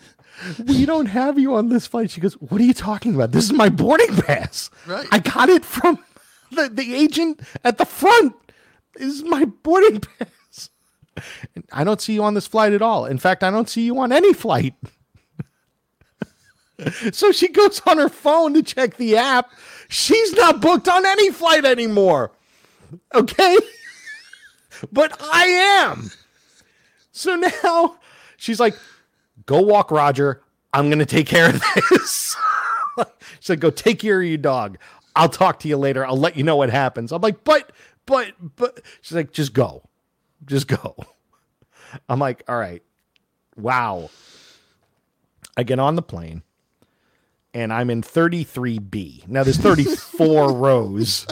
We 0.66 0.86
don't 0.86 1.06
have 1.06 1.38
you 1.38 1.54
on 1.54 1.68
this 1.68 1.86
flight. 1.86 2.10
She 2.10 2.20
goes, 2.20 2.34
What 2.34 2.60
are 2.60 2.64
you 2.64 2.74
talking 2.74 3.14
about? 3.14 3.32
This 3.32 3.44
is 3.44 3.52
my 3.52 3.68
boarding 3.68 4.14
pass. 4.16 4.70
Right. 4.86 5.06
I 5.10 5.18
got 5.18 5.48
it 5.48 5.64
from 5.64 5.98
the, 6.52 6.68
the 6.68 6.94
agent 6.94 7.40
at 7.64 7.78
the 7.78 7.84
front. 7.84 8.34
This 8.96 9.14
is 9.14 9.24
my 9.24 9.44
boarding 9.44 10.00
pass. 10.00 10.70
And 11.54 11.64
I 11.72 11.84
don't 11.84 12.00
see 12.00 12.14
you 12.14 12.22
on 12.22 12.34
this 12.34 12.46
flight 12.46 12.72
at 12.72 12.82
all. 12.82 13.06
In 13.06 13.18
fact, 13.18 13.42
I 13.42 13.50
don't 13.50 13.68
see 13.68 13.82
you 13.82 13.98
on 13.98 14.12
any 14.12 14.32
flight. 14.32 14.74
so 17.12 17.32
she 17.32 17.48
goes 17.48 17.80
on 17.86 17.98
her 17.98 18.08
phone 18.08 18.54
to 18.54 18.62
check 18.62 18.96
the 18.96 19.16
app. 19.16 19.50
She's 19.88 20.32
not 20.32 20.60
booked 20.60 20.88
on 20.88 21.04
any 21.04 21.30
flight 21.30 21.64
anymore. 21.64 22.32
Okay. 23.14 23.56
but 24.92 25.20
I 25.20 25.46
am. 25.84 26.10
So 27.12 27.36
now 27.36 27.96
she's 28.36 28.60
like, 28.60 28.74
go 29.50 29.60
walk 29.60 29.90
Roger. 29.90 30.42
I'm 30.72 30.86
going 30.86 31.00
to 31.00 31.06
take 31.06 31.26
care 31.26 31.48
of 31.48 31.60
this. 31.90 32.36
she 32.98 33.04
said, 33.40 33.60
go 33.60 33.70
take 33.70 33.98
care 33.98 34.22
of 34.22 34.28
your 34.28 34.38
dog. 34.38 34.78
I'll 35.16 35.28
talk 35.28 35.58
to 35.60 35.68
you 35.68 35.76
later. 35.76 36.06
I'll 36.06 36.16
let 36.16 36.36
you 36.36 36.44
know 36.44 36.54
what 36.54 36.70
happens. 36.70 37.10
I'm 37.10 37.20
like, 37.20 37.42
but, 37.42 37.72
but, 38.06 38.32
but, 38.54 38.80
she's 39.00 39.16
like, 39.16 39.32
just 39.32 39.52
go. 39.52 39.82
Just 40.46 40.68
go. 40.68 40.94
I'm 42.08 42.20
like, 42.20 42.44
all 42.46 42.56
right. 42.56 42.80
Wow. 43.56 44.10
I 45.56 45.64
get 45.64 45.80
on 45.80 45.96
the 45.96 46.02
plane 46.02 46.44
and 47.52 47.72
I'm 47.72 47.90
in 47.90 48.02
33B. 48.02 49.26
Now 49.26 49.42
there's 49.42 49.58
34 49.58 50.52
rows 50.56 51.26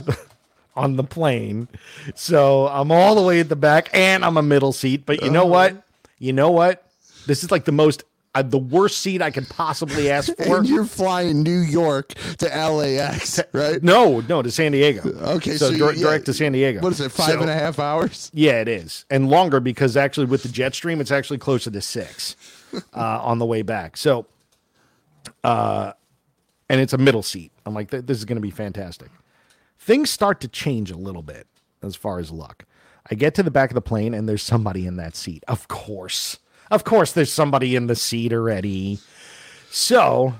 on 0.74 0.96
the 0.96 1.04
plane. 1.04 1.68
So 2.16 2.66
I'm 2.66 2.90
all 2.90 3.14
the 3.14 3.22
way 3.22 3.38
at 3.38 3.48
the 3.48 3.56
back 3.56 3.90
and 3.92 4.24
I'm 4.24 4.36
a 4.36 4.42
middle 4.42 4.72
seat. 4.72 5.06
But 5.06 5.22
you 5.22 5.30
know 5.30 5.42
uh-huh. 5.42 5.74
what? 5.74 5.82
You 6.18 6.32
know 6.32 6.50
what? 6.50 6.84
This 7.28 7.44
is 7.44 7.50
like 7.52 7.64
the 7.64 7.72
most, 7.72 8.02
uh, 8.34 8.42
the 8.42 8.58
worst 8.58 8.98
seat 8.98 9.22
I 9.22 9.30
could 9.30 9.48
possibly 9.48 10.10
ask 10.16 10.34
for. 10.36 10.56
And 10.58 10.68
you're 10.68 10.84
flying 10.84 11.42
New 11.44 11.60
York 11.60 12.14
to 12.38 12.46
LAX, 12.46 13.38
right? 13.52 13.80
No, 13.82 14.20
no, 14.22 14.42
to 14.42 14.50
San 14.50 14.72
Diego. 14.72 15.08
Okay, 15.36 15.52
so, 15.56 15.70
so 15.70 15.76
dir- 15.76 15.92
yeah, 15.94 16.02
direct 16.02 16.26
to 16.26 16.34
San 16.34 16.52
Diego. 16.52 16.80
What 16.80 16.92
is 16.92 17.00
it, 17.00 17.12
five 17.12 17.34
So- 17.34 17.40
and 17.42 17.50
a 17.50 17.54
half 17.54 17.78
hours? 17.78 18.30
Yeah, 18.34 18.60
it 18.60 18.66
is, 18.68 19.04
and 19.10 19.28
longer 19.28 19.60
because 19.60 19.96
actually 19.96 20.26
with 20.26 20.42
the 20.42 20.48
jet 20.48 20.74
stream, 20.74 21.00
it's 21.00 21.10
actually 21.12 21.38
closer 21.38 21.70
to 21.70 21.80
six 21.80 22.34
uh, 22.94 23.20
on 23.22 23.38
the 23.38 23.46
way 23.46 23.62
back. 23.62 23.96
So, 23.96 24.26
uh, 25.44 25.92
and 26.68 26.80
it's 26.80 26.92
a 26.92 26.98
middle 26.98 27.22
seat. 27.22 27.52
I'm 27.66 27.74
like, 27.74 27.90
this 27.90 28.16
is 28.18 28.24
going 28.24 28.36
to 28.36 28.42
be 28.42 28.50
fantastic. 28.50 29.10
Things 29.78 30.10
start 30.10 30.40
to 30.40 30.48
change 30.48 30.90
a 30.90 30.96
little 30.96 31.22
bit 31.22 31.46
as 31.82 31.94
far 31.96 32.18
as 32.18 32.30
luck. 32.30 32.64
I 33.10 33.14
get 33.14 33.34
to 33.36 33.42
the 33.42 33.50
back 33.50 33.70
of 33.70 33.74
the 33.74 33.80
plane, 33.80 34.12
and 34.12 34.28
there's 34.28 34.42
somebody 34.42 34.86
in 34.86 34.96
that 34.96 35.16
seat. 35.16 35.44
Of 35.48 35.66
course, 35.68 36.38
of 36.70 36.84
course, 36.84 37.12
there's 37.12 37.32
somebody 37.32 37.76
in 37.76 37.86
the 37.86 37.96
seat 37.96 38.32
already. 38.32 38.98
So 39.70 40.34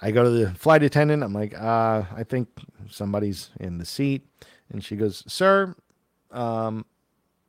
I 0.00 0.10
go 0.10 0.24
to 0.24 0.30
the 0.30 0.50
flight 0.54 0.82
attendant. 0.82 1.22
I'm 1.22 1.32
like, 1.32 1.54
uh, 1.58 2.04
I 2.14 2.24
think 2.24 2.48
somebody's 2.90 3.50
in 3.60 3.78
the 3.78 3.84
seat. 3.84 4.26
And 4.70 4.84
she 4.84 4.96
goes, 4.96 5.22
Sir, 5.26 5.74
um, 6.30 6.84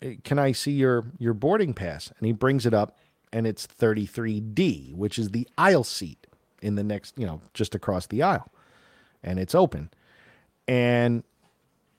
eh, 0.01 0.15
can 0.23 0.39
I 0.39 0.51
see 0.51 0.71
your, 0.71 1.05
your 1.17 1.33
boarding 1.33 1.73
pass? 1.73 2.11
And 2.17 2.25
he 2.27 2.33
brings 2.33 2.65
it 2.65 2.73
up, 2.73 2.97
and 3.33 3.47
it's 3.47 3.65
33D, 3.67 4.93
which 4.95 5.17
is 5.17 5.29
the 5.29 5.47
aisle 5.57 5.83
seat 5.83 6.27
in 6.61 6.75
the 6.75 6.83
next, 6.83 7.17
you 7.17 7.25
know, 7.25 7.41
just 7.53 7.75
across 7.75 8.07
the 8.07 8.21
aisle. 8.23 8.51
And 9.23 9.39
it's 9.39 9.55
open. 9.55 9.89
And 10.67 11.23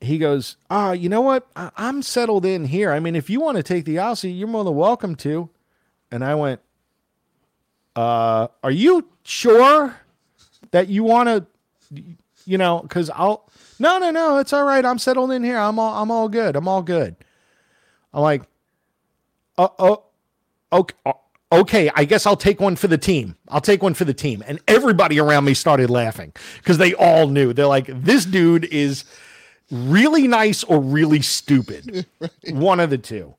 he 0.01 0.19
goes, 0.19 0.57
"Ah, 0.71 0.93
you 0.93 1.09
know 1.09 1.21
what? 1.21 1.47
I- 1.57 1.71
I'm 1.77 2.03
settled 2.03 2.45
in 2.45 2.67
here. 2.67 2.93
I 2.93 3.01
mean, 3.01 3.17
if 3.17 3.31
you 3.31 3.41
want 3.41 3.57
to 3.57 3.63
take 3.63 3.85
the 3.85 3.99
aisle 3.99 4.17
seat, 4.17 4.31
you're 4.33 4.49
more 4.49 4.65
than 4.65 4.75
welcome 4.75 5.15
to." 5.17 5.51
And 6.11 6.25
I 6.25 6.35
went, 6.35 6.61
"Uh, 7.95 8.49
are 8.63 8.71
you 8.71 9.09
sure 9.25 9.97
that 10.71 10.89
you 10.89 11.05
want 11.05 11.29
to, 11.29 11.47
you 12.45 12.59
know? 12.59 12.81
Because 12.81 13.11
I'll, 13.11 13.49
no, 13.79 13.99
no, 13.99 14.11
no, 14.11 14.39
it's 14.39 14.53
all 14.53 14.65
right. 14.65 14.85
I'm 14.85 14.99
settled 14.99 15.33
in 15.33 15.43
here. 15.45 15.59
I'm 15.59 15.79
all, 15.79 16.03
I'm 16.03 16.11
all 16.11 16.29
good. 16.29 16.57
I'm 16.57 16.69
all 16.69 16.83
good." 16.83 17.17
I'm 18.15 18.23
like, 18.23 18.43
"Oh, 19.59 19.73
oh, 19.79 20.03
okay." 20.73 21.13
Okay, 21.53 21.91
I 21.95 22.05
guess 22.05 22.27
I'll 22.27 22.37
take 22.37 22.61
one 22.61 22.75
for 22.75 22.89
the 22.89 22.99
team. 22.99 23.37
I'll 23.49 23.61
take 23.61 23.81
one 23.81 23.95
for 23.95 24.05
the 24.05 24.13
team. 24.13 24.43
And 24.49 24.59
everybody 24.67 25.21
around 25.21 25.45
me 25.45 25.55
started 25.55 25.91
laughing 25.91 26.33
because 26.57 26.77
they 26.77 26.93
all 26.95 27.29
knew. 27.29 27.53
They're 27.53 27.69
like, 27.69 27.87
this 27.87 28.25
dude 28.25 28.65
is 28.65 29.05
really 29.71 30.27
nice 30.27 30.65
or 30.65 30.81
really 30.81 31.23
stupid. 31.23 32.05
One 32.51 32.81
of 32.81 32.91
the 32.91 32.99
two. 32.99 33.35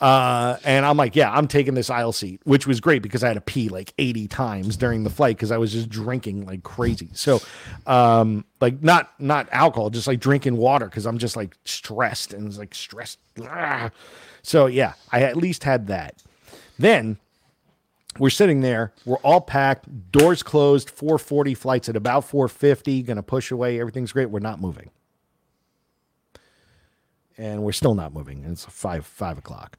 Uh, 0.00 0.56
and 0.64 0.86
I'm 0.86 0.96
like, 0.96 1.16
yeah, 1.16 1.32
I'm 1.32 1.48
taking 1.48 1.74
this 1.74 1.90
aisle 1.90 2.12
seat, 2.12 2.40
which 2.44 2.66
was 2.68 2.80
great 2.80 3.02
because 3.02 3.24
I 3.24 3.28
had 3.28 3.34
to 3.34 3.40
pee 3.40 3.68
like 3.68 3.92
80 3.98 4.28
times 4.28 4.76
during 4.76 5.02
the 5.02 5.10
flight 5.10 5.36
because 5.36 5.50
I 5.50 5.58
was 5.58 5.72
just 5.72 5.88
drinking 5.88 6.46
like 6.46 6.62
crazy. 6.62 7.08
So, 7.14 7.40
um, 7.86 8.44
like 8.60 8.80
not 8.82 9.12
not 9.18 9.48
alcohol, 9.50 9.90
just 9.90 10.06
like 10.06 10.20
drinking 10.20 10.56
water 10.56 10.86
because 10.86 11.04
I'm 11.04 11.18
just 11.18 11.36
like 11.36 11.56
stressed 11.64 12.32
and 12.32 12.46
it's 12.46 12.58
like 12.58 12.74
stressed. 12.74 13.18
Ah. 13.42 13.90
So 14.42 14.66
yeah, 14.66 14.92
I 15.10 15.22
at 15.22 15.36
least 15.36 15.64
had 15.64 15.88
that. 15.88 16.22
Then 16.78 17.18
we're 18.20 18.30
sitting 18.30 18.60
there, 18.60 18.92
we're 19.04 19.18
all 19.18 19.40
packed, 19.40 20.12
doors 20.12 20.44
closed, 20.44 20.90
440 20.90 21.54
flights 21.54 21.88
at 21.88 21.96
about 21.96 22.24
450, 22.24 23.02
gonna 23.02 23.22
push 23.22 23.50
away, 23.50 23.80
everything's 23.80 24.12
great. 24.12 24.30
We're 24.30 24.38
not 24.38 24.60
moving. 24.60 24.90
And 27.36 27.62
we're 27.62 27.72
still 27.72 27.94
not 27.94 28.12
moving. 28.12 28.44
It's 28.44 28.64
five 28.64 29.06
five 29.06 29.38
o'clock. 29.38 29.78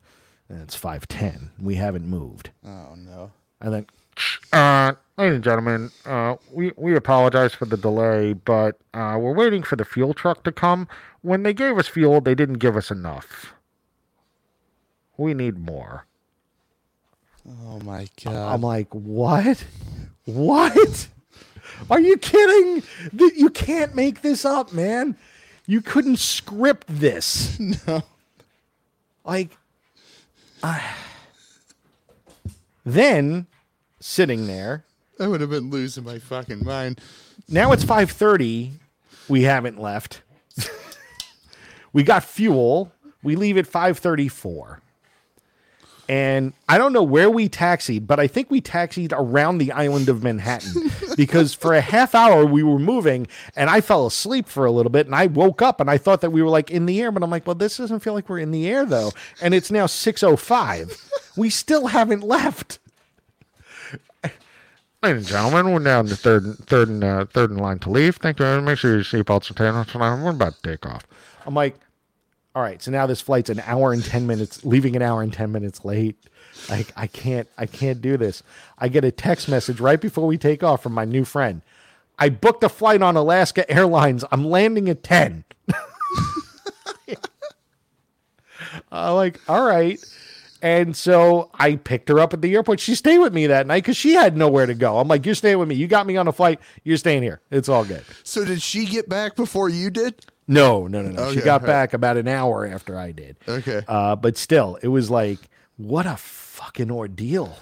And 0.49 0.61
it's 0.61 0.75
five 0.75 1.07
ten. 1.07 1.51
We 1.61 1.75
haven't 1.75 2.05
moved. 2.07 2.49
Oh 2.65 2.95
no. 2.97 3.31
And 3.61 3.73
then 3.73 3.85
uh 4.51 4.93
ladies 5.17 5.35
and 5.35 5.43
gentlemen, 5.43 5.91
uh 6.05 6.35
we, 6.51 6.71
we 6.75 6.95
apologize 6.95 7.53
for 7.53 7.65
the 7.65 7.77
delay, 7.77 8.33
but 8.33 8.77
uh 8.93 9.17
we're 9.19 9.35
waiting 9.35 9.63
for 9.63 9.75
the 9.75 9.85
fuel 9.85 10.13
truck 10.13 10.43
to 10.43 10.51
come. 10.51 10.87
When 11.21 11.43
they 11.43 11.53
gave 11.53 11.77
us 11.77 11.87
fuel, 11.87 12.21
they 12.21 12.35
didn't 12.35 12.55
give 12.59 12.75
us 12.75 12.89
enough. 12.91 13.53
We 15.17 15.33
need 15.33 15.57
more. 15.57 16.05
Oh 17.47 17.79
my 17.81 18.07
God. 18.23 18.53
I'm 18.53 18.61
like, 18.61 18.87
what? 18.93 19.63
What? 20.25 21.07
Are 21.89 21.99
you 21.99 22.17
kidding? 22.17 22.83
You 23.13 23.49
can't 23.49 23.95
make 23.95 24.21
this 24.21 24.45
up, 24.45 24.71
man. 24.73 25.15
You 25.65 25.81
couldn't 25.81 26.17
script 26.17 26.85
this. 26.87 27.59
No. 27.87 28.01
Like, 29.25 29.57
Then 32.85 33.47
sitting 33.99 34.47
there. 34.47 34.85
I 35.19 35.27
would 35.27 35.41
have 35.41 35.49
been 35.49 35.69
losing 35.69 36.05
my 36.05 36.19
fucking 36.19 36.63
mind. 36.63 37.01
Now 37.47 37.71
it's 37.71 37.83
five 37.83 38.11
thirty. 38.11 38.71
We 39.27 39.43
haven't 39.43 39.79
left. 39.79 40.21
we 41.93 42.03
got 42.03 42.23
fuel. 42.23 42.91
We 43.21 43.35
leave 43.35 43.57
at 43.57 43.67
five 43.67 43.99
thirty-four. 43.99 44.81
And 46.09 46.53
I 46.67 46.79
don't 46.79 46.91
know 46.91 47.03
where 47.03 47.29
we 47.29 47.47
taxied, 47.47 48.07
but 48.07 48.19
I 48.19 48.25
think 48.25 48.49
we 48.49 48.61
taxied 48.61 49.13
around 49.15 49.59
the 49.59 49.71
island 49.71 50.09
of 50.09 50.23
Manhattan 50.23 50.89
because 51.15 51.53
for 51.53 51.75
a 51.75 51.81
half 51.81 52.15
hour 52.15 52.47
we 52.47 52.63
were 52.63 52.79
moving 52.79 53.27
and 53.55 53.69
I 53.69 53.79
fell 53.79 54.07
asleep 54.07 54.47
for 54.47 54.65
a 54.65 54.71
little 54.71 54.89
bit 54.89 55.05
and 55.05 55.13
I 55.13 55.27
woke 55.27 55.61
up 55.61 55.79
and 55.79 55.87
I 55.87 55.99
thought 55.99 56.21
that 56.21 56.31
we 56.31 56.41
were 56.41 56.49
like 56.49 56.71
in 56.71 56.87
the 56.87 56.99
air, 56.99 57.11
but 57.11 57.21
I'm 57.21 57.29
like, 57.29 57.45
well, 57.45 57.55
this 57.55 57.77
doesn't 57.77 57.99
feel 57.99 58.13
like 58.13 58.27
we're 58.27 58.39
in 58.39 58.49
the 58.49 58.67
air 58.67 58.85
though. 58.85 59.11
And 59.39 59.53
it's 59.53 59.69
now 59.69 59.85
605. 59.85 61.09
We 61.37 61.51
still 61.51 61.85
haven't 61.87 62.23
left. 62.23 62.79
Ladies 65.03 65.21
and 65.21 65.27
gentlemen, 65.27 65.71
we're 65.71 65.83
down 65.83 66.07
to 66.07 66.15
third, 66.15 66.57
third, 66.65 66.89
and 66.89 67.03
uh, 67.03 67.25
third 67.25 67.51
in 67.51 67.57
line 67.57 67.79
to 67.79 67.89
leave. 67.91 68.17
Thank 68.17 68.39
you. 68.39 68.61
Make 68.61 68.79
sure 68.79 68.95
your 68.95 69.03
seatbelts 69.03 69.49
are 69.51 69.53
tied 69.53 70.01
on. 70.01 70.23
We're 70.23 70.31
about 70.31 70.55
to 70.55 70.71
take 70.71 70.85
off. 70.87 71.05
I'm 71.45 71.53
like, 71.53 71.79
all 72.59 72.65
right. 72.65 72.81
So 72.83 72.91
now 72.91 73.05
this 73.05 73.21
flight's 73.21 73.49
an 73.49 73.61
hour 73.65 73.93
and 73.93 74.03
ten 74.03 74.27
minutes, 74.27 74.65
leaving 74.65 74.97
an 74.97 75.01
hour 75.01 75.21
and 75.21 75.31
ten 75.31 75.49
minutes 75.49 75.85
late. 75.85 76.17
Like 76.69 76.91
I 76.97 77.07
can't, 77.07 77.47
I 77.57 77.65
can't 77.65 78.01
do 78.01 78.17
this. 78.17 78.43
I 78.77 78.89
get 78.89 79.05
a 79.05 79.11
text 79.11 79.47
message 79.47 79.79
right 79.79 80.01
before 80.01 80.27
we 80.27 80.37
take 80.37 80.61
off 80.61 80.83
from 80.83 80.91
my 80.91 81.05
new 81.05 81.23
friend. 81.23 81.61
I 82.17 82.27
booked 82.27 82.61
a 82.65 82.69
flight 82.69 83.01
on 83.01 83.15
Alaska 83.15 83.69
Airlines. 83.71 84.25
I'm 84.29 84.43
landing 84.43 84.89
at 84.89 85.03
ten. 85.03 85.45
I'm 88.91 89.15
like, 89.15 89.39
all 89.47 89.65
right. 89.65 89.97
And 90.61 90.97
so 90.97 91.51
I 91.53 91.77
picked 91.77 92.09
her 92.09 92.19
up 92.19 92.33
at 92.33 92.41
the 92.41 92.53
airport. 92.53 92.81
She 92.81 92.93
stayed 92.93 93.19
with 93.19 93.33
me 93.33 93.47
that 93.47 93.67
night 93.67 93.83
because 93.83 93.95
she 93.95 94.15
had 94.15 94.35
nowhere 94.35 94.65
to 94.65 94.73
go. 94.73 94.97
I'm 94.99 95.07
like, 95.07 95.25
you're 95.25 95.33
staying 95.33 95.59
with 95.59 95.69
me. 95.69 95.75
You 95.75 95.87
got 95.87 96.05
me 96.05 96.17
on 96.17 96.27
a 96.27 96.33
flight. 96.33 96.59
You're 96.83 96.97
staying 96.97 97.23
here. 97.23 97.39
It's 97.51 97.69
all 97.69 97.85
good. 97.85 98.03
So 98.23 98.43
did 98.43 98.61
she 98.61 98.83
get 98.83 99.07
back 99.07 99.37
before 99.37 99.69
you 99.69 99.89
did? 99.89 100.25
No, 100.49 100.87
no, 100.87 101.03
no, 101.03 101.11
no. 101.11 101.31
she 101.31 101.41
got 101.41 101.61
right. 101.61 101.67
back 101.67 101.93
about 101.93 102.17
an 102.17 102.27
hour 102.27 102.65
after 102.65 102.97
I 102.97 103.11
did. 103.11 103.37
Okay. 103.47 103.83
Uh, 103.87 104.15
but 104.15 104.35
still, 104.35 104.79
it 104.81 104.87
was 104.87 105.11
like, 105.11 105.37
what 105.77 106.07
a 106.07 106.17
fucking 106.17 106.89
ordeal. 106.89 107.55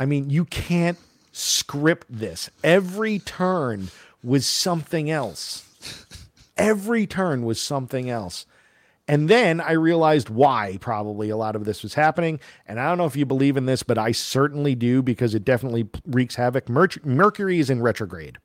I 0.00 0.06
mean, 0.06 0.30
you 0.30 0.46
can't 0.46 0.96
script 1.30 2.06
this. 2.08 2.48
Every 2.64 3.18
turn 3.18 3.90
was 4.22 4.46
something 4.46 5.10
else. 5.10 5.66
Every 6.56 7.06
turn 7.06 7.44
was 7.44 7.60
something 7.60 8.08
else. 8.08 8.46
And 9.06 9.28
then 9.28 9.60
I 9.60 9.72
realized 9.72 10.30
why 10.30 10.78
probably 10.80 11.28
a 11.28 11.36
lot 11.36 11.54
of 11.54 11.66
this 11.66 11.82
was 11.82 11.92
happening. 11.92 12.40
And 12.66 12.80
I 12.80 12.88
don't 12.88 12.96
know 12.96 13.04
if 13.04 13.16
you 13.16 13.26
believe 13.26 13.58
in 13.58 13.66
this, 13.66 13.82
but 13.82 13.98
I 13.98 14.12
certainly 14.12 14.74
do 14.74 15.02
because 15.02 15.34
it 15.34 15.44
definitely 15.44 15.88
wreaks 16.06 16.36
havoc. 16.36 16.70
Mer- 16.70 16.88
Mercury 17.04 17.58
is 17.58 17.68
in 17.68 17.82
retrograde. 17.82 18.38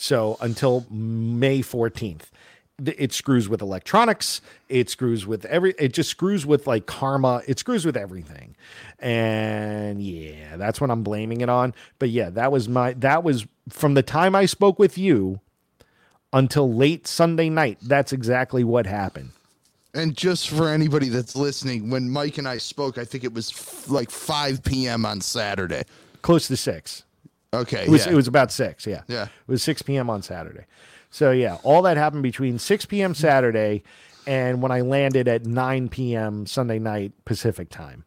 So 0.00 0.36
until 0.40 0.86
May 0.90 1.58
14th, 1.58 2.26
it 2.86 3.12
screws 3.12 3.48
with 3.48 3.60
electronics. 3.60 4.40
It 4.68 4.88
screws 4.88 5.26
with 5.26 5.44
every, 5.46 5.74
it 5.76 5.92
just 5.92 6.08
screws 6.08 6.46
with 6.46 6.68
like 6.68 6.86
karma. 6.86 7.42
It 7.48 7.58
screws 7.58 7.84
with 7.84 7.96
everything. 7.96 8.54
And 9.00 10.00
yeah, 10.00 10.56
that's 10.56 10.80
what 10.80 10.90
I'm 10.92 11.02
blaming 11.02 11.40
it 11.40 11.48
on. 11.48 11.74
But 11.98 12.10
yeah, 12.10 12.30
that 12.30 12.52
was 12.52 12.68
my, 12.68 12.92
that 12.94 13.24
was 13.24 13.44
from 13.68 13.94
the 13.94 14.02
time 14.04 14.36
I 14.36 14.46
spoke 14.46 14.78
with 14.78 14.96
you 14.96 15.40
until 16.32 16.72
late 16.72 17.08
Sunday 17.08 17.50
night. 17.50 17.78
That's 17.82 18.12
exactly 18.12 18.62
what 18.62 18.86
happened. 18.86 19.30
And 19.94 20.16
just 20.16 20.48
for 20.48 20.68
anybody 20.68 21.08
that's 21.08 21.34
listening, 21.34 21.90
when 21.90 22.08
Mike 22.08 22.38
and 22.38 22.46
I 22.46 22.58
spoke, 22.58 22.98
I 22.98 23.04
think 23.04 23.24
it 23.24 23.34
was 23.34 23.50
f- 23.50 23.90
like 23.90 24.10
5 24.12 24.62
p.m. 24.62 25.04
on 25.04 25.20
Saturday. 25.20 25.82
Close 26.22 26.46
to 26.46 26.56
six. 26.56 27.02
Okay. 27.54 27.84
It 27.84 27.88
was, 27.88 28.06
yeah. 28.06 28.12
it 28.12 28.14
was 28.14 28.28
about 28.28 28.52
six. 28.52 28.86
Yeah. 28.86 29.02
Yeah. 29.08 29.24
It 29.24 29.30
was 29.50 29.62
6 29.62 29.82
p.m. 29.82 30.10
on 30.10 30.22
Saturday. 30.22 30.64
So, 31.10 31.30
yeah, 31.30 31.56
all 31.62 31.82
that 31.82 31.96
happened 31.96 32.22
between 32.22 32.58
6 32.58 32.86
p.m. 32.86 33.14
Saturday 33.14 33.82
and 34.26 34.60
when 34.60 34.70
I 34.70 34.82
landed 34.82 35.26
at 35.28 35.46
9 35.46 35.88
p.m. 35.88 36.44
Sunday 36.46 36.78
night 36.78 37.12
Pacific 37.24 37.70
time. 37.70 38.04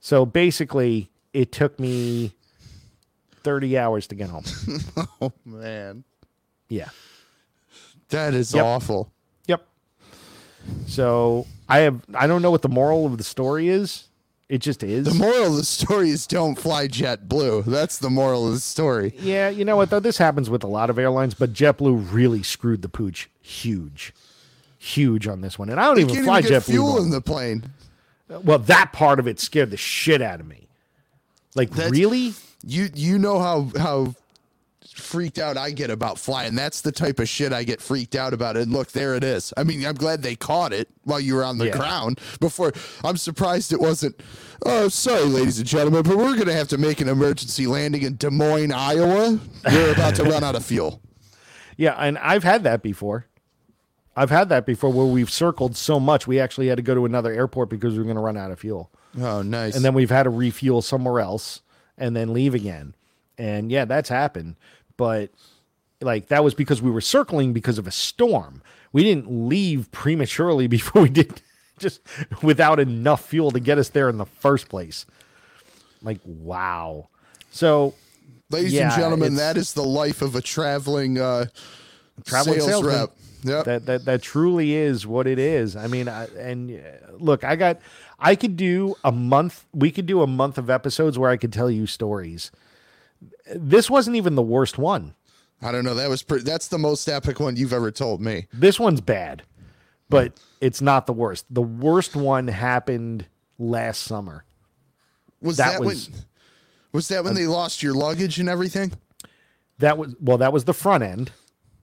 So, 0.00 0.26
basically, 0.26 1.10
it 1.32 1.52
took 1.52 1.78
me 1.78 2.32
30 3.44 3.78
hours 3.78 4.08
to 4.08 4.16
get 4.16 4.28
home. 4.30 4.44
oh, 5.20 5.32
man. 5.44 6.02
yeah. 6.68 6.88
That 8.08 8.34
is 8.34 8.52
Yep. 8.54 8.64
awful. 8.64 9.12
Yep. 9.46 9.64
So, 10.86 11.46
I 11.68 11.78
have, 11.80 12.00
I 12.14 12.26
don't 12.26 12.42
know 12.42 12.50
what 12.50 12.62
the 12.62 12.68
moral 12.68 13.06
of 13.06 13.18
the 13.18 13.24
story 13.24 13.68
is. 13.68 14.08
It 14.48 14.58
just 14.58 14.82
is. 14.84 15.06
The 15.06 15.14
moral 15.14 15.46
of 15.52 15.56
the 15.56 15.64
story 15.64 16.10
is 16.10 16.26
don't 16.26 16.54
fly 16.56 16.86
JetBlue. 16.86 17.64
That's 17.64 17.98
the 17.98 18.10
moral 18.10 18.46
of 18.46 18.54
the 18.54 18.60
story. 18.60 19.12
Yeah, 19.18 19.48
you 19.48 19.64
know 19.64 19.74
what 19.76 19.90
though? 19.90 19.98
This 20.00 20.18
happens 20.18 20.48
with 20.48 20.62
a 20.62 20.68
lot 20.68 20.88
of 20.88 20.98
airlines, 21.00 21.34
but 21.34 21.52
JetBlue 21.52 22.12
really 22.12 22.42
screwed 22.44 22.82
the 22.82 22.88
pooch 22.88 23.28
huge, 23.42 24.14
huge 24.78 25.26
on 25.26 25.40
this 25.40 25.58
one. 25.58 25.68
And 25.68 25.80
I 25.80 25.84
don't 25.86 25.96
You 25.96 26.02
even 26.04 26.14
can't 26.14 26.26
fly 26.26 26.38
even 26.38 26.50
get 26.50 26.62
JetBlue. 26.62 26.66
fuel 26.70 27.02
in 27.02 27.10
the 27.10 27.20
plane. 27.20 27.72
well, 28.28 28.60
that 28.60 28.92
part 28.92 29.18
of 29.18 29.26
it 29.26 29.40
scared 29.40 29.70
the 29.70 29.76
shit 29.76 30.22
out 30.22 30.38
of 30.38 30.46
me. 30.46 30.68
Like 31.56 31.70
That's- 31.70 31.90
really? 31.90 32.34
You 32.64 32.88
you 32.94 33.18
know 33.18 33.38
how 33.40 33.70
how 33.76 34.14
freaked 35.00 35.38
out 35.38 35.56
I 35.56 35.70
get 35.70 35.90
about 35.90 36.18
flying. 36.18 36.54
That's 36.54 36.80
the 36.80 36.92
type 36.92 37.18
of 37.18 37.28
shit 37.28 37.52
I 37.52 37.64
get 37.64 37.80
freaked 37.80 38.14
out 38.14 38.32
about. 38.32 38.56
And 38.56 38.72
look, 38.72 38.92
there 38.92 39.14
it 39.14 39.24
is. 39.24 39.52
I 39.56 39.64
mean, 39.64 39.84
I'm 39.84 39.94
glad 39.94 40.22
they 40.22 40.36
caught 40.36 40.72
it 40.72 40.88
while 41.04 41.20
you 41.20 41.34
were 41.34 41.44
on 41.44 41.58
the 41.58 41.66
Yeah. 41.66 41.76
ground. 41.76 42.20
Before 42.40 42.72
I'm 43.04 43.16
surprised 43.16 43.72
it 43.72 43.80
wasn't. 43.80 44.20
Oh, 44.64 44.88
sorry, 44.88 45.24
ladies 45.24 45.58
and 45.58 45.66
gentlemen, 45.66 46.02
but 46.02 46.16
we're 46.16 46.36
gonna 46.36 46.52
have 46.54 46.68
to 46.68 46.78
make 46.78 47.00
an 47.00 47.08
emergency 47.08 47.66
landing 47.66 48.02
in 48.02 48.16
Des 48.16 48.30
Moines, 48.30 48.72
Iowa. 48.72 49.38
We're 49.64 49.92
about 49.92 50.14
to 50.16 50.24
run 50.24 50.42
out 50.44 50.54
of 50.56 50.64
fuel. 50.64 51.00
Yeah, 51.76 51.94
and 51.98 52.16
I've 52.18 52.44
had 52.44 52.62
that 52.64 52.82
before. 52.82 53.26
I've 54.18 54.30
had 54.30 54.48
that 54.48 54.64
before 54.64 54.90
where 54.90 55.04
we've 55.04 55.30
circled 55.30 55.76
so 55.76 56.00
much 56.00 56.26
we 56.26 56.40
actually 56.40 56.68
had 56.68 56.76
to 56.76 56.82
go 56.82 56.94
to 56.94 57.04
another 57.04 57.30
airport 57.32 57.68
because 57.68 57.92
we 57.92 57.98
were 57.98 58.04
going 58.04 58.16
to 58.16 58.22
run 58.22 58.38
out 58.38 58.50
of 58.50 58.58
fuel. 58.58 58.90
Oh, 59.20 59.42
nice. 59.42 59.76
and 59.76 59.84
then 59.84 59.92
we've 59.92 60.08
had 60.10 60.22
to 60.22 60.30
refuel 60.30 60.80
somewhere 60.80 61.20
else 61.20 61.60
and 61.98 62.16
then 62.16 62.32
leave 62.32 62.54
again. 62.54 62.94
And 63.36 63.70
yeah, 63.70 63.84
that's 63.84 64.08
happened. 64.08 64.56
But 64.96 65.30
like 66.00 66.28
that 66.28 66.44
was 66.44 66.54
because 66.54 66.80
we 66.82 66.90
were 66.90 67.00
circling 67.00 67.52
because 67.52 67.78
of 67.78 67.86
a 67.86 67.90
storm. 67.90 68.62
We 68.92 69.02
didn't 69.02 69.30
leave 69.48 69.90
prematurely 69.92 70.66
before 70.76 71.02
we 71.02 71.08
did 71.08 71.42
just 71.78 72.00
without 72.42 72.80
enough 72.80 73.26
fuel 73.26 73.50
to 73.50 73.60
get 73.60 73.78
us 73.78 73.90
there 73.90 74.08
in 74.08 74.18
the 74.18 74.26
first 74.26 74.68
place. 74.68 75.06
Like 76.02 76.20
wow. 76.24 77.08
So 77.50 77.94
Ladies 78.50 78.72
Yeah, 78.74 78.92
and 78.92 79.00
gentlemen, 79.00 79.34
that 79.36 79.56
is 79.56 79.72
the 79.74 79.82
life 79.82 80.22
of 80.22 80.36
a 80.36 80.40
traveling 80.40 81.18
uh, 81.18 81.46
Traveling 82.24 82.60
sales 82.60 82.70
salesman. 82.70 82.94
rep. 82.94 83.10
Yep. 83.42 83.64
that 83.64 83.86
that 83.86 84.04
that 84.06 84.22
truly 84.22 84.74
is 84.74 85.06
what 85.06 85.26
it 85.26 85.38
is. 85.38 85.76
I 85.76 85.86
mean, 85.86 86.08
I, 86.08 86.24
and 86.38 86.70
uh, 86.72 87.12
look, 87.18 87.44
I 87.44 87.54
got 87.56 87.78
I 88.18 88.34
could 88.34 88.56
do 88.56 88.94
a 89.04 89.12
month. 89.12 89.64
We 89.72 89.90
could 89.90 90.06
do 90.06 90.22
a 90.22 90.26
month 90.26 90.58
of 90.58 90.70
episodes 90.70 91.18
where 91.18 91.30
I 91.30 91.36
could 91.36 91.52
tell 91.52 91.70
you 91.70 91.86
stories. 91.86 92.50
This 93.54 93.88
wasn't 93.90 94.16
even 94.16 94.34
the 94.34 94.42
worst 94.42 94.78
one. 94.78 95.14
I 95.62 95.72
don't 95.72 95.84
know. 95.84 95.94
That 95.94 96.08
was 96.08 96.22
pretty. 96.22 96.44
That's 96.44 96.68
the 96.68 96.78
most 96.78 97.08
epic 97.08 97.40
one 97.40 97.56
you've 97.56 97.72
ever 97.72 97.90
told 97.90 98.20
me. 98.20 98.46
This 98.52 98.78
one's 98.78 99.00
bad, 99.00 99.42
but 100.10 100.32
it's 100.60 100.80
not 100.82 101.06
the 101.06 101.12
worst. 101.12 101.46
The 101.50 101.62
worst 101.62 102.14
one 102.14 102.48
happened 102.48 103.26
last 103.58 104.02
summer. 104.02 104.44
Was 105.40 105.56
That 105.56 105.72
that, 105.78 105.80
was- 105.86 106.10
when? 106.10 106.20
Was 106.92 107.08
that 107.08 107.24
when 107.24 107.34
they 107.34 107.46
lost 107.46 107.82
your 107.82 107.92
luggage 107.94 108.38
and 108.38 108.48
everything? 108.48 108.92
That 109.78 109.98
was 109.98 110.14
well, 110.20 110.38
that 110.38 110.52
was 110.52 110.64
the 110.64 110.72
front 110.74 111.04
end. 111.04 111.30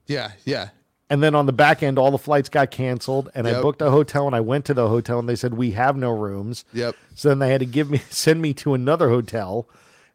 Yeah, 0.06 0.32
yeah. 0.44 0.70
And 1.10 1.22
then 1.22 1.34
on 1.34 1.46
the 1.46 1.52
back 1.52 1.82
end, 1.82 1.98
all 1.98 2.10
the 2.10 2.18
flights 2.18 2.48
got 2.48 2.70
canceled, 2.70 3.30
and 3.34 3.46
I 3.46 3.60
booked 3.60 3.80
a 3.82 3.90
hotel. 3.90 4.26
And 4.26 4.34
I 4.34 4.40
went 4.40 4.64
to 4.64 4.74
the 4.74 4.88
hotel, 4.88 5.18
and 5.20 5.28
they 5.28 5.36
said 5.36 5.54
we 5.54 5.72
have 5.72 5.96
no 5.96 6.10
rooms. 6.10 6.64
Yep. 6.72 6.96
So 7.14 7.28
then 7.28 7.38
they 7.38 7.50
had 7.50 7.60
to 7.60 7.66
give 7.66 7.90
me 7.90 7.98
send 8.10 8.42
me 8.42 8.54
to 8.54 8.74
another 8.74 9.08
hotel 9.08 9.68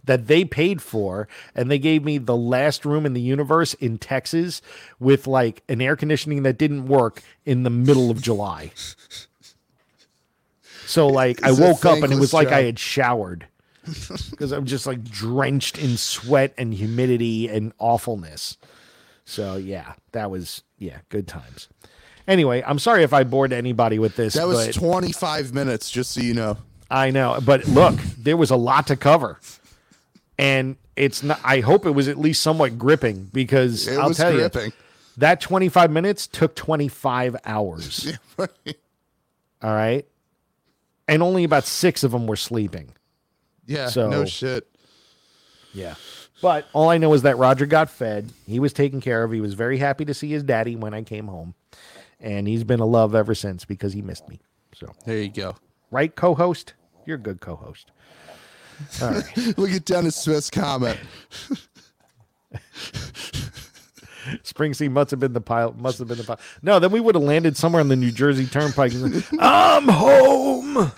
that 0.04 0.28
they 0.28 0.46
paid 0.46 0.82
for, 0.82 1.28
and 1.54 1.70
they 1.70 1.80
gave 1.80 2.04
me 2.04 2.18
the 2.18 2.36
last 2.36 2.86
room 2.86 3.06
in 3.06 3.14
the 3.14 3.22
universe 3.22 3.74
in 3.76 3.98
Texas 3.98 4.62
with 5.00 5.28
like 5.28 5.64
an 5.70 5.82
air 5.82 5.96
conditioning 5.96 6.44
that 6.44 6.58
didn't 6.58 6.88
work 6.88 7.22
in 7.46 7.64
the 7.64 7.70
middle 7.70 8.10
of 8.10 8.22
July. 8.22 8.72
So 10.86 11.08
like 11.08 11.44
I 11.44 11.50
It's 11.50 11.60
a 11.60 11.62
woke 11.62 11.86
up 11.86 12.02
and 12.02 12.12
it 12.12 12.20
was 12.20 12.34
like 12.34 12.48
I 12.48 12.64
had 12.64 12.80
showered 12.80 13.46
because 14.32 14.52
I'm 14.52 14.66
just 14.66 14.88
like 14.88 15.04
drenched 15.04 15.78
in 15.78 15.98
sweat 15.98 16.54
and 16.58 16.74
humidity 16.74 17.48
and 17.48 17.74
awfulness. 17.78 18.58
So 19.26 19.56
yeah, 19.56 19.94
that 20.14 20.32
was 20.32 20.64
yeah, 20.80 21.00
good 21.10 21.28
times. 21.28 21.68
Anyway, 22.28 22.64
I'm 22.66 22.80
sorry 22.80 23.04
if 23.04 23.14
I 23.14 23.24
bored 23.24 23.54
anybody 23.54 24.00
with 24.00 24.16
this. 24.16 24.34
That 24.36 24.48
was 24.48 24.68
but 24.68 24.76
25 24.76 25.54
minutes, 25.54 25.90
just 25.90 26.12
so 26.12 26.22
you 26.22 26.34
know. 26.34 26.58
I 26.90 27.12
know, 27.12 27.40
but 27.46 27.68
look, 27.68 27.96
there 28.18 28.38
was 28.38 28.50
a 28.50 28.56
lot 28.56 28.88
to 28.88 28.96
cover, 28.96 29.40
and 30.40 30.76
it's 30.96 31.22
not. 31.22 31.40
I 31.44 31.60
hope 31.60 31.86
it 31.86 31.92
was 31.92 32.08
at 32.08 32.18
least 32.18 32.42
somewhat 32.42 32.80
gripping 32.80 33.26
because 33.32 33.88
It 33.88 34.00
I'll 34.00 34.08
was 34.08 34.18
tell 34.18 34.34
gripping. 34.34 34.66
you 34.68 34.72
that 35.18 35.42
25 35.42 35.92
minutes 35.92 36.26
took 36.26 36.56
25 36.56 37.36
hours. 37.46 38.18
All 38.40 38.48
right, 39.64 40.08
and 41.08 41.22
only 41.22 41.44
about 41.44 41.66
six 41.66 42.04
of 42.04 42.12
them 42.12 42.26
were 42.26 42.36
sleeping. 42.38 42.94
Yeah, 43.66 43.88
So- 43.90 44.10
no 44.10 44.26
shit. 44.26 44.66
Yeah. 45.74 45.96
But 46.42 46.66
all 46.72 46.88
I 46.90 46.98
know 46.98 47.14
is 47.14 47.24
that 47.24 47.38
Roger 47.38 47.66
got 47.66 47.90
fed. 47.90 48.32
He 48.48 48.60
was 48.62 48.72
taken 48.72 49.02
care 49.02 49.24
of. 49.26 49.32
He 49.34 49.42
was 49.42 49.54
very 49.56 49.78
happy 49.78 50.06
to 50.06 50.14
see 50.14 50.30
his 50.30 50.42
daddy 50.42 50.78
when 50.78 50.94
I 50.94 51.02
came 51.04 51.28
home. 51.28 51.54
And 52.22 52.48
he's 52.48 52.64
been 52.64 52.80
a 52.80 52.86
love 52.86 53.14
ever 53.14 53.36
since 53.36 53.66
because 53.66 53.92
he 53.92 54.02
missed 54.02 54.28
me. 54.30 54.40
So, 54.74 54.94
There 55.06 55.18
you 55.18 55.28
go. 55.30 55.58
right, 55.92 56.16
co 56.16 56.34
host? 56.36 56.74
You're 57.06 57.18
a 57.18 57.20
good 57.20 57.42
co 57.42 57.58
host. 57.58 57.92
All 59.02 59.12
right. 59.12 59.38
Look 59.58 59.72
at 59.72 59.86
Dennis 59.86 60.16
Smith's 60.16 60.50
comment. 60.50 61.00
Springsteen 64.44 64.92
must 64.92 65.12
have 65.12 65.20
been 65.20 65.34
the 65.34 65.42
pilot. 65.42 65.78
Must 65.78 65.98
have 66.00 66.08
been 66.08 66.18
the 66.18 66.24
pilot. 66.24 66.40
No, 66.62 66.80
then 66.80 66.92
we 66.92 67.00
would 67.00 67.16
have 67.16 67.24
landed 67.24 67.58
somewhere 67.58 67.80
on 67.80 67.88
the 67.88 67.96
New 67.96 68.12
Jersey 68.12 68.46
Turnpike. 68.46 68.94
and- 68.94 69.26
I'm 69.40 69.88
home. 69.88 70.92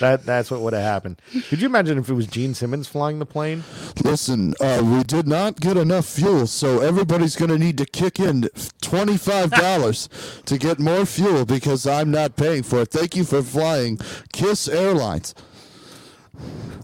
that 0.00 0.24
that's 0.24 0.50
what 0.50 0.60
would 0.60 0.72
have 0.72 0.82
happened. 0.82 1.20
Could 1.48 1.60
you 1.60 1.66
imagine 1.66 1.98
if 1.98 2.08
it 2.08 2.14
was 2.14 2.26
Gene 2.26 2.54
Simmons 2.54 2.88
flying 2.88 3.18
the 3.18 3.26
plane? 3.26 3.62
Listen, 4.04 4.52
uh, 4.60 4.82
we 4.84 5.04
did 5.04 5.28
not 5.28 5.60
get 5.60 5.76
enough 5.76 6.06
fuel, 6.06 6.48
so 6.48 6.80
everybody's 6.80 7.36
going 7.36 7.50
to 7.50 7.58
need 7.58 7.78
to 7.78 7.86
kick 7.86 8.18
in 8.18 8.42
$25 8.80 10.44
to 10.44 10.58
get 10.58 10.80
more 10.80 11.06
fuel 11.06 11.44
because 11.44 11.86
I'm 11.86 12.10
not 12.10 12.36
paying 12.36 12.64
for 12.64 12.80
it. 12.80 12.90
Thank 12.90 13.14
you 13.14 13.22
for 13.24 13.42
flying 13.42 13.98
Kiss 14.32 14.66
Airlines. 14.68 15.34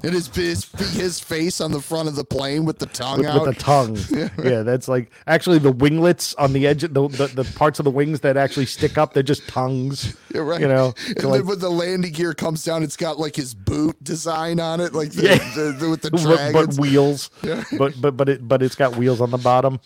It 0.00 0.14
is 0.14 0.28
his, 0.28 0.64
his 0.92 1.18
face 1.18 1.60
on 1.60 1.72
the 1.72 1.80
front 1.80 2.08
of 2.08 2.14
the 2.14 2.24
plane 2.24 2.64
with 2.64 2.78
the 2.78 2.86
tongue 2.86 3.18
with, 3.18 3.26
out. 3.26 3.46
with 3.46 3.56
the 3.56 3.60
tongue. 3.60 3.96
yeah, 4.44 4.62
that's 4.62 4.86
like 4.86 5.10
actually 5.26 5.58
the 5.58 5.72
winglets 5.72 6.34
on 6.36 6.52
the 6.52 6.66
edge, 6.68 6.84
of 6.84 6.94
the, 6.94 7.08
the 7.08 7.26
the 7.42 7.44
parts 7.56 7.80
of 7.80 7.84
the 7.84 7.90
wings 7.90 8.20
that 8.20 8.36
actually 8.36 8.66
stick 8.66 8.96
up. 8.96 9.12
They're 9.12 9.24
just 9.24 9.48
tongues. 9.48 10.16
You're 10.32 10.44
right. 10.44 10.60
You 10.60 10.68
know, 10.68 10.94
and 11.08 11.20
so 11.20 11.28
like- 11.30 11.40
then 11.40 11.46
when 11.48 11.58
the 11.58 11.70
landing 11.70 12.12
gear 12.12 12.32
comes 12.32 12.62
down, 12.62 12.84
it's 12.84 12.96
got 12.96 13.18
like 13.18 13.34
his 13.34 13.54
boot 13.54 13.96
design 14.04 14.60
on 14.60 14.80
it, 14.80 14.94
like 14.94 15.10
the, 15.10 15.22
Yeah. 15.24 15.54
the, 15.56 15.72
the- 15.72 15.90
with 15.90 16.02
the 16.02 16.10
dragons. 16.10 16.76
but 16.76 16.80
wheels. 16.80 17.30
but 17.76 18.00
but 18.00 18.16
but 18.16 18.28
it 18.28 18.46
but 18.46 18.62
it's 18.62 18.76
got 18.76 18.96
wheels 18.96 19.20
on 19.20 19.30
the 19.32 19.38
bottom. 19.38 19.80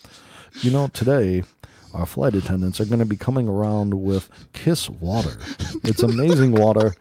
You 0.61 0.73
know, 0.73 0.89
today 0.89 1.45
our 1.95 2.05
flight 2.07 2.35
attendants 2.35 2.81
are 2.81 2.85
going 2.87 2.99
to 2.99 3.07
be 3.07 3.17
coming 3.17 3.49
around 3.49 3.95
with 4.03 4.29
Kiss 4.53 4.91
water. 4.91 5.39
It's 5.85 6.03
amazing 6.03 6.53
water 6.53 6.95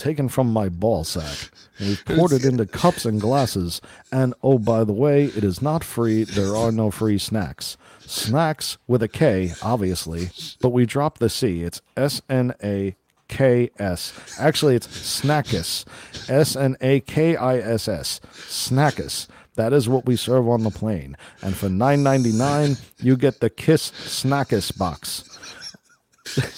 taken 0.00 0.28
from 0.28 0.52
my 0.52 0.68
ball 0.68 1.04
sack. 1.04 1.50
And 1.78 1.88
we've 1.88 2.04
poured 2.04 2.32
it 2.32 2.44
into 2.44 2.66
cups 2.66 3.04
and 3.04 3.20
glasses. 3.20 3.80
And 4.10 4.34
oh, 4.42 4.58
by 4.58 4.82
the 4.84 4.92
way, 4.92 5.26
it 5.26 5.44
is 5.44 5.62
not 5.62 5.84
free. 5.84 6.24
There 6.24 6.56
are 6.56 6.72
no 6.72 6.90
free 6.90 7.18
snacks. 7.18 7.76
Snacks 8.00 8.76
with 8.88 9.02
a 9.04 9.08
K, 9.08 9.52
obviously, 9.62 10.30
but 10.60 10.70
we 10.70 10.84
drop 10.84 11.18
the 11.18 11.28
C. 11.28 11.62
It's 11.62 11.80
S 11.96 12.20
N 12.28 12.52
A 12.62 12.96
K 13.28 13.70
S. 13.78 14.12
Actually, 14.40 14.74
it's 14.74 14.88
Snackus. 14.88 15.84
S 16.28 16.56
N 16.56 16.76
A 16.80 16.98
K 17.00 17.36
I 17.36 17.58
S 17.58 17.86
S. 17.86 18.20
Snackus. 18.32 19.28
That 19.54 19.72
is 19.72 19.88
what 19.88 20.06
we 20.06 20.16
serve 20.16 20.48
on 20.48 20.64
the 20.64 20.70
plane. 20.70 21.16
And 21.42 21.56
for 21.56 21.68
nine 21.68 22.02
ninety 22.02 22.32
nine, 22.32 22.78
you 22.98 23.16
get 23.16 23.40
the 23.40 23.50
Kiss 23.50 23.92
Snackus 23.92 24.76
box. 24.76 25.29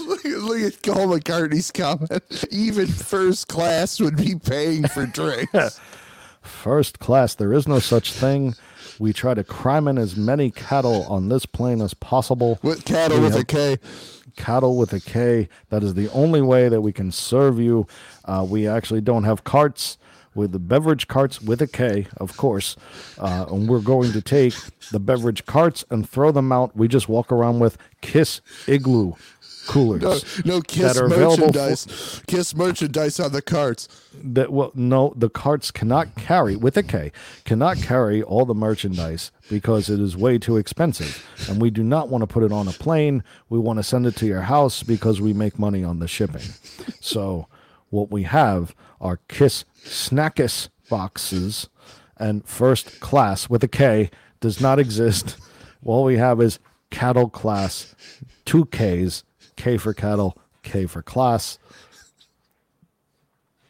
Look, 0.00 0.24
at- 0.24 0.38
look 0.38 0.60
at 0.60 0.82
Paul 0.82 1.08
McCartney's 1.08 1.70
comment. 1.70 2.44
Even 2.50 2.86
first 2.86 3.48
class 3.48 4.00
would 4.00 4.16
be 4.16 4.34
paying 4.34 4.86
for 4.88 5.06
drinks. 5.06 5.80
First 6.42 6.98
class, 6.98 7.36
there 7.36 7.52
is 7.52 7.68
no 7.68 7.78
such 7.78 8.12
thing. 8.12 8.54
We 8.98 9.12
try 9.12 9.34
to 9.34 9.44
crime 9.44 9.86
in 9.86 9.96
as 9.96 10.16
many 10.16 10.50
cattle 10.50 11.04
on 11.04 11.28
this 11.28 11.46
plane 11.46 11.80
as 11.80 11.94
possible. 11.94 12.58
with 12.62 12.84
cattle 12.84 13.18
We 13.18 13.24
with 13.24 13.36
a 13.36 13.44
K. 13.44 13.78
Cattle 14.36 14.76
with 14.76 14.92
a 14.92 14.98
K. 15.00 15.48
That 15.70 15.84
is 15.84 15.94
the 15.94 16.08
only 16.10 16.42
way 16.42 16.68
that 16.68 16.80
we 16.80 16.92
can 16.92 17.12
serve 17.12 17.60
you. 17.60 17.86
Uh, 18.24 18.44
we 18.48 18.66
actually 18.66 19.00
don't 19.00 19.22
have 19.24 19.44
carts 19.44 19.98
with 20.34 20.50
the 20.52 20.58
beverage 20.58 21.06
carts 21.08 21.40
with 21.40 21.62
a 21.62 21.66
K, 21.68 22.08
of 22.16 22.36
course. 22.36 22.74
Uh, 23.18 23.46
and 23.50 23.68
we're 23.68 23.80
going 23.80 24.10
to 24.12 24.20
take 24.22 24.54
the 24.90 24.98
beverage 24.98 25.46
carts 25.46 25.84
and 25.90 26.08
throw 26.08 26.32
them 26.32 26.50
out. 26.50 26.74
We 26.76 26.88
just 26.88 27.08
walk 27.08 27.30
around 27.30 27.60
with 27.60 27.78
Kiss 28.00 28.40
Igloo 28.66 29.12
coolers. 29.66 30.02
No, 30.44 30.54
no 30.56 30.60
Kiss 30.60 30.94
that 30.94 31.02
are 31.02 31.06
available 31.06 31.36
for- 31.36 31.40
merchandise. 31.52 32.22
Kiss 32.26 32.54
merchandise 32.54 33.18
on 33.20 33.32
the 33.32 33.42
carts. 33.42 33.88
that 34.22 34.52
well 34.52 34.70
no 34.74 35.12
the 35.16 35.30
carts 35.30 35.70
cannot 35.70 36.14
carry 36.16 36.54
with 36.54 36.76
a 36.76 36.82
k 36.82 37.10
cannot 37.44 37.78
carry 37.78 38.22
all 38.22 38.44
the 38.44 38.54
merchandise 38.54 39.30
because 39.48 39.88
it 39.88 39.98
is 39.98 40.16
way 40.16 40.38
too 40.38 40.56
expensive 40.58 41.26
and 41.48 41.60
we 41.62 41.70
do 41.70 41.82
not 41.82 42.08
want 42.10 42.20
to 42.22 42.26
put 42.26 42.42
it 42.42 42.52
on 42.52 42.68
a 42.68 42.72
plane 42.72 43.24
we 43.48 43.58
want 43.58 43.78
to 43.78 43.82
send 43.82 44.06
it 44.06 44.14
to 44.14 44.26
your 44.26 44.42
house 44.42 44.82
because 44.82 45.20
we 45.20 45.32
make 45.32 45.58
money 45.58 45.82
on 45.82 45.98
the 45.98 46.06
shipping 46.06 46.42
so 47.00 47.46
what 47.88 48.10
we 48.10 48.22
have 48.24 48.74
are 49.00 49.18
kiss 49.28 49.64
snackus 49.84 50.68
boxes 50.90 51.68
and 52.18 52.46
first 52.46 53.00
class 53.00 53.48
with 53.48 53.64
a 53.64 53.68
k 53.68 54.10
does 54.40 54.60
not 54.60 54.78
exist 54.78 55.36
all 55.84 56.04
we 56.04 56.18
have 56.18 56.40
is 56.40 56.58
cattle 56.90 57.30
class 57.30 57.94
two 58.44 58.66
k's 58.66 59.24
k 59.62 59.76
for 59.76 59.94
cattle 59.94 60.36
k 60.62 60.86
for 60.86 61.02
class 61.02 61.58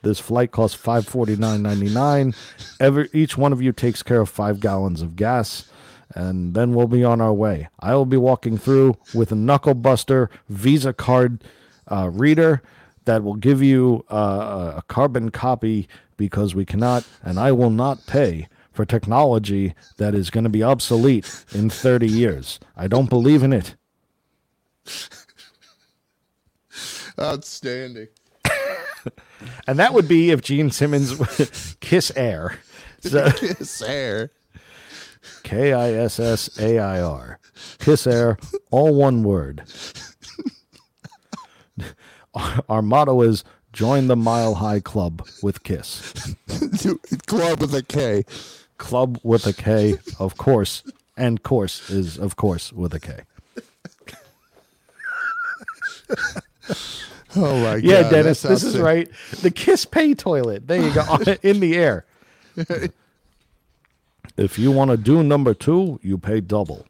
this 0.03 0.19
flight 0.19 0.51
costs 0.51 0.77
five 0.77 1.07
forty 1.07 1.37
nine 1.37 1.63
ninety 1.63 1.89
nine. 1.89 2.35
Every 2.81 3.09
each 3.13 3.39
one 3.39 3.53
of 3.53 3.63
you 3.63 3.73
takes 3.73 4.03
care 4.03 4.21
of 4.21 4.29
five 4.29 4.59
gallons 4.59 5.01
of 5.01 5.15
gas, 5.15 5.71
and 6.15 6.55
then 6.55 6.75
we'll 6.75 6.89
be 6.89 7.05
on 7.05 7.21
our 7.21 7.33
way. 7.33 7.69
I 7.79 7.95
will 7.95 8.05
be 8.07 8.17
walking 8.17 8.59
through 8.59 8.97
with 9.15 9.31
a 9.31 9.37
knuckle 9.37 9.75
buster 9.75 10.29
Visa 10.49 10.93
card 10.93 11.45
uh, 11.87 12.11
reader 12.13 12.63
that 13.05 13.23
will 13.23 13.37
give 13.37 13.63
you 13.63 14.05
uh, 14.11 14.75
a 14.79 14.83
carbon 14.89 15.31
copy 15.31 15.89
because 16.17 16.55
we 16.55 16.65
cannot, 16.65 17.07
and 17.23 17.39
I 17.39 17.53
will 17.53 17.71
not 17.71 18.07
pay 18.07 18.49
for 18.73 18.85
technology 18.85 19.75
that 19.99 20.15
is 20.15 20.31
going 20.31 20.45
to 20.45 20.51
be 20.51 20.65
obsolete 20.65 21.45
in 21.55 21.71
thirty 21.71 22.09
years. 22.09 22.59
I 22.77 22.89
don't 22.89 23.09
believe 23.09 23.45
in 23.45 23.53
it. 23.53 23.77
Outstanding. 27.21 28.09
And 29.67 29.79
that 29.81 29.93
would 29.93 30.07
be 30.07 30.31
if 30.31 30.41
Gene 30.41 30.71
Simmons 30.71 31.77
Kiss 31.81 32.13
Air 32.15 32.61
So 33.01 33.31
Kiss 33.37 33.83
Air. 33.83 34.31
K 35.43 35.73
I 35.73 35.93
S 35.93 36.19
S 36.21 36.59
A 36.61 36.79
I 36.79 37.01
R. 37.01 37.39
Kiss 37.79 38.07
Air, 38.07 38.39
all 38.71 38.95
one 38.95 39.23
word. 39.23 39.63
Our, 42.35 42.65
our 42.69 42.83
motto 42.83 43.21
is 43.23 43.45
join 43.73 44.07
the 44.07 44.17
Mile 44.17 44.55
High 44.55 44.81
Club 44.81 45.27
with 45.43 45.63
Kiss. 45.63 46.13
Club 47.27 47.61
with 47.61 47.75
a 47.75 47.85
K. 47.87 48.25
Club 48.79 49.19
with 49.23 49.47
a 49.47 49.53
K, 49.53 49.99
of 50.19 50.37
course, 50.37 50.83
and 51.17 51.43
course 51.43 51.89
is 51.91 52.19
of 52.19 52.37
course 52.37 52.73
with 52.73 52.95
a 52.95 53.01
K. 53.01 53.21
Oh 57.35 57.61
my 57.61 57.75
god. 57.75 57.83
Yeah. 57.85 58.11
Dennis, 58.11 58.43
this 58.43 58.63
is 58.63 58.75
sick. 58.75 58.83
right. 58.83 59.09
The 59.41 59.51
Kiss 59.51 59.85
Pay 59.85 60.15
toilet. 60.15 60.67
There 60.69 60.83
you 60.83 60.93
go, 60.95 61.19
in 61.43 61.61
the 61.61 61.77
air. 61.77 62.05
If 64.37 64.59
you 64.59 64.71
want 64.71 64.91
to 64.91 64.97
do 64.97 65.23
number 65.23 65.53
two, 65.53 66.01
you 66.03 66.17
pay 66.17 66.41
double. 66.41 66.87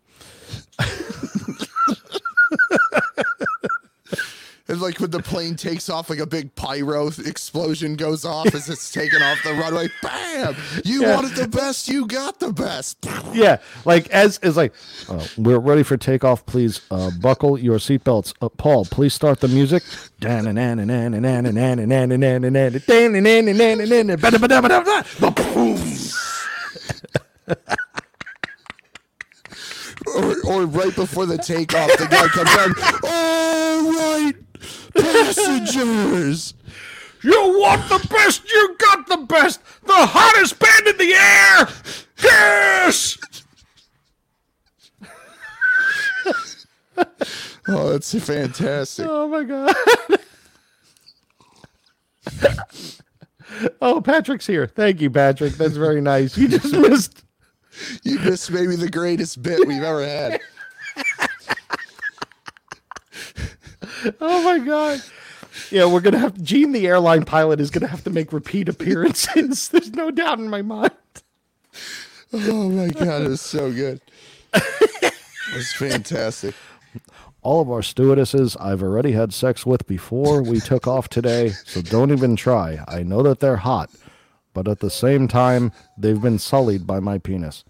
And 4.73 4.81
like 4.81 4.99
when 5.01 5.11
the 5.11 5.21
plane 5.23 5.55
takes 5.55 5.91
off, 5.91 6.09
like 6.09 6.19
a 6.19 6.25
big 6.25 6.55
pyro 6.55 7.09
explosion 7.27 7.95
goes 7.95 8.25
off 8.25 8.55
as 8.55 8.71
it's 8.71 8.91
taking 8.91 9.21
off 9.21 9.37
the 9.45 9.53
runway. 9.53 9.91
Bam! 10.01 10.57
You 10.83 11.03
Yeah. 11.03 11.15
wanted 11.15 11.33
the 11.37 11.47
best, 11.47 11.89
you 11.89 12.07
got 12.07 12.41
the 12.41 12.55
best. 12.55 12.97
Yeah, 13.35 13.59
like 13.85 14.09
as 14.09 14.39
is 14.43 14.57
like, 14.57 14.73
uh, 15.11 15.27
we're 15.37 15.59
ready 15.59 15.83
for 15.83 15.99
takeoff. 15.99 16.47
Please 16.47 16.81
uh, 16.91 17.11
buckle 17.21 17.59
your 17.59 17.77
seatbelts. 17.77 18.33
Uh, 18.41 18.49
Paul, 18.49 18.87
please 18.87 19.13
start 19.13 19.41
the 19.41 19.49
music. 19.49 19.83
Or, 30.17 30.35
or 30.47 30.67
right 30.67 30.95
before 30.95 31.27
the 31.27 31.39
takeoff, 31.39 31.91
the 31.97 32.07
guy 32.07 32.27
comes 32.29 32.51
out. 32.51 33.03
All 33.05 33.93
right, 33.93 34.35
passengers. 34.97 36.55
You 37.23 37.59
want 37.59 37.89
the 37.89 38.07
best? 38.09 38.51
You 38.51 38.77
got 38.79 39.07
the 39.07 39.19
best. 39.19 39.61
The 39.85 39.93
hottest 39.95 40.59
band 40.59 40.87
in 40.89 40.97
the 40.99 41.15
air. 41.15 41.69
Yes. 42.23 43.19
Oh, 47.69 47.91
that's 47.91 48.13
fantastic. 48.25 49.07
Oh 49.09 49.29
my 49.29 49.45
god. 49.45 49.73
oh, 53.81 54.01
Patrick's 54.01 54.47
here. 54.47 54.67
Thank 54.67 55.01
you, 55.01 55.11
Patrick. 55.11 55.55
That's 55.55 55.77
very 55.77 56.01
nice. 56.01 56.37
You 56.37 56.49
just 56.49 56.73
missed. 56.73 57.25
You 58.03 58.19
missed 58.19 58.51
maybe 58.51 58.75
the 58.77 58.91
greatest 58.91 59.43
bit 59.43 59.67
we've 59.67 59.83
ever 59.83 60.05
had. 60.05 60.41
Oh 64.21 64.43
my 64.43 64.59
god. 64.59 65.01
Yeah, 65.71 65.87
we're 65.87 66.01
gonna 66.01 66.19
have 66.19 66.41
Gene, 66.43 66.73
the 66.73 66.87
airline 66.87 67.25
pilot, 67.25 67.61
is 67.61 67.71
gonna 67.71 67.87
have 67.89 68.05
to 68.05 68.11
make 68.11 68.33
repeat 68.33 68.69
appearances. 68.69 69.69
There's 69.73 69.93
no 69.93 70.11
doubt 70.11 70.39
in 70.39 70.49
my 70.49 70.63
mind. 70.63 70.93
Oh 72.33 72.71
my 72.71 72.89
god, 72.89 73.23
it 73.23 73.29
was 73.29 73.41
so 73.41 73.71
good. 73.73 74.01
It 74.55 75.13
was 75.55 75.73
fantastic. 75.75 76.55
All 77.43 77.61
of 77.61 77.71
our 77.71 77.83
stewardesses 77.83 78.57
I've 78.57 78.83
already 78.83 79.13
had 79.13 79.35
sex 79.35 79.67
with 79.67 79.87
before 79.87 80.43
we 80.43 80.61
took 80.61 80.87
off 80.87 81.09
today, 81.09 81.51
so 81.67 81.83
don't 81.83 82.11
even 82.13 82.37
try. 82.37 82.85
I 82.89 83.03
know 83.03 83.23
that 83.25 83.41
they're 83.41 83.57
hot, 83.57 83.91
but 84.55 84.69
at 84.69 84.79
the 84.81 84.91
same 84.91 85.29
time, 85.29 85.73
they've 85.99 86.21
been 86.21 86.39
sullied 86.39 86.87
by 86.87 87.01
my 87.01 87.19
penis. 87.19 87.65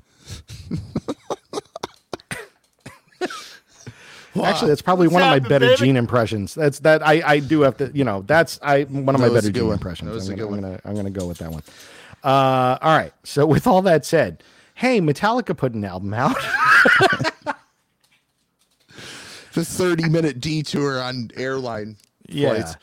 Actually, 4.43 4.69
that's 4.69 4.83
probably 4.83 5.09
one 5.09 5.23
of 5.23 5.29
my 5.29 5.39
better 5.41 5.67
baby? 5.67 5.77
Gene 5.77 5.97
impressions. 5.97 6.55
That's 6.55 6.79
that 6.81 7.07
I, 7.07 7.23
I 7.25 7.39
do 7.41 7.61
have 7.63 7.77
to 7.79 7.91
you 7.93 8.05
know 8.05 8.23
that's 8.23 8.59
I 8.63 8.85
one 8.85 9.15
of 9.15 9.21
my 9.21 9.29
That 9.29 9.35
better 9.35 9.51
Gene 9.51 9.65
one. 9.67 9.75
impressions. 9.75 10.29
I'm 10.29 10.37
gonna, 10.37 10.55
I'm 10.55 10.61
gonna 10.63 10.81
I'm 10.85 10.95
gonna 10.95 11.11
go 11.11 11.27
with 11.27 11.39
that 11.39 11.51
one. 11.51 11.63
Uh, 12.25 12.79
all 12.81 12.97
right. 12.97 13.13
So 13.25 13.45
with 13.45 13.67
all 13.67 13.83
that 13.83 14.05
said, 14.07 14.43
hey, 14.75 15.01
Metallica 15.01 15.57
put 15.57 15.75
an 15.75 15.85
album 15.85 16.15
out. 16.15 16.37
The 19.55 19.67
30 19.67 20.09
minute 20.09 20.41
detour 20.41 20.99
on 21.03 21.31
airline 21.37 21.99
flights. 22.31 22.77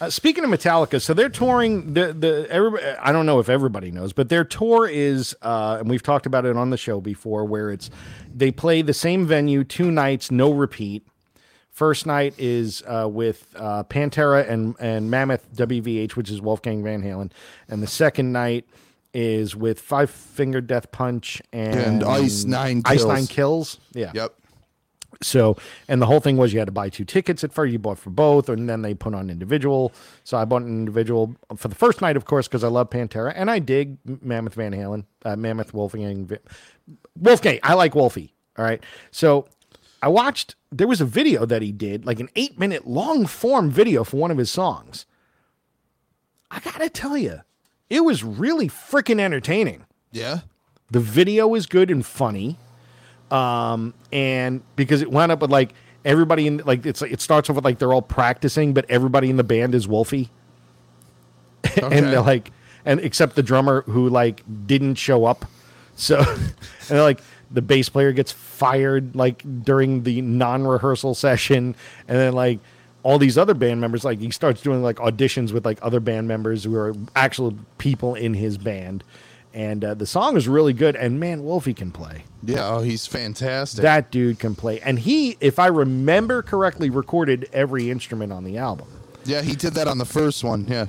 Uh, 0.00 0.08
speaking 0.08 0.44
of 0.44 0.50
Metallica, 0.50 1.02
so 1.02 1.12
they're 1.12 1.28
touring 1.28 1.94
the 1.94 2.12
the 2.12 2.46
everybody, 2.50 2.84
I 2.86 3.10
don't 3.10 3.26
know 3.26 3.40
if 3.40 3.48
everybody 3.48 3.90
knows, 3.90 4.12
but 4.12 4.28
their 4.28 4.44
tour 4.44 4.86
is 4.88 5.34
uh, 5.42 5.78
and 5.80 5.90
we've 5.90 6.02
talked 6.02 6.24
about 6.24 6.44
it 6.44 6.56
on 6.56 6.70
the 6.70 6.76
show 6.76 7.00
before 7.00 7.44
where 7.44 7.70
it's 7.70 7.90
they 8.32 8.52
play 8.52 8.82
the 8.82 8.94
same 8.94 9.26
venue 9.26 9.64
two 9.64 9.90
nights, 9.90 10.30
no 10.30 10.52
repeat. 10.52 11.04
First 11.72 12.06
night 12.06 12.34
is 12.38 12.82
uh, 12.86 13.08
with 13.10 13.48
uh, 13.56 13.84
Pantera 13.84 14.48
and 14.48 14.76
and 14.78 15.10
Mammoth 15.10 15.52
WVH, 15.54 16.12
which 16.12 16.30
is 16.30 16.40
Wolfgang 16.40 16.84
Van 16.84 17.02
Halen, 17.02 17.32
and 17.68 17.82
the 17.82 17.86
second 17.88 18.30
night 18.32 18.66
is 19.14 19.56
with 19.56 19.80
Five 19.80 20.10
Finger 20.10 20.60
Death 20.60 20.92
Punch 20.92 21.42
and, 21.52 21.74
And 21.74 22.04
Ice 22.04 22.44
Nine 22.44 22.82
Ice 22.84 23.04
Nine 23.04 23.26
Kills. 23.26 23.80
Yeah. 23.94 24.12
Yep. 24.14 24.34
So, 25.20 25.56
and 25.88 26.00
the 26.00 26.06
whole 26.06 26.20
thing 26.20 26.36
was 26.36 26.52
you 26.52 26.58
had 26.60 26.66
to 26.66 26.72
buy 26.72 26.88
two 26.90 27.04
tickets 27.04 27.42
at 27.42 27.52
first. 27.52 27.72
You 27.72 27.78
bought 27.78 27.98
for 27.98 28.10
both, 28.10 28.48
and 28.48 28.68
then 28.68 28.82
they 28.82 28.94
put 28.94 29.14
on 29.14 29.30
individual. 29.30 29.92
So 30.22 30.36
I 30.36 30.44
bought 30.44 30.62
an 30.62 30.68
individual 30.68 31.34
for 31.56 31.68
the 31.68 31.74
first 31.74 32.00
night, 32.00 32.16
of 32.16 32.24
course, 32.24 32.46
because 32.46 32.62
I 32.62 32.68
love 32.68 32.90
Pantera 32.90 33.32
and 33.34 33.50
I 33.50 33.58
dig 33.58 33.98
Mammoth 34.04 34.54
Van 34.54 34.72
Halen, 34.72 35.04
uh, 35.24 35.34
Mammoth 35.34 35.74
Wolfgang, 35.74 36.30
Wolfgang. 37.18 37.58
I 37.62 37.74
like 37.74 37.94
Wolfie. 37.94 38.34
All 38.56 38.64
right. 38.64 38.82
So 39.10 39.48
I 40.02 40.08
watched. 40.08 40.54
There 40.70 40.86
was 40.86 41.00
a 41.00 41.06
video 41.06 41.46
that 41.46 41.62
he 41.62 41.72
did, 41.72 42.04
like 42.04 42.20
an 42.20 42.28
eight 42.36 42.58
minute 42.58 42.86
long 42.86 43.26
form 43.26 43.70
video 43.70 44.04
for 44.04 44.18
one 44.18 44.30
of 44.30 44.38
his 44.38 44.50
songs. 44.50 45.06
I 46.50 46.60
gotta 46.60 46.88
tell 46.88 47.16
you, 47.16 47.40
it 47.90 48.04
was 48.04 48.22
really 48.22 48.68
freaking 48.68 49.20
entertaining. 49.20 49.84
Yeah. 50.12 50.40
The 50.90 51.00
video 51.00 51.54
is 51.54 51.66
good 51.66 51.90
and 51.90 52.04
funny. 52.04 52.56
Um, 53.30 53.94
and 54.12 54.62
because 54.76 55.02
it 55.02 55.10
wound 55.10 55.32
up 55.32 55.40
with 55.40 55.50
like 55.50 55.74
everybody 56.04 56.46
in 56.46 56.58
like 56.58 56.86
it's 56.86 57.02
it 57.02 57.20
starts 57.20 57.50
off 57.50 57.56
with 57.56 57.64
like 57.64 57.78
they're 57.78 57.92
all 57.92 58.02
practicing, 58.02 58.74
but 58.74 58.86
everybody 58.88 59.30
in 59.30 59.36
the 59.36 59.44
band 59.44 59.74
is 59.74 59.86
Wolfie. 59.86 60.30
and 61.82 62.06
they're 62.06 62.20
like 62.20 62.52
and 62.84 63.00
except 63.00 63.36
the 63.36 63.42
drummer 63.42 63.82
who 63.82 64.08
like 64.08 64.42
didn't 64.66 64.94
show 64.94 65.24
up. 65.24 65.44
So 65.96 66.18
and 66.26 66.54
they're 66.86 67.02
like 67.02 67.20
the 67.50 67.62
bass 67.62 67.88
player 67.88 68.12
gets 68.12 68.32
fired 68.32 69.16
like 69.16 69.42
during 69.62 70.02
the 70.02 70.20
non-rehearsal 70.22 71.14
session, 71.14 71.74
and 72.06 72.18
then 72.18 72.32
like 72.32 72.60
all 73.02 73.18
these 73.18 73.38
other 73.38 73.54
band 73.54 73.80
members 73.80 74.04
like 74.04 74.18
he 74.18 74.30
starts 74.30 74.60
doing 74.60 74.82
like 74.82 74.96
auditions 74.96 75.52
with 75.52 75.64
like 75.64 75.78
other 75.82 76.00
band 76.00 76.28
members 76.28 76.64
who 76.64 76.74
are 76.74 76.94
actual 77.14 77.54
people 77.78 78.14
in 78.14 78.34
his 78.34 78.58
band. 78.58 79.04
And 79.54 79.84
uh, 79.84 79.94
the 79.94 80.06
song 80.06 80.36
is 80.36 80.46
really 80.46 80.72
good, 80.72 80.94
and 80.94 81.18
man, 81.18 81.42
Wolfie 81.42 81.74
can 81.74 81.90
play. 81.90 82.24
Yeah. 82.42 82.68
Oh, 82.68 82.80
he's 82.80 83.06
fantastic. 83.06 83.82
That 83.82 84.10
dude 84.10 84.38
can 84.38 84.54
play, 84.54 84.80
and 84.80 84.98
he, 84.98 85.36
if 85.40 85.58
I 85.58 85.66
remember 85.68 86.42
correctly, 86.42 86.90
recorded 86.90 87.48
every 87.52 87.90
instrument 87.90 88.32
on 88.32 88.44
the 88.44 88.58
album. 88.58 88.88
yeah, 89.24 89.42
he 89.42 89.54
did 89.56 89.72
that 89.74 89.88
on 89.88 89.98
the 89.98 90.04
first 90.04 90.44
one. 90.44 90.66
Yeah. 90.68 90.86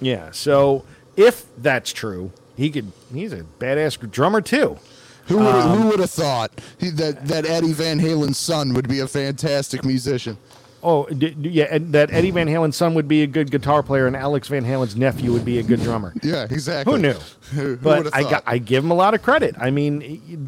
Yeah. 0.00 0.30
So 0.32 0.84
if 1.16 1.46
that's 1.58 1.92
true, 1.92 2.32
he 2.56 2.70
could. 2.70 2.92
He's 3.12 3.32
a 3.32 3.44
badass 3.58 4.10
drummer 4.10 4.40
too. 4.40 4.78
Who 5.26 5.38
would 5.38 5.46
Um, 5.46 5.78
who 5.78 5.88
would 5.88 6.00
have 6.00 6.10
thought 6.10 6.60
he, 6.78 6.90
that 6.90 7.26
that 7.28 7.46
Eddie 7.46 7.72
Van 7.72 7.98
Halen's 7.98 8.38
son 8.38 8.74
would 8.74 8.88
be 8.88 9.00
a 9.00 9.06
fantastic 9.08 9.84
musician? 9.84 10.36
Oh, 10.84 11.06
d- 11.06 11.36
yeah, 11.40 11.68
and 11.70 11.92
that 11.92 12.12
Eddie 12.12 12.32
Van 12.32 12.48
Halen's 12.48 12.76
son 12.76 12.94
would 12.94 13.06
be 13.06 13.22
a 13.22 13.26
good 13.28 13.50
guitar 13.52 13.82
player, 13.84 14.06
and 14.08 14.16
Alex 14.16 14.48
Van 14.48 14.64
Halen's 14.64 14.96
nephew 14.96 15.32
would 15.32 15.44
be 15.44 15.58
a 15.60 15.62
good 15.62 15.80
drummer. 15.80 16.12
Yeah, 16.24 16.44
exactly. 16.50 16.92
Who 16.92 16.98
knew? 17.00 17.12
Who, 17.12 17.20
who 17.60 17.76
but 17.76 18.12
I 18.14 18.22
got, 18.22 18.42
I 18.46 18.58
give 18.58 18.82
him 18.82 18.90
a 18.90 18.94
lot 18.94 19.14
of 19.14 19.22
credit. 19.22 19.54
I 19.60 19.70
mean, 19.70 20.00
he- 20.00 20.38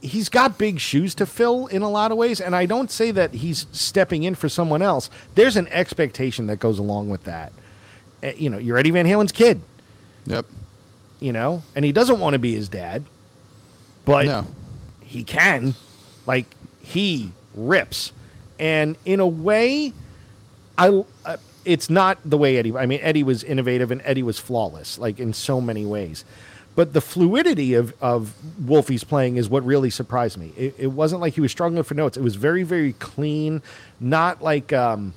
he's 0.00 0.28
got 0.30 0.56
big 0.58 0.80
shoes 0.80 1.14
to 1.16 1.26
fill 1.26 1.66
in 1.66 1.82
a 1.82 1.90
lot 1.90 2.10
of 2.10 2.16
ways, 2.16 2.40
and 2.40 2.56
I 2.56 2.64
don't 2.66 2.90
say 2.90 3.10
that 3.10 3.34
he's 3.34 3.66
stepping 3.72 4.22
in 4.22 4.34
for 4.34 4.48
someone 4.48 4.80
else. 4.80 5.10
There's 5.34 5.56
an 5.56 5.68
expectation 5.68 6.46
that 6.46 6.58
goes 6.58 6.78
along 6.78 7.10
with 7.10 7.24
that. 7.24 7.52
Uh, 8.22 8.28
You 8.36 8.48
know, 8.48 8.58
you're 8.58 8.78
Eddie 8.78 8.92
Van 8.92 9.04
Halen's 9.06 9.32
kid, 9.32 9.60
Yep. 10.26 10.46
you 11.20 11.32
know, 11.32 11.62
and 11.76 11.84
he 11.84 11.92
doesn't 11.92 12.18
want 12.20 12.32
to 12.34 12.38
be 12.38 12.54
his 12.54 12.68
dad, 12.70 13.04
but 14.06 14.24
No. 14.26 14.46
he 15.00 15.22
can. 15.22 15.74
Like 16.26 16.46
he 16.80 17.32
rips, 17.54 18.12
and 18.58 18.96
in 19.04 19.20
a 19.20 19.26
way, 19.26 19.92
I. 20.76 21.04
Uh, 21.24 21.36
it's 21.64 21.90
not 21.90 22.18
the 22.24 22.38
way 22.38 22.56
Eddie. 22.56 22.74
I 22.74 22.86
mean, 22.86 23.00
Eddie 23.02 23.22
was 23.22 23.44
innovative 23.44 23.90
and 23.90 24.00
Eddie 24.04 24.22
was 24.22 24.38
flawless, 24.38 24.98
like 24.98 25.20
in 25.20 25.34
so 25.34 25.60
many 25.60 25.84
ways. 25.84 26.24
But 26.74 26.92
the 26.92 27.00
fluidity 27.00 27.74
of 27.74 27.92
of 28.00 28.32
Wolfie's 28.64 29.04
playing 29.04 29.36
is 29.36 29.48
what 29.48 29.64
really 29.64 29.90
surprised 29.90 30.38
me. 30.38 30.52
It, 30.56 30.74
it 30.78 30.86
wasn't 30.86 31.20
like 31.20 31.34
he 31.34 31.40
was 31.40 31.50
struggling 31.50 31.82
for 31.82 31.94
notes. 31.94 32.16
It 32.16 32.22
was 32.22 32.36
very, 32.36 32.62
very 32.62 32.94
clean. 32.94 33.62
Not 34.00 34.40
like 34.40 34.72
um, 34.72 35.12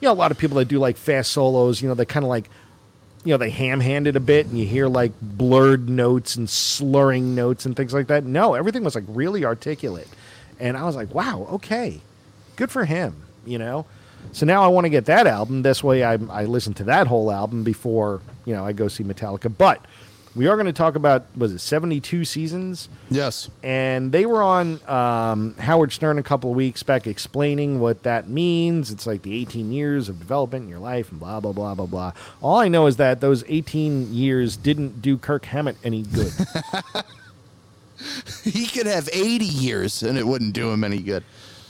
you 0.00 0.06
know, 0.06 0.12
a 0.12 0.14
lot 0.14 0.30
of 0.30 0.38
people 0.38 0.58
that 0.58 0.66
do 0.66 0.78
like 0.78 0.96
fast 0.96 1.32
solos. 1.32 1.80
You 1.82 1.88
know, 1.88 1.94
they 1.94 2.04
kind 2.04 2.24
of 2.24 2.28
like 2.28 2.48
you 3.24 3.32
know 3.32 3.38
they 3.38 3.50
ham-handed 3.50 4.14
a 4.14 4.20
bit 4.20 4.46
and 4.46 4.58
you 4.58 4.66
hear 4.66 4.86
like 4.86 5.12
blurred 5.20 5.88
notes 5.88 6.36
and 6.36 6.48
slurring 6.48 7.34
notes 7.34 7.66
and 7.66 7.74
things 7.74 7.92
like 7.92 8.06
that. 8.08 8.24
No, 8.24 8.54
everything 8.54 8.84
was 8.84 8.94
like 8.94 9.04
really 9.08 9.44
articulate, 9.44 10.08
and 10.60 10.76
I 10.76 10.84
was 10.84 10.94
like, 10.94 11.12
wow, 11.14 11.48
okay, 11.52 12.00
good 12.56 12.70
for 12.70 12.84
him, 12.84 13.14
you 13.44 13.58
know. 13.58 13.86
So 14.32 14.44
now 14.44 14.62
I 14.64 14.66
want 14.68 14.84
to 14.86 14.90
get 14.90 15.04
that 15.06 15.26
album. 15.26 15.62
This 15.62 15.84
way, 15.84 16.02
I 16.02 16.14
I 16.14 16.44
listen 16.44 16.74
to 16.74 16.84
that 16.84 17.06
whole 17.06 17.30
album 17.30 17.62
before 17.62 18.20
you 18.44 18.54
know 18.54 18.64
I 18.66 18.72
go 18.72 18.88
see 18.88 19.04
Metallica. 19.04 19.52
But 19.56 19.84
we 20.34 20.48
are 20.48 20.56
going 20.56 20.66
to 20.66 20.72
talk 20.72 20.96
about 20.96 21.24
was 21.36 21.52
it 21.52 21.60
seventy 21.60 22.00
two 22.00 22.24
seasons 22.24 22.88
Yes. 23.10 23.48
and 23.62 24.12
they 24.12 24.26
were 24.26 24.42
on 24.42 24.80
um, 24.88 25.54
Howard 25.58 25.92
Stern 25.92 26.18
a 26.18 26.22
couple 26.22 26.50
of 26.50 26.56
weeks 26.56 26.82
back 26.82 27.06
explaining 27.06 27.78
what 27.80 28.02
that 28.02 28.28
means. 28.28 28.90
It's 28.90 29.06
like 29.06 29.22
the 29.22 29.34
18 29.40 29.72
years 29.72 30.08
of 30.10 30.18
development 30.18 30.64
in 30.64 30.68
your 30.68 30.80
life 30.80 31.10
and 31.10 31.18
blah, 31.20 31.40
blah, 31.40 31.52
blah, 31.52 31.74
blah, 31.74 31.86
blah. 31.86 32.12
All 32.42 32.58
I 32.58 32.68
know 32.68 32.86
is 32.86 32.96
that 32.96 33.20
those 33.22 33.44
18 33.48 34.12
years 34.12 34.56
didn't 34.58 35.00
do 35.00 35.16
Kirk 35.16 35.46
Hammett 35.46 35.76
any 35.84 36.02
good. 36.02 36.32
He 38.44 38.66
could 38.66 38.86
have 38.86 39.08
80 39.12 39.44
years 39.46 40.02
and 40.02 40.18
it 40.18 40.26
wouldn't 40.26 40.52
do 40.52 40.70
him 40.70 40.84
any 40.84 40.98
good. 40.98 41.24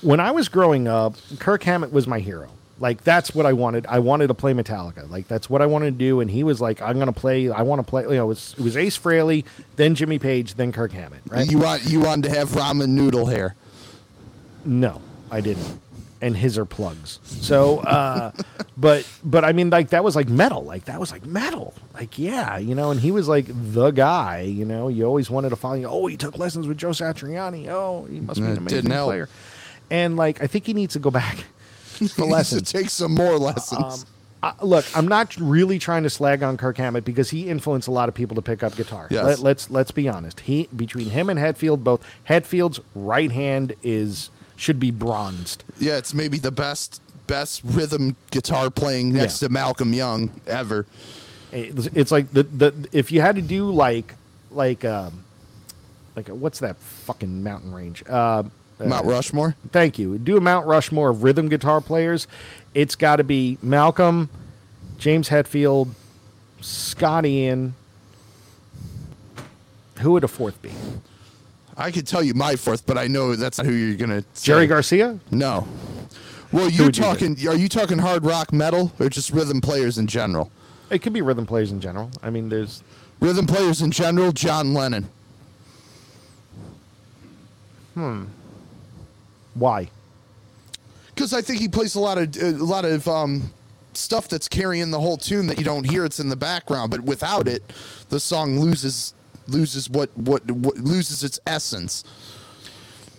When 0.06 0.20
I 0.20 0.30
was 0.30 0.48
growing 0.48 0.86
up, 0.86 1.16
Kirk 1.40 1.64
Hammett 1.64 1.92
was 1.92 2.06
my 2.06 2.20
hero. 2.20 2.50
Like 2.78 3.02
that's 3.02 3.34
what 3.34 3.46
I 3.46 3.54
wanted. 3.54 3.86
I 3.86 3.98
wanted 3.98 4.28
to 4.28 4.34
play 4.34 4.52
Metallica. 4.52 5.10
Like 5.10 5.28
that's 5.28 5.50
what 5.50 5.62
I 5.62 5.66
wanted 5.66 5.92
to 5.92 5.98
do. 5.98 6.20
And 6.20 6.30
he 6.30 6.44
was 6.44 6.60
like, 6.60 6.80
"I'm 6.82 6.96
going 6.96 7.12
to 7.12 7.20
play. 7.20 7.50
I 7.50 7.62
want 7.62 7.80
to 7.80 7.90
play." 7.90 8.02
You 8.02 8.10
know, 8.10 8.24
it 8.24 8.28
was, 8.28 8.54
it 8.58 8.62
was 8.62 8.76
Ace 8.76 8.98
Frehley, 8.98 9.44
then 9.76 9.94
Jimmy 9.94 10.18
Page, 10.18 10.54
then 10.54 10.72
Kirk 10.72 10.92
Hammett. 10.92 11.22
Right? 11.28 11.50
You 11.50 11.58
want 11.58 11.86
you 11.86 12.00
wanted 12.00 12.28
to 12.30 12.36
have 12.36 12.50
ramen 12.50 12.88
noodle 12.88 13.26
hair. 13.26 13.56
No, 14.64 15.00
I 15.30 15.40
didn't. 15.40 15.80
And 16.20 16.36
his 16.36 16.58
are 16.58 16.64
plugs. 16.64 17.18
So, 17.24 17.78
uh, 17.80 18.32
but 18.76 19.08
but 19.24 19.42
I 19.44 19.52
mean, 19.52 19.70
like 19.70 19.90
that 19.90 20.04
was 20.04 20.14
like 20.14 20.28
metal. 20.28 20.62
Like 20.62 20.84
that 20.84 21.00
was 21.00 21.10
like 21.10 21.24
metal. 21.24 21.72
Like 21.94 22.18
yeah, 22.18 22.58
you 22.58 22.74
know. 22.74 22.90
And 22.90 23.00
he 23.00 23.10
was 23.10 23.26
like 23.26 23.46
the 23.48 23.90
guy. 23.90 24.42
You 24.42 24.66
know, 24.66 24.88
you 24.88 25.04
always 25.04 25.30
wanted 25.30 25.48
to 25.48 25.56
follow. 25.56 25.74
You. 25.74 25.86
Oh, 25.86 26.06
he 26.06 26.18
took 26.18 26.36
lessons 26.36 26.68
with 26.68 26.76
Joe 26.76 26.90
Satriani. 26.90 27.68
Oh, 27.68 28.04
he 28.04 28.20
must 28.20 28.38
be 28.38 28.46
an 28.46 28.58
amazing 28.58 28.82
didn't 28.82 28.90
help. 28.90 29.28
And 29.90 30.16
like, 30.16 30.42
I 30.42 30.46
think 30.46 30.66
he 30.66 30.74
needs 30.74 30.94
to 30.94 30.98
go 30.98 31.10
back 31.10 31.36
for 31.82 31.98
He 31.98 32.04
needs 32.04 32.14
to 32.16 32.24
lessons. 32.24 32.72
take 32.72 32.90
some 32.90 33.14
more 33.14 33.38
lessons. 33.38 34.06
Uh, 34.42 34.52
look, 34.62 34.84
I'm 34.96 35.08
not 35.08 35.34
really 35.38 35.78
trying 35.78 36.02
to 36.02 36.10
slag 36.10 36.42
on 36.42 36.56
Kirk 36.56 36.76
Hammett 36.76 37.04
because 37.04 37.30
he 37.30 37.48
influenced 37.48 37.88
a 37.88 37.90
lot 37.90 38.08
of 38.08 38.14
people 38.14 38.34
to 38.36 38.42
pick 38.42 38.62
up 38.62 38.76
guitar. 38.76 39.08
Yes. 39.10 39.24
Let, 39.24 39.38
let's 39.40 39.70
let's 39.70 39.90
be 39.90 40.08
honest. 40.08 40.40
He 40.40 40.68
between 40.76 41.08
him 41.10 41.30
and 41.30 41.38
Hetfield, 41.38 41.82
both 41.82 42.04
Hetfield's 42.28 42.78
right 42.94 43.32
hand 43.32 43.74
is 43.82 44.30
should 44.56 44.78
be 44.78 44.90
bronzed. 44.90 45.64
yeah, 45.78 45.96
it's 45.96 46.12
maybe 46.14 46.38
the 46.38 46.50
best 46.52 47.00
best 47.26 47.62
rhythm 47.64 48.14
guitar 48.30 48.70
playing 48.70 49.12
next 49.12 49.40
Yeah. 49.42 49.48
to 49.48 49.52
Malcolm 49.52 49.92
Young 49.92 50.30
ever. 50.46 50.86
It's, 51.50 51.86
it's 51.94 52.12
like 52.12 52.30
the 52.32 52.42
the 52.44 52.88
if 52.92 53.10
you 53.10 53.22
had 53.22 53.36
to 53.36 53.42
do 53.42 53.70
like 53.70 54.14
like 54.50 54.84
um 54.84 55.24
like 56.14 56.28
a, 56.28 56.34
what's 56.34 56.60
that 56.60 56.76
fucking 56.76 57.42
mountain 57.42 57.72
range? 57.74 58.04
Uh, 58.08 58.44
Uh, 58.80 58.84
Mount 58.84 59.06
Rushmore. 59.06 59.56
Thank 59.72 59.98
you. 59.98 60.18
Do 60.18 60.36
a 60.36 60.40
Mount 60.40 60.66
Rushmore 60.66 61.10
of 61.10 61.22
rhythm 61.22 61.48
guitar 61.48 61.80
players. 61.80 62.26
It's 62.74 62.94
got 62.94 63.16
to 63.16 63.24
be 63.24 63.58
Malcolm, 63.62 64.28
James 64.98 65.28
Hetfield, 65.28 65.90
Scott 66.60 67.24
Ian. 67.24 67.74
Who 70.00 70.12
would 70.12 70.24
a 70.24 70.28
fourth 70.28 70.60
be? 70.60 70.70
I 71.78 71.90
could 71.90 72.06
tell 72.06 72.22
you 72.22 72.34
my 72.34 72.56
fourth, 72.56 72.86
but 72.86 72.98
I 72.98 73.06
know 73.06 73.34
that's 73.34 73.58
not 73.58 73.66
who 73.66 73.72
you're 73.72 73.96
gonna. 73.96 74.22
Say. 74.34 74.46
Jerry 74.46 74.66
Garcia? 74.66 75.18
No. 75.30 75.66
Well, 76.52 76.68
you're 76.70 76.86
would 76.86 76.96
you 76.96 77.02
talking. 77.02 77.48
Are 77.48 77.56
you 77.56 77.68
talking 77.68 77.98
hard 77.98 78.24
rock 78.24 78.52
metal 78.52 78.92
or 78.98 79.08
just 79.08 79.30
rhythm 79.30 79.60
players 79.60 79.98
in 79.98 80.06
general? 80.06 80.50
It 80.90 81.00
could 81.00 81.12
be 81.12 81.22
rhythm 81.22 81.46
players 81.46 81.72
in 81.72 81.80
general. 81.80 82.10
I 82.22 82.30
mean, 82.30 82.48
there's 82.48 82.82
Rhythm 83.20 83.46
players 83.46 83.80
in 83.80 83.90
general. 83.90 84.32
John 84.32 84.74
Lennon. 84.74 85.08
Hmm. 87.94 88.24
Why? 89.56 89.90
Because 91.14 91.32
I 91.32 91.40
think 91.40 91.60
he 91.60 91.68
plays 91.68 91.94
a 91.94 92.00
lot 92.00 92.18
of 92.18 92.36
a 92.36 92.52
lot 92.52 92.84
of 92.84 93.08
um, 93.08 93.52
stuff 93.94 94.28
that's 94.28 94.48
carrying 94.48 94.90
the 94.90 95.00
whole 95.00 95.16
tune 95.16 95.46
that 95.46 95.58
you 95.58 95.64
don't 95.64 95.84
hear. 95.84 96.04
It's 96.04 96.20
in 96.20 96.28
the 96.28 96.36
background, 96.36 96.90
but 96.90 97.00
without 97.00 97.48
it, 97.48 97.62
the 98.10 98.20
song 98.20 98.60
loses 98.60 99.14
loses 99.48 99.88
what 99.88 100.10
what, 100.16 100.48
what 100.50 100.76
loses 100.76 101.24
its 101.24 101.40
essence. 101.46 102.04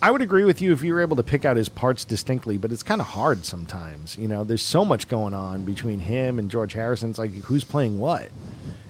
I 0.00 0.12
would 0.12 0.22
agree 0.22 0.44
with 0.44 0.62
you 0.62 0.72
if 0.72 0.82
you 0.84 0.94
were 0.94 1.00
able 1.00 1.16
to 1.16 1.24
pick 1.24 1.44
out 1.44 1.56
his 1.56 1.68
parts 1.68 2.04
distinctly, 2.04 2.56
but 2.56 2.70
it's 2.70 2.84
kind 2.84 3.00
of 3.00 3.08
hard 3.08 3.44
sometimes. 3.44 4.16
You 4.16 4.28
know, 4.28 4.44
there's 4.44 4.62
so 4.62 4.84
much 4.84 5.08
going 5.08 5.34
on 5.34 5.64
between 5.64 5.98
him 5.98 6.38
and 6.38 6.48
George 6.48 6.72
Harrison. 6.72 7.10
It's 7.10 7.18
like 7.18 7.34
who's 7.34 7.64
playing 7.64 7.98
what, 7.98 8.28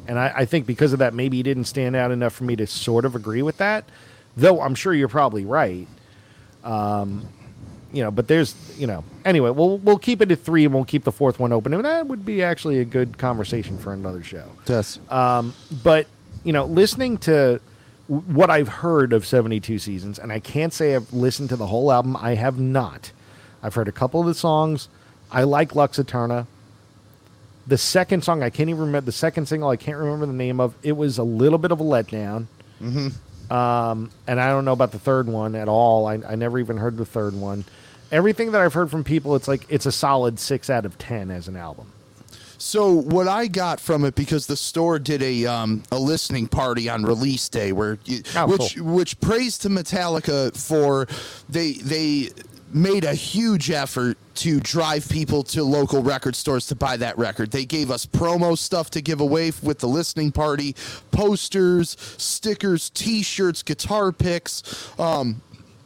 and 0.06 0.18
I, 0.18 0.32
I 0.36 0.44
think 0.44 0.66
because 0.66 0.92
of 0.92 0.98
that, 0.98 1.14
maybe 1.14 1.38
he 1.38 1.42
didn't 1.42 1.64
stand 1.64 1.96
out 1.96 2.10
enough 2.10 2.34
for 2.34 2.44
me 2.44 2.56
to 2.56 2.66
sort 2.66 3.06
of 3.06 3.14
agree 3.16 3.40
with 3.40 3.56
that. 3.56 3.84
Though 4.36 4.60
I'm 4.60 4.74
sure 4.74 4.92
you're 4.92 5.08
probably 5.08 5.46
right. 5.46 5.88
Um, 6.62 7.28
you 7.92 8.02
know, 8.02 8.10
but 8.10 8.28
there's, 8.28 8.54
you 8.78 8.86
know, 8.86 9.02
anyway, 9.24 9.50
we'll 9.50 9.78
we'll 9.78 9.98
keep 9.98 10.20
it 10.20 10.30
at 10.30 10.40
three 10.40 10.64
and 10.64 10.74
we'll 10.74 10.84
keep 10.84 11.04
the 11.04 11.12
fourth 11.12 11.38
one 11.38 11.52
open, 11.52 11.72
and 11.72 11.84
that 11.84 12.06
would 12.06 12.24
be 12.24 12.42
actually 12.42 12.80
a 12.80 12.84
good 12.84 13.18
conversation 13.18 13.78
for 13.78 13.92
another 13.92 14.22
show. 14.22 14.44
Yes. 14.66 14.98
Um, 15.08 15.54
but 15.82 16.06
you 16.44 16.52
know 16.52 16.64
listening 16.64 17.18
to 17.18 17.60
what 18.06 18.48
i've 18.50 18.68
heard 18.68 19.12
of 19.12 19.26
72 19.26 19.78
seasons 19.78 20.18
and 20.18 20.32
i 20.32 20.38
can't 20.38 20.72
say 20.72 20.94
i've 20.94 21.12
listened 21.12 21.48
to 21.50 21.56
the 21.56 21.66
whole 21.66 21.92
album 21.92 22.16
i 22.16 22.34
have 22.34 22.58
not. 22.58 23.12
I've 23.62 23.74
heard 23.74 23.88
a 23.88 23.92
couple 23.92 24.20
of 24.20 24.26
the 24.26 24.34
songs. 24.34 24.88
I 25.32 25.42
like 25.42 25.74
lux 25.74 25.98
eterna 25.98 26.46
the 27.66 27.76
second 27.76 28.24
song 28.24 28.42
i 28.42 28.50
can't 28.50 28.70
even 28.70 28.80
remember 28.80 29.04
the 29.04 29.12
second 29.12 29.46
single 29.46 29.68
i 29.68 29.76
can't 29.76 29.98
remember 29.98 30.26
the 30.26 30.32
name 30.32 30.58
of 30.60 30.74
it 30.82 30.92
was 30.92 31.18
a 31.18 31.22
little 31.24 31.58
bit 31.58 31.70
of 31.70 31.80
a 31.80 31.84
letdown. 31.84 32.46
Um, 33.50 34.10
and 34.26 34.40
i 34.40 34.48
don't 34.48 34.64
know 34.64 34.72
about 34.72 34.92
the 34.92 34.98
third 34.98 35.26
one 35.26 35.54
at 35.54 35.68
all. 35.68 36.06
I, 36.06 36.14
I 36.14 36.34
never 36.36 36.58
even 36.58 36.76
heard 36.78 36.96
the 36.96 37.04
third 37.06 37.34
one 37.34 37.64
everything 38.12 38.52
that 38.52 38.60
i've 38.60 38.74
heard 38.74 38.90
from 38.90 39.04
people 39.04 39.34
it's 39.36 39.48
like 39.48 39.64
it's 39.68 39.86
a 39.86 39.92
solid 39.92 40.38
six 40.38 40.70
out 40.70 40.84
of 40.86 40.96
ten 40.98 41.30
as 41.30 41.48
an 41.48 41.56
album 41.56 41.92
So 42.60 42.90
what 42.92 43.28
I 43.28 43.46
got 43.46 43.78
from 43.78 44.04
it 44.04 44.16
because 44.16 44.48
the 44.48 44.56
store 44.56 44.98
did 44.98 45.22
a 45.22 45.46
um, 45.46 45.84
a 45.92 45.98
listening 45.98 46.48
party 46.48 46.88
on 46.88 47.04
release 47.04 47.48
day 47.48 47.70
where 47.70 47.98
you, 48.04 48.22
Oh, 48.34 48.48
which 48.48 48.74
cool. 48.76 48.96
which 48.96 49.20
praised 49.20 49.62
to 49.62 49.68
Metallica 49.68 50.50
for 50.56 51.06
they 51.48 51.74
they 51.74 52.30
made 52.72 53.04
a 53.04 53.14
huge 53.14 53.70
effort 53.70 54.18
to 54.34 54.58
drive 54.60 55.08
people 55.08 55.42
to 55.42 55.62
local 55.62 56.02
record 56.02 56.34
stores 56.34 56.66
to 56.66 56.74
buy 56.74 56.96
that 56.96 57.16
record. 57.16 57.50
They 57.52 57.64
gave 57.64 57.90
us 57.92 58.04
promo 58.06 58.58
stuff 58.58 58.90
to 58.90 59.00
give 59.00 59.20
away 59.20 59.52
with 59.62 59.78
the 59.78 59.88
listening 59.88 60.32
party, 60.32 60.74
posters, 61.12 61.96
stickers, 62.18 62.90
t-shirts, 62.90 63.62
guitar 63.62 64.10
picks. 64.12 64.62
Um, 64.98 65.40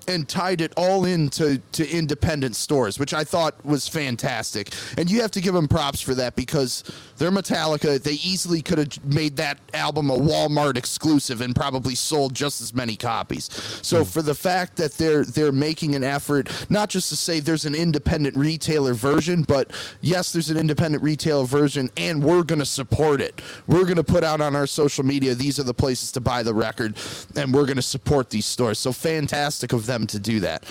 and 0.08 0.28
tied 0.28 0.60
it 0.60 0.72
all 0.76 1.04
into 1.04 1.58
to 1.72 1.88
independent 1.88 2.56
stores, 2.56 2.98
which 2.98 3.14
I 3.14 3.24
thought 3.24 3.64
was 3.64 3.88
fantastic. 3.88 4.72
And 4.96 5.10
you 5.10 5.20
have 5.22 5.30
to 5.32 5.40
give 5.40 5.54
them 5.54 5.68
props 5.68 6.00
for 6.00 6.14
that 6.14 6.36
because 6.36 6.84
they're 7.18 7.30
Metallica. 7.30 8.02
They 8.02 8.12
easily 8.12 8.62
could 8.62 8.78
have 8.78 9.04
made 9.04 9.36
that 9.36 9.58
album 9.74 10.10
a 10.10 10.16
Walmart 10.16 10.76
exclusive 10.76 11.40
and 11.40 11.54
probably 11.54 11.94
sold 11.94 12.34
just 12.34 12.60
as 12.60 12.74
many 12.74 12.96
copies. 12.96 13.48
So 13.82 13.98
hmm. 13.98 14.04
for 14.04 14.22
the 14.22 14.34
fact 14.34 14.76
that 14.76 14.92
they're 14.92 15.24
they're 15.24 15.52
making 15.52 15.94
an 15.94 16.04
effort, 16.04 16.50
not 16.70 16.88
just 16.88 17.08
to 17.10 17.16
say 17.16 17.40
there's 17.40 17.64
an 17.64 17.74
independent 17.74 18.36
retailer 18.36 18.94
version, 18.94 19.42
but 19.42 19.72
yes, 20.00 20.32
there's 20.32 20.50
an 20.50 20.56
independent 20.56 21.02
retailer 21.02 21.44
version, 21.44 21.90
and 21.96 22.22
we're 22.22 22.42
gonna 22.42 22.64
support 22.64 23.20
it. 23.20 23.40
We're 23.66 23.84
gonna 23.84 24.04
put 24.04 24.24
out 24.24 24.40
on 24.40 24.56
our 24.56 24.66
social 24.66 25.04
media 25.04 25.34
these 25.34 25.58
are 25.58 25.64
the 25.64 25.74
places 25.74 26.12
to 26.12 26.20
buy 26.20 26.42
the 26.42 26.54
record, 26.54 26.96
and 27.36 27.52
we're 27.54 27.66
gonna 27.66 27.82
support 27.82 28.30
these 28.30 28.46
stores. 28.46 28.78
So 28.78 28.92
fantastic 28.92 29.72
of 29.72 29.86
them 29.92 30.06
to 30.08 30.18
do 30.18 30.40
that. 30.40 30.64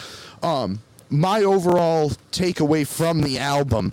Um, 0.44 0.80
my 1.10 1.44
overall 1.44 2.12
takeaway 2.32 2.88
from 2.88 3.22
the 3.22 3.38
album 3.38 3.92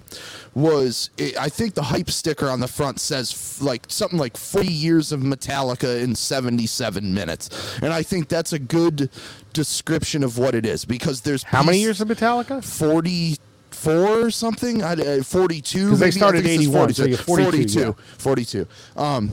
was 0.55 1.11
it, 1.19 1.37
I 1.37 1.49
think 1.49 1.75
the 1.75 1.83
hype 1.83 2.11
sticker 2.11 2.49
on 2.49 2.61
the 2.61 2.69
front 2.69 3.01
says 3.01 3.33
f- 3.33 3.61
like 3.63 3.87
something 3.89 4.19
like 4.19 4.37
40 4.37 4.69
years 4.73 5.11
of 5.13 5.21
Metallica 5.21 6.01
in 6.03 6.15
77 6.15 7.13
minutes. 7.13 7.51
And 7.83 7.93
I 7.93 8.03
think 8.05 8.29
that's 8.29 8.53
a 8.53 8.59
good 8.59 9.11
description 9.53 10.23
of 10.23 10.39
what 10.39 10.55
it 10.55 10.65
is 10.65 10.85
because 10.85 11.23
there's 11.23 11.43
how 11.43 11.63
many 11.65 11.79
years 11.81 12.01
of 12.01 12.07
metallica 12.09 12.63
44 12.63 14.27
or 14.27 14.31
something 14.31 14.83
I, 14.83 14.93
uh, 14.93 15.23
42 15.25 15.91
'Cause 15.91 15.99
they 15.99 16.07
maybe? 16.07 16.13
Started 16.13 16.45
think 16.45 16.63
it 16.63 16.67
says 16.67 16.69
81, 16.69 16.95
so 16.95 17.03
42, 17.25 17.25
42 17.25 17.81
yeah. 17.81 17.93
42 18.19 18.67
um 18.97 19.33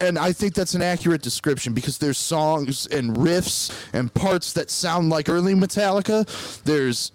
and 0.00 0.18
I 0.18 0.32
think 0.32 0.54
that's 0.54 0.74
an 0.74 0.82
accurate 0.82 1.22
description 1.22 1.72
because 1.72 1.98
there's 1.98 2.18
songs 2.18 2.86
and 2.86 3.16
riffs 3.16 3.72
and 3.92 4.12
parts 4.12 4.52
that 4.54 4.70
sound 4.70 5.10
like 5.10 5.28
early 5.28 5.54
Metallica. 5.54 6.26
There's 6.64 7.12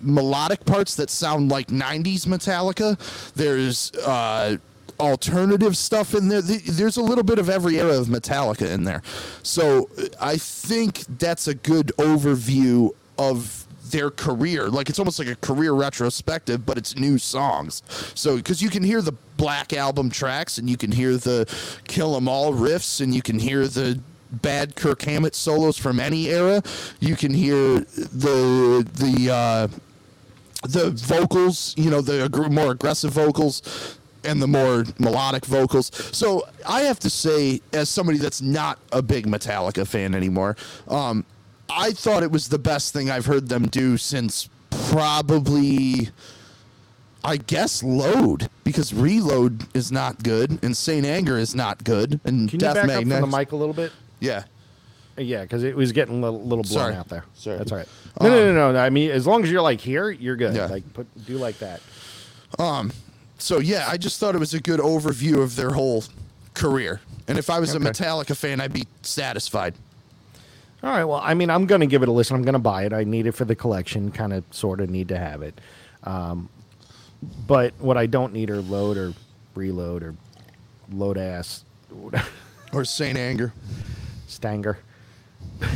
melodic 0.00 0.64
parts 0.64 0.96
that 0.96 1.10
sound 1.10 1.50
like 1.50 1.68
90s 1.68 2.26
Metallica. 2.26 2.98
There's 3.34 3.92
uh, 4.06 4.56
alternative 4.98 5.76
stuff 5.76 6.14
in 6.14 6.28
there. 6.28 6.42
There's 6.42 6.96
a 6.96 7.02
little 7.02 7.24
bit 7.24 7.38
of 7.38 7.48
every 7.48 7.78
era 7.78 7.98
of 7.98 8.06
Metallica 8.06 8.70
in 8.70 8.84
there. 8.84 9.02
So 9.42 9.90
I 10.20 10.36
think 10.36 11.04
that's 11.18 11.48
a 11.48 11.54
good 11.54 11.92
overview 11.98 12.90
of 13.18 13.63
their 13.90 14.10
career. 14.10 14.68
Like 14.68 14.88
it's 14.88 14.98
almost 14.98 15.18
like 15.18 15.28
a 15.28 15.36
career 15.36 15.72
retrospective, 15.72 16.64
but 16.66 16.78
it's 16.78 16.96
new 16.96 17.18
songs. 17.18 17.82
So 18.14 18.36
because 18.36 18.62
you 18.62 18.70
can 18.70 18.82
hear 18.82 19.02
the 19.02 19.14
Black 19.36 19.72
album 19.72 20.10
tracks 20.10 20.58
and 20.58 20.70
you 20.70 20.76
can 20.76 20.92
hear 20.92 21.16
the 21.16 21.46
Kill 21.88 22.16
'Em 22.16 22.28
All 22.28 22.52
riffs 22.52 23.00
and 23.00 23.14
you 23.14 23.20
can 23.22 23.38
hear 23.38 23.66
the 23.66 23.98
bad 24.30 24.76
Kirk 24.76 25.02
Hammett 25.02 25.34
solos 25.34 25.76
from 25.76 26.00
any 26.00 26.28
era. 26.28 26.62
You 27.00 27.16
can 27.16 27.32
hear 27.34 27.80
the 27.80 28.86
the 28.94 29.30
uh, 29.30 29.68
the 30.66 30.90
vocals, 30.90 31.74
you 31.76 31.90
know, 31.90 32.00
the 32.00 32.28
aggr- 32.28 32.50
more 32.50 32.72
aggressive 32.72 33.12
vocals 33.12 33.98
and 34.24 34.40
the 34.40 34.46
more 34.46 34.84
melodic 34.98 35.44
vocals. 35.44 35.90
So 36.12 36.48
I 36.66 36.82
have 36.82 36.98
to 37.00 37.10
say, 37.10 37.60
as 37.72 37.88
somebody 37.90 38.18
that's 38.18 38.40
not 38.40 38.78
a 38.92 39.02
big 39.02 39.26
Metallica 39.26 39.86
fan 39.86 40.14
anymore, 40.14 40.56
um, 40.88 41.24
I 41.70 41.92
thought 41.92 42.22
it 42.22 42.30
was 42.30 42.48
the 42.48 42.58
best 42.58 42.92
thing 42.92 43.10
I've 43.10 43.26
heard 43.26 43.48
them 43.48 43.66
do 43.68 43.96
since 43.96 44.48
probably. 44.88 46.10
I 47.26 47.38
guess 47.38 47.82
load 47.82 48.50
because 48.64 48.92
reload 48.92 49.64
is 49.74 49.90
not 49.90 50.22
good 50.22 50.62
Insane 50.62 51.06
Anger 51.06 51.38
is 51.38 51.54
not 51.54 51.82
good 51.82 52.20
and 52.22 52.50
Can 52.50 52.58
Death 52.58 52.76
you 52.76 52.82
back 52.82 52.96
up 52.96 53.02
from 53.02 53.30
the 53.30 53.38
mic 53.38 53.52
a 53.52 53.56
little 53.56 53.72
bit? 53.72 53.92
Yeah, 54.20 54.44
Yeah, 55.16 55.40
because 55.40 55.62
it 55.64 55.74
was 55.74 55.92
getting 55.92 56.18
a 56.18 56.20
little, 56.30 56.42
little 56.46 56.64
blown 56.64 56.66
Sorry. 56.66 56.94
out 56.94 57.08
there. 57.08 57.24
Sorry. 57.32 57.56
That's 57.56 57.72
all 57.72 57.78
right. 57.78 57.88
No, 58.20 58.28
no, 58.28 58.52
no, 58.52 58.72
no. 58.72 58.78
I 58.78 58.90
mean, 58.90 59.10
as 59.10 59.26
long 59.26 59.42
as 59.42 59.50
you're 59.50 59.62
like 59.62 59.80
here, 59.80 60.10
you're 60.10 60.36
good. 60.36 60.54
Yeah. 60.54 60.66
Like 60.66 60.92
put 60.92 61.06
do 61.24 61.38
like 61.38 61.58
that. 61.60 61.80
Um. 62.58 62.92
So 63.38 63.58
yeah, 63.58 63.86
I 63.88 63.96
just 63.96 64.20
thought 64.20 64.34
it 64.34 64.38
was 64.38 64.52
a 64.52 64.60
good 64.60 64.80
overview 64.80 65.42
of 65.42 65.56
their 65.56 65.70
whole 65.70 66.04
career. 66.52 67.00
And 67.26 67.38
if 67.38 67.48
I 67.48 67.58
was 67.58 67.74
Okay. 67.74 67.86
a 67.86 67.90
Metallica 67.90 68.36
fan, 68.36 68.60
I'd 68.60 68.74
be 68.74 68.84
satisfied. 69.00 69.74
All 70.84 70.90
right. 70.90 71.04
Well, 71.04 71.20
I 71.22 71.32
mean, 71.32 71.48
I'm 71.48 71.64
going 71.64 71.80
to 71.80 71.86
give 71.86 72.02
it 72.02 72.10
a 72.10 72.12
listen. 72.12 72.36
I'm 72.36 72.42
going 72.42 72.52
to 72.52 72.58
buy 72.58 72.84
it. 72.84 72.92
I 72.92 73.04
need 73.04 73.26
it 73.26 73.32
for 73.32 73.46
the 73.46 73.54
collection. 73.54 74.10
Kind 74.10 74.34
of, 74.34 74.44
sort 74.50 74.82
of 74.82 74.90
need 74.90 75.08
to 75.08 75.18
have 75.18 75.40
it. 75.40 75.58
Um, 76.02 76.50
but 77.46 77.72
what 77.78 77.96
I 77.96 78.04
don't 78.04 78.34
need 78.34 78.50
are 78.50 78.60
load 78.60 78.98
or 78.98 79.14
reload 79.54 80.02
or 80.02 80.14
load 80.92 81.16
ass 81.16 81.64
Or 82.74 82.84
Saint 82.84 83.16
Anger. 83.16 83.54
stanger. 84.26 84.76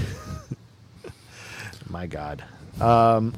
My 1.88 2.06
God. 2.06 2.44
Um, 2.78 3.32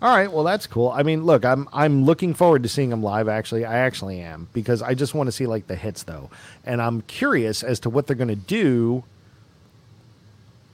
all 0.00 0.16
right. 0.16 0.32
Well, 0.32 0.44
that's 0.44 0.66
cool. 0.66 0.88
I 0.88 1.02
mean, 1.02 1.24
look, 1.24 1.44
I'm 1.44 1.68
I'm 1.74 2.04
looking 2.04 2.32
forward 2.32 2.62
to 2.62 2.70
seeing 2.70 2.88
them 2.88 3.02
live. 3.02 3.28
Actually, 3.28 3.66
I 3.66 3.80
actually 3.80 4.20
am 4.20 4.48
because 4.54 4.80
I 4.80 4.94
just 4.94 5.14
want 5.14 5.26
to 5.26 5.32
see 5.32 5.46
like 5.46 5.66
the 5.66 5.76
hits 5.76 6.04
though, 6.04 6.30
and 6.64 6.80
I'm 6.80 7.02
curious 7.02 7.62
as 7.62 7.80
to 7.80 7.90
what 7.90 8.06
they're 8.06 8.16
going 8.16 8.28
to 8.28 8.34
do. 8.34 9.04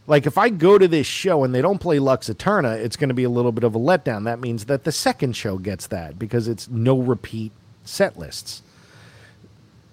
Like 0.07 0.27
if 0.27 0.37
I 0.37 0.49
go 0.49 0.79
to 0.79 0.89
this 0.89 1.07
show 1.07 1.45
and 1.45 1.55
they 1.55 1.63
don't 1.63 1.79
play 1.79 1.99
Lux 1.99 2.29
Eterna, 2.29 2.71
it's 2.73 2.97
going 2.97 3.09
to 3.09 3.15
be 3.15 3.25
a 3.25 3.31
little 3.31 3.53
bit 3.53 3.63
of 3.65 3.75
a 3.75 3.79
letdown. 3.79 4.25
That 4.25 4.41
means 4.41 4.65
that 4.65 4.85
the 4.85 4.93
second 4.93 5.37
show 5.37 5.59
gets 5.59 5.87
that 5.89 6.19
because 6.19 6.49
it's 6.49 6.69
no 6.69 6.99
repeat 6.99 7.53
set 7.85 8.19
lists. 8.19 8.63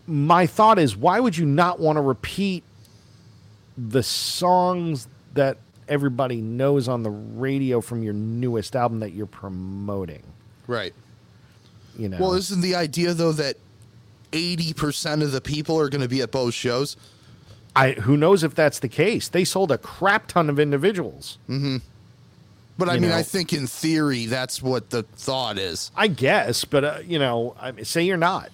My 0.08 0.48
thought 0.48 0.80
is, 0.80 0.98
why 0.98 1.20
would 1.20 1.38
you 1.38 1.46
not 1.46 1.80
want 1.80 1.98
to 1.98 2.02
repeat 2.02 2.64
the 3.78 4.02
songs 4.02 5.08
that 5.36 5.58
everybody 5.88 6.42
knows 6.42 6.88
on 6.88 7.04
the 7.04 7.12
radio 7.12 7.80
from 7.80 8.02
your 8.02 8.14
newest 8.14 8.76
album 8.76 9.02
that 9.02 9.12
you're 9.12 9.28
promoting? 9.28 10.24
Right. 10.66 10.94
You 11.98 12.10
know, 12.10 12.18
Well, 12.20 12.34
isn't 12.34 12.62
the 12.62 12.74
idea 12.76 13.14
though 13.14 13.34
that 13.34 13.58
eighty 14.34 14.74
percent 14.74 15.22
of 15.22 15.32
the 15.32 15.42
people 15.42 15.80
are 15.80 15.90
going 15.90 16.02
to 16.02 16.08
be 16.08 16.22
at 16.22 16.32
both 16.32 16.56
shows? 16.56 16.98
I 17.76 17.92
who 17.92 18.18
knows 18.18 18.44
if 18.44 18.56
that's 18.56 18.80
the 18.80 18.90
case? 18.90 19.28
They 19.30 19.44
sold 19.44 19.72
a 19.72 19.78
crap 19.78 20.28
ton 20.28 20.50
of 20.50 20.60
individuals. 20.60 21.38
But 22.78 22.88
I 22.90 22.94
mean, 22.98 23.10
know. 23.10 23.18
I 23.18 23.24
think 23.24 23.52
in 23.54 23.68
theory 23.68 24.26
that's 24.26 24.62
what 24.62 24.90
the 24.90 25.04
thought 25.04 25.58
is. 25.58 25.92
I 25.96 26.08
guess, 26.08 26.64
but 26.66 26.84
uh, 26.84 26.98
you 27.06 27.20
know, 27.20 27.56
I 27.60 27.72
mean, 27.72 27.86
say 27.86 28.04
you're 28.04 28.18
not. 28.18 28.50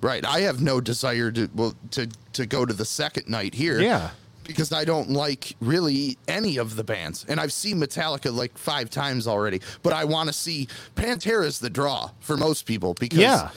Right. 0.00 0.24
I 0.24 0.40
have 0.42 0.60
no 0.60 0.80
desire 0.80 1.32
to 1.32 1.48
well 1.54 1.74
to 1.92 2.08
to 2.34 2.46
go 2.46 2.64
to 2.64 2.72
the 2.72 2.84
second 2.84 3.28
night 3.28 3.54
here. 3.54 3.80
Yeah. 3.80 4.10
Because 4.44 4.70
I 4.70 4.84
don't 4.84 5.10
like 5.10 5.56
really 5.60 6.16
any 6.28 6.56
of 6.56 6.76
the 6.76 6.84
bands. 6.84 7.26
And 7.28 7.40
I've 7.40 7.52
seen 7.52 7.78
Metallica 7.80 8.32
like 8.32 8.56
five 8.56 8.90
times 8.90 9.26
already. 9.26 9.60
But 9.82 9.92
I 9.92 10.04
want 10.04 10.28
to 10.28 10.32
see 10.32 10.68
Pantera's 10.94 11.58
the 11.58 11.68
draw 11.70 12.10
for 12.20 12.36
most 12.36 12.64
people 12.64 12.94
because 12.94 13.18
Yeah. 13.18 13.50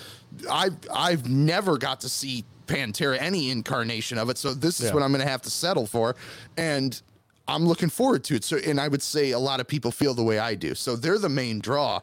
I've 0.49 0.75
I've 0.91 1.29
never 1.29 1.77
got 1.77 2.01
to 2.01 2.09
see 2.09 2.43
Pantera, 2.69 3.17
any 3.19 3.49
incarnation 3.49 4.17
of 4.17 4.29
it. 4.29 4.37
So 4.37 4.53
this 4.53 4.79
is 4.79 4.87
Yeah. 4.87 4.93
what 4.93 5.03
I'm 5.03 5.11
gonna 5.11 5.25
have 5.27 5.41
to 5.41 5.49
settle 5.49 5.85
for. 5.87 6.15
And 6.57 7.01
I'm 7.47 7.65
looking 7.67 7.89
forward 7.89 8.23
to 8.25 8.35
it. 8.35 8.43
So 8.43 8.57
and 8.57 8.79
I 8.79 8.87
would 8.87 9.01
say 9.01 9.31
a 9.31 9.39
lot 9.39 9.59
of 9.59 9.67
people 9.67 9.91
feel 9.91 10.13
the 10.13 10.23
way 10.23 10.37
I 10.39 10.55
do. 10.55 10.75
So 10.75 10.95
they're 10.95 11.17
the 11.17 11.29
main 11.29 11.59
draw 11.59 12.01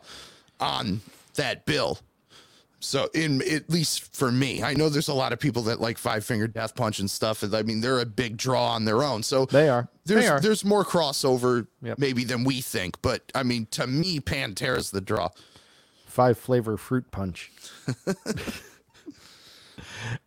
on 0.60 1.00
that 1.36 1.64
bill. 1.66 1.98
So 2.80 3.08
in 3.14 3.40
at 3.50 3.70
least 3.70 4.14
for 4.14 4.30
me, 4.30 4.62
I 4.62 4.74
know 4.74 4.88
there's 4.88 5.08
a 5.08 5.14
lot 5.14 5.32
of 5.32 5.40
people 5.40 5.62
that 5.62 5.80
like 5.80 5.96
Five 5.98 6.24
Finger 6.24 6.46
Death 6.46 6.74
Punch 6.74 6.98
and 6.98 7.10
stuff. 7.10 7.42
I 7.54 7.62
mean, 7.62 7.80
they're 7.80 8.00
a 8.00 8.06
big 8.06 8.36
draw 8.36 8.66
on 8.72 8.84
their 8.84 9.02
own. 9.02 9.22
So 9.22 9.46
They 9.46 9.68
are. 9.68 9.88
There's 10.04 10.22
They 10.24 10.28
are. 10.28 10.40
there's 10.40 10.64
more 10.64 10.84
crossover 10.84 11.66
Yep. 11.82 11.98
maybe 11.98 12.24
than 12.24 12.44
we 12.44 12.60
think. 12.60 13.00
But 13.00 13.22
I 13.34 13.42
mean, 13.44 13.66
to 13.72 13.86
me, 13.86 14.20
Pantera's 14.20 14.90
the 14.90 15.00
draw. 15.00 15.30
Five 16.06 16.38
flavor 16.38 16.76
fruit 16.76 17.10
punch. 17.10 17.50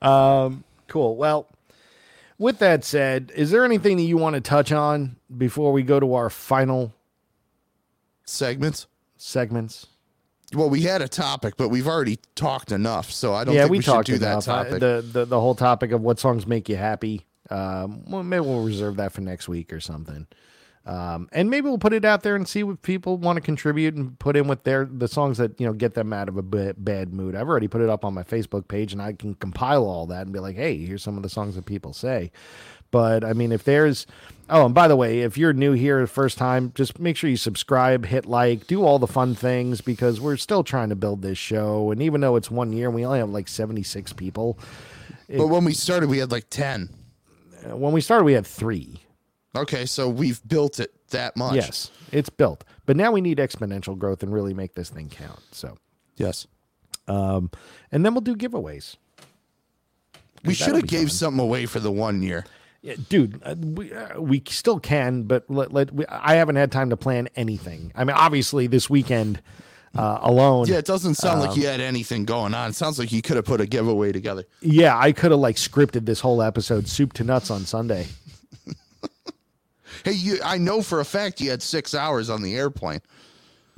um, 0.01 0.63
cool. 0.87 1.15
Well, 1.15 1.47
with 2.37 2.59
that 2.59 2.83
said, 2.83 3.31
is 3.35 3.51
there 3.51 3.65
anything 3.65 3.97
that 3.97 4.03
you 4.03 4.17
want 4.17 4.35
to 4.35 4.41
touch 4.41 4.71
on 4.71 5.17
before 5.35 5.71
we 5.71 5.83
go 5.83 5.99
to 5.99 6.15
our 6.15 6.29
final 6.29 6.93
Segments. 8.25 8.87
segments? 9.17 9.87
Well, 10.53 10.69
we 10.69 10.81
had 10.81 11.01
a 11.01 11.07
topic, 11.07 11.57
but 11.57 11.69
we've 11.69 11.87
already 11.87 12.17
talked 12.35 12.71
enough, 12.71 13.11
so 13.11 13.33
I 13.33 13.43
don't 13.43 13.53
yeah, 13.53 13.61
think 13.63 13.71
we, 13.71 13.77
we, 13.77 13.83
should 13.83 14.05
do 14.05 14.15
enough. 14.15 14.45
that 14.45 14.51
topic. 14.51 14.79
the, 14.79 15.05
the 15.11 15.25
the 15.25 15.39
whole 15.39 15.53
topic 15.53 15.91
of 15.91 16.01
what 16.01 16.19
songs 16.19 16.47
make 16.47 16.69
you 16.69 16.75
happy. 16.75 17.25
Um, 17.51 18.03
well, 18.05 18.23
maybe 18.23 18.41
we'll 18.41 18.63
reserve 18.63 18.95
that 18.97 19.11
for 19.11 19.21
next 19.21 19.47
week 19.47 19.71
or 19.71 19.79
something. 19.79 20.27
Um, 20.89 21.29
and 21.31 21.51
maybe 21.51 21.69
we'll 21.69 21.77
put 21.77 21.93
it 21.93 22.03
out 22.03 22.23
there 22.23 22.35
and 22.35 22.47
see 22.47 22.63
what 22.63 22.81
people 22.81 23.17
want 23.17 23.37
to 23.37 23.41
contribute 23.41 23.93
and 23.93 24.17
put 24.17 24.35
in 24.35 24.47
with 24.47 24.63
their 24.63 24.85
the 24.85 25.07
songs 25.07 25.37
that 25.37 25.59
you 25.59 25.67
know 25.67 25.73
get 25.73 25.93
them 25.93 26.11
out 26.11 26.27
of 26.27 26.35
a 26.35 26.41
ba- 26.41 26.73
bad 26.77 27.13
mood. 27.13 27.35
I've 27.35 27.47
already 27.47 27.67
put 27.67 27.81
it 27.81 27.89
up 27.89 28.03
on 28.03 28.15
my 28.15 28.23
Facebook 28.23 28.67
page, 28.67 28.91
and 28.91 28.99
I 28.99 29.13
can 29.13 29.35
compile 29.35 29.85
all 29.85 30.07
that 30.07 30.23
and 30.23 30.33
be 30.33 30.39
like, 30.39 30.55
"Hey, 30.55 30.77
here's 30.77 31.03
some 31.03 31.15
of 31.15 31.21
the 31.21 31.29
songs 31.29 31.53
that 31.55 31.65
people 31.67 31.93
say." 31.93 32.31
But 32.89 33.23
I 33.23 33.33
mean, 33.33 33.51
if 33.51 33.63
there's 33.65 34.07
oh, 34.49 34.65
and 34.65 34.73
by 34.73 34.87
the 34.87 34.95
way, 34.95 35.19
if 35.19 35.37
you're 35.37 35.53
new 35.53 35.73
here 35.73 36.01
the 36.01 36.07
first 36.07 36.39
time, 36.39 36.71
just 36.73 36.97
make 36.97 37.17
sure 37.17 37.29
you 37.29 37.37
subscribe, 37.37 38.07
hit 38.07 38.25
like, 38.25 38.65
do 38.65 38.83
all 38.83 38.97
the 38.97 39.05
fun 39.05 39.35
things 39.35 39.81
because 39.81 40.19
we're 40.19 40.37
still 40.37 40.63
trying 40.63 40.89
to 40.89 40.95
build 40.95 41.21
this 41.21 41.37
show. 41.37 41.91
And 41.91 42.01
even 42.01 42.21
though 42.21 42.35
it's 42.35 42.49
one 42.49 42.73
year, 42.73 42.87
and 42.87 42.95
we 42.95 43.05
only 43.05 43.19
have 43.19 43.29
like 43.29 43.47
76 43.47 44.13
people. 44.13 44.57
but 45.27 45.47
when 45.49 45.65
we 45.65 45.75
started, 45.75 46.09
we 46.09 46.17
had 46.17 46.31
like 46.31 46.49
ten. 46.49 46.89
Uh, 47.63 47.77
When 47.77 47.93
we 47.93 48.01
started, 48.01 48.23
we 48.23 48.33
had 48.33 48.47
three. 48.47 49.01
Okay, 49.55 49.85
so 49.85 50.07
we've 50.07 50.41
built 50.47 50.79
it 50.79 50.93
that 51.09 51.35
much. 51.35 51.55
Yes, 51.55 51.89
it's 52.11 52.29
built, 52.29 52.63
but 52.85 52.95
now 52.95 53.11
we 53.11 53.19
need 53.21 53.37
exponential 53.39 53.97
growth 53.97 54.21
and 54.21 54.31
really 54.33 54.53
make 54.53 54.75
this 54.75 54.89
thing 54.89 55.09
count. 55.09 55.39
So, 55.51 55.77
Yes. 56.17 56.45
um, 57.07 57.49
and 57.91 58.05
then 58.05 58.13
we'll 58.13 58.21
do 58.21 58.35
giveaways. 58.35 58.95
We 60.45 60.53
should 60.53 60.75
have 60.75 60.87
gave 60.87 61.07
fun. 61.07 61.15
something 61.17 61.39
away 61.43 61.65
for 61.65 61.79
the 61.79 61.91
one 61.91 62.21
year. 62.21 62.45
Yeah, 62.81 62.93
dude, 63.09 63.41
uh, 63.43 63.55
we, 63.59 63.91
uh, 63.91 64.21
we 64.21 64.41
still 64.47 64.79
can, 64.79 65.23
but 65.23 65.49
let, 65.49 65.73
let 65.73 65.91
we, 65.93 66.05
I 66.07 66.35
haven't 66.35 66.55
had 66.55 66.71
time 66.71 66.91
to 66.91 66.97
plan 66.97 67.27
anything. 67.35 67.91
I 67.93 68.05
mean, 68.05 68.15
obviously, 68.15 68.67
this 68.67 68.89
weekend 68.89 69.41
uh, 69.97 70.19
alone. 70.21 70.67
Yeah, 70.67 70.77
it 70.77 70.85
doesn't 70.85 71.15
sound 71.15 71.41
Um, 71.41 71.47
like 71.49 71.57
you 71.57 71.65
had 71.67 71.81
anything 71.81 72.23
going 72.23 72.53
on. 72.53 72.69
It 72.69 72.75
sounds 72.75 72.97
like 72.97 73.11
you 73.11 73.21
could 73.21 73.35
have 73.35 73.43
put 73.43 73.59
a 73.59 73.65
giveaway 73.65 74.13
together. 74.13 74.45
Yeah, 74.61 74.97
I 74.97 75.11
could 75.11 75.31
have 75.31 75.41
like 75.41 75.57
scripted 75.57 76.05
this 76.05 76.21
whole 76.21 76.41
episode 76.41 76.87
soup 76.87 77.11
to 77.13 77.23
nuts 77.25 77.49
on 77.51 77.65
Sunday. 77.65 78.07
Hey, 80.03 80.13
you 80.13 80.39
I 80.43 80.57
know 80.57 80.81
for 80.81 80.99
a 80.99 81.05
fact 81.05 81.41
you 81.41 81.49
had 81.49 81.61
six 81.61 81.93
hours 81.93 82.29
on 82.29 82.41
the 82.41 82.55
airplane. 82.55 83.01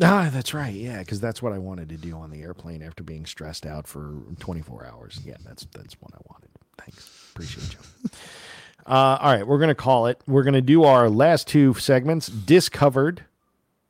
Ah, 0.03 0.29
that's 0.33 0.53
right. 0.53 0.73
Yeah, 0.73 0.99
because 0.99 1.19
that's 1.19 1.41
what 1.41 1.53
I 1.53 1.59
wanted 1.59 1.89
to 1.89 1.97
do 1.97 2.15
on 2.15 2.31
the 2.31 2.41
airplane 2.41 2.81
after 2.81 3.03
being 3.03 3.25
stressed 3.25 3.65
out 3.67 3.87
for 3.87 4.13
24 4.39 4.85
hours. 4.85 5.19
Yeah, 5.23 5.37
that's 5.45 5.65
that's 5.73 5.95
what 6.01 6.11
I 6.13 6.17
wanted. 6.29 6.49
Thanks, 6.79 7.29
appreciate 7.31 7.73
you. 7.73 8.09
uh, 8.87 9.17
all 9.21 9.31
right, 9.33 9.45
we're 9.45 9.59
gonna 9.59 9.75
call 9.75 10.07
it. 10.07 10.19
We're 10.27 10.43
gonna 10.43 10.61
do 10.61 10.83
our 10.83 11.09
last 11.09 11.47
two 11.47 11.73
segments: 11.75 12.27
discovered 12.27 13.25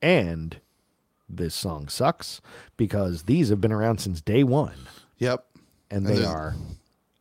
and 0.02 0.58
this 1.30 1.56
song 1.56 1.88
sucks 1.88 2.42
because 2.76 3.24
these 3.24 3.48
have 3.50 3.62
been 3.62 3.72
around 3.72 4.00
since 4.00 4.20
day 4.20 4.44
one 4.44 4.76
Yep. 5.20 5.46
and 5.90 6.06
And 6.06 6.08
they 6.18 6.22
then- 6.22 6.30
are 6.30 6.56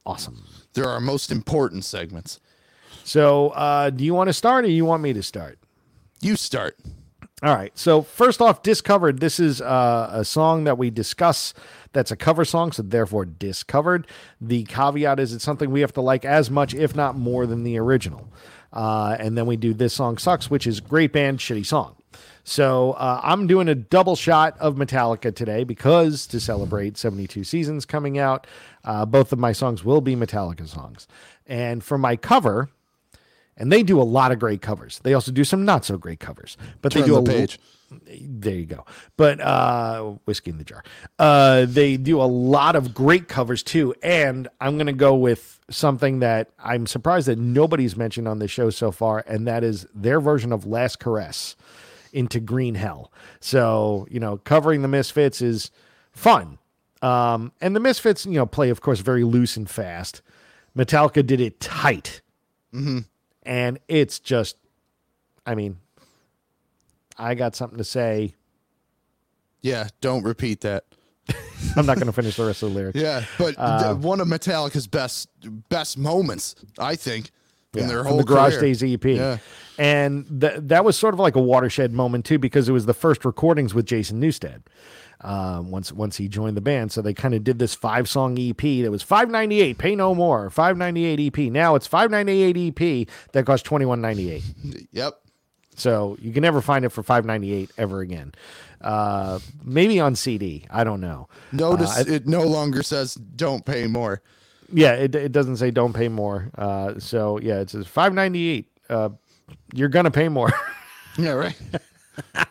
awesome. 0.05 0.43
They're 0.73 0.89
our 0.89 1.01
most 1.01 1.31
important 1.31 1.85
segments. 1.85 2.41
So, 3.05 3.49
uh, 3.51 3.91
do 3.91 4.05
you 4.05 4.15
want 4.15 4.29
to 4.29 4.33
start 4.33 4.65
or 4.65 4.69
you 4.69 4.85
want 4.85 5.03
me 5.03 5.13
to 5.13 5.23
start? 5.23 5.59
You 6.21 6.37
start. 6.37 6.79
All 7.43 7.55
right. 7.55 7.77
So 7.79 8.03
first 8.03 8.43
off, 8.43 8.63
discovered. 8.63 9.21
This 9.21 9.41
is 9.41 9.63
uh, 9.63 10.11
a 10.13 10.25
song 10.27 10.65
that 10.65 10.77
we 10.77 10.91
discuss. 10.91 11.55
That's 11.95 12.11
a 12.11 12.17
cover 12.17 12.45
song, 12.45 12.73
so 12.73 12.83
therefore 12.83 13.25
discovered. 13.25 14.07
The 14.43 14.65
caveat 14.65 15.19
is 15.19 15.33
it's 15.33 15.43
something 15.43 15.71
we 15.71 15.81
have 15.81 15.95
to 15.95 16.03
like 16.03 16.27
as 16.27 16.51
much, 16.51 16.75
if 16.75 16.95
not 16.95 17.17
more, 17.17 17.47
than 17.47 17.63
the 17.63 17.79
original. 17.79 18.29
Uh, 18.75 19.17
and 19.19 19.39
then 19.39 19.47
we 19.47 19.57
do 19.57 19.73
this 19.73 19.95
song 19.95 20.19
sucks, 20.19 20.51
which 20.51 20.67
is 20.67 20.81
great 20.81 21.13
band, 21.15 21.39
shitty 21.39 21.65
song. 21.65 21.97
So 22.45 22.93
uh, 22.93 23.21
I'm 23.23 23.47
doing 23.47 23.69
a 23.69 23.75
double 23.75 24.17
shot 24.17 24.59
of 24.59 24.77
Metallica 24.77 25.35
today 25.35 25.65
because 25.65 26.27
to 26.29 26.41
celebrate 26.41 26.99
72 26.99 27.45
seasons 27.45 27.87
coming 27.87 28.19
out, 28.19 28.47
uh, 28.85 29.07
both 29.07 29.33
of 29.33 29.39
my 29.39 29.53
songs 29.53 29.83
will 29.83 30.01
be 30.03 30.15
Metallica 30.15 30.69
songs. 30.69 31.09
And 31.47 31.83
for 31.83 31.97
my 31.97 32.17
cover, 32.17 32.69
and 33.61 33.71
they 33.71 33.85
do 33.85 34.01
a 34.01 34.03
lot 34.03 34.33
of 34.33 34.41
great 34.41 34.63
covers. 34.63 34.99
They 35.05 35.15
also 35.15 35.31
do 35.31 35.45
some 35.45 35.65
not 35.65 35.85
so 35.85 35.97
great 35.97 36.19
covers, 36.19 36.57
but 36.83 36.93
they 36.93 37.03
do 37.03 37.13
the 37.13 37.19
a 37.19 37.23
page. 37.23 37.61
there 38.11 38.55
you 38.55 38.67
go. 38.67 38.85
But 39.17 39.41
uh 39.41 40.15
whiskey 40.25 40.51
in 40.51 40.59
the 40.59 40.65
jar. 40.65 40.83
Uh 41.19 41.67
they 41.69 41.97
do 41.97 42.21
a 42.21 42.25
lot 42.25 42.75
of 42.75 42.95
great 42.95 43.29
covers 43.29 43.63
too. 43.63 43.95
And 44.03 44.49
I'm 44.61 44.79
gonna 44.79 44.93
go 44.93 45.15
with 45.15 45.61
something 45.71 46.19
that 46.21 46.51
I'm 46.59 46.87
surprised 46.87 47.29
that 47.29 47.39
nobody's 47.39 47.97
mentioned 47.97 48.27
on 48.27 48.41
the 48.41 48.49
show 48.49 48.71
so 48.71 48.91
far, 48.91 49.23
and 49.29 49.47
that 49.47 49.63
is 49.63 49.87
their 49.95 50.21
version 50.21 50.53
of 50.53 50.67
Last 50.67 50.99
Caress 50.99 51.55
into 52.13 52.41
Green 52.41 52.75
Hell. 52.75 53.13
So, 53.39 54.07
you 54.11 54.19
know, 54.19 54.39
covering 54.39 54.83
the 54.83 54.89
Misfits 54.89 55.41
is 55.41 55.71
fun. 56.13 56.59
Um, 57.03 57.53
and 57.61 57.77
the 57.77 57.81
Misfits, 57.81 58.27
you 58.27 58.33
know, 58.33 58.47
play, 58.47 58.69
of 58.71 58.81
course, 58.81 59.01
very 59.01 59.23
loose 59.23 59.57
and 59.57 59.71
fast. 59.71 60.23
Metallica 60.77 61.25
did 61.25 61.41
it 61.41 61.61
tight. 61.61 62.21
And 63.43 63.79
it's 63.89 64.19
just, 64.19 64.57
I 65.47 65.55
mean, 65.55 65.79
I 67.17 67.35
got 67.35 67.57
something 67.57 67.79
to 67.79 67.85
say. 67.85 68.35
Yeah, 69.63 69.89
don't 70.01 70.23
repeat 70.25 70.63
that. 70.63 70.85
I'm 71.77 71.87
not 71.87 71.97
going 71.97 72.07
to 72.07 72.13
finish 72.13 72.37
the 72.37 72.47
rest 72.47 72.63
of 72.63 72.71
the 72.71 72.75
lyrics. 72.79 72.99
Yeah, 72.99 73.25
but 73.39 73.57
th- 73.57 73.59
uh, 73.59 73.95
one 73.95 74.21
of 74.21 74.29
Metallica's 74.29 74.87
best 74.87 75.29
best 75.69 75.99
moments, 75.99 76.55
I 76.79 76.97
think, 76.97 77.31
in 77.75 77.87
their 77.87 78.03
whole 78.03 78.19
the 78.19 78.25
Garage 78.25 78.53
career. 78.55 78.63
Days 78.63 78.83
EP. 78.83 79.05
Yeah. 79.05 79.39
And 79.79 80.41
th- 80.41 80.55
that 80.59 80.85
was 80.85 80.99
sort 80.99 81.15
of 81.15 81.21
like 81.21 81.37
a 81.37 81.41
watershed 81.41 81.93
moment 81.93 82.25
too, 82.25 82.39
because 82.39 82.69
it 82.69 82.73
was 82.73 82.87
the 82.87 82.95
first 82.95 83.25
recordings 83.25 83.75
with 83.75 83.87
Jason 83.87 84.21
Newsted. 84.21 84.63
Um, 85.23 85.71
once 85.71 85.93
once 85.93 86.17
he 86.17 86.29
joined 86.29 86.57
the 86.57 86.61
band, 86.63 86.93
so 86.93 87.03
they 87.03 87.13
kind 87.13 87.35
of 87.35 87.45
did 87.45 87.59
this 87.59 87.75
five 87.75 88.09
song 88.09 88.39
EP 88.39 88.57
that 88.57 88.91
was 88.91 89.03
five 89.03 89.29
ninety 89.29 89.61
eight, 89.61 89.77
pay 89.77 89.95
no 89.95 90.15
more, 90.15 90.49
five 90.49 90.77
ninety 90.79 91.05
eight 91.05 91.21
EP. 91.21 91.53
Now 91.53 91.75
it's 91.75 91.87
five 91.87 92.11
ninety 92.11 92.43
eight 92.43 92.57
EP 92.57 93.07
that 93.33 93.45
costs 93.45 93.63
twenty 93.63 93.85
one 93.85 94.01
ninety 94.01 94.31
eight. 94.31 94.45
Yep. 94.93 95.15
So 95.77 96.17
you 96.21 96.33
can 96.33 96.43
never 96.43 96.61
find 96.63 96.85
it 96.87 96.89
for 96.89 97.03
five 97.03 97.27
ninety 97.27 97.53
eight 97.53 97.71
ever 97.77 98.01
again. 98.01 98.33
Uh, 98.81 99.41
maybe 99.63 100.01
on 100.01 100.15
CD, 100.17 100.65
I 100.71 100.85
don't 100.85 101.03
know. 101.03 101.29
Notice 101.53 101.99
Uh, 101.99 102.05
it 102.07 102.27
no 102.27 102.43
longer 102.45 102.83
says 102.83 103.15
"don't 103.15 103.65
pay 103.67 103.87
more." 103.87 104.23
Yeah, 104.73 104.93
it, 104.93 105.15
it 105.15 105.33
doesn't 105.33 105.59
say 105.59 105.71
don't 105.71 105.93
pay 105.93 106.09
more. 106.09 106.51
Uh, 106.57 106.99
so 106.99 107.39
yeah, 107.41 107.61
it 107.61 107.69
says 107.69 107.87
five 107.87 108.15
ninety 108.15 108.49
eight. 108.49 108.69
Uh, 108.89 109.11
you're 109.75 109.89
gonna 109.91 110.11
pay 110.11 110.29
more. 110.31 110.51
Yeah, 111.19 111.33
right. 111.33 111.57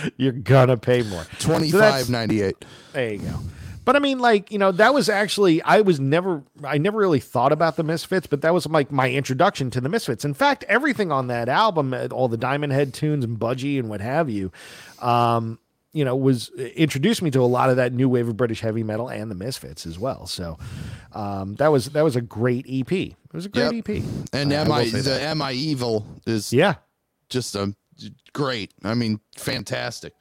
you're 0.16 0.32
gonna 0.32 0.76
pay 0.76 1.02
more. 1.02 1.24
Twenty 1.38 1.70
So 1.70 1.78
five 1.80 2.08
ninety 2.10 2.42
eight. 2.42 2.64
There 2.92 3.12
you 3.14 3.18
go. 3.18 3.38
But 3.84 3.94
I 3.94 4.00
mean, 4.00 4.18
like 4.18 4.50
you 4.50 4.58
know, 4.58 4.72
that 4.72 4.94
was 4.94 5.08
actually 5.08 5.62
I 5.62 5.80
was 5.82 6.00
never 6.00 6.42
I 6.64 6.76
never 6.78 6.98
really 6.98 7.20
thought 7.20 7.52
about 7.52 7.76
the 7.76 7.84
Misfits, 7.84 8.26
but 8.26 8.42
that 8.42 8.52
was 8.52 8.66
like 8.66 8.90
my 8.90 9.10
introduction 9.10 9.70
to 9.70 9.80
the 9.80 9.88
Misfits. 9.88 10.24
In 10.24 10.34
fact, 10.34 10.64
everything 10.68 11.12
on 11.12 11.28
that 11.28 11.48
album, 11.48 11.94
uh, 11.94 12.08
all 12.10 12.26
the 12.26 12.36
Diamond 12.36 12.72
Head 12.72 12.92
tunes 12.92 13.24
and 13.24 13.38
Budgie 13.38 13.78
and 13.78 13.88
what 13.88 14.00
have 14.00 14.28
you, 14.28 14.50
um, 15.00 15.60
you 15.92 16.04
know, 16.04 16.16
was 16.16 16.50
introduced 16.50 17.22
me 17.22 17.30
to 17.30 17.40
a 17.40 17.46
lot 17.46 17.70
of 17.70 17.76
that 17.76 17.92
new 17.92 18.08
wave 18.08 18.26
of 18.26 18.36
British 18.36 18.60
heavy 18.60 18.82
metal 18.82 19.08
and 19.08 19.30
the 19.30 19.36
Misfits 19.36 19.86
as 19.86 19.98
well. 20.00 20.26
So 20.26 20.58
um, 21.12 21.54
that 21.56 21.68
was 21.68 21.86
that 21.90 22.02
was 22.02 22.16
a 22.16 22.20
great 22.20 22.66
EP. 22.68 22.90
It 22.90 23.14
was 23.32 23.46
a 23.46 23.48
great 23.48 23.72
Yep. 23.86 23.88
EP. 23.88 24.02
And 24.32 24.52
I 24.52 24.56
Am 24.56 24.66
will 24.66 24.74
I 24.74 24.90
the 24.90 24.98
that. 24.98 25.22
Am 25.22 25.40
I 25.40 25.52
Evil 25.52 26.04
is 26.26 26.52
Yeah. 26.52 26.74
just 27.28 27.54
a 27.54 27.72
great. 28.32 28.72
I 28.84 28.94
mean, 28.94 29.20
fantastic. 29.36 30.14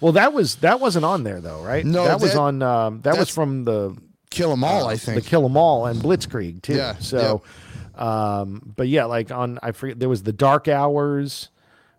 Well, 0.00 0.12
that 0.12 0.32
was 0.32 0.56
that 0.56 0.80
wasn't 0.80 1.04
on 1.04 1.22
there 1.24 1.40
though, 1.40 1.62
right? 1.62 1.84
No, 1.84 2.04
that 2.04 2.20
was 2.20 2.34
on. 2.36 2.62
Um, 2.62 3.00
that 3.02 3.18
was 3.18 3.28
from 3.30 3.64
the 3.64 3.96
Kill 4.30 4.52
'em 4.52 4.62
all, 4.64 4.86
I 4.88 4.96
think. 4.96 5.22
the. 5.22 5.28
Kill 5.28 5.44
'Em 5.46 5.56
All 5.56 5.86
and 5.86 6.00
Blitzkrieg 6.02 6.60
too. 6.62 6.74
Yeah, 6.74 6.96
So, 6.98 7.42
um, 7.94 8.74
but 8.76 8.88
yeah, 8.88 9.04
like 9.06 9.30
on 9.30 9.58
I 9.62 9.72
forget 9.72 9.98
there 9.98 10.08
was 10.08 10.22
the 10.24 10.32
Dark 10.32 10.68
Hours, 10.68 11.48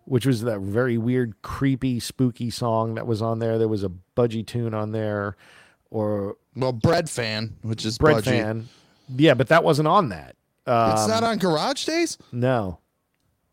which 0.06 0.26
was 0.26 0.42
that 0.44 0.60
very 0.60 0.98
weird, 0.98 1.42
creepy, 1.42 2.00
spooky 2.00 2.50
song 2.52 2.96
that 2.96 3.08
was 3.08 3.22
on 3.22 3.40
there. 3.40 3.58
There 3.58 3.68
was 3.68 3.84
a 3.84 3.92
Budgie 4.16 4.46
tune 4.46 4.74
on 4.76 4.92
there, 4.92 5.36
or 5.90 6.38
well, 6.56 6.74
Breadfan, 6.74 7.54
which 7.64 7.86
is 7.86 7.98
Bread 7.98 8.18
Budgie. 8.18 8.26
Fan. 8.26 8.70
Yeah, 9.16 9.34
but 9.34 9.48
that 9.48 9.64
wasn't 9.64 9.88
on 9.88 10.10
that. 10.10 10.36
Um, 10.68 10.92
It's 10.92 11.08
not 11.08 11.24
on 11.24 11.38
Garage 11.40 11.86
Days. 11.86 12.18
no, 12.32 12.80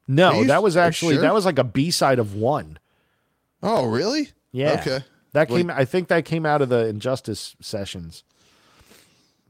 no, 0.06 0.44
that 0.44 0.62
was 0.62 0.76
actually 0.76 1.14
sure? 1.14 1.22
that 1.22 1.34
was 1.34 1.44
like 1.44 1.58
a 1.58 1.64
B 1.64 1.90
side 1.90 2.18
of 2.18 2.34
one. 2.34 2.78
Oh, 3.62 3.86
really? 3.86 4.28
Yeah. 4.52 4.80
Okay. 4.80 5.04
That 5.32 5.48
came. 5.48 5.70
I 5.70 5.84
think 5.84 6.08
that 6.08 6.24
came 6.24 6.46
out 6.46 6.62
of 6.62 6.68
the 6.68 6.86
Injustice 6.86 7.56
sessions. 7.60 8.22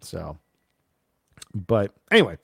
So, 0.01 0.39
but 1.55 1.93
anyway, 2.11 2.39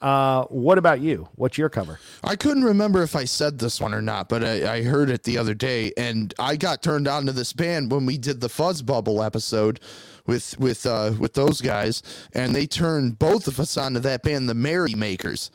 uh, 0.00 0.44
what 0.44 0.78
about 0.78 1.00
you? 1.00 1.28
What's 1.34 1.58
your 1.58 1.68
cover? 1.68 1.98
I 2.24 2.36
couldn't 2.36 2.64
remember 2.64 3.02
if 3.02 3.16
I 3.16 3.24
said 3.24 3.58
this 3.58 3.80
one 3.80 3.92
or 3.94 4.02
not, 4.02 4.28
but 4.28 4.44
I, 4.44 4.76
I 4.76 4.82
heard 4.82 5.10
it 5.10 5.24
the 5.24 5.36
other 5.36 5.54
day, 5.54 5.92
and 5.96 6.32
I 6.38 6.56
got 6.56 6.82
turned 6.82 7.08
on 7.08 7.26
to 7.26 7.32
this 7.32 7.52
band 7.52 7.90
when 7.90 8.06
we 8.06 8.16
did 8.18 8.40
the 8.40 8.48
Fuzzbubble 8.48 9.24
episode 9.24 9.80
with 10.26 10.58
with 10.58 10.86
uh, 10.86 11.12
with 11.18 11.34
those 11.34 11.60
guys, 11.60 12.02
and 12.32 12.54
they 12.54 12.66
turned 12.66 13.18
both 13.18 13.46
of 13.46 13.60
us 13.60 13.76
onto 13.76 14.00
that 14.00 14.22
band, 14.22 14.48
the 14.48 14.54
Merrymakers. 14.54 15.50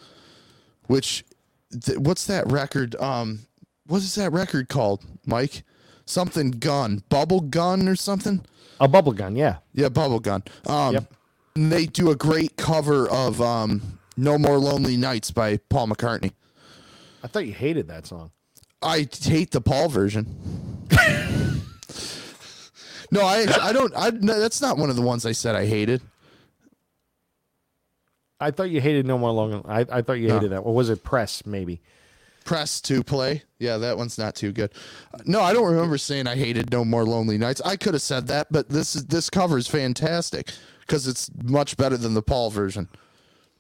Which, 0.87 1.23
th- 1.83 1.97
what's 1.99 2.25
that 2.27 2.49
record? 2.51 2.95
Um, 2.95 3.39
what 3.87 3.97
is 3.97 4.15
that 4.15 4.31
record 4.31 4.69
called, 4.69 5.03
Mike? 5.25 5.63
Something 6.05 6.51
Gun, 6.51 7.03
Bubblegun 7.09 7.87
or 7.89 7.95
something? 7.95 8.43
A 8.79 8.87
bubble 8.87 9.11
gun, 9.13 9.35
yeah. 9.35 9.57
Yeah, 9.73 9.89
Bubblegun. 9.89 10.45
Um, 10.67 10.93
Yep. 10.95 11.13
and 11.55 11.71
they 11.71 11.85
do 11.85 12.09
a 12.09 12.15
great 12.15 12.57
cover 12.57 13.07
of 13.09 13.39
um, 13.41 13.99
"No 14.17 14.37
More 14.37 14.57
Lonely 14.57 14.97
Nights" 14.97 15.29
by 15.31 15.57
Paul 15.69 15.87
McCartney. 15.89 16.31
I 17.23 17.27
thought 17.27 17.45
you 17.45 17.53
hated 17.53 17.87
that 17.89 18.07
song. 18.07 18.31
I 18.81 19.07
hate 19.21 19.51
the 19.51 19.61
Paul 19.61 19.89
version. 19.89 20.25
no, 23.11 23.21
I 23.21 23.45
I 23.61 23.71
don't. 23.73 23.93
I 23.95 24.09
no, 24.11 24.39
that's 24.39 24.61
not 24.61 24.77
one 24.77 24.89
of 24.89 24.95
the 24.95 25.01
ones 25.03 25.25
I 25.25 25.31
said 25.33 25.55
I 25.55 25.65
hated. 25.65 26.01
I 28.41 28.51
thought 28.51 28.69
you 28.71 28.81
hated 28.81 29.05
No 29.05 29.17
More 29.17 29.31
Long. 29.31 29.63
I, 29.67 29.85
I 29.89 30.01
thought 30.01 30.13
you 30.13 30.27
No. 30.27 30.33
hated 30.35 30.51
that. 30.51 30.65
What 30.65 30.75
was 30.75 30.89
it 30.89 31.03
Press? 31.03 31.45
Maybe. 31.45 31.79
Press 32.43 32.81
to 32.81 33.03
play. 33.03 33.43
Yeah, 33.59 33.77
that 33.77 33.97
one's 33.97 34.17
not 34.17 34.33
too 34.35 34.51
good. 34.51 34.71
No, 35.25 35.41
I 35.41 35.53
don't 35.53 35.71
remember 35.71 35.97
saying 35.99 36.25
I 36.27 36.35
hated 36.35 36.71
No 36.71 36.83
More 36.83 37.05
Lonely 37.05 37.37
Nights. 37.37 37.61
I 37.63 37.75
could 37.75 37.93
have 37.93 38.01
said 38.01 38.27
that, 38.27 38.47
but 38.51 38.67
this 38.69 38.95
is 38.95 39.05
this 39.05 39.29
cover 39.29 39.57
is 39.59 39.67
fantastic 39.67 40.51
because 40.81 41.07
it's 41.07 41.29
much 41.43 41.77
better 41.77 41.97
than 41.97 42.15
the 42.15 42.23
Paul 42.23 42.49
version. 42.49 42.89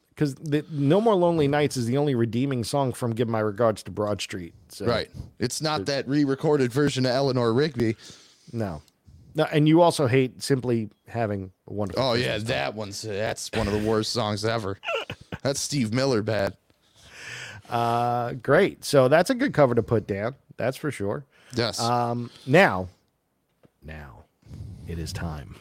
Because 0.09 0.35
No 0.71 0.99
More 0.99 1.15
Lonely 1.15 1.47
Nights 1.47 1.77
is 1.77 1.85
the 1.85 1.97
only 1.97 2.15
redeeming 2.15 2.63
song 2.63 2.91
from 2.91 3.13
Give 3.13 3.27
My 3.29 3.39
Regards 3.39 3.83
to 3.83 3.91
Broad 3.91 4.19
Street. 4.19 4.53
So, 4.69 4.85
Right. 4.87 5.09
It's 5.39 5.61
not 5.61 5.85
that 5.85 6.07
re-recorded 6.07 6.71
version 6.71 7.05
of 7.05 7.11
Eleanor 7.11 7.53
Rigby. 7.53 7.95
No. 8.51 8.81
No, 9.33 9.45
and 9.45 9.67
you 9.67 9.81
also 9.81 10.07
hate 10.07 10.41
simply 10.43 10.89
having 11.07 11.51
a 11.67 11.73
wonderful. 11.73 12.03
Oh 12.03 12.13
yeah, 12.13 12.37
that 12.37 12.75
one's 12.75 13.01
that's 13.01 13.49
one 13.53 13.67
of 13.67 13.73
the 13.73 13.87
worst 13.87 14.11
songs 14.11 14.43
ever. 14.45 14.79
That's 15.41 15.59
Steve 15.59 15.91
Miller 15.91 16.21
bad. 16.21 16.55
Uh, 17.67 18.33
great. 18.33 18.85
So 18.85 19.07
that's 19.07 19.31
a 19.31 19.33
good 19.33 19.53
cover 19.53 19.73
to 19.73 19.81
put 19.81 20.05
down. 20.05 20.35
That's 20.57 20.77
for 20.77 20.91
sure. 20.91 21.25
Yes. 21.55 21.79
Um, 21.79 22.29
now, 22.45 22.89
now, 23.81 24.25
it 24.87 24.99
is 24.99 25.11
time. 25.11 25.55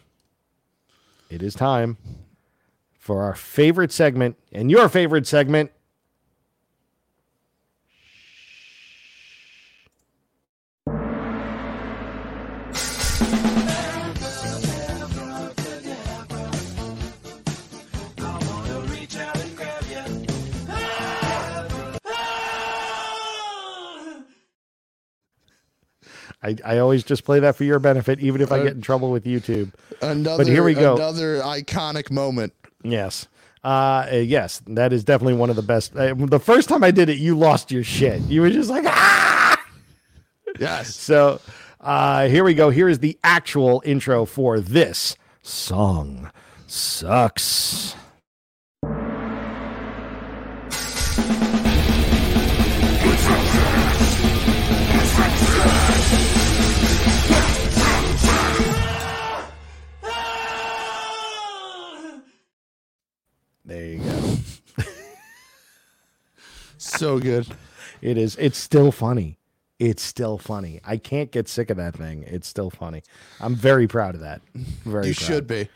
It 1.30 1.42
is 1.42 1.54
time 1.54 1.96
for 2.98 3.22
our 3.22 3.34
favorite 3.34 3.92
segment 3.92 4.36
and 4.52 4.70
your 4.70 4.88
favorite 4.90 5.26
segment. 5.26 5.70
I, 26.42 26.56
I 26.64 26.78
always 26.78 27.04
just 27.04 27.24
play 27.24 27.40
that 27.40 27.56
for 27.56 27.64
your 27.64 27.78
benefit, 27.78 28.20
even 28.20 28.40
if 28.40 28.50
I 28.50 28.62
get 28.62 28.72
in 28.72 28.80
trouble 28.80 29.10
with 29.10 29.24
YouTube. 29.24 29.72
another 30.00 30.44
here 30.44 30.64
we 30.64 30.74
go. 30.74 30.94
another 30.94 31.40
iconic 31.40 32.10
moment. 32.10 32.54
Yes. 32.82 33.28
Uh, 33.62 34.06
uh, 34.10 34.16
yes, 34.16 34.62
that 34.66 34.92
is 34.92 35.04
definitely 35.04 35.34
one 35.34 35.50
of 35.50 35.56
the 35.56 35.62
best. 35.62 35.94
Uh, 35.94 36.14
the 36.14 36.40
first 36.40 36.68
time 36.68 36.82
I 36.82 36.90
did 36.90 37.10
it, 37.10 37.18
you 37.18 37.36
lost 37.36 37.70
your 37.70 37.84
shit. 37.84 38.22
You 38.22 38.40
were 38.40 38.50
just 38.50 38.70
like, 38.70 38.84
ah! 38.86 39.62
Yes. 40.58 40.96
So 40.96 41.40
uh, 41.80 42.28
here 42.28 42.44
we 42.44 42.54
go. 42.54 42.70
Here 42.70 42.88
is 42.88 43.00
the 43.00 43.18
actual 43.22 43.82
intro 43.84 44.24
for 44.24 44.60
this 44.60 45.16
song. 45.42 46.30
Sucks. 46.66 47.96
There 63.70 63.86
you 63.86 63.98
go. 63.98 64.36
so 66.78 67.20
good. 67.20 67.46
It 68.02 68.18
is. 68.18 68.34
It's 68.34 68.58
still 68.58 68.90
funny. 68.90 69.38
It's 69.78 70.02
still 70.02 70.38
funny. 70.38 70.80
I 70.84 70.96
can't 70.96 71.30
get 71.30 71.46
sick 71.46 71.70
of 71.70 71.76
that 71.76 71.94
thing. 71.94 72.24
It's 72.26 72.48
still 72.48 72.70
funny. 72.70 73.04
I'm 73.38 73.54
very 73.54 73.86
proud 73.86 74.16
of 74.16 74.22
that. 74.22 74.42
Very. 74.54 75.06
You 75.06 75.14
proud. 75.14 75.24
should 75.24 75.46
be. 75.46 75.68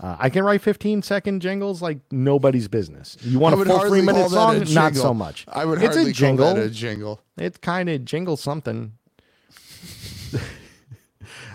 Uh, 0.00 0.16
I 0.18 0.28
can 0.28 0.42
write 0.42 0.60
15 0.60 1.02
second 1.02 1.40
jingles 1.40 1.80
like 1.80 1.98
nobody's 2.10 2.66
business. 2.66 3.16
You 3.20 3.38
want 3.38 3.54
a 3.54 3.64
full 3.64 3.78
three 3.86 4.02
minute 4.02 4.28
song? 4.28 4.64
Not 4.70 4.96
so 4.96 5.14
much. 5.14 5.46
I 5.48 5.64
would 5.64 5.78
it's 5.80 5.94
hardly 5.94 6.10
a 6.10 6.14
jingle. 6.14 6.56
a 6.56 6.68
jingle. 6.68 7.20
It's 7.36 7.58
kind 7.58 7.88
of 7.88 8.04
jingle 8.04 8.36
something. 8.36 8.94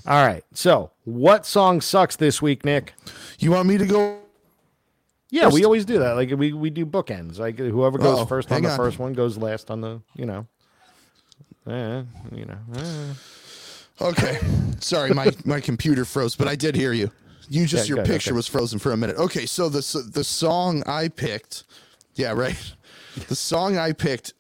All 0.08 0.26
right. 0.26 0.46
So, 0.54 0.92
what 1.04 1.46
song 1.46 1.82
sucks 1.82 2.16
this 2.16 2.42
week, 2.42 2.64
Nick? 2.64 2.94
You 3.40 3.52
want 3.52 3.68
me 3.68 3.78
to 3.78 3.86
go 3.86 4.21
yeah, 5.34 5.48
we 5.50 5.64
always 5.66 5.86
do 5.86 6.00
that. 6.00 6.14
Like 6.18 6.30
we 6.32 6.52
we 6.54 6.70
do 6.70 6.86
bookends. 6.86 7.40
Like 7.40 7.58
whoever 7.58 7.98
goes 7.98 8.20
Uh-oh, 8.20 8.26
first 8.26 8.50
on 8.52 8.56
hang 8.56 8.64
the 8.64 8.72
on. 8.72 8.78
first 8.78 9.00
one 9.00 9.14
goes 9.14 9.38
last 9.38 9.72
on 9.72 9.82
the. 9.82 10.02
You 10.16 10.26
know. 10.26 10.48
Eh, 11.68 12.04
you 12.34 12.46
know. 12.46 12.58
eh. 12.76 13.14
Okay. 14.02 14.40
Sorry, 14.80 15.14
my 15.14 15.32
my 15.46 15.60
computer 15.60 16.06
froze, 16.06 16.36
but 16.36 16.48
I 16.48 16.56
did 16.56 16.76
hear 16.76 16.92
you. 16.94 17.12
You 17.50 17.66
just 17.66 17.88
Yeah, 17.90 17.96
your 17.96 18.06
picture 18.06 18.32
okay. 18.32 18.36
was 18.36 18.48
frozen 18.48 18.78
for 18.80 18.92
a 18.92 18.98
minute. 18.98 19.18
Okay, 19.18 19.46
so 19.46 19.70
the 19.70 19.80
the 20.14 20.24
song 20.24 20.84
I 20.86 21.08
picked, 21.08 21.64
yeah, 22.16 22.32
right. 22.34 22.58
The 23.28 23.36
song 23.36 23.78
I 23.78 23.92
picked, 23.94 24.34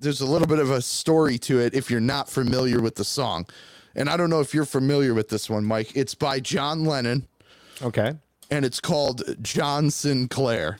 there's 0.00 0.20
a 0.20 0.26
little 0.26 0.46
bit 0.46 0.58
of 0.58 0.70
a 0.70 0.80
story 0.82 1.38
to 1.38 1.60
it 1.60 1.74
if 1.74 1.90
you're 1.90 2.00
not 2.00 2.28
familiar 2.28 2.80
with 2.80 2.94
the 2.96 3.04
song. 3.04 3.46
And 3.94 4.08
I 4.08 4.16
don't 4.16 4.28
know 4.30 4.40
if 4.40 4.52
you're 4.54 4.66
familiar 4.66 5.14
with 5.14 5.28
this 5.30 5.48
one, 5.50 5.64
Mike. 5.64 5.96
It's 5.96 6.14
by 6.14 6.40
John 6.40 6.84
Lennon 6.84 7.26
Okay. 7.82 8.12
And 8.50 8.64
it's 8.64 8.80
called 8.80 9.22
John 9.42 9.90
Sinclair. 9.90 10.78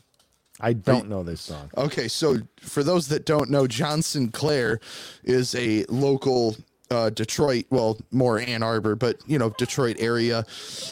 I 0.60 0.72
don't 0.72 1.08
know 1.08 1.22
this 1.22 1.40
song. 1.40 1.70
Okay, 1.76 2.08
so 2.08 2.38
for 2.60 2.82
those 2.82 3.08
that 3.08 3.24
don't 3.24 3.50
know, 3.50 3.66
John 3.66 4.02
Sinclair 4.02 4.80
is 5.22 5.54
a 5.54 5.84
local 5.88 6.56
uh, 6.90 7.10
Detroit, 7.10 7.66
well, 7.70 7.98
more 8.10 8.38
Ann 8.40 8.62
Arbor, 8.62 8.96
but 8.96 9.18
you 9.26 9.38
know, 9.38 9.50
Detroit 9.50 9.96
area 10.00 10.44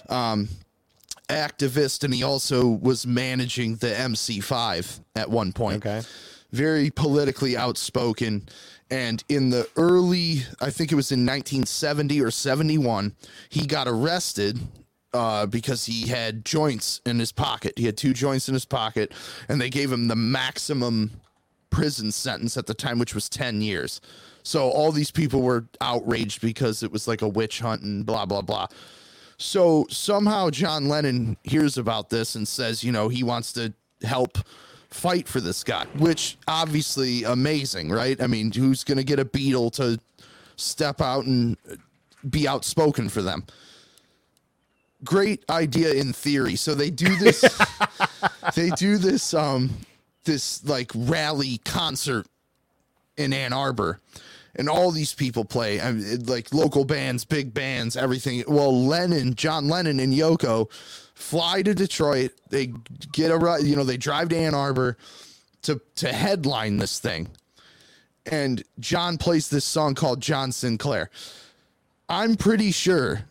um, 0.09 0.49
activist, 1.29 2.05
and 2.05 2.15
he 2.15 2.23
also 2.23 2.67
was 2.67 3.07
managing 3.07 3.77
the 3.77 3.89
MC5 3.89 5.01
at 5.17 5.31
one 5.31 5.53
point. 5.53 5.85
Okay. 5.85 6.07
Very 6.53 6.91
politically 6.91 7.57
outspoken. 7.57 8.49
And 8.89 9.25
in 9.29 9.51
the 9.51 9.69
early, 9.77 10.43
I 10.61 10.71
think 10.71 10.93
it 10.93 10.95
was 10.95 11.11
in 11.11 11.21
1970 11.21 12.23
or 12.23 12.31
71, 12.31 13.17
he 13.49 13.67
got 13.67 13.89
arrested 13.89 14.61
uh, 15.17 15.47
because 15.47 15.87
he 15.87 16.07
had 16.07 16.45
joints 16.45 17.01
in 17.07 17.19
his 17.19 17.33
pocket. 17.33 17.75
He 17.77 17.87
had 17.87 17.97
two 17.97 18.13
joints 18.13 18.49
in 18.49 18.55
his 18.55 18.65
pocket, 18.65 19.13
and 19.49 19.61
they 19.61 19.71
gave 19.71 19.91
him 19.91 20.09
the 20.09 20.17
maximum 20.17 21.11
prison 21.71 22.13
sentence 22.13 22.57
at 22.57 22.67
the 22.67 22.75
time, 22.75 22.99
which 22.99 23.15
was 23.15 23.29
10 23.29 23.61
years. 23.61 24.01
So 24.43 24.71
all 24.71 24.93
these 24.93 25.11
people 25.11 25.43
were 25.43 25.65
outraged 25.81 26.41
because 26.41 26.83
it 26.83 26.93
was 26.93 27.09
like 27.09 27.23
a 27.23 27.29
witch 27.29 27.61
hunt 27.61 27.83
and 27.83 28.07
blah, 28.07 28.27
blah, 28.27 28.43
blah. 28.43 28.67
So 29.39 29.87
somehow 29.91 30.51
John 30.51 30.89
Lennon 30.89 31.37
hears 31.43 31.77
about 31.79 32.11
this 32.11 32.37
and 32.37 32.47
says, 32.47 32.85
you 32.85 32.93
know, 32.93 33.09
he 33.09 33.23
wants 33.23 33.53
to 33.55 33.73
help 34.03 34.39
fight 34.91 35.27
for 35.29 35.41
this 35.41 35.65
guy, 35.65 35.87
which 35.99 36.39
obviously 36.47 37.25
amazing, 37.25 37.91
right? 37.91 38.21
I 38.23 38.27
mean, 38.27 38.53
who's 38.53 38.85
going 38.85 38.99
to 38.99 39.05
get 39.05 39.19
a 39.19 39.25
Beatle 39.25 39.73
to 39.73 39.99
step 40.57 41.01
out 41.01 41.25
and 41.25 41.57
be 42.31 42.47
outspoken 42.47 43.09
for 43.09 43.23
them? 43.23 43.45
Great 45.05 45.45
idea 45.51 45.93
in 45.93 46.13
theory. 46.13 46.57
So 46.57 46.75
they 46.75 46.91
do 46.91 47.17
this 47.21 47.43
they 48.55 48.71
do 48.71 48.99
this 48.99 49.35
um 49.35 49.71
this 50.25 50.65
like 50.65 50.91
rally 50.95 51.59
concert 51.59 52.27
in 53.17 53.33
Ann 53.33 53.53
Arbor 53.53 54.01
and 54.57 54.69
all 54.69 54.91
these 54.91 55.15
people 55.15 55.45
play 55.45 55.81
I 55.81 55.93
mean, 55.93 56.25
like 56.27 56.53
local 56.53 56.85
bands, 56.85 57.25
big 57.25 57.55
bands, 57.55 57.97
everything. 57.97 58.43
Well, 58.49 58.87
Lennon, 58.87 59.35
John 59.35 59.69
Lennon 59.69 60.01
and 60.01 60.13
Yoko 60.13 60.71
fly 61.15 61.63
to 61.63 61.75
Detroit. 61.75 62.33
They 62.51 62.73
get 63.13 63.31
a 63.31 63.59
you 63.63 63.77
know, 63.77 63.85
they 63.85 63.97
drive 63.97 64.31
to 64.31 64.37
Ann 64.37 64.55
Arbor 64.55 64.97
to 65.63 65.81
to 65.97 66.13
headline 66.13 66.79
this 66.79 66.99
thing. 66.99 67.29
And 68.25 68.65
John 68.81 69.19
plays 69.19 69.49
this 69.49 69.65
song 69.65 69.95
called 69.95 70.21
John 70.21 70.51
Sinclair. 70.51 71.11
I'm 72.09 72.37
pretty 72.37 72.73
sure 72.73 73.25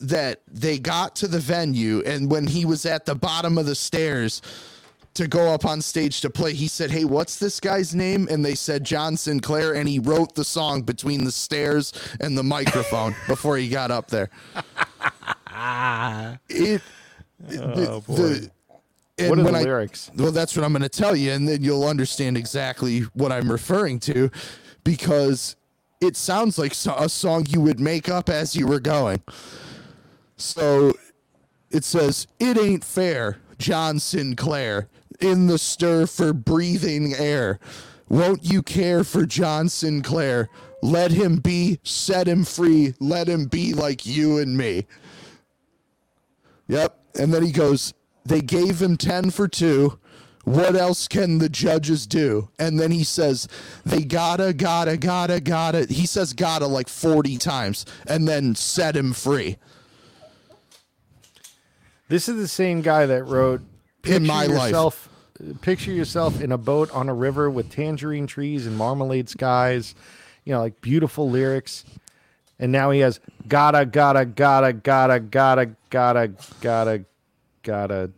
that 0.00 0.40
they 0.50 0.78
got 0.78 1.16
to 1.16 1.28
the 1.28 1.38
venue 1.38 2.02
and 2.04 2.30
when 2.30 2.46
he 2.46 2.64
was 2.64 2.84
at 2.84 3.06
the 3.06 3.14
bottom 3.14 3.56
of 3.58 3.66
the 3.66 3.74
stairs 3.74 4.42
to 5.14 5.26
go 5.26 5.50
up 5.54 5.64
on 5.64 5.80
stage 5.80 6.20
to 6.20 6.28
play, 6.28 6.52
he 6.52 6.68
said, 6.68 6.90
Hey, 6.90 7.06
what's 7.06 7.38
this 7.38 7.58
guy's 7.58 7.94
name? 7.94 8.28
And 8.30 8.44
they 8.44 8.54
said 8.54 8.84
John 8.84 9.16
Sinclair, 9.16 9.74
and 9.74 9.88
he 9.88 9.98
wrote 9.98 10.34
the 10.34 10.44
song 10.44 10.82
between 10.82 11.24
the 11.24 11.32
stairs 11.32 11.94
and 12.20 12.36
the 12.36 12.42
microphone 12.42 13.16
before 13.26 13.56
he 13.56 13.68
got 13.70 13.90
up 13.90 14.08
there. 14.08 14.28
it 16.50 16.82
oh, 17.58 18.00
boy. 18.02 18.50
and 19.18 19.30
What 19.30 19.38
are 19.38 19.42
the 19.44 19.52
I- 19.58 19.62
lyrics? 19.62 20.10
well, 20.14 20.32
that's 20.32 20.54
what 20.54 20.64
I'm 20.64 20.72
going 20.72 20.82
to 20.82 20.88
tell 20.90 21.16
you, 21.16 21.32
and 21.32 21.48
then 21.48 21.62
you'll 21.62 21.86
understand 21.86 22.36
exactly 22.36 23.00
what 23.14 23.32
I'm 23.32 23.50
referring 23.50 24.00
to 24.00 24.30
because 24.84 25.56
it 26.02 26.16
sounds 26.16 26.58
like 26.58 26.72
a 26.72 27.08
song 27.08 27.46
you 27.48 27.62
would 27.62 27.80
make 27.80 28.10
up 28.10 28.28
as 28.28 28.54
you 28.54 28.66
were 28.66 28.80
going. 28.80 29.22
So 30.36 30.92
it 31.70 31.84
says, 31.84 32.26
It 32.38 32.58
ain't 32.58 32.84
fair, 32.84 33.38
John 33.58 33.98
Sinclair, 33.98 34.88
in 35.20 35.46
the 35.46 35.58
stir 35.58 36.06
for 36.06 36.32
breathing 36.32 37.14
air. 37.14 37.58
Won't 38.08 38.44
you 38.44 38.62
care 38.62 39.02
for 39.02 39.26
John 39.26 39.68
Sinclair? 39.68 40.48
Let 40.82 41.10
him 41.10 41.38
be, 41.38 41.80
set 41.82 42.28
him 42.28 42.44
free, 42.44 42.94
let 43.00 43.28
him 43.28 43.46
be 43.46 43.74
like 43.74 44.06
you 44.06 44.38
and 44.38 44.56
me. 44.56 44.86
Yep. 46.68 46.98
And 47.18 47.32
then 47.32 47.42
he 47.42 47.52
goes, 47.52 47.94
They 48.24 48.40
gave 48.40 48.80
him 48.80 48.96
10 48.96 49.30
for 49.30 49.48
two. 49.48 49.98
What 50.44 50.76
else 50.76 51.08
can 51.08 51.38
the 51.38 51.48
judges 51.48 52.06
do? 52.06 52.50
And 52.58 52.78
then 52.78 52.92
he 52.92 53.02
says, 53.02 53.48
They 53.84 54.04
gotta, 54.04 54.52
gotta, 54.52 54.96
gotta, 54.96 55.40
gotta. 55.40 55.86
He 55.86 56.06
says 56.06 56.32
gotta 56.32 56.66
like 56.66 56.88
40 56.88 57.38
times 57.38 57.86
and 58.06 58.28
then 58.28 58.54
set 58.54 58.96
him 58.96 59.12
free. 59.12 59.56
This 62.08 62.28
is 62.28 62.36
the 62.36 62.48
same 62.48 62.82
guy 62.82 63.06
that 63.06 63.24
wrote 63.24 63.62
In 64.04 64.26
my 64.26 64.46
life. 64.46 65.08
Picture 65.60 65.92
yourself 65.92 66.40
in 66.40 66.52
a 66.52 66.58
boat 66.58 66.90
on 66.92 67.08
a 67.08 67.14
river 67.14 67.50
with 67.50 67.70
tangerine 67.70 68.26
trees 68.26 68.66
and 68.66 68.76
marmalade 68.76 69.28
skies, 69.28 69.94
you 70.44 70.52
know, 70.54 70.60
like 70.60 70.80
beautiful 70.80 71.28
lyrics. 71.28 71.84
And 72.58 72.72
now 72.72 72.90
he 72.90 73.00
has 73.00 73.20
gotta, 73.46 73.84
gotta, 73.84 74.24
gotta, 74.24 74.72
gotta, 74.72 75.20
gotta, 75.20 75.66
gotta, 75.90 76.28
gotta, 76.62 77.04
gotta 77.64 78.10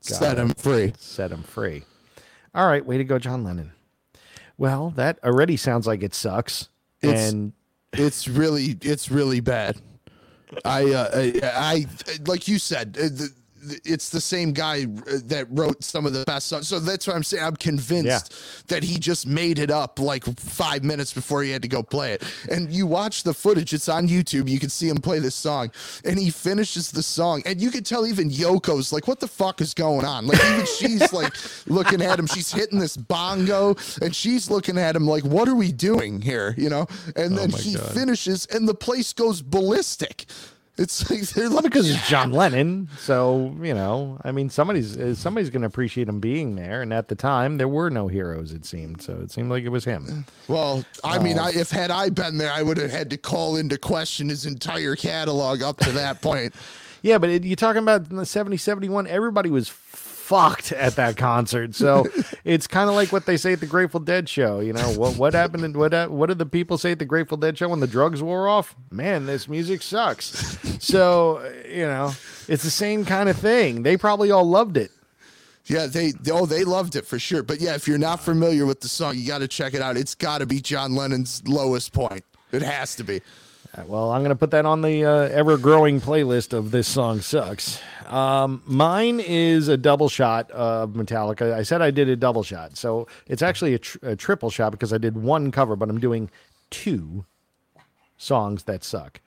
Set 0.00 0.36
him 0.36 0.50
free. 0.50 0.92
set 0.98 1.30
him 1.30 1.42
free. 1.42 1.84
All 2.54 2.66
right, 2.66 2.84
way 2.84 2.98
to 2.98 3.04
go, 3.04 3.18
John 3.18 3.44
Lennon. 3.44 3.72
Well, 4.58 4.90
that 4.96 5.18
already 5.24 5.56
sounds 5.56 5.86
like 5.86 6.02
it 6.02 6.14
sucks. 6.14 6.68
It's- 7.00 7.32
and 7.32 7.52
It's 7.94 8.28
really, 8.28 8.76
it's 8.82 9.10
really 9.10 9.40
bad. 9.40 9.76
I, 10.64 10.92
uh, 10.92 11.10
I, 11.14 11.42
I, 11.44 11.86
like 12.26 12.48
you 12.48 12.58
said, 12.58 12.96
uh, 12.98 13.04
the, 13.04 13.08
the, 13.08 13.41
it's 13.84 14.10
the 14.10 14.20
same 14.20 14.52
guy 14.52 14.84
uh, 14.84 15.18
that 15.26 15.46
wrote 15.50 15.82
some 15.84 16.06
of 16.06 16.12
the 16.12 16.24
best 16.24 16.48
songs. 16.48 16.68
So 16.68 16.78
that's 16.78 17.06
what 17.06 17.16
I'm 17.16 17.22
saying. 17.22 17.44
I'm 17.44 17.56
convinced 17.56 18.34
that 18.68 18.82
he 18.82 18.98
just 18.98 19.26
made 19.26 19.58
it 19.58 19.70
up 19.70 19.98
like 19.98 20.24
five 20.38 20.84
minutes 20.84 21.12
before 21.12 21.42
he 21.42 21.50
had 21.50 21.62
to 21.62 21.68
go 21.68 21.82
play 21.82 22.12
it. 22.12 22.22
And 22.50 22.72
you 22.72 22.86
watch 22.86 23.22
the 23.22 23.34
footage; 23.34 23.72
it's 23.72 23.88
on 23.88 24.08
YouTube. 24.08 24.48
You 24.48 24.58
can 24.58 24.70
see 24.70 24.88
him 24.88 24.96
play 24.96 25.18
this 25.18 25.34
song, 25.34 25.70
and 26.04 26.18
he 26.18 26.30
finishes 26.30 26.90
the 26.90 27.02
song, 27.02 27.42
and 27.46 27.60
you 27.60 27.70
can 27.70 27.84
tell 27.84 28.06
even 28.06 28.30
Yoko's 28.30 28.92
like, 28.92 29.06
"What 29.06 29.20
the 29.20 29.28
fuck 29.28 29.60
is 29.60 29.74
going 29.74 30.04
on?" 30.04 30.26
Like 30.26 30.44
even 30.44 30.66
she's 30.66 31.12
like 31.12 31.32
looking 31.66 32.02
at 32.02 32.18
him. 32.18 32.26
She's 32.26 32.52
hitting 32.52 32.78
this 32.78 32.96
bongo, 32.96 33.76
and 34.00 34.14
she's 34.14 34.50
looking 34.50 34.78
at 34.78 34.96
him 34.96 35.06
like, 35.06 35.24
"What 35.24 35.48
are 35.48 35.54
we 35.54 35.72
doing 35.72 36.20
here?" 36.20 36.54
You 36.56 36.70
know. 36.70 36.86
And 37.16 37.36
then 37.36 37.50
my 37.50 37.58
he 37.58 37.74
God. 37.74 37.90
finishes, 37.92 38.46
and 38.46 38.68
the 38.68 38.74
place 38.74 39.12
goes 39.12 39.42
ballistic. 39.42 40.26
It's 40.78 41.10
like 41.10 41.20
they're 41.20 41.50
well, 41.50 41.60
because 41.62 41.90
it's 41.90 42.08
John 42.08 42.32
Lennon, 42.40 42.88
so 42.98 43.54
you 43.60 43.74
know, 43.74 44.18
I 44.24 44.32
mean, 44.32 44.48
somebody's 44.48 44.96
uh, 44.96 45.14
somebody's 45.14 45.50
going 45.50 45.60
to 45.62 45.66
appreciate 45.66 46.08
him 46.08 46.18
being 46.18 46.56
there. 46.56 46.80
And 46.82 46.92
at 46.94 47.08
the 47.08 47.14
time, 47.14 47.58
there 47.58 47.68
were 47.68 47.90
no 47.90 48.08
heroes. 48.08 48.52
It 48.52 48.64
seemed 48.64 49.02
so. 49.02 49.20
It 49.22 49.30
seemed 49.30 49.50
like 49.50 49.64
it 49.64 49.68
was 49.70 49.84
him. 49.84 50.24
Well, 50.48 50.84
I 51.04 51.18
mean, 51.18 51.38
Oh. 51.38 51.44
I, 51.44 51.50
if 51.50 51.70
had 51.70 51.90
I 51.90 52.08
been 52.10 52.36
there, 52.38 52.52
I 52.52 52.62
would 52.62 52.76
have 52.78 52.90
had 52.90 53.10
to 53.10 53.16
call 53.16 53.56
into 53.56 53.78
question 53.78 54.28
his 54.28 54.44
entire 54.44 54.96
catalog 54.96 55.62
up 55.62 55.78
to 55.78 55.92
that 55.92 56.20
point. 56.22 56.54
Yeah, 57.04 57.18
but 57.18 57.30
it, 57.30 57.42
you're 57.44 57.56
talking 57.56 57.82
about 57.82 58.08
the 58.10 58.24
70, 58.24 58.56
71, 58.58 59.08
everybody 59.08 59.50
was 59.50 59.68
fucked 60.32 60.72
at 60.72 60.96
that 60.96 61.18
concert. 61.18 61.74
So 61.74 62.06
it's 62.44 62.66
kind 62.66 62.88
of 62.88 62.96
like 62.96 63.12
what 63.12 63.26
they 63.26 63.36
say 63.36 63.52
at 63.52 63.60
the 63.60 63.66
Grateful 63.66 64.00
Dead 64.00 64.28
show. 64.28 64.60
You 64.60 64.72
know, 64.72 64.88
what 64.94 65.16
what 65.16 65.34
happened 65.34 65.64
and 65.64 65.76
what 65.76 66.10
what 66.10 66.26
did 66.26 66.38
the 66.38 66.46
people 66.46 66.78
say 66.78 66.92
at 66.92 66.98
the 66.98 67.04
Grateful 67.04 67.36
Dead 67.36 67.58
show 67.58 67.68
when 67.68 67.80
the 67.80 67.86
drugs 67.86 68.22
wore 68.22 68.48
off? 68.48 68.74
Man, 68.90 69.26
this 69.26 69.46
music 69.46 69.82
sucks. 69.82 70.58
So, 70.82 71.38
uh, 71.38 71.68
you 71.68 71.86
know, 71.86 72.12
it's 72.48 72.62
the 72.62 72.70
same 72.70 73.04
kind 73.04 73.28
of 73.28 73.36
thing. 73.36 73.82
They 73.82 73.96
probably 73.96 74.30
all 74.30 74.48
loved 74.48 74.76
it. 74.76 74.90
Yeah, 75.66 75.86
they 75.86 76.12
oh 76.30 76.46
they 76.46 76.64
loved 76.64 76.96
it 76.96 77.06
for 77.06 77.18
sure. 77.18 77.42
But 77.42 77.60
yeah, 77.60 77.74
if 77.74 77.86
you're 77.86 77.98
not 77.98 78.20
familiar 78.20 78.64
with 78.64 78.80
the 78.80 78.88
song, 78.88 79.16
you 79.16 79.26
got 79.26 79.38
to 79.38 79.48
check 79.48 79.74
it 79.74 79.82
out. 79.82 79.96
It's 79.96 80.14
got 80.14 80.38
to 80.38 80.46
be 80.46 80.60
John 80.60 80.94
Lennon's 80.94 81.46
lowest 81.46 81.92
point. 81.92 82.24
It 82.52 82.62
has 82.62 82.96
to 82.96 83.04
be. 83.04 83.20
Well, 83.86 84.10
I'm 84.10 84.20
going 84.20 84.30
to 84.30 84.36
put 84.36 84.50
that 84.50 84.66
on 84.66 84.82
the 84.82 85.04
uh, 85.04 85.28
ever 85.28 85.56
growing 85.56 86.00
playlist 86.00 86.52
of 86.52 86.70
This 86.72 86.86
Song 86.86 87.22
Sucks. 87.22 87.80
Um, 88.06 88.62
mine 88.66 89.18
is 89.18 89.68
a 89.68 89.78
double 89.78 90.10
shot 90.10 90.50
of 90.50 90.90
Metallica. 90.90 91.54
I 91.54 91.62
said 91.62 91.80
I 91.80 91.90
did 91.90 92.10
a 92.10 92.16
double 92.16 92.42
shot. 92.42 92.76
So 92.76 93.08
it's 93.26 93.40
actually 93.40 93.72
a, 93.72 93.78
tr- 93.78 93.98
a 94.02 94.14
triple 94.16 94.50
shot 94.50 94.72
because 94.72 94.92
I 94.92 94.98
did 94.98 95.16
one 95.16 95.50
cover, 95.50 95.74
but 95.74 95.88
I'm 95.88 96.00
doing 96.00 96.30
two 96.68 97.24
songs 98.18 98.64
that 98.64 98.84
suck. 98.84 99.20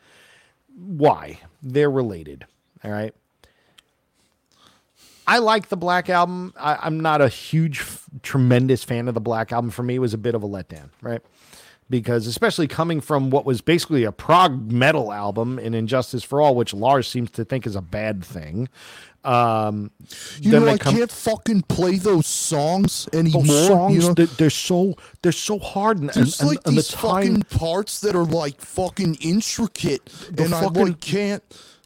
Why? 0.77 1.39
They're 1.63 1.89
related. 1.89 2.45
All 2.83 2.91
right. 2.91 3.15
I 5.27 5.39
like 5.39 5.69
the 5.69 5.77
Black 5.77 6.07
Album. 6.07 6.53
I, 6.55 6.77
I'm 6.83 6.99
not 6.99 7.19
a 7.19 7.29
huge, 7.29 7.79
f- 7.79 8.05
tremendous 8.21 8.83
fan 8.83 9.07
of 9.07 9.15
the 9.15 9.21
Black 9.21 9.51
Album. 9.51 9.71
For 9.71 9.81
me, 9.81 9.95
it 9.95 9.99
was 9.99 10.13
a 10.13 10.19
bit 10.19 10.35
of 10.35 10.43
a 10.43 10.47
letdown, 10.47 10.89
right? 11.01 11.21
Because 11.89 12.25
especially 12.25 12.67
coming 12.67 12.99
from 12.99 13.29
what 13.29 13.45
was 13.45 13.61
basically 13.61 14.03
a 14.05 14.11
prog 14.11 14.71
metal 14.71 15.13
album 15.13 15.59
in 15.59 15.73
...And 15.75 15.87
Justice 15.87 16.23
for 16.23 16.41
All, 16.41 16.55
which 16.55 16.73
Lars 16.73 17.07
seems 17.07 17.29
to 17.31 17.45
think 17.45 17.67
is 17.67 17.75
a 17.75 17.81
bad 17.81 18.23
thing. 18.25 18.69
Um, 19.23 19.91
You 20.39 20.51
know, 20.51 20.67
I 20.67 20.77
come- 20.77 20.95
can't 20.95 21.11
fucking 21.11 21.63
play 21.63 21.97
those 21.97 22.27
songs 22.27 23.07
anymore. 23.13 23.43
those 23.43 23.67
songs, 23.67 23.93
you 23.95 24.01
know? 24.09 24.13
they- 24.13 24.25
they're 24.25 24.49
so 24.51 24.95
they're 25.23 25.31
so 25.31 25.57
hard, 25.57 25.97
and, 25.99 26.09
and, 26.15 26.25
There's 26.25 26.39
and, 26.39 26.49
like 26.49 26.59
and 26.65 26.77
the 26.77 26.81
these 26.81 26.87
time 26.89 27.01
fucking 27.01 27.41
parts 27.59 27.99
that 28.01 28.15
are 28.15 28.23
like 28.25 28.61
fucking 28.61 29.15
intricate, 29.21 30.09
and 30.37 30.53
I 30.53 30.61
fucking- 30.61 30.85
like 30.85 30.99
can't 31.01 31.43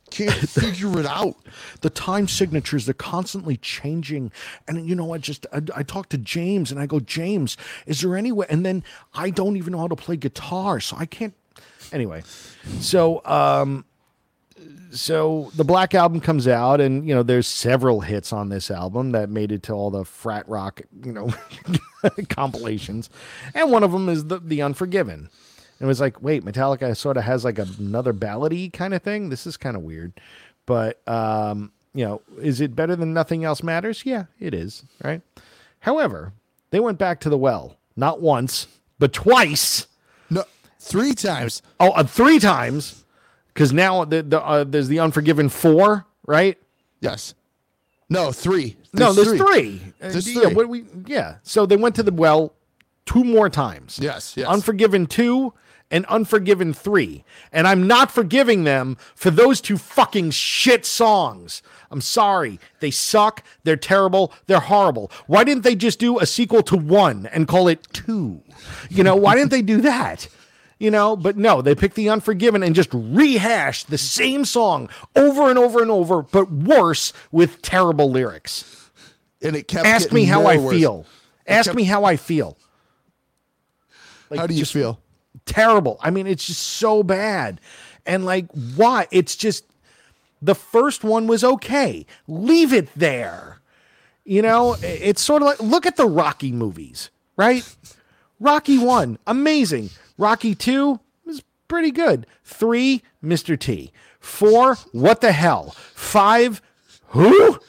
can't 0.10 0.34
figure 0.49 0.99
it 0.99 1.06
out. 1.06 1.36
the 1.81 1.90
time 1.90 2.27
signatures 2.27 2.86
they're 2.86 2.94
constantly 2.94 3.57
changing. 3.57 4.31
And 4.68 4.88
you 4.88 4.95
know 4.95 5.14
i 5.14 5.18
just 5.18 5.45
I, 5.53 5.61
I 5.76 5.84
talk 5.84 6.10
to 6.10 6.18
james 6.18 6.72
and 6.72 6.80
i 6.80 6.86
go 6.86 6.99
james 6.99 7.57
is 7.86 8.02
there 8.02 8.15
any 8.15 8.31
way? 8.31 8.45
And 8.49 8.65
then 8.65 8.84
i 9.14 9.30
don't 9.30 9.57
even 9.57 9.73
know 9.73 9.80
how 9.80 9.88
to 9.88 9.95
play 9.95 10.15
guitar 10.18 10.80
so 10.80 10.95
i 10.98 11.06
can't 11.06 11.34
anyway. 11.91 12.23
So 12.80 13.23
um 13.26 13.86
so 14.91 15.52
the 15.56 15.64
black 15.64 15.94
album 15.94 16.19
comes 16.19 16.48
out 16.48 16.81
and 16.81 17.07
you 17.07 17.14
know 17.14 17.23
there's 17.23 17.48
several 17.48 18.02
hits 18.02 18.34
on 18.34 18.49
this 18.49 18.72
album 18.72 19.11
that 19.11 19.30
made 19.30 19.52
it 19.52 19.64
to 19.64 19.73
all 19.73 19.91
the 19.91 20.03
frat 20.03 20.48
rock 20.49 20.81
you 21.03 21.14
know 21.14 21.34
compilations. 22.30 23.10
And 23.53 23.72
one 23.72 23.84
of 23.84 23.91
them 23.91 24.10
is 24.10 24.26
the, 24.26 24.40
the 24.40 24.61
unforgiven 24.61 25.30
and 25.80 25.85
it 25.85 25.88
was 25.88 25.99
like 26.01 26.22
wait 26.22 26.43
metallica 26.43 26.95
sort 26.95 27.18
of 27.18 27.23
has 27.23 27.43
like 27.45 27.57
another 27.60 28.14
ballady 28.14 28.72
kind 28.72 28.93
of 28.93 29.01
thing 29.01 29.30
this 29.30 29.45
is 29.47 29.57
kind 29.57 29.76
of 29.76 29.81
weird 29.84 30.11
but 30.65 31.06
um 31.07 31.72
you 31.93 32.06
know 32.06 32.22
is 32.41 32.61
it 32.61 32.76
better 32.76 32.95
than 32.95 33.14
nothing 33.14 33.43
else 33.43 33.64
matters 33.64 34.03
yeah 34.06 34.26
it 34.39 34.53
is 34.53 34.84
right 35.03 35.22
however 35.81 36.34
they 36.72 36.80
went 36.80 36.97
back 36.97 37.19
to 37.19 37.30
the 37.30 37.38
well 37.38 37.77
not 37.95 38.22
once 38.22 38.68
but 38.99 39.14
twice 39.14 39.88
No, 40.30 40.43
three 40.80 41.14
times. 41.14 41.61
oh 41.80 41.91
uh, 41.91 42.03
three 42.03 42.39
times 42.39 43.03
because 43.53 43.73
now 43.73 44.06
the, 44.06 44.22
the 44.23 44.41
uh, 44.41 44.64
there's 44.65 44.88
the 44.88 44.99
unforgiven 44.99 45.49
four 45.49 46.06
right 46.26 46.57
Yes. 47.01 47.34
No, 48.10 48.31
three. 48.34 48.76
no 48.93 49.14
there's 49.14 49.38
three, 49.38 49.81
Uh, 50.01 50.10
There's 50.10 50.27
yeah, 50.27 50.41
three. 50.45 50.53
what 50.53 50.68
we 50.68 50.84
yeah 51.07 51.35
so 51.43 51.65
they 51.65 51.77
went 51.77 51.95
to 51.95 52.03
the 52.03 52.11
well 52.11 52.53
two 53.06 53.23
more 53.23 53.49
times 53.49 53.97
Yes, 54.01 54.35
yes. 54.35 54.47
unforgiven 54.47 55.06
two 55.07 55.53
and 55.91 56.06
unforgiven 56.06 56.74
three. 56.74 57.24
And 57.52 57.68
i'm 57.68 57.88
not 57.88 58.11
forgiving 58.11 58.64
them 58.64 58.98
for 59.16 59.30
those 59.32 59.61
two 59.61 59.78
fucking 59.78 60.32
shit 60.32 60.86
songs. 60.86 61.61
I'm 61.91 62.02
sorry. 62.02 62.60
They 62.82 62.91
suck. 62.91 63.44
They're 63.64 63.76
terrible. 63.76 64.32
They're 64.45 64.60
horrible. 64.60 65.11
Why 65.26 65.44
didn't 65.44 65.64
they 65.64 65.76
just 65.76 65.98
do 65.98 66.20
a 66.20 66.26
sequel 66.28 66.61
to 66.64 66.78
one 66.78 67.26
and 67.28 67.48
call 67.48 67.68
it 67.68 67.88
two? 67.91 68.44
You 68.90 69.03
know 69.03 69.16
why 69.16 69.36
didn't 69.36 69.49
they 69.52 69.64
do 69.64 69.82
that? 69.82 70.28
You 70.78 70.91
know 70.91 71.16
but 71.18 71.36
no 71.36 71.61
they 71.61 71.76
picked 71.76 71.95
the 71.95 72.10
unforgiven 72.10 72.64
and 72.64 72.74
just 72.76 72.90
rehashed 72.94 73.90
the 73.90 73.98
same 73.98 74.45
song 74.45 74.88
over 75.16 75.49
and 75.49 75.60
over 75.60 75.82
and 75.82 75.91
over 75.91 76.22
but 76.22 76.52
worse 76.52 77.11
with 77.32 77.61
terrible 77.61 78.10
lyrics. 78.11 78.91
And 79.41 79.56
it 79.56 79.68
kept. 79.68 79.86
ask 79.88 80.11
me 80.11 80.26
how 80.26 80.45
i 80.45 80.57
worse. 80.57 80.74
feel. 80.76 81.06
Ask 81.48 81.68
kept- 81.70 81.76
me 81.78 81.84
how 81.84 82.06
i 82.06 82.16
feel. 82.16 82.57
Like, 84.30 84.40
How 84.41 84.48
do 84.48 84.53
you 84.53 84.60
just 84.60 84.74
feel? 84.74 84.99
Terrible. 85.49 85.97
I 86.01 86.09
mean 86.09 86.27
it's 86.27 86.45
just 86.45 86.61
so 86.61 87.03
bad. 87.03 87.59
And 88.05 88.26
like 88.26 88.47
why? 88.76 89.07
It's 89.11 89.35
just 89.35 89.65
the 90.41 90.55
first 90.55 91.03
one 91.03 91.27
was 91.27 91.43
okay. 91.43 92.05
Leave 92.27 92.73
it 92.73 92.89
there. 92.95 93.59
You 94.23 94.41
know 94.41 94.76
it's 94.81 95.21
sort 95.21 95.41
of 95.41 95.47
like 95.47 95.59
look 95.59 95.85
at 95.85 95.97
the 95.97 96.07
rocky 96.07 96.51
movies 96.51 97.09
right? 97.35 97.63
Rocky 98.39 98.77
1 98.77 99.17
amazing. 99.27 99.89
Rocky 100.17 100.55
2 100.55 100.99
was 101.26 101.41
pretty 101.67 101.91
good. 101.91 102.26
3 102.43 103.01
mr 103.23 103.59
t. 103.59 103.91
4 104.19 104.76
what 104.91 105.21
the 105.21 105.31
hell? 105.31 105.76
5 105.95 106.61
who 107.07 107.59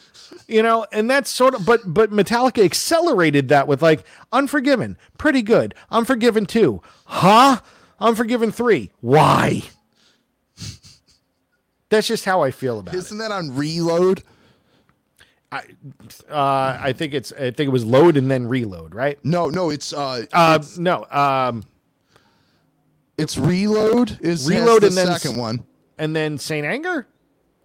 you 0.46 0.62
know 0.62 0.86
and 0.92 1.08
that's 1.10 1.30
sort 1.30 1.54
of 1.54 1.64
but 1.64 1.80
but 1.86 2.10
metallica 2.10 2.64
accelerated 2.64 3.48
that 3.48 3.66
with 3.68 3.82
like 3.82 4.04
unforgiven 4.32 4.96
pretty 5.18 5.42
good 5.42 5.74
unforgiven 5.90 6.46
2 6.46 6.80
huh 7.06 7.60
unforgiven 8.00 8.50
3 8.50 8.90
why 9.00 9.62
that's 11.88 12.06
just 12.06 12.24
how 12.24 12.42
i 12.42 12.50
feel 12.50 12.78
about 12.78 12.94
it 12.94 12.98
Isn't 12.98 13.18
that 13.18 13.32
on 13.32 13.54
reload? 13.56 14.22
I, 15.52 15.62
uh, 16.30 16.78
i 16.80 16.92
think 16.92 17.12
it's 17.14 17.32
i 17.32 17.50
think 17.50 17.60
it 17.60 17.72
was 17.72 17.84
load 17.84 18.16
and 18.16 18.30
then 18.30 18.46
reload 18.46 18.94
right 18.94 19.18
No, 19.24 19.46
no, 19.48 19.70
it's 19.70 19.92
uh, 19.92 20.26
uh 20.32 20.62
no 20.78 21.04
um 21.10 21.64
it's 23.18 23.36
reload. 23.36 24.18
Is 24.22 24.48
Reload 24.48 24.64
reload 24.66 24.82
the 24.82 24.86
and 24.86 24.96
then 24.96 25.18
second 25.18 25.36
one? 25.38 25.64
and 25.98 26.16
then 26.16 26.38
saint 26.38 26.64
anger 26.66 27.06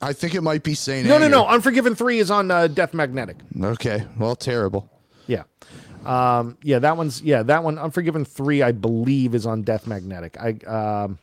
I 0.01 0.13
think 0.13 0.35
it 0.35 0.41
might 0.41 0.63
be 0.63 0.73
saying 0.73 1.07
no 1.07 1.17
no 1.17 1.27
no 1.27 1.47
unforgiven 1.47 1.95
3 1.95 2.19
is 2.19 2.29
on 2.31 2.51
uh, 2.51 2.67
death 2.67 2.93
magnetic 2.93 3.37
Okay, 3.59 4.05
well, 4.17 4.35
terrible. 4.35 4.89
Yeah. 5.27 5.43
Um, 6.05 6.57
yeah, 6.61 6.79
that 6.79 6.97
one's 6.97 7.21
yeah, 7.23 7.41
that 7.43 7.63
one 7.63 7.79
Unforgiven 7.79 8.25
3 8.25 8.61
I 8.61 8.71
believe 8.71 9.33
is 9.33 9.45
on 9.47 9.63
Death 9.63 9.87
Magnetic. 9.87 10.37
I 10.39 10.49
um 10.67 11.17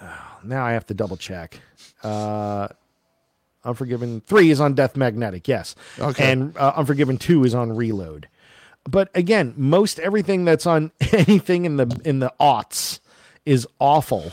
now 0.44 0.64
I 0.64 0.72
have 0.72 0.86
to 0.86 0.94
double 0.94 1.16
check. 1.16 1.60
Uh 2.02 2.68
Unforgiven 3.64 4.22
3 4.26 4.50
is 4.50 4.60
on 4.60 4.74
Death 4.74 4.96
Magnetic, 4.96 5.48
yes. 5.48 5.74
Okay. 5.98 6.32
And 6.32 6.56
uh, 6.56 6.74
Unforgiven 6.76 7.16
2 7.16 7.44
is 7.44 7.54
on 7.54 7.74
Reload. 7.74 8.28
But 8.88 9.08
again, 9.14 9.54
most 9.56 9.98
everything 9.98 10.44
that's 10.44 10.66
on 10.66 10.92
anything 11.12 11.64
in 11.64 11.76
the 11.76 12.00
in 12.04 12.18
the 12.18 12.32
aughts 12.40 13.00
is 13.46 13.66
awful. 13.78 14.32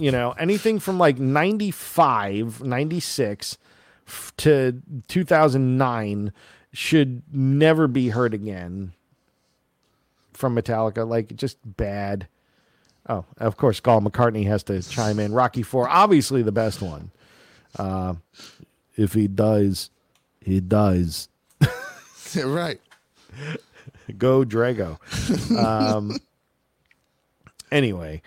You 0.00 0.10
know, 0.10 0.32
anything 0.32 0.78
from 0.78 0.98
like 0.98 1.18
95, 1.18 2.62
96 2.62 3.58
f- 4.06 4.32
to 4.38 4.80
2009 5.08 6.32
should 6.72 7.22
never 7.30 7.86
be 7.86 8.08
heard 8.08 8.32
again 8.32 8.92
from 10.32 10.56
Metallica. 10.56 11.06
Like, 11.06 11.36
just 11.36 11.58
bad. 11.64 12.28
Oh, 13.10 13.26
of 13.36 13.58
course, 13.58 13.78
Paul 13.80 14.00
McCartney 14.00 14.46
has 14.46 14.62
to 14.64 14.82
chime 14.82 15.18
in. 15.18 15.32
Rocky 15.32 15.62
Four, 15.62 15.86
obviously 15.88 16.42
the 16.42 16.52
best 16.52 16.80
one. 16.80 17.10
Uh, 17.78 18.14
if 18.96 19.12
he 19.12 19.28
dies, 19.28 19.90
he 20.40 20.60
dies. 20.60 21.28
right. 22.42 22.80
Go 24.16 24.44
Drago. 24.44 24.98
Um, 25.56 26.18
anyway, 27.70 28.22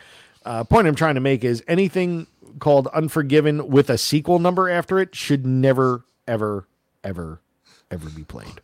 uh, 0.45 0.63
point 0.63 0.87
I'm 0.87 0.95
trying 0.95 1.15
to 1.15 1.21
make 1.21 1.43
is 1.43 1.63
anything 1.67 2.27
called 2.59 2.87
Unforgiven 2.87 3.69
with 3.69 3.89
a 3.89 3.97
sequel 3.97 4.39
number 4.39 4.69
after 4.69 4.99
it 4.99 5.15
should 5.15 5.45
never, 5.45 6.05
ever, 6.27 6.67
ever, 7.03 7.41
ever 7.89 8.09
be 8.09 8.23
played. 8.23 8.61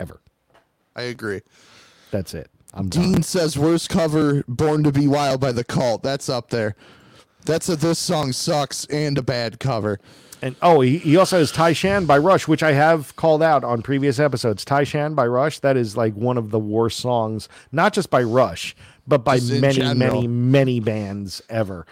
Ever. 0.00 0.20
I 0.96 1.02
agree. 1.02 1.42
That's 2.10 2.34
it. 2.34 2.50
I'm 2.74 2.88
done. 2.88 3.02
Dean 3.02 3.22
says 3.22 3.58
worst 3.58 3.88
cover 3.88 4.44
Born 4.48 4.82
to 4.84 4.92
Be 4.92 5.08
Wild 5.08 5.40
by 5.40 5.52
the 5.52 5.64
Cult. 5.64 6.02
That's 6.02 6.28
up 6.28 6.50
there. 6.50 6.76
That's 7.44 7.68
a 7.68 7.76
this 7.76 7.98
song 7.98 8.32
sucks 8.32 8.84
and 8.86 9.16
a 9.16 9.22
bad 9.22 9.58
cover. 9.58 10.00
And 10.40 10.54
oh, 10.62 10.80
he, 10.82 10.98
he 10.98 11.16
also 11.16 11.38
has 11.38 11.50
Tai 11.50 11.72
Shan 11.72 12.06
by 12.06 12.18
Rush, 12.18 12.46
which 12.46 12.62
I 12.62 12.72
have 12.72 13.16
called 13.16 13.42
out 13.42 13.64
on 13.64 13.82
previous 13.82 14.18
episodes. 14.20 14.64
Tai 14.64 14.84
Shan 14.84 15.14
by 15.14 15.26
Rush, 15.26 15.58
that 15.60 15.76
is 15.76 15.96
like 15.96 16.14
one 16.14 16.38
of 16.38 16.50
the 16.50 16.58
worst 16.58 16.98
songs, 17.00 17.48
not 17.72 17.92
just 17.92 18.10
by 18.10 18.22
Rush, 18.22 18.76
but 19.08 19.24
by 19.24 19.38
Just 19.38 19.60
many, 19.60 19.94
many, 19.94 20.28
many 20.28 20.80
bands 20.80 21.42
ever. 21.48 21.86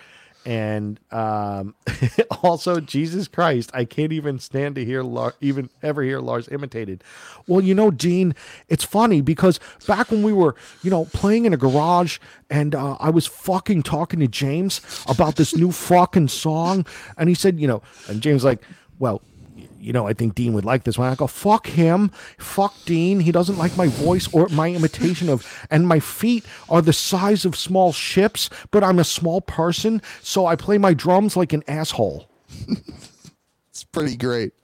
And 0.44 1.00
um, 1.10 1.74
also, 2.42 2.78
Jesus 2.78 3.26
Christ, 3.26 3.70
I 3.74 3.84
can't 3.84 4.12
even 4.12 4.38
stand 4.38 4.76
to 4.76 4.84
hear 4.84 5.02
Lar- 5.02 5.34
even 5.40 5.70
ever 5.82 6.02
hear 6.02 6.20
Lars 6.20 6.46
imitated. 6.48 7.02
Well, 7.48 7.60
you 7.60 7.74
know, 7.74 7.90
Dean, 7.90 8.32
it's 8.68 8.84
funny 8.84 9.20
because 9.20 9.58
back 9.88 10.12
when 10.12 10.22
we 10.22 10.32
were, 10.32 10.54
you 10.84 10.90
know, 10.90 11.06
playing 11.06 11.46
in 11.46 11.52
a 11.52 11.56
garage, 11.56 12.18
and 12.48 12.76
uh, 12.76 12.96
I 13.00 13.10
was 13.10 13.26
fucking 13.26 13.82
talking 13.82 14.20
to 14.20 14.28
James 14.28 14.80
about 15.08 15.34
this 15.34 15.56
new 15.56 15.72
fucking 15.72 16.28
song, 16.28 16.86
and 17.18 17.28
he 17.28 17.34
said, 17.34 17.58
you 17.58 17.66
know, 17.66 17.82
and 18.06 18.20
James 18.20 18.44
like, 18.44 18.62
well, 19.00 19.22
you 19.86 19.92
know, 19.92 20.08
I 20.08 20.14
think 20.14 20.34
Dean 20.34 20.52
would 20.52 20.64
like 20.64 20.82
this 20.82 20.98
one. 20.98 21.08
I 21.08 21.14
go, 21.14 21.28
fuck 21.28 21.68
him. 21.68 22.10
Fuck 22.38 22.74
Dean. 22.86 23.20
He 23.20 23.30
doesn't 23.30 23.56
like 23.56 23.76
my 23.76 23.86
voice 23.86 24.26
or 24.34 24.48
my 24.48 24.72
imitation 24.72 25.28
of, 25.28 25.46
and 25.70 25.86
my 25.86 26.00
feet 26.00 26.44
are 26.68 26.82
the 26.82 26.92
size 26.92 27.44
of 27.44 27.54
small 27.54 27.92
ships, 27.92 28.50
but 28.72 28.82
I'm 28.82 28.98
a 28.98 29.04
small 29.04 29.40
person, 29.40 30.02
so 30.22 30.44
I 30.44 30.56
play 30.56 30.76
my 30.76 30.92
drums 30.92 31.36
like 31.36 31.52
an 31.52 31.62
asshole. 31.68 32.28
It's 33.70 33.84
pretty 33.84 34.16
great. 34.16 34.54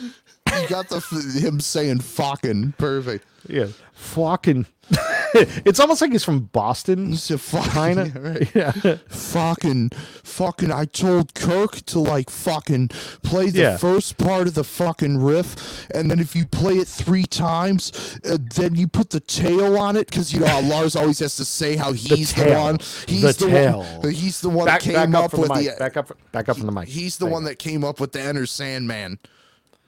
You 0.00 0.68
got 0.70 0.88
the 0.88 1.00
him 1.38 1.60
saying 1.60 1.98
"fucking" 2.00 2.72
perfect. 2.78 3.26
Yeah. 3.46 3.66
Fucking. 3.92 4.64
it's 5.64 5.80
almost 5.80 6.00
like 6.00 6.12
he's 6.12 6.24
from 6.24 6.40
Boston. 6.40 7.12
It's 7.12 7.30
a 7.30 7.38
fucking, 7.38 7.72
Kinda. 8.12 8.20
right? 8.20 8.54
Yeah. 8.84 8.96
fucking, 9.08 9.90
fucking. 10.24 10.70
I 10.72 10.84
told 10.86 11.34
Kirk 11.34 11.76
to 11.86 11.98
like 11.98 12.30
fucking 12.30 12.88
play 13.22 13.50
the 13.50 13.60
Yeah. 13.60 13.76
first 13.76 14.16
part 14.18 14.46
of 14.46 14.54
the 14.54 14.64
fucking 14.64 15.18
riff, 15.18 15.88
and 15.90 16.10
then 16.10 16.20
if 16.20 16.34
you 16.36 16.46
play 16.46 16.74
it 16.74 16.88
three 16.88 17.24
times, 17.24 18.18
uh, 18.24 18.38
then 18.54 18.74
you 18.74 18.86
put 18.88 19.10
the 19.10 19.20
tail 19.20 19.76
on 19.78 19.96
it 19.96 20.08
because 20.08 20.32
you 20.32 20.40
know 20.40 20.46
how 20.46 20.60
Lars 20.60 20.96
always 20.96 21.18
has 21.20 21.36
to 21.36 21.44
say 21.44 21.76
how 21.76 21.92
he's 21.92 22.32
the, 22.34 22.44
tail. 22.44 22.62
one. 22.62 22.78
He's 23.06 23.22
The 23.36 23.44
the, 23.46 23.50
tail. 23.50 23.78
one. 24.02 24.10
He's 24.12 24.40
the 24.40 24.50
one 24.50 24.66
Back, 24.66 24.82
that 24.82 24.94
came 24.94 25.14
up, 25.14 25.24
up 25.24 25.38
with 25.38 25.48
the 25.48 25.54
mic. 25.54 25.70
the. 25.72 25.78
back 25.78 25.96
up, 25.96 26.18
back 26.32 26.48
up 26.48 26.56
from 26.56 26.66
the 26.66 26.72
mic. 26.72 26.88
He's 26.88 27.18
the 27.18 27.26
one 27.26 27.44
that 27.44 27.58
came 27.58 27.84
up 27.84 28.00
with 28.00 28.12
the 28.12 28.20
Enter 28.20 28.46
Sandman 28.46 29.18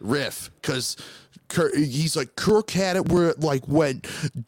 riff 0.00 0.50
because 0.62 0.96
he's 1.74 2.16
like 2.16 2.36
Kirk 2.36 2.70
had 2.70 2.96
it 2.96 3.08
where 3.08 3.30
it 3.30 3.40
like 3.40 3.66
went 3.66 4.06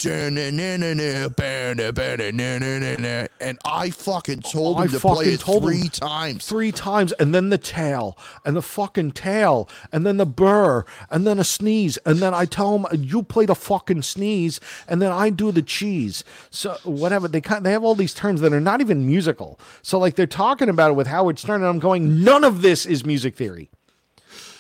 and 3.41 3.59
I 3.65 3.91
fucking 3.91 4.41
told 4.41 4.79
I 4.79 4.83
him 4.83 4.89
to 4.91 5.01
fucking 5.01 5.15
play 5.17 5.27
it 5.33 5.41
three 5.41 5.89
times. 5.89 6.47
three 6.47 6.73
times, 6.73 7.13
and 7.13 7.35
then 7.35 7.49
the 7.51 7.59
tail, 7.59 8.19
and 8.45 8.57
the 8.57 8.63
fucking 8.63 9.13
tail, 9.13 9.69
and 9.93 10.05
then 10.07 10.19
the 10.19 10.27
burr, 10.27 10.85
and 11.11 11.27
then 11.27 11.39
a 11.39 11.45
sneeze, 11.45 11.97
and 12.05 12.19
then 12.19 12.35
I 12.35 12.45
tell 12.45 12.79
him 12.79 12.87
you 13.03 13.23
play 13.23 13.47
the 13.47 13.55
fucking 13.55 14.03
sneeze, 14.03 14.61
and 14.89 15.01
then 15.01 15.13
I 15.13 15.31
do 15.31 15.53
the 15.53 15.63
cheese. 15.63 16.25
So 16.51 16.77
whatever 16.85 17.29
they 17.29 17.41
kind, 17.41 17.65
they 17.65 17.73
have 17.73 17.85
all 17.85 17.95
these 17.95 18.15
terms 18.15 18.41
that 18.43 18.53
are 18.53 18.61
not 18.61 18.81
even 18.81 19.07
musical. 19.07 19.59
So 19.83 19.99
like 19.99 20.17
they're 20.17 20.27
talking 20.27 20.69
about 20.69 20.91
it 20.91 20.95
with 20.95 21.07
Howard 21.07 21.39
Stern, 21.39 21.63
and 21.63 21.67
I'm 21.67 21.79
going, 21.79 22.23
none 22.23 22.45
of 22.45 22.63
this 22.63 22.87
is 22.87 23.05
music 23.05 23.37
theory, 23.37 23.71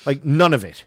like 0.06 0.24
none 0.24 0.54
of 0.54 0.64
it. 0.64 0.84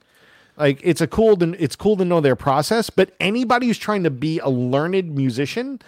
Like 0.58 0.80
it's 0.84 1.02
a 1.02 1.08
cool 1.08 1.36
to 1.38 1.52
it's 1.64 1.76
cool 1.76 1.98
to 1.98 2.06
know 2.06 2.22
their 2.22 2.36
process, 2.36 2.90
but 2.90 3.14
anybody 3.20 3.68
who's 3.68 3.78
trying 3.80 4.04
to 4.04 4.12
be 4.12 4.40
a 4.40 4.50
learned 4.50 5.16
musician, 5.16 5.82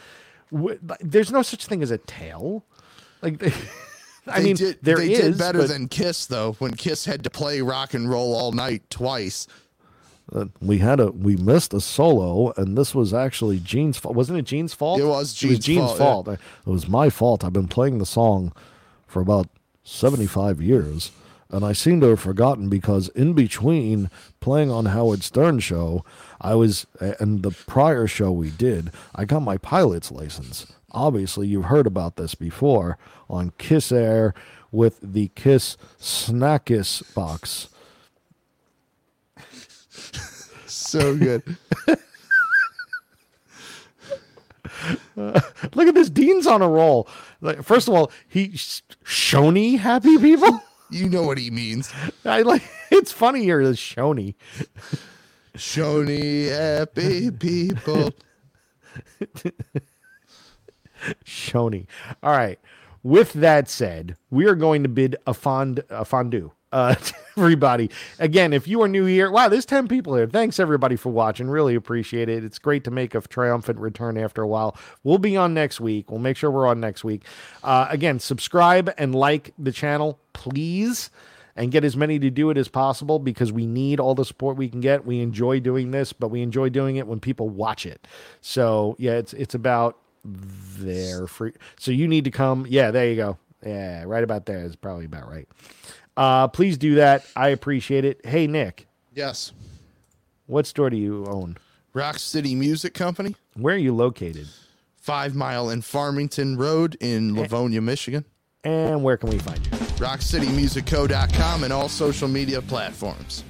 w- 0.51 0.79
there's 0.99 1.31
no 1.31 1.41
such 1.43 1.65
thing 1.67 1.83
as 1.83 1.91
a 1.91 1.97
tail. 1.99 2.63
Like. 3.21 3.41
I 4.27 4.39
They 4.39 4.43
mean, 4.45 4.55
did, 4.55 4.79
there 4.81 4.97
they 4.97 5.11
is, 5.13 5.19
did 5.19 5.37
better 5.37 5.59
but- 5.59 5.67
than 5.67 5.87
Kiss 5.87 6.25
though. 6.25 6.53
When 6.53 6.73
Kiss 6.73 7.05
had 7.05 7.23
to 7.25 7.29
play 7.29 7.61
rock 7.61 7.93
and 7.93 8.09
roll 8.09 8.33
all 8.33 8.51
night 8.53 8.89
twice. 8.89 9.45
Uh, 10.33 10.45
we 10.59 10.79
had 10.79 10.99
a 10.99 11.11
we 11.11 11.35
missed 11.35 11.71
a 11.75 11.79
solo, 11.79 12.51
and 12.57 12.75
this 12.75 12.95
was 12.95 13.13
actually 13.13 13.59
Gene's 13.59 13.97
fault. 13.99 14.15
Wasn't 14.15 14.39
it 14.39 14.41
Gene's 14.45 14.73
fault? 14.73 14.99
It 14.99 15.05
was 15.05 15.35
Gene's 15.35 15.59
Gene's 15.63 15.91
fault, 15.95 16.25
fault. 16.25 16.27
It 16.29 16.39
was 16.65 16.87
my 16.87 17.11
fault. 17.11 17.43
I've 17.43 17.53
been 17.53 17.67
playing 17.67 17.99
the 17.99 18.05
song 18.07 18.51
for 19.05 19.21
about 19.21 19.47
seventy 19.83 20.25
five 20.25 20.59
years, 20.59 21.11
and 21.55 21.63
I 21.63 21.71
seem 21.71 22.01
to 22.01 22.07
have 22.07 22.19
forgotten 22.19 22.67
because 22.67 23.07
in 23.09 23.31
between 23.31 24.09
playing 24.41 24.69
on 24.69 24.87
Howard 24.87 25.23
Stern 25.23 25.59
show, 25.59 26.03
I 26.41 26.53
was 26.53 26.85
and 26.99 27.43
the 27.43 27.51
prior 27.51 28.07
show 28.07 28.29
we 28.33 28.49
did, 28.49 28.91
I 29.15 29.23
got 29.23 29.39
my 29.39 29.55
pilot's 29.55 30.11
license. 30.11 30.67
Obviously, 30.91 31.47
you've 31.47 31.65
heard 31.65 31.87
about 31.87 32.17
this 32.17 32.35
before 32.35 32.97
on 33.29 33.53
Kiss 33.57 33.93
Air 33.93 34.33
with 34.69 34.99
the 35.01 35.29
Kiss 35.29 35.77
Snackis 35.97 37.13
box. 37.15 37.69
So 40.65 41.15
good. 41.15 41.41
Look 45.15 45.87
at 45.87 45.93
this. 45.93 46.09
Dean's 46.09 46.47
on 46.47 46.61
a 46.61 46.67
roll. 46.67 47.07
Like, 47.39 47.63
first 47.63 47.87
of 47.87 47.93
all, 47.93 48.11
he 48.27 48.49
Shoney 48.49 49.79
happy 49.79 50.17
people. 50.17 50.61
You 50.89 51.09
know 51.09 51.23
what 51.23 51.37
he 51.37 51.51
means. 51.51 51.91
I 52.25 52.41
like. 52.43 52.63
It's 52.91 53.11
funny 53.11 53.43
here. 53.43 53.65
The 53.65 53.73
Shoney. 53.73 54.35
Shoney 55.57 56.49
happy 56.49 57.31
people. 57.31 58.13
Shoney. 61.25 61.87
All 62.23 62.31
right. 62.37 62.59
With 63.03 63.33
that 63.33 63.69
said, 63.69 64.17
we 64.31 64.45
are 64.47 64.55
going 64.55 64.83
to 64.83 64.89
bid 64.89 65.17
a 65.27 65.33
fond 65.33 65.83
a 65.89 66.05
fondue. 66.05 66.51
Uh, 66.71 66.95
everybody. 67.37 67.89
Again, 68.19 68.53
if 68.53 68.67
you 68.67 68.81
are 68.81 68.87
new 68.87 69.05
here, 69.05 69.29
wow, 69.29 69.49
there's 69.49 69.65
10 69.65 69.87
people 69.87 70.15
here. 70.15 70.27
Thanks 70.27 70.59
everybody 70.59 70.95
for 70.95 71.09
watching. 71.11 71.49
Really 71.49 71.75
appreciate 71.75 72.29
it. 72.29 72.43
It's 72.43 72.59
great 72.59 72.83
to 72.85 72.91
make 72.91 73.15
a 73.15 73.21
triumphant 73.21 73.79
return 73.79 74.17
after 74.17 74.41
a 74.41 74.47
while. 74.47 74.77
We'll 75.03 75.17
be 75.17 75.37
on 75.37 75.53
next 75.53 75.79
week. 75.79 76.09
We'll 76.09 76.19
make 76.19 76.37
sure 76.37 76.49
we're 76.51 76.67
on 76.67 76.79
next 76.79 77.03
week. 77.03 77.23
Uh, 77.63 77.87
again, 77.89 78.19
subscribe 78.19 78.93
and 78.97 79.13
like 79.13 79.53
the 79.57 79.71
channel, 79.71 80.19
please. 80.33 81.09
And 81.57 81.71
get 81.71 81.85
as 81.85 81.95
many 81.95 82.19
to 82.19 82.29
do 82.29 82.49
it 82.49 82.57
as 82.57 82.67
possible 82.67 83.17
because 83.17 83.49
we 83.49 83.65
need 83.65 84.01
all 84.01 84.13
the 84.13 84.25
support 84.25 84.57
we 84.57 84.67
can 84.67 84.81
get. 84.81 85.05
We 85.05 85.21
enjoy 85.21 85.61
doing 85.61 85.91
this, 85.91 86.11
but 86.11 86.27
we 86.27 86.41
enjoy 86.41 86.67
doing 86.67 86.97
it 86.97 87.07
when 87.07 87.21
people 87.21 87.47
watch 87.47 87.85
it. 87.85 88.05
So 88.41 88.97
yeah, 88.99 89.13
it's 89.13 89.31
it's 89.31 89.55
about 89.55 89.97
there 90.25 91.27
free. 91.27 91.53
So 91.79 91.91
you 91.91 92.09
need 92.09 92.25
to 92.25 92.31
come. 92.31 92.65
Yeah, 92.67 92.91
there 92.91 93.09
you 93.09 93.15
go. 93.15 93.37
Yeah, 93.65 94.03
right 94.05 94.23
about 94.23 94.45
there 94.47 94.65
is 94.65 94.75
probably 94.75 95.05
about 95.05 95.29
right. 95.29 95.47
Uh, 96.17 96.47
please 96.47 96.77
do 96.77 96.95
that. 96.95 97.25
I 97.35 97.49
appreciate 97.49 98.05
it. 98.05 98.25
Hey 98.25 98.47
Nick, 98.47 98.87
Yes. 99.13 99.51
what 100.45 100.65
store 100.65 100.89
do 100.89 100.97
you 100.97 101.25
own? 101.27 101.57
Rock 101.93 102.17
City 102.19 102.55
Music 102.55 102.93
Company, 102.93 103.35
Where 103.55 103.75
are 103.75 103.79
you 103.79 103.93
located? 103.95 104.47
five 104.97 105.35
mile 105.35 105.69
in 105.69 105.81
Farmington 105.81 106.57
Road 106.57 106.95
in 106.99 107.35
Livonia, 107.35 107.81
Michigan. 107.81 108.25
And 108.63 109.03
where 109.03 109.17
can 109.17 109.29
we 109.29 109.37
find 109.37 109.63
you? 109.65 109.71
RockCityMusicCo.com 109.71 111.63
and 111.63 111.71
all 111.71 111.87
social 111.87 112.27
media 112.27 112.61
platforms. 112.61 113.43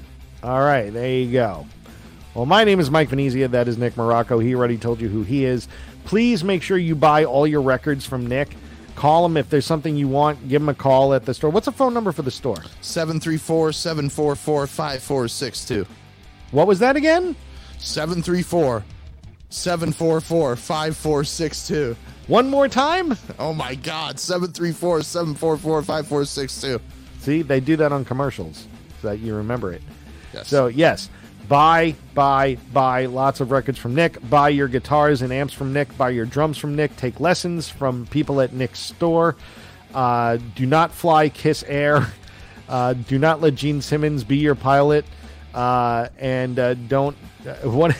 All 0.43 0.59
right, 0.59 0.91
there 0.91 1.09
you 1.09 1.31
go. 1.31 1.65
Well, 2.33 2.45
my 2.45 2.65
name 2.65 2.81
is 2.81 2.91
Mike 2.91 3.07
Venezia. 3.09 3.47
That 3.47 3.67
is 3.69 3.77
Nick 3.77 3.95
Morocco. 3.95 4.39
He 4.39 4.53
already 4.53 4.77
told 4.77 4.99
you 4.99 5.07
who 5.07 5.23
he 5.23 5.45
is. 5.45 5.69
Please 6.03 6.43
make 6.43 6.61
sure 6.61 6.77
you 6.77 6.93
buy 6.95 7.23
all 7.23 7.47
your 7.47 7.61
records 7.61 8.05
from 8.05 8.27
Nick. 8.27 8.55
Call 8.95 9.23
them 9.23 9.37
if 9.37 9.49
there's 9.49 9.65
something 9.65 9.95
you 9.95 10.07
want. 10.07 10.47
Give 10.47 10.61
them 10.61 10.69
a 10.69 10.73
call 10.73 11.13
at 11.13 11.25
the 11.25 11.33
store. 11.33 11.49
What's 11.49 11.65
the 11.65 11.71
phone 11.71 11.93
number 11.93 12.11
for 12.11 12.21
the 12.21 12.31
store? 12.31 12.57
734 12.81 13.73
744 13.73 14.67
5462. 14.67 15.85
What 16.51 16.67
was 16.67 16.79
that 16.79 16.95
again? 16.95 17.35
734 17.79 18.83
744 19.49 20.55
5462. 20.55 21.95
One 22.27 22.49
more 22.49 22.67
time? 22.67 23.17
Oh 23.37 23.53
my 23.53 23.75
God. 23.75 24.19
734 24.19 25.03
744 25.03 25.81
5462. 25.83 26.81
See, 27.19 27.41
they 27.41 27.59
do 27.59 27.75
that 27.75 27.91
on 27.91 28.05
commercials 28.05 28.67
so 29.01 29.09
that 29.09 29.17
you 29.19 29.35
remember 29.35 29.73
it. 29.73 29.81
Yes. 30.33 30.47
So, 30.47 30.67
yes, 30.67 31.09
buy, 31.47 31.95
buy, 32.13 32.57
buy 32.73 33.05
lots 33.05 33.39
of 33.39 33.51
records 33.51 33.77
from 33.77 33.95
Nick. 33.95 34.17
Buy 34.29 34.49
your 34.49 34.67
guitars 34.67 35.21
and 35.21 35.31
amps 35.31 35.53
from 35.53 35.73
Nick. 35.73 35.97
Buy 35.97 36.11
your 36.11 36.25
drums 36.25 36.57
from 36.57 36.75
Nick. 36.75 36.95
Take 36.97 37.19
lessons 37.19 37.69
from 37.69 38.05
people 38.07 38.41
at 38.41 38.53
Nick's 38.53 38.79
store. 38.79 39.35
Uh, 39.93 40.37
do 40.55 40.65
not 40.65 40.91
fly 40.91 41.29
Kiss 41.29 41.63
Air. 41.67 42.07
Uh, 42.67 42.93
do 42.93 43.19
not 43.19 43.41
let 43.41 43.53
Gene 43.53 43.79
Simmons 43.79 44.23
be 44.23 44.37
your 44.37 44.55
pilot. 44.55 45.05
Uh, 45.53 46.09
and 46.17 46.57
uh, 46.57 46.73
don't. 46.73 47.15
Uh, 47.47 47.53
what 47.69 47.95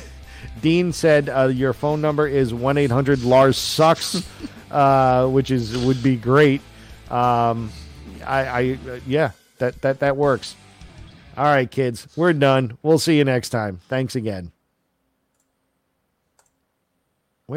Dean 0.61 0.91
said 0.91 1.29
uh, 1.29 1.43
your 1.45 1.73
phone 1.73 2.01
number 2.01 2.27
is 2.27 2.53
1 2.53 2.77
800 2.77 3.23
Lars 3.23 3.57
Sucks, 3.57 4.27
uh, 4.71 5.27
which 5.27 5.51
is 5.51 5.77
would 5.77 6.01
be 6.01 6.15
great. 6.15 6.61
Um, 7.09 7.71
I, 8.25 8.45
I 8.45 8.79
uh, 8.89 8.99
yeah, 9.05 9.31
that, 9.59 9.81
that, 9.83 9.99
that 9.99 10.17
works. 10.17 10.55
All 11.37 11.45
right, 11.45 11.69
kids, 11.69 12.07
we're 12.15 12.33
done. 12.33 12.77
We'll 12.81 12.99
see 12.99 13.17
you 13.17 13.25
next 13.25 13.49
time. 13.49 13.79
Thanks 13.89 14.15
again. 14.15 14.51